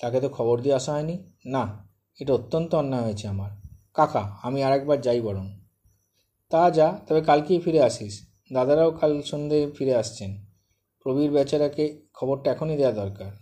তাকে 0.00 0.20
তো 0.20 0.28
খবর 0.28 0.60
দিয়ে 0.60 0.74
আসা 0.74 0.92
হয়নি। 0.92 1.32
না, 1.46 1.88
এটা 2.20 2.34
অত্যন্ত 2.34 2.74
অন্যায় 2.74 3.02
হয়েছে 3.02 3.28
আমার। 3.28 3.50
কাকা, 3.94 4.38
আমি 4.42 4.62
আরেকবার 4.62 5.00
যাই 5.00 5.20
বরং। 5.20 5.60
তা 6.50 6.70
যা, 6.70 7.00
তবে 7.08 7.20
কালকেই 7.20 7.60
ফিরে 7.60 7.82
আসিস। 7.82 8.28
দাদারাও 8.52 8.90
কাল 8.90 9.22
সন্ধে 9.22 9.70
ফিরে 9.78 9.94
আসছেন। 9.94 10.46
প্রবীর 11.02 11.30
বেচারাকে 11.30 12.02
খবরটা 12.14 12.50
এখনই 12.50 12.76
দেওয়া 12.76 12.92
দরকার। 12.92 13.32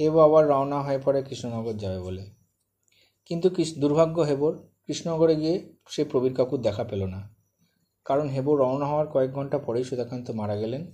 হেবো 0.00 0.20
আবার 0.20 0.48
রওনা 0.48 0.82
হয়ে 0.82 0.98
পড়ে 0.98 1.22
কৃষ্ণনগর 1.22 1.72
যাবে 1.72 2.00
বলে। 2.00 2.30
কিন্তু 3.24 3.50
দুর্ভাগ্য 3.78 4.20
হেবর 4.20 4.58
কৃষ্ণনগরে 4.88 5.36
গিয়ে 5.36 5.72
সে 5.88 6.04
প্রবীর 6.04 6.34
কাকুর 6.34 6.60
দেখা 6.60 6.84
পেল 6.84 7.06
না। 7.06 7.34
কারণ 8.04 8.28
হেবর 8.28 8.58
রওনা 8.58 8.86
হওয়ার 8.86 9.06
কয়েক 9.06 9.32
ঘণ্টা 9.32 9.58
পরেই 9.58 9.84
সুধাকান্ত 9.84 10.30
মারা 10.30 10.56
গেলেন। 10.56 10.92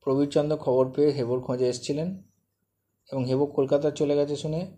প্রবীরচন্দ্র 0.00 0.56
খবর 0.56 0.90
পেয়ে 0.90 1.10
হেবর 1.10 1.40
খোঁজে 1.40 1.68
এসেছিলেন 1.68 2.22
এবং 3.12 3.24
হেবো 3.24 3.46
কলকাতা 3.46 3.90
চলে 3.90 4.16
গেছে 4.16 4.36
শুনে 4.36 4.76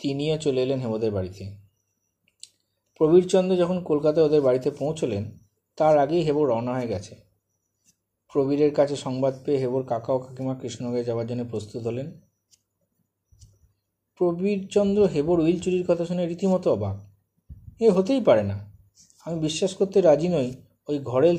তিনিও 0.00 0.38
চলে 0.38 0.62
এলেন 0.62 0.80
হেবদের 0.80 1.12
বাড়িতে। 1.12 1.56
প্রবীরচন্দ্র 2.96 3.56
যখন 3.56 3.84
কলকাতায় 3.84 4.26
ওদের 4.26 4.40
বাড়িতে 4.40 4.70
পৌঁছলেন, 4.70 5.38
তার 5.76 5.98
আগেই 5.98 6.22
হেবর 6.22 6.48
রওনা 6.48 6.74
হয়ে 6.74 6.88
গেছে। 6.88 7.16
প্রবীরের 8.32 8.74
কাছে 8.74 8.96
সংবাদ 8.96 9.44
পেয়ে 9.44 9.58
হেবর 9.58 9.82
কাকা 9.82 10.12
ও 10.12 10.18
কাকিমা 10.18 10.54
কৃষ্ণনগরে 10.54 11.04
যাওয়ার 11.04 11.26
জন্য 11.26 11.44
প্রস্তুত 11.44 11.86
হলেন। 11.86 12.20
প্রবীরচন্দ্র 14.16 15.04
হেবর 15.04 15.40
উইল 15.40 15.60
চুরির 15.60 15.84
কথা 15.88 16.04
শুনে 16.04 16.26
রীতিমতো 16.26 16.72
অবাক। 16.72 17.11
এ 17.84 17.86
হতেই 17.96 18.22
পারে 18.28 18.44
না। 18.50 18.56
আমি 19.26 19.36
বিশ্বাস 19.40 19.72
করতে 19.74 19.98
রাজি 20.00 20.28
নই, 20.28 20.48
ওই 20.88 20.96
ঘরের 21.10 21.36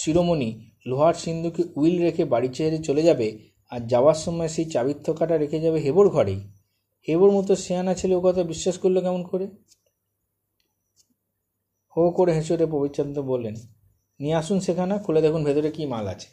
শিরোমণি 0.00 0.50
লোহার 0.86 1.16
সিন্ধুকে 1.22 1.62
উইল 1.76 1.96
রেখে 2.02 2.24
বাড়ি 2.24 2.48
চেহারে 2.56 2.78
চলে 2.78 3.02
যাবে 3.02 3.28
আর 3.72 3.80
যাওয়ার 3.92 4.18
সময় 4.24 4.50
সেই 4.54 4.66
চাবির 4.74 4.98
থোকাটা 5.06 5.34
রেখে 5.42 5.58
যাবে 5.60 5.78
হেবর 5.80 6.06
ঘরেই। 6.08 6.40
হেবর 7.08 7.30
মতো 7.30 7.52
শেয়ানা 7.56 7.92
ছেলে 7.94 8.14
ও 8.14 8.20
কথা 8.20 8.42
বিশ্বাস 8.42 8.76
করল 8.78 8.96
কেমন 9.00 9.22
করে? 9.22 9.46
হো 11.92 12.02
করে 12.10 12.32
হেসে 12.36 12.54
প্রবীরচন্দ্র 12.72 13.18
বললেন, 13.22 13.56
নিয়ে 14.20 14.36
আসুন 14.40 14.58
সেখানে, 14.60 14.94
খুলে 15.04 15.20
দেখুন 15.22 15.42
ভেতরে 15.44 15.70
কি 15.76 15.82
মাল 15.86 16.06
আছে। 16.14 16.28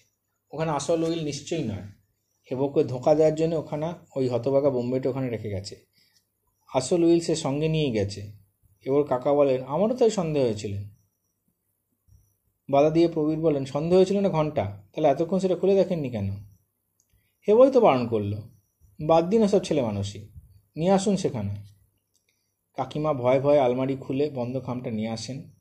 ওখানে 0.54 0.72
আসল 0.80 1.00
উইল 1.04 1.22
নিশ্চয়ই 1.24 1.64
নয়। 1.64 1.86
হেবকে 2.48 2.82
ধোঁকা 2.92 3.12
দেওয়ার 3.18 3.36
জন্য 3.40 3.54
ওখানে 3.56 3.90
ওই 4.16 4.26
হতবাগা 4.34 4.70
বোম্বেটা 4.76 5.08
ওখানে 5.10 5.28
রেখে 5.30 5.50
গেছে। 5.56 5.76
আসল 6.70 7.02
উইল 7.08 7.22
সে 7.28 7.34
সঙ্গে 7.46 7.68
নিয়ে 7.76 7.90
গেছে। 7.98 8.22
এবার 8.86 9.04
কাকা 9.04 9.34
বলেন, 9.34 9.64
আমারও 9.64 9.96
তাই 10.00 10.10
সন্দেহ 10.10 10.44
হয়েছিলেন 10.46 10.84
বাধা 12.70 12.90
দিয়ে 12.90 13.08
প্রবীর 13.08 13.40
বলেন, 13.40 13.66
সন্দেহ 13.66 13.98
হয়েছিল 13.98 14.20
না 14.20 14.30
ঘণ্টা? 14.30 14.84
তাহলে 14.92 15.08
এতক্ষণ 15.10 15.40
সেটা 15.40 15.56
খুলে 15.56 15.76
দেখেননি 15.76 16.10
কেন? 16.10 16.30
হেবই 17.48 17.72
তো 17.72 17.80
বারণ 17.82 18.08
করল। 18.08 18.34
বাদ 19.08 19.30
দিন 19.30 19.48
সব 19.48 19.60
ছেলে 19.64 19.82
মানুষই। 19.82 20.30
নিয়ে 20.76 20.92
আসুন 20.92 21.16
সেখানে। 21.16 21.56
কাকিমা 22.76 23.14
ভয়ে 23.14 23.40
ভয়ে 23.40 23.60
আলমারি 23.60 23.96
খুলে 23.96 24.30
বন্ধ 24.30 24.66
খামটা 24.66 24.92
নিয়ে 24.92 25.10
আসেন। 25.10 25.52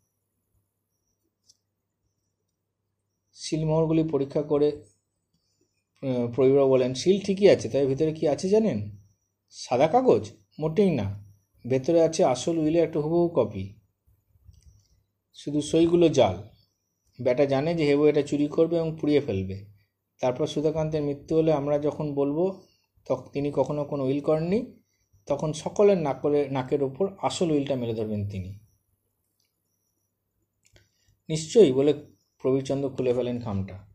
শিলমোহরগুলি 3.33 4.05
পরীক্ষা 4.05 4.43
করে 4.43 4.69
প্রবীরবাবু 6.35 6.71
বলেন, 6.71 6.95
শিল 6.95 7.21
ঠিকই 7.21 7.49
আছে, 7.49 7.69
তবে 7.69 7.87
ভিতরে 7.87 8.13
কি 8.13 8.29
আছে 8.29 8.49
জানেন? 8.49 8.99
সাদা 9.51 9.89
কাগজ? 9.89 10.31
মোটেই 10.59 10.91
না। 10.91 11.22
ভেতরে 11.69 12.03
আছে 12.03 12.25
আসল 12.25 12.59
উইলের 12.59 12.85
একটা 12.85 13.01
হুবহু 13.01 13.29
কপি। 13.29 13.75
শুধু 15.35 15.61
সইগুলো 15.61 16.09
জাল। 16.09 16.43
ব্যাটা 17.23 17.47
জানে 17.47 17.75
যে 17.75 17.85
হেবু 17.85 18.07
এটা 18.07 18.23
চুরি 18.23 18.49
করবে 18.49 18.77
এবং 18.77 18.99
পুড়িয়ে 19.01 19.21
ফেলবে। 19.21 19.67
তারপর 20.21 20.47
সুধাকান্তের 20.47 21.03
মৃত্যু 21.03 21.37
হলে 21.37 21.53
আমরা 21.53 21.79
যখন 21.79 22.15
বলব 22.15 22.63
তখন 23.07 23.31
তিনি 23.31 23.53
কখনো 23.55 23.85
কোনো 23.85 24.05
উইল 24.05 24.21
করেননি, 24.21 24.83
তখন 25.27 25.53
সকলের 25.53 25.99
নাকলে 25.99 26.49
নাকের 26.49 26.83
ওপর 26.83 27.17
আসল 27.23 27.51
উইলটা 27.51 27.77
মেরে 27.77 27.95
ধরবেন 27.95 28.29
তিনি। 28.29 28.59
নিশ্চয়ই 31.29 31.73
বলে 31.73 31.93
প্রবীরচন্দ্র 32.43 32.91
খুলে 32.91 33.15
ফেলেন 33.15 33.41
খামটা। 33.41 33.87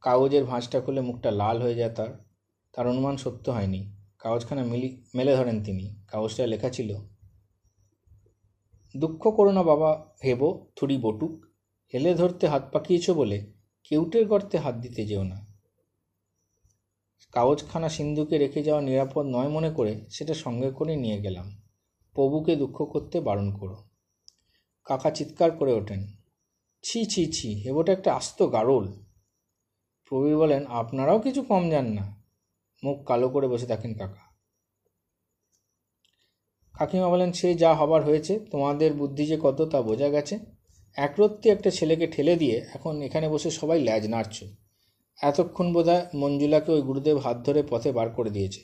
কাগজের 0.00 0.44
ভাঁজটা 0.44 0.80
খুলে 0.80 1.00
মুখটা 1.00 1.30
লাল 1.30 1.62
হয়ে 1.62 1.74
যায় 1.74 1.90
তার। 1.90 2.24
তার 2.72 2.86
অনুমান 2.86 3.16
সত্য 3.16 3.50
হয়নি। 3.50 4.03
কাগজখানা 4.24 4.64
মিলি, 4.64 5.02
মেলে 5.14 5.36
ধরেন 5.36 5.64
তিনি। 5.64 5.94
কাগজটায় 6.08 6.48
লেখা 6.48 6.70
ছিল, 6.70 6.96
দুঃখ 8.96 9.22
করো 9.36 9.52
না 9.52 9.62
বাবা 9.62 10.14
হেব 10.24 10.66
থুড়ি 10.76 10.98
বটুক। 10.98 11.44
হেলে 11.94 12.14
ধরতে 12.14 12.48
হাত 12.48 12.70
পাকিয়েছ 12.72 13.10
বলে 13.10 13.52
কেউটের 13.84 14.26
গর্তে 14.26 14.58
হাত 14.58 14.74
দিতে 14.74 15.06
যেও 15.06 15.22
না। 15.22 15.46
কাগজখানা 17.32 17.88
সিন্ধুকে 17.88 18.38
রেখে 18.38 18.62
যাওয়া 18.62 18.82
নিরাপদ 18.82 19.26
নয় 19.26 19.48
মনে 19.48 19.70
করে 19.70 20.04
সেটা 20.10 20.34
সঙ্গে 20.34 20.70
করে 20.70 20.96
নিয়ে 20.96 21.20
গেলাম। 21.20 21.60
প্রভুকে 22.12 22.56
দুঃখ 22.56 22.90
করতে 22.92 23.20
বারণ 23.20 23.58
করো। 23.58 23.76
কাকা 24.84 25.10
চিৎকার 25.10 25.50
করে 25.50 25.72
ওঠেন, 25.72 26.06
ছি 26.82 27.04
ছি 27.04 27.32
ছি 27.32 27.54
হেবোটা 27.54 27.92
একটা 27.92 28.14
আস্ত 28.14 28.42
গারল। 28.52 28.92
প্রবীর 30.04 30.36
বলেন, 30.36 30.66
আপনারাও 30.66 31.18
কিছু 31.18 31.42
কম 31.42 31.70
যান 31.70 31.86
না। 31.92 32.23
মুখ 32.84 33.04
কালো 33.06 33.28
করে 33.28 33.48
বসে 33.48 33.66
থাকেন 33.66 33.94
কাকা। 33.94 34.24
কাকিমা 36.78 37.08
বলেন, 37.08 37.32
সে 37.32 37.54
যা 37.54 37.74
হবার 37.74 38.04
হয়েছে, 38.04 38.38
তোমাদের 38.38 38.92
বুদ্ধি 38.92 39.26
যে 39.26 39.38
কত 39.42 39.68
তা 39.72 39.82
বোঝা 39.82 40.08
গেছে। 40.08 40.38
একরত্তি 40.96 41.50
একটা 41.50 41.70
ছেলেকে 41.70 42.06
ঠেলে 42.06 42.36
দিয়ে 42.36 42.56
এখন 42.74 43.02
এখানে 43.02 43.28
বসে 43.28 43.50
সবাই 43.50 43.80
ল্যাজ 43.80 44.08
নাড়ছ। 44.08 44.44
এতক্ষণ 45.22 45.72
বোধহয় 45.72 46.06
মঞ্জুলাকে 46.14 46.72
ওই 46.72 46.82
গুরুদেব 46.82 47.16
হাত 47.18 47.36
ধরে 47.46 47.62
পথে 47.70 47.92
বার 47.92 48.10
করে 48.10 48.30
দিয়েছে। 48.30 48.60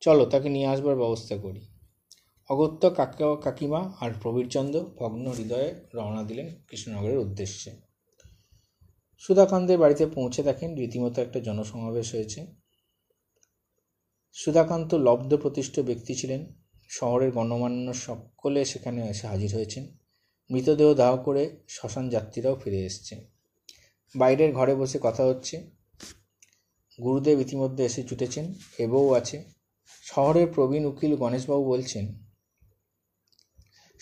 চলো, 0.00 0.24
তাকে 0.26 0.48
নিয়ে 0.48 0.66
আসবার 0.66 0.96
ব্যবস্থা 0.96 1.36
করি। 1.36 1.60
অগত্য 2.48 2.90
কাকা, 2.90 3.36
কাকিমা 3.36 3.92
আর 4.00 4.10
প্রবীরচন্দ্র 4.22 4.80
ভগ্ন 4.98 5.30
হৃদয়ে 5.30 5.74
রওনা 5.94 6.22
দিলেন 6.22 6.48
কৃষ্ণনগরের 6.68 7.18
উদ্দেশ্যে। 7.18 7.70
সুধাকান্তের 9.18 9.78
বাড়িতে 9.78 10.06
পৌঁছে 10.06 10.42
দেখেন 10.42 10.74
রীতিমতো 10.74 11.22
একটা 11.22 11.40
জনসমাবেশ 11.40 12.14
হয়েছে। 12.14 12.59
সুধাকান্ত 14.36 14.90
লব্ধ 15.06 15.30
প্রতিষ্ঠ 15.36 15.74
ব্যক্তি 15.80 16.12
ছিলেন। 16.14 16.42
শহরের 16.90 17.30
গণ্যমান্য 17.32 17.86
সকলে 18.06 18.60
সেখানে 18.64 19.00
এসে 19.08 19.26
হাজির 19.26 19.50
হয়েছেন। 19.54 19.84
মৃতদেহ 20.50 20.88
দাহ 20.94 21.12
করে 21.16 21.42
শ্মশান 21.68 22.04
যাত্রীরাও 22.08 22.56
ফিরে 22.62 22.80
এসছে 22.84 23.14
বাইরের 24.14 24.50
ঘরে 24.52 24.74
বসে 24.74 24.98
কথা 25.02 25.22
হচ্ছে। 25.24 25.56
গুরুদেব 26.98 27.38
ইতিমধ্যে 27.40 27.82
এসে 27.84 28.00
জুটেছেন 28.02 28.46
এবও 28.78 29.12
আছে। 29.14 29.36
শহরের 30.04 30.46
প্রবীণ 30.54 30.84
উকিল 30.84 31.12
গণেশবাবু 31.16 31.64
বলছেন, 31.64 32.04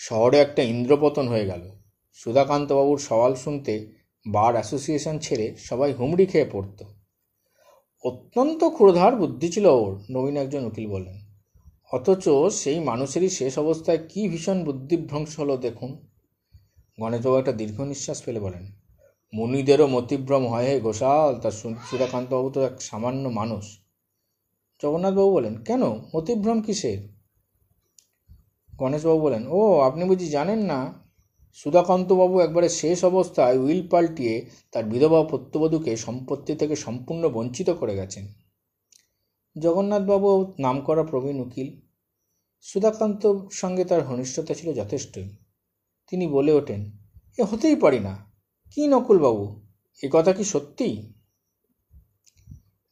শহরে 0.01 0.37
একটা 0.39 0.63
ইন্দ্রপতন 0.63 1.27
হয়ে 1.29 1.47
গেল। 1.47 1.63
সুধাকান্তবাবুর 2.19 2.99
সওয়াল 2.99 3.35
শুনতে 3.35 3.75
বার 4.27 4.53
অ্যাসোসিয়েশন 4.53 5.17
ছেড়ে 5.19 5.47
সবাই 5.69 5.91
হুমড়ি 5.93 6.25
খেয়ে 6.27 6.49
পড়ত। 6.53 6.79
অত্যন্ত 8.05 8.65
ক্ষুরধার 8.65 9.17
বুদ্ধি 9.17 9.49
ছিল 9.49 9.67
ওর, 9.67 10.03
নবীন 10.11 10.37
একজন 10.37 10.65
উকিল 10.65 10.87
বলেন 10.91 11.19
অথচ 11.93 12.29
সেই 12.53 12.81
মানুষেরই 12.81 13.29
শেষ 13.29 13.59
অবস্থায় 13.59 13.99
কি 14.09 14.29
ভীষণ 14.29 14.65
বুদ্ধিভ্রংশ 14.65 15.39
হলো 15.39 15.57
দেখুন। 15.57 16.09
গণেশবাবু 17.01 17.37
একটা 17.37 17.53
দীর্ঘ 17.53 17.81
নিঃশ্বাস 17.81 18.23
ফেলে 18.23 18.41
বলেন, 18.41 18.73
মুনিদেরও 19.35 19.87
মতিভ্রম 19.87 20.47
হয় 20.47 20.65
হে 20.65 20.81
ঘোষাল 20.81 21.41
তার 21.41 21.51
সুধাকান্তবাবু 21.91 22.51
তো 22.51 22.63
এক 22.63 22.83
সামান্য 22.83 23.29
মানুষ। 23.29 23.79
জগন্নাথবাবু 24.83 25.33
বলেন, 25.33 25.55
কেন? 25.57 25.83
মতিভ্রম 26.17 26.63
কিসের? 26.63 26.99
গণেশবাবু 28.77 29.21
বলেন, 29.21 29.47
ও, 29.47 29.81
আপনি 29.81 30.05
বুঝি 30.05 30.29
জানেন 30.29 30.59
না 30.59 31.08
সুধাকান্তবাবু 31.53 32.41
একবারে 32.41 32.69
শেষ 32.69 33.05
অবস্থায় 33.05 33.59
উইল 33.59 33.89
পাল্টিয়ে 33.89 34.51
তার 34.73 34.85
বিধবা 34.85 35.25
প্রত্যবধূকে 35.25 35.97
সম্পত্তি 35.97 36.55
থেকে 36.55 36.77
সম্পূর্ণ 36.77 37.29
বঞ্চিত 37.29 37.71
করে 37.71 37.97
গেছেন। 37.97 38.29
জগন্নাথবাবু 39.59 40.55
নাম 40.59 40.81
করা 40.81 41.03
প্রবীণ 41.03 41.41
উকিল। 41.41 41.81
সুধাকান্তর 42.61 43.49
সঙ্গে 43.53 43.85
তার 43.85 44.03
ঘনিষ্ঠতা 44.03 44.55
ছিল 44.55 44.73
যথেষ্টই। 44.73 45.29
তিনি 46.11 46.27
বলে 46.27 46.53
ওঠেন, 46.53 46.93
এ 47.39 47.43
হতেই 47.43 47.77
পারি 47.77 47.99
না। 47.99 48.33
কি 48.75 48.87
নকুলবাবু, 48.87 49.67
এ 50.03 50.09
কথা 50.13 50.33
কি 50.33 50.45
সত্যি? 50.45 51.13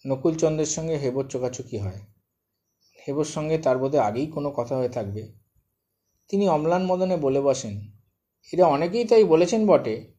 নকুলচন্দ্রের 0.07 0.67
সঙ্গে 0.67 0.97
হেবর 0.97 1.27
চোখাচোখি 1.27 1.79
হয়। 1.79 2.01
হেবর 3.09 3.25
সঙ্গে 3.25 3.59
তার 3.59 3.79
বোধে 3.79 3.99
আগেই 3.99 4.27
কোনো 4.27 4.51
কথা 4.51 4.77
হয়ে 4.77 4.89
থাকবে। 4.89 5.33
তিনি 6.29 6.49
অম্লান 6.49 6.87
মদনে 6.87 7.17
বলে 7.17 7.41
বসেন 7.41 7.96
এরা 8.53 8.67
অনেকেই 8.67 9.05
তাই 9.05 9.25
বলেছেন 9.25 9.67
বটে, 9.67 10.13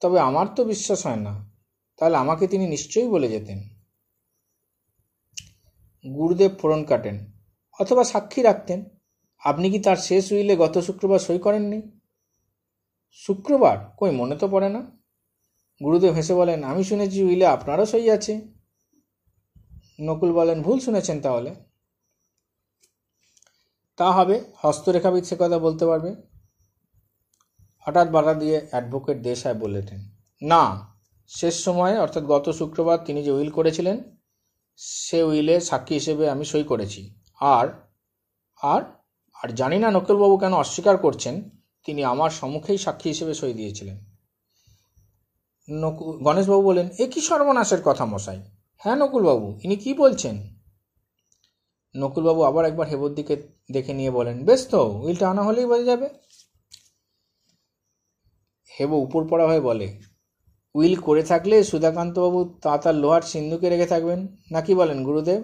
তবে 0.00 0.20
আমার 0.20 0.46
তো 0.56 0.64
বিশ্বাস 0.64 1.06
হয় 1.06 1.16
না। 1.16 1.50
তাহলে 1.96 2.16
আমাকে 2.16 2.46
তিনি 2.46 2.66
নিশ্চয়ই 2.66 3.08
বলে 3.08 3.28
যেতেন। 3.28 3.58
গুরুদেব 6.14 6.50
ফোড়ন 6.60 6.84
কাটেন, 6.84 7.32
অথবা 7.80 8.04
সাক্ষী 8.04 8.42
রাখতেন, 8.42 8.84
আপনি 9.38 9.70
কি 9.70 9.78
তার 9.78 9.96
শেষ 9.96 10.32
উইলে 10.32 10.56
গত 10.56 10.78
শুক্রবার 10.78 11.18
সই 11.18 11.38
করেননি? 11.38 11.82
শুক্রবার? 13.12 13.78
কই, 13.96 14.10
মনে 14.10 14.36
তো 14.36 14.48
পড়ে 14.48 14.68
না। 14.68 14.80
গুরুদেব 15.84 16.14
হেসে 16.14 16.34
বলেন, 16.34 16.64
আমি 16.64 16.84
শুনেছি 16.84 17.24
উইলে 17.24 17.46
আপনারও 17.46 17.86
সই 17.86 18.10
আছে। 18.10 18.40
নকুল 20.00 20.32
বলেন, 20.32 20.62
ভুল 20.62 20.78
শুনেছেন 20.78 21.20
তাহলে। 21.20 21.54
তা 23.96 24.12
হবে, 24.12 24.44
হস্তরেখাবিদ 24.56 25.24
সে 25.24 25.36
কথা 25.38 25.58
বলতে 25.58 25.86
পারবে। 25.86 26.35
হঠাৎ 27.86 28.08
বাধা 28.10 28.34
দিয়ে 28.34 28.66
অ্যাডভোকেট 28.70 29.18
দেশায় 29.22 29.54
বলেছেন 29.54 30.00
না, 30.42 30.62
শেষ 31.28 31.64
সময়ে, 31.64 31.98
অর্থাৎ 31.98 32.24
গত 32.24 32.50
শুক্রবার 32.50 32.98
তিনি 33.06 33.22
যে 33.22 33.32
উইল 33.32 33.50
করেছিলেন, 33.50 33.96
সে 34.76 35.22
উইলে 35.22 35.60
সাক্ষী 35.60 35.94
হিসেবে 35.94 36.30
আমি 36.30 36.44
সই 36.44 36.64
করেছি। 36.64 37.14
আর 37.40 37.66
আর 38.62 38.82
আর 39.42 39.48
জানি 39.54 39.78
না 39.78 39.90
নকুলবাবু 39.90 40.36
কেন 40.38 40.52
অস্বীকার 40.54 40.96
করছেন, 40.96 41.50
তিনি 41.84 42.04
আমার 42.04 42.30
সম্মুখেই 42.30 42.78
সাক্ষী 42.78 43.08
হিসেবে 43.08 43.34
সই 43.34 43.52
দিয়েছিলেন। 43.52 43.96
নকু 45.68 46.04
গণেশবাবু 46.12 46.62
বলেন 46.62 46.88
এ 46.98 47.06
কি 47.06 47.20
সর্বনাশের 47.20 47.82
কথা 47.84 48.04
মশাই? 48.04 48.40
হ্যাঁ 48.76 48.96
নকুলবাবু, 48.96 49.58
ইনি 49.64 49.76
কি 49.76 49.94
বলছেন? 49.94 50.36
নকুলবাবু 51.96 52.42
আবার 52.42 52.64
একবার 52.64 52.88
হেবর 52.88 53.08
দিকে 53.08 53.34
দেখে 53.72 53.92
নিয়ে 53.94 54.10
বলেন, 54.10 54.44
বেশ 54.44 54.68
তো, 54.68 54.80
উইলটা 54.84 55.30
আনা 55.30 55.42
হলেই 55.42 55.66
বোঝা 55.66 55.84
যাবে। 55.84 56.08
হেব 58.74 58.92
উপর 58.92 59.28
পড়া 59.28 59.46
হয়ে 59.46 59.60
বলে, 59.60 59.98
উইল 60.74 60.94
করে 60.94 61.22
থাকলে 61.22 61.64
সুধাকান্তবাবু 61.64 62.58
তা 62.62 62.78
তার 62.78 62.94
লোহার 62.94 63.22
সিন্ধুকে 63.22 63.68
রেখে 63.68 63.86
থাকবেন? 63.86 64.20
নাকি 64.52 64.74
বলেন 64.74 65.04
গুরুদেব? 65.04 65.42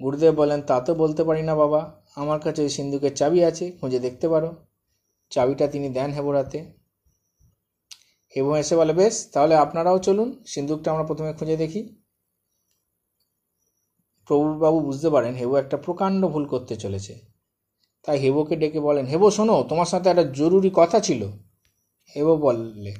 গুরুদেব 0.00 0.34
বলেন, 0.34 0.62
তা 0.62 0.80
তো 0.80 0.94
বলতে 0.94 1.24
পারি 1.24 1.42
না 1.42 1.54
বাবা, 1.54 1.80
আমার 2.16 2.40
কাছে 2.40 2.62
ওই 2.62 2.68
সিন্ধুকের 2.68 3.16
চাবি 3.16 3.44
আছে, 3.44 3.72
খুঁজে 3.80 3.98
দেখতে 3.98 4.28
পারো। 4.28 4.66
চাবিটা 5.30 5.66
তিনি 5.66 5.88
দেন 5.88 6.10
হেবর 6.10 6.36
হাতে। 6.36 6.58
হেবু 8.36 8.54
এসে 8.54 8.76
বলে, 8.76 8.92
বেশ, 8.92 9.14
তাহলে 9.32 9.54
আপনারাও 9.54 9.98
চলুন, 9.98 10.44
সিন্ধুকটা 10.46 10.92
আমরা 10.92 11.04
প্রথমে 11.04 11.32
খুঁজে 11.32 11.56
দেখি। 11.56 11.80
প্রভুবাবু 14.28 14.80
বুঝতে 14.80 15.08
পারেন 15.10 15.34
হেবু 15.34 15.56
একটা 15.56 15.76
প্রকাণ্ড 15.76 16.26
ভুল 16.26 16.44
করতে 16.46 16.76
চলেছে। 16.76 17.33
তাই 18.04 18.18
হেবোকে 18.18 18.56
ডেকে 18.56 18.80
বলেন, 18.80 19.06
হেবো, 19.06 19.30
শোনো, 19.30 19.62
তোমার 19.62 19.86
সাথে 19.86 20.10
একটা 20.10 20.22
জরুরি 20.22 20.70
কথা 20.74 21.00
ছিল। 21.00 21.26
হেবো 22.16 22.36
বললে, 22.36 22.94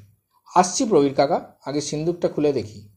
আসছি 0.54 0.84
প্রবীর 0.84 1.14
কাকা, 1.14 1.56
আগে 1.66 1.80
সিন্দুকটা 1.80 2.28
খুলে 2.28 2.52
দেখি। 2.52 2.88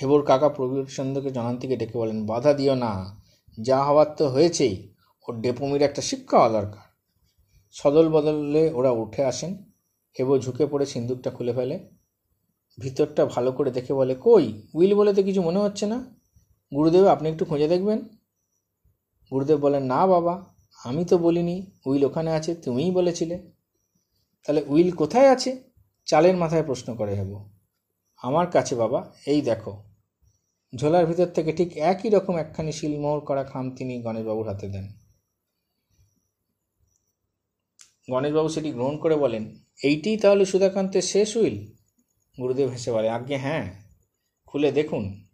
হেবোর 0.00 0.22
কাকা 0.22 0.48
প্রবীর 0.48 0.86
চন্দ্রকে 0.86 1.30
জনান্তিকে 1.30 1.76
ডেকে 1.76 1.98
বলেন, 1.98 2.26
বাধা 2.26 2.52
দিও 2.54 2.74
না, 2.74 3.20
যা 3.58 3.84
হওয়ার 3.84 4.06
তো 4.16 4.28
হয়েছেই, 4.28 4.92
ওর 5.28 5.40
ডেপুমির 5.40 5.82
একটা 5.82 6.02
শিক্ষা 6.02 6.38
হওয়া 6.38 6.48
দরকার। 6.48 6.84
সদল 7.72 8.08
বদলে 8.08 8.72
ওরা 8.72 8.90
উঠে 8.90 9.24
আসেন, 9.24 9.56
হেবো 10.18 10.38
ঝুঁকে 10.38 10.66
পড়ে 10.66 10.86
সিন্দুকটা 10.86 11.30
খুলে 11.30 11.52
ফেলে, 11.52 11.88
ভিতরটা 12.78 13.26
ভালো 13.26 13.52
করে 13.52 13.70
দেখে 13.70 13.94
বলে, 13.94 14.14
কই, 14.14 14.62
উইল 14.74 14.94
বলে 14.94 15.14
তো 15.14 15.22
কিছু 15.22 15.42
মনে 15.42 15.58
হচ্ছে 15.58 15.86
না? 15.86 16.04
গুরুদেব, 16.74 17.06
আপনি 17.06 17.28
একটু 17.28 17.44
খুঁজে 17.44 17.68
দেখবেন? 17.68 18.19
গুরুদেব 19.32 19.58
বলেন, 19.58 19.82
না 19.82 20.06
বাবা, 20.06 20.54
আমি 20.84 21.04
তো 21.04 21.18
বলিনি, 21.18 21.70
উইল 21.86 22.04
ওখানে 22.04 22.32
আছে, 22.32 22.54
তুমিই 22.54 22.90
বলেছিলে। 22.90 23.52
তাহলে 24.46 24.64
উইল 24.66 24.90
কোথায় 24.90 25.28
আছে? 25.28 25.62
চালের 26.04 26.36
মাথায় 26.36 26.62
প্রশ্ন 26.62 26.96
করে 26.96 27.14
হেব। 27.14 27.48
আমার 28.22 28.50
কাছে 28.50 28.74
বাবা, 28.74 29.12
এই 29.26 29.42
দেখো। 29.42 29.82
ঝোলার 30.76 31.06
ভিতর 31.06 31.26
থেকে 31.26 31.52
ঠিক 31.52 31.76
একই 31.76 32.08
রকম 32.08 32.36
একখানি 32.36 32.72
শিলমোহর 32.72 33.20
করা 33.20 33.44
খাম 33.44 33.76
তিনি 33.76 34.02
গণেশবাবুর 34.02 34.48
হাতে 34.48 34.68
দেন। 34.68 34.88
গণেশবাবু 38.10 38.48
সেটি 38.48 38.72
গ্রহণ 38.72 38.98
করে 38.98 39.16
বলেন, 39.16 39.54
এইটিই 39.82 40.16
তাহলে 40.16 40.44
সুধাকান্তের 40.44 41.02
শেষ 41.02 41.36
উইল? 41.36 41.66
গুরুদেব 42.40 42.68
হেসে 42.68 42.92
বলে, 42.92 43.10
আজ্ঞে 43.10 43.36
হ্যাঁ। 43.36 43.74
খুলে 44.46 44.72
দেখুন। 44.72 45.28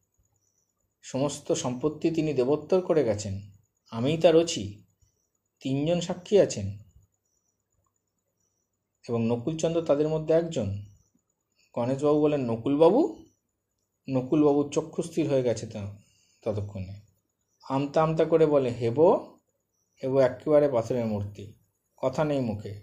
সমস্ত 1.03 1.53
সম্পত্তি 1.53 2.11
তিনি 2.11 2.35
দেবোত্তর 2.35 2.81
করে 2.81 3.05
গেছেন। 3.05 3.56
আমিই 3.91 4.19
তার 4.19 4.37
অছি 4.37 4.85
তিনজন 5.61 6.01
সাক্ষী 6.01 6.39
আছেন। 6.39 6.79
এবং 9.09 9.27
নকুলচন্দ্র 9.27 9.83
তাদের 9.83 10.09
মধ্যে 10.09 10.35
একজন। 10.35 10.83
গণেশবাবু 11.75 12.21
বলেন, 12.21 12.41
নকুলবাবু? 12.41 13.25
নকুলবাবু 14.11 14.69
চক্ষুস্থির 14.69 15.31
হয়ে 15.31 15.43
গেছে 15.43 15.67
তা 15.67 15.97
ততক্ষণে। 16.43 17.01
আমতা 17.63 18.03
আমতা 18.03 18.25
করে 18.25 18.47
বলে, 18.47 18.71
হেব? 18.71 19.03
হেব 20.03 20.19
একেবারে 20.19 20.69
পাথরের 20.69 21.07
মূর্তি। 21.07 21.53
কথা 21.97 22.25
নেই 22.25 22.41
মুখে। 22.41 22.81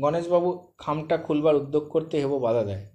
গণেশবাবু 0.00 0.72
খামটা 0.78 1.18
খুলবার 1.18 1.56
উদ্যোগ 1.56 1.88
করতে 1.88 2.18
হেব 2.18 2.38
বাধা 2.38 2.64
দেয়। 2.64 2.90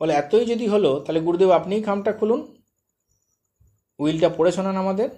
বলে, 0.00 0.14
এতই 0.14 0.44
যদি 0.44 0.68
হলো, 0.68 1.00
তাহলে 1.06 1.20
গুরুদেব 1.20 1.50
আপনিই 1.50 1.82
খামটা 1.82 2.12
খুলুন। 2.12 2.57
উইলটা 3.98 4.28
পড়ে 4.28 4.52
শোনান 4.52 4.76
আমাদের। 4.76 5.10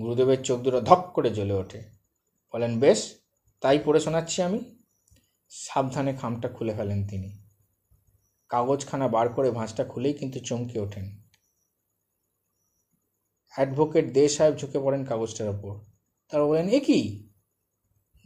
গুরুদেবের 0.00 0.42
চোখ 0.42 0.60
দুটো 0.60 0.80
ধক 0.80 1.10
করে 1.14 1.30
জ্বলে 1.30 1.52
ওঠে। 1.52 1.82
বলেন, 2.52 2.80
বেশ, 2.80 3.14
তাই 3.60 3.78
পড়ে 3.84 4.00
শোনাচ্ছি 4.00 4.42
আমি। 4.42 4.82
সাবধানে 5.48 6.14
খামটা 6.14 6.48
খুলে 6.48 6.74
ফেলেন 6.74 7.06
তিনি। 7.06 7.38
কাগজখানা 8.48 9.08
বার 9.08 9.28
করে 9.28 9.50
ভাঁজটা 9.50 9.84
খুলেই 9.84 10.12
কিন্তু 10.12 10.40
চমকে 10.40 10.80
ওঠেন। 10.80 11.22
অ্যাডভোকেট 13.54 14.12
দে 14.12 14.28
সাহেব 14.28 14.56
ঝুঁকে 14.56 14.78
পড়েন 14.78 15.04
কাগজটার 15.04 15.48
ওপর। 15.48 15.80
তারা 16.30 16.44
বলেন, 16.44 16.68
এ 16.68 16.80
কি? 16.80 17.28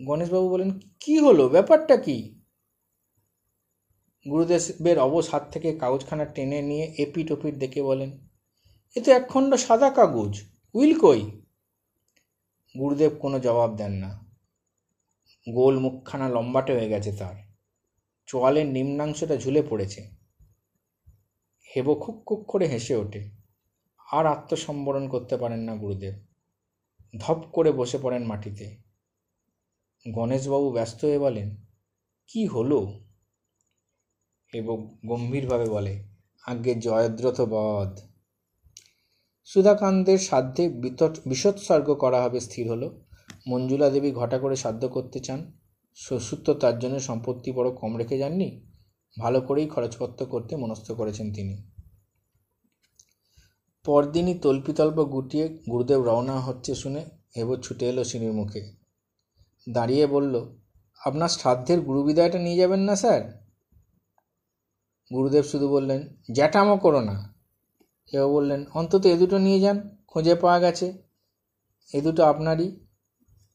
গণেশবাবু 0.06 0.48
বলেন, 0.48 0.80
কি 1.00 1.18
হলো? 1.18 1.48
ব্যাপারটা 1.48 1.96
কি? 1.96 2.42
গুরুদেবের 4.30 4.98
অবস 4.98 5.30
হাত 5.30 5.50
থেকে 5.52 5.78
কাগজখানা 5.78 6.24
টেনে 6.24 6.62
নিয়ে 6.62 6.94
এপিট 6.98 7.32
ওপিট 7.32 7.54
দেখে 7.54 7.82
বলেন 7.82 8.26
এ 8.94 9.00
তো 9.00 9.12
একখণ্ড 9.12 9.54
সাদা 9.54 9.90
কাগজ। 9.90 10.42
উইল 10.74 10.98
কই? 10.98 11.42
গুরুদেব 12.78 13.12
কোনো 13.20 13.40
জবাব 13.40 13.76
দেন 13.76 13.92
না। 13.92 14.26
গোল 15.52 15.78
মুখখানা 15.78 16.28
লম্বাটে 16.28 16.78
হয়ে 16.78 16.88
গেছে 16.88 17.12
তার। 17.12 17.34
চোয়ালের 18.26 18.66
নিম্নাংশটা 18.66 19.36
ঝুলে 19.36 19.62
পড়েছে। 19.62 20.10
হেব 21.76 21.94
খুব 21.94 22.22
খুব 22.26 22.44
করে 22.48 22.66
হেসে 22.66 22.96
ওঠে। 22.96 23.30
আর 24.12 24.26
আত্মসম্বরণ 24.26 25.08
করতে 25.08 25.36
পারেন 25.36 25.60
না 25.60 25.76
গুরুদেব। 25.76 26.14
ধপ 27.18 27.44
করে 27.52 27.72
বসে 27.72 27.98
পড়েন 27.98 28.24
মাটিতে। 28.24 28.76
গণেশবাবু 30.10 30.72
ব্যস্ত 30.72 31.04
হয়ে 31.04 31.18
বলেন, 31.18 31.56
কি 32.26 32.46
হলো? 32.46 33.00
এবং 34.52 34.98
গম্ভীরভাবে 35.06 35.68
বলে 35.68 36.04
আগে 36.46 36.74
জয়দ্রথ 36.74 37.40
বধ। 37.40 38.05
সুধাকান্তের 39.46 40.18
সাধ্যে 40.18 40.68
বিসৎসর্গ 41.26 41.94
করা 41.94 42.22
হবে 42.22 42.40
স্থির 42.40 42.70
হলো। 42.70 43.00
মঞ্জুলা 43.48 43.90
দেবী 43.90 44.10
ঘটা 44.10 44.38
করে 44.38 44.56
সাধ্য 44.56 44.88
করতে 44.88 45.20
চান। 45.20 45.52
শ্বশুর 45.94 46.38
তো 46.44 46.54
তার 46.54 46.78
জন্য 46.78 47.00
সম্পত্তি 47.00 47.52
বড় 47.52 47.70
কম 47.70 47.96
রেখে 47.96 48.18
যাননি। 48.18 48.66
ভালো 49.20 49.40
করেই 49.40 49.66
খরচপত্র 49.66 50.26
করতে 50.26 50.56
মনস্থ 50.56 50.92
করেছেন 50.92 51.32
তিনি। 51.32 51.62
পরদিনই 53.84 54.38
তল্পিতল্প 54.38 55.04
গুটিয়ে 55.04 55.48
গুরুদেব 55.48 56.02
রওনা 56.02 56.40
হচ্ছে 56.40 56.74
শুনে 56.74 57.04
হেব 57.36 57.56
ছুটে 57.56 57.88
এলো 57.88 58.04
সিঁড়ির 58.04 58.32
মুখে। 58.32 58.72
দাঁড়িয়ে 59.70 60.06
বলল, 60.06 60.56
আপনার 61.04 61.28
শ্রাদ্ধের 61.28 61.80
গুরুবিদায়টা 61.80 62.38
নিয়ে 62.38 62.56
যাবেন 62.56 62.80
না, 62.80 62.96
স্যার? 62.96 63.44
গুরুদেব 65.14 65.44
শুধু 65.44 65.68
বললেন, 65.68 66.08
জ্যাঠামো 66.32 66.76
করো 66.76 67.00
না। 67.00 67.35
হেব 68.14 68.28
বললেন, 68.28 68.64
অন্তত 68.74 69.06
এ 69.06 69.16
দুটো 69.16 69.38
নিয়ে 69.38 69.60
যান, 69.60 69.96
খুঁজে 70.06 70.34
পাওয়া 70.34 70.58
গেছে। 70.58 71.02
এ 71.94 72.00
দুটো 72.00 72.24
আপনারই। 72.24 72.76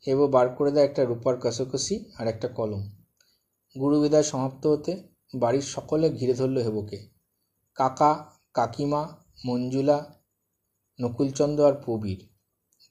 হেব 0.07 0.19
বার 0.19 0.49
করে 0.49 0.71
দেয় 0.71 0.85
একটা 0.85 1.05
রূপার 1.05 1.39
কষাকষি 1.39 2.05
আর 2.17 2.27
একটা 2.27 2.47
কলম। 2.47 2.91
গুরুবিদায় 3.79 4.23
সমাপ্ত 4.23 4.67
হতে 4.67 5.03
বাড়ির 5.35 5.61
সকলে 5.61 6.09
ঘিরে 6.09 6.33
ধরল 6.33 6.57
হেবকে। 6.57 7.09
কাকা, 7.75 8.25
কাকিমা, 8.53 9.17
মঞ্জুলা, 9.45 10.19
নকুলচন্দ্র 11.01 11.67
আর 11.67 11.73
প্রবীর। 11.73 12.29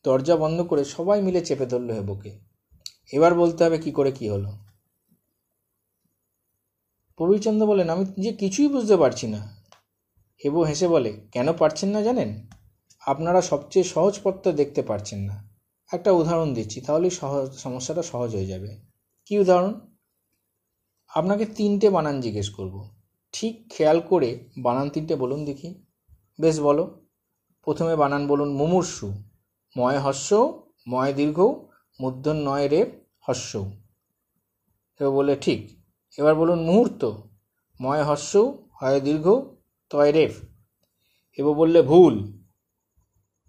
দরজা 0.05 0.37
বন্ধ 0.37 0.61
করে 0.61 0.85
সবাই 0.85 1.23
মিলে 1.23 1.45
চেপে 1.45 1.66
ধরল 1.66 1.91
হেবকে। 1.91 2.39
এবার 3.12 3.35
বলতে 3.35 3.65
হবে 3.65 3.78
কি 3.78 3.91
করে 3.91 4.12
কি 4.12 4.28
হলো। 4.28 4.53
প্রবীরচন্দ্র 7.16 7.66
বলেন 7.66 7.91
আমি 7.91 8.05
যে 8.20 8.32
কিছুই 8.32 8.69
বুঝতে 8.69 8.97
পারছি 8.97 9.27
না। 9.27 9.60
হেবু 10.45 10.62
হেসে 10.62 10.89
বলে, 10.89 11.29
কেন 11.33 11.53
পারছেন 11.53 11.89
না 11.89 12.03
জানেন? 12.03 12.47
আপনারা 13.07 13.41
সবচেয়ে 13.43 13.85
সহজ 13.85 14.21
পথটা 14.23 14.53
দেখতে 14.53 14.83
পারছেন 14.83 15.19
না। 15.19 15.49
একটা 15.93 16.12
উদাহরণ 16.12 16.55
দিচ্ছি 16.55 16.81
তাহলেই 16.81 17.11
সহজ, 17.11 17.53
সমস্যাটা 17.53 18.03
সহজ 18.03 18.35
হয়ে 18.35 18.47
যাবে। 18.47 18.81
কি 19.27 19.39
উদাহরণ? 19.39 19.81
আপনাকে 21.15 21.47
তিনটে 21.47 21.91
বানান 21.91 22.21
জিজ্ঞেস 22.21 22.51
করব। 22.51 22.89
ঠিক 23.33 23.71
খেয়াল 23.71 24.01
করে 24.01 24.49
বানান 24.59 24.91
তিনটে 24.91 25.17
বলুন 25.17 25.45
দেখি। 25.45 25.85
বেশ, 26.41 26.61
বলো। 26.61 27.07
প্রথমে 27.62 27.97
বানান 27.97 28.27
বলুন 28.27 28.53
মুমূর্ষু। 28.53 29.23
ময় 29.77 29.99
হস্য 29.99 30.62
ময় 30.89 31.12
দীর্ঘ 31.12 31.41
মূর্ধন 32.01 32.37
নয় 32.37 32.69
রেপ 32.69 32.89
হস্য 33.29 33.59
এবার 35.01 35.11
বলে 35.11 35.37
ঠিক। 35.37 35.85
এবার 36.19 36.35
বলুন 36.35 36.61
মুহূর্ত। 36.62 37.11
ময় 37.81 38.03
হস্য 38.03 38.59
হয় 38.81 39.01
দীর্ঘ 39.01 39.27
তয় 39.91 40.12
রেফ 40.12 40.35
এবার 41.39 41.55
বললে, 41.55 41.83
ভুল। 41.83 42.43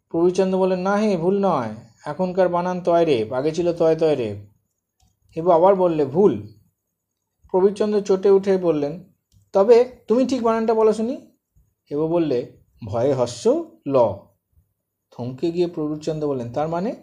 প্রভুচন্দ্র 0.10 0.60
বললেন, 0.60 0.80
না 0.80 0.96
হে, 0.96 1.18
ভুল 1.18 1.40
নয়। 1.40 1.76
এখনকার 2.06 2.50
বানান 2.50 2.82
তয় 2.82 3.06
রেপ 3.06 3.34
আগে 3.34 3.52
ছিল 3.52 3.74
তয় 3.74 3.96
তয় 3.96 4.16
রেপ 4.16 4.38
হেবু 5.38 5.52
আবার 5.52 5.76
বললে, 5.76 6.06
ভুল। 6.06 6.48
প্রবীরচন্দ্র 7.52 8.02
চটে 8.02 8.30
উঠে 8.30 8.58
বললেন, 8.58 9.04
তবে 9.54 9.86
তুমি 10.08 10.28
ঠিক 10.28 10.44
বানানটা 10.44 10.74
বলো 10.74 10.94
শুনি। 10.94 11.16
হেবু 11.92 12.08
বললে, 12.08 12.58
ভয়ে 12.86 13.14
হস্য 13.14 13.72
ল। 13.88 13.98
থমকে 15.12 15.52
গিয়ে 15.52 15.68
প্রবীরচন্দ্র 15.68 16.28
বললেন, 16.28 16.54
তার 16.54 16.68
মানে? 16.68 16.96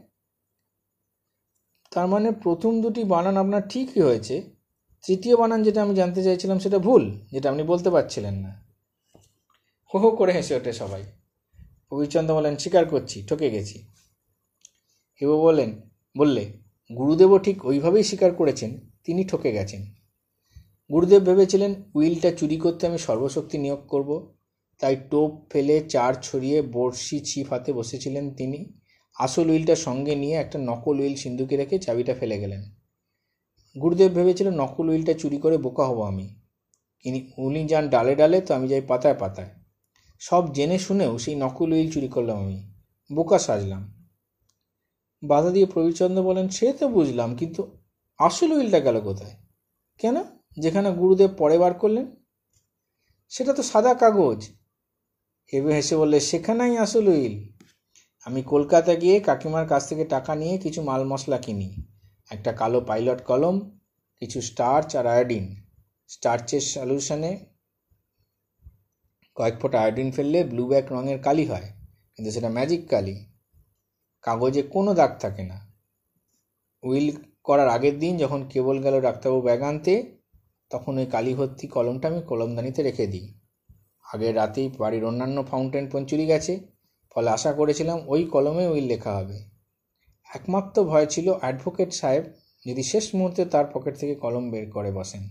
তার 1.90 2.06
মানে 2.06 2.30
প্রথম 2.32 2.82
দুটি 2.82 3.04
বানান 3.04 3.36
আপনার 3.36 3.68
ঠিকই 3.68 4.00
হয়েছে। 4.00 4.42
তৃতীয় 5.06 5.36
বানান 5.36 5.62
যেটা 5.62 5.82
আমি 5.82 5.94
জানতে 5.94 6.24
চাইছিলাম 6.24 6.58
সেটা 6.58 6.78
ভুল, 6.78 7.20
যেটা 7.32 7.50
আপনি 7.50 7.62
বলতে 7.62 7.90
পারছিলেন 7.90 8.34
না। 8.34 8.67
হো 9.94 9.98
হো 9.98 10.10
করে 10.10 10.32
হেসে 10.32 10.54
ওঠে 10.54 10.72
সবাই। 10.72 11.02
প্রবীরচন্দ্র 11.88 12.34
বলেন, 12.34 12.56
স্বীকার 12.56 12.84
করছি, 12.84 13.26
ঠকে 13.28 13.50
গেছি। 13.50 13.86
হেব 15.22 15.30
বলেন, 15.30 15.80
বললে, 16.18 16.52
গুরুদেবও 16.96 17.38
ঠিক 17.38 17.66
ওইভাবেই 17.66 18.02
স্বীকার 18.02 18.34
করেছেন, 18.34 18.90
তিনি 19.04 19.24
ঠকে 19.24 19.52
গেছেন। 19.52 19.86
গুরুদেব 20.92 21.22
ভেবেছিলেন, 21.22 21.74
উইলটা 21.94 22.30
চুরি 22.30 22.56
করতে 22.56 22.86
আমি 22.86 22.98
সর্বশক্তি 22.98 23.58
নিয়োগ 23.58 23.86
করব। 23.88 24.34
তাই 24.78 24.96
টোপ 25.10 25.52
ফেলে 25.52 25.88
চার 25.88 26.14
ছড়িয়ে 26.22 26.62
বড়শি 26.62 27.20
ছিপ 27.20 27.52
হাতে 27.52 27.72
বসেছিলেন 27.72 28.34
তিনি। 28.34 28.78
আসল 29.18 29.50
উইলটা 29.50 29.76
সঙ্গে 29.76 30.14
নিয়ে 30.14 30.34
একটা 30.34 30.58
নকল 30.58 31.00
উইল 31.00 31.14
সিন্ধুকে 31.14 31.56
রেখে 31.56 31.78
চাবিটা 31.78 32.14
ফেলে 32.14 32.38
গেলেন। 32.38 32.62
গুরুদেব 33.80 34.12
ভেবেছিলেন, 34.12 34.60
নকল 34.60 34.88
উইলটা 34.88 35.14
চুরি 35.14 35.38
করে 35.38 35.58
বোকা 35.58 35.86
হব 35.86 36.02
আমি। 36.02 36.40
তিনি 37.02 37.30
উনি 37.38 37.66
যান 37.66 37.88
ডালে 37.88 38.16
ডালে, 38.16 38.40
তো 38.40 38.54
আমি 38.54 38.68
যাই 38.68 38.80
পাতায় 38.80 39.14
পাতায়। 39.18 39.57
সব 40.18 40.52
জেনে 40.52 40.78
শুনেও 40.78 41.18
সেই 41.18 41.34
নকল 41.34 41.72
উইল 41.72 41.92
চুরি 41.92 42.08
করলাম 42.08 42.38
আমি। 42.38 42.72
বোকা 43.12 43.38
সাজলাম। 43.38 44.08
বাধা 45.22 45.50
দিয়ে 45.50 45.66
প্রবীরচন্দ্র 45.66 46.22
বলেন, 46.22 46.48
সে 46.48 46.72
তো 46.72 46.88
বুঝলাম, 46.88 47.36
কিন্তু 47.36 47.78
আসল 48.18 48.52
উইলটা 48.52 48.80
গেল 48.80 49.00
কোথায়? 49.00 49.36
কেন? 49.98 50.22
যেখানে 50.58 50.90
গুরুদেব 50.90 51.30
পরে 51.38 51.58
বার 51.58 51.74
করলেন? 51.74 52.06
সেটা 53.28 53.52
তো 53.52 53.62
সাদা 53.62 53.94
কাগজ। 53.94 54.48
হেবে 55.52 55.74
হেসে 55.74 55.96
বললে, 55.96 56.20
সেখানেই 56.20 56.78
আসল 56.78 57.08
উইল। 57.08 57.48
আমি 58.24 58.42
কলকাতা 58.42 58.94
গিয়ে 58.94 59.20
কাকিমার 59.20 59.68
কাছ 59.68 59.88
থেকে 59.88 60.04
টাকা 60.04 60.34
নিয়ে 60.34 60.58
কিছু 60.58 60.82
মাল 60.82 61.04
মশলা 61.04 61.38
কিনি। 61.38 61.74
একটা 62.30 62.52
কালো 62.52 62.80
পাইলট 62.80 63.24
কলম, 63.24 63.78
কিছু 64.20 64.40
স্টার্চ 64.40 64.96
আর 64.96 65.06
আয়োডিন। 65.06 65.64
স্টার্চের 66.08 66.60
সলিউশনে 66.60 67.57
কয়েক 69.38 69.54
ফোঁটা 69.60 69.78
আয়োডিন 69.80 70.08
ফেললে 70.16 70.38
ব্লু 70.50 70.64
ব্যাক 70.70 70.86
রঙের 70.94 71.18
কালি 71.26 71.44
হয়, 71.50 71.68
কিন্তু 72.14 72.30
সেটা 72.34 72.48
ম্যাজিক 72.56 72.82
কালি। 72.92 73.16
কাগজে 74.24 74.62
কোনো 74.74 74.90
দাগ 74.94 75.12
থাকে 75.20 75.42
না। 75.50 75.58
উইল 76.82 77.08
করার 77.46 77.68
আগের 77.76 77.96
দিন 77.98 78.12
যখন 78.22 78.40
কেবল 78.52 78.76
গেল 78.84 78.94
ডাক্তারবাবু 79.00 79.40
ব্যাগ 79.46 79.60
আনতে, 79.62 79.94
তখন 80.70 80.92
ওই 81.00 81.06
কালি 81.14 81.32
ভর্তি 81.34 81.66
কলমটা 81.76 82.06
আমি 82.10 82.20
কলমদানিতে 82.30 82.80
রেখে 82.82 83.06
দিই। 83.12 83.26
আগের 84.04 84.34
রাতেই 84.36 84.66
বাড়ির 84.80 85.04
অন্যান্য 85.04 85.38
ফাউন্টেন 85.50 85.84
পঞ্চুরি 85.92 86.24
গেছে, 86.32 86.52
ফলে 87.12 87.28
আশা 87.36 87.50
করেছিলাম 87.52 87.98
ওই 88.06 88.22
কলমে 88.34 88.64
উইল 88.72 88.86
লেখা 88.92 89.12
হবে। 89.18 89.38
একমাত্র 90.30 90.76
ভয় 90.84 91.06
ছিল 91.06 91.26
অ্যাডভোকেট 91.40 91.90
সাহেব 92.00 92.24
যদি 92.66 92.82
শেষ 92.82 93.04
মুহূর্তে 93.14 93.42
তার 93.44 93.66
পকেট 93.74 93.94
থেকে 94.00 94.14
কলম 94.14 94.44
বের 94.52 94.66
করে 94.76 94.90
বসেন। 94.98 95.22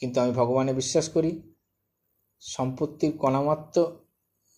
কিন্তু 0.00 0.16
আমি 0.22 0.32
ভগবানে 0.32 0.72
বিশ্বাস 0.72 1.06
করি 1.08 1.30
সম্পত্তির 2.40 3.18
কণামাত্র 3.18 3.96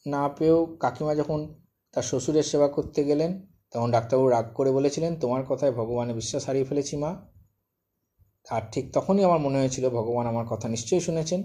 না 0.07 0.29
পেয়েও 0.29 0.77
কাকিমা 0.81 1.15
যখন 1.15 1.55
তার 1.93 2.03
শ্বশুরের 2.03 2.43
সেবা 2.43 2.69
করতে 2.69 3.05
গেলেন, 3.05 3.47
তখন 3.71 3.91
ডাক্তারবাবু 3.91 4.29
রাগ 4.29 4.55
করে 4.55 4.71
বলেছিলেন, 4.71 5.17
তোমার 5.17 5.45
কথায় 5.45 5.73
ভগবানে 5.73 6.15
বিশ্বাস 6.15 6.47
হারিয়ে 6.47 6.65
ফেলেছি 6.65 6.97
মা। 6.97 7.17
আর 8.51 8.63
ঠিক 8.73 8.93
তখনই 8.93 9.25
আমার 9.25 9.39
মনে 9.39 9.59
হয়েছিল, 9.59 9.91
ভগবান 9.91 10.27
আমার 10.27 10.47
কথা 10.47 10.69
নিশ্চয়ই 10.69 11.01
শুনেছেন। 11.01 11.43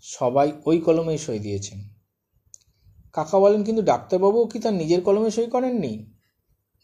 সবাই 0.00 0.52
ওই 0.66 0.78
কলমেই 0.78 1.18
সই 1.18 1.38
দিয়েছেন। 1.38 1.78
কাকা 3.12 3.38
বলেন, 3.38 3.64
কিন্তু 3.64 3.82
ডাক্তারবাবুও 3.82 4.46
কি 4.46 4.58
তার 4.58 4.72
নিজের 4.72 5.00
কলমে 5.00 5.30
সই 5.30 5.46
করেননি? 5.46 6.12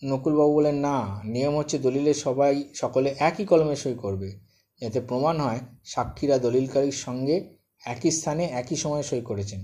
নকুলবাবু 0.04 0.54
বলেন, 0.54 0.74
না, 0.74 1.20
নিয়ম 1.24 1.56
হচ্ছে 1.56 1.78
দলিলে 1.78 2.14
সবাই, 2.14 2.64
সকলে 2.74 3.14
একই 3.18 3.44
কলমে 3.44 3.76
সই 3.76 3.94
করবে। 3.94 4.40
যাতে 4.80 5.00
প্রমাণ 5.00 5.40
হয় 5.40 5.60
সাক্ষীরা 5.84 6.38
দলিলকারীর 6.38 6.92
সঙ্গে 6.92 7.63
একই 7.84 8.10
স্থানে 8.10 8.44
একই 8.44 8.76
সময়ে 8.76 9.02
সই 9.02 9.20
করেছেন। 9.20 9.60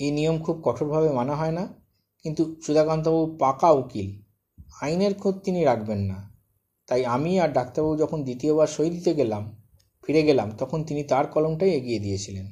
এই 0.00 0.10
নিয়ম 0.10 0.36
খুব 0.44 0.56
কঠোরভাবে 0.64 1.08
মানা 1.12 1.34
হয় 1.34 1.52
না, 1.52 1.64
কিন্তু 2.24 2.42
সুধাকান্তবাবু 2.64 3.36
পাকা 3.36 3.70
উকিল। 3.70 4.08
আইনের 4.80 5.14
খোঁজ 5.14 5.34
তিনি 5.44 5.64
রাখবেন 5.64 5.98
না। 5.98 6.18
তাই 6.88 7.04
আমি 7.04 7.40
আর 7.40 7.52
ডাক্তারবাবু 7.52 7.96
যখন 7.96 8.18
দ্বিতীয়বার 8.22 8.66
সই 8.66 8.90
দিতে 8.90 9.14
গেলাম, 9.14 9.42
ফিরে 10.04 10.22
গেলাম, 10.22 10.48
তখন 10.58 10.84
তিনি 10.84 11.02
তার 11.02 11.26
কলমটাই 11.26 11.70
এগিয়ে 11.70 11.98
দিয়েছিলেন। 11.98 12.46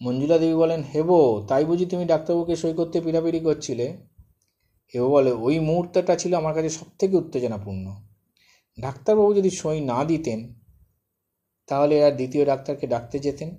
মঞ্জুলা 0.00 0.38
দেবী 0.38 0.54
বলেন 0.54 0.80
হেবো 0.82 1.46
তাই 1.48 1.64
বুঝি 1.64 1.86
তুমি 1.86 2.04
ডাক্তারবাবুকে 2.04 2.56
সই 2.56 2.74
করতে 2.74 3.00
পিড়াপিড়ি 3.00 3.40
করছিলে? 3.40 3.86
হেবো 4.94 5.08
বলে, 5.08 5.32
ওই 5.32 5.56
মুহূর্তটা 5.58 6.16
ছিল 6.16 6.34
আমার 6.34 6.54
কাছে 6.54 6.68
সব 6.68 6.88
থেকে 6.98 7.16
উত্তেজনাপূর্ণ। 7.16 7.86
ডাক্তারবাবু 8.78 9.34
যদি 9.34 9.50
সই 9.50 9.80
না 9.80 9.98
দিতেন, 10.04 10.40
তাহলে 11.68 11.94
আর 12.04 12.12
দ্বিতীয় 12.12 12.44
ডাক্তারকে 12.44 12.86
ডাকতে 12.86 13.18
যেতেন। 13.18 13.50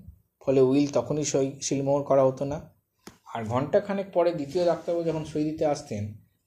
ফলে 0.44 0.61
উইল 0.61 0.88
তখনই 0.94 1.26
সই 1.32 1.48
সিলমোহর 1.61 2.03
করা 2.10 2.24
হতো 2.30 2.44
না। 2.52 2.57
আর 3.34 3.41
ঘন্টাখানেক 3.45 4.07
পরে 4.14 4.32
দ্বিতীয় 4.40 4.64
ডাক্তারবাবু 4.65 5.03
যখন 5.10 5.24
সই 5.32 5.44
দিতে 5.44 5.64
আসতেন, 5.65 6.03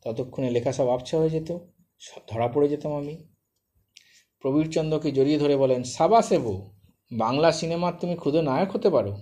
ততক্ষণে 0.06 0.48
লেখা 0.50 0.72
সব 0.72 0.88
আবছা 0.88 1.14
হয়ে 1.20 1.32
যেত 1.36 1.50
ধরা 2.28 2.48
পড়ে 2.54 2.68
যেতাম 2.68 2.92
আমি। 3.00 3.14
প্রবীরচন্দ্রকে 4.44 5.08
জড়িয়ে 5.12 5.38
ধরে 5.38 5.54
বলেন 5.56 5.80
সাবাস 5.96 6.28
এবু 6.32 6.54
বাংলা 7.10 7.48
সিনেমার 7.52 7.94
তুমি 8.00 8.14
ক্ষুদে 8.16 8.40
নায়ক 8.42 8.70
হতে 8.76 8.88
পারো। 8.90 9.12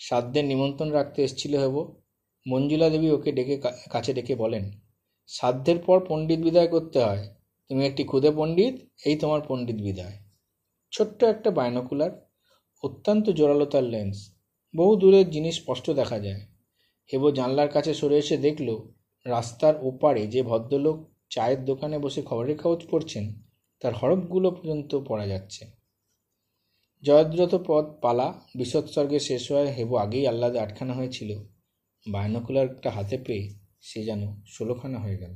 সাধ্যের 0.00 0.44
নিমন্ত্রণ 0.44 0.88
রাখতে 0.90 1.18
এসেছিল 1.22 1.52
হেব। 1.62 1.76
মঞ্জুলা 2.46 2.88
দেবী 2.90 3.08
ওকে 3.10 3.30
ডেকে 3.32 3.56
কাছে 3.90 4.12
ডেকে 4.14 4.34
বলেন, 4.34 4.64
সাধ্যের 5.28 5.78
পর 5.86 5.98
পণ্ডিত 6.08 6.40
বিদায় 6.40 6.68
করতে 6.68 6.98
হয়। 7.06 7.22
তুমি 7.70 7.82
একটি 7.86 8.02
ক্ষুদে 8.04 8.30
পণ্ডিত, 8.30 8.74
এই 9.08 9.16
তোমার 9.16 9.40
পণ্ডিত 9.48 9.78
বিদায়। 9.86 10.16
ছোট্ট 10.92 11.18
একটা 11.24 11.48
বায়নোকুলার 11.50 12.12
অত্যন্ত 12.82 13.30
জোরালো 13.30 13.66
তার 13.66 13.84
লেন্স। 13.84 14.34
বহু 14.76 14.96
দূরের 14.96 15.30
জিনিস 15.30 15.54
স্পষ্ট 15.56 15.90
দেখা 15.90 16.18
যায়। 16.18 16.40
হেবো 17.12 17.30
জানলার 17.30 17.68
কাছে 17.68 17.94
সরে 17.94 18.18
এসে 18.18 18.36
দেখল, 18.36 18.78
রাস্তার 19.26 19.74
ওপারে 19.82 20.26
যে 20.26 20.42
ভদ্রলোক 20.42 21.10
চায়ের 21.30 21.64
দোকানে 21.64 21.98
বসে 21.98 22.22
খবরের 22.22 22.58
কাগজ 22.58 22.86
পড়ছেন, 22.90 23.42
তার 23.80 23.94
হরফগুলো 23.94 24.50
পর্যন্ত 24.50 24.94
পড়া 25.08 25.26
যাচ্ছে। 25.26 25.66
জয়দ্রত 27.02 27.62
পথ 27.66 27.84
পালা 28.02 28.40
বিশৎসর্গে 28.54 29.18
শেষ 29.18 29.52
হয়ে 29.52 29.66
হেবো 29.66 29.96
আগেই 29.96 30.26
আহ্লাদে 30.26 30.58
আটখানা 30.58 30.94
হয়েছিল। 30.94 31.38
বায়নোকুলারটা 32.10 32.90
হাতে 32.90 33.18
পেয়ে 33.18 33.54
সে 33.80 34.04
যেন 34.04 34.42
ষোলোখানা 34.46 34.98
হয়ে 34.98 35.16
গেল। 35.16 35.34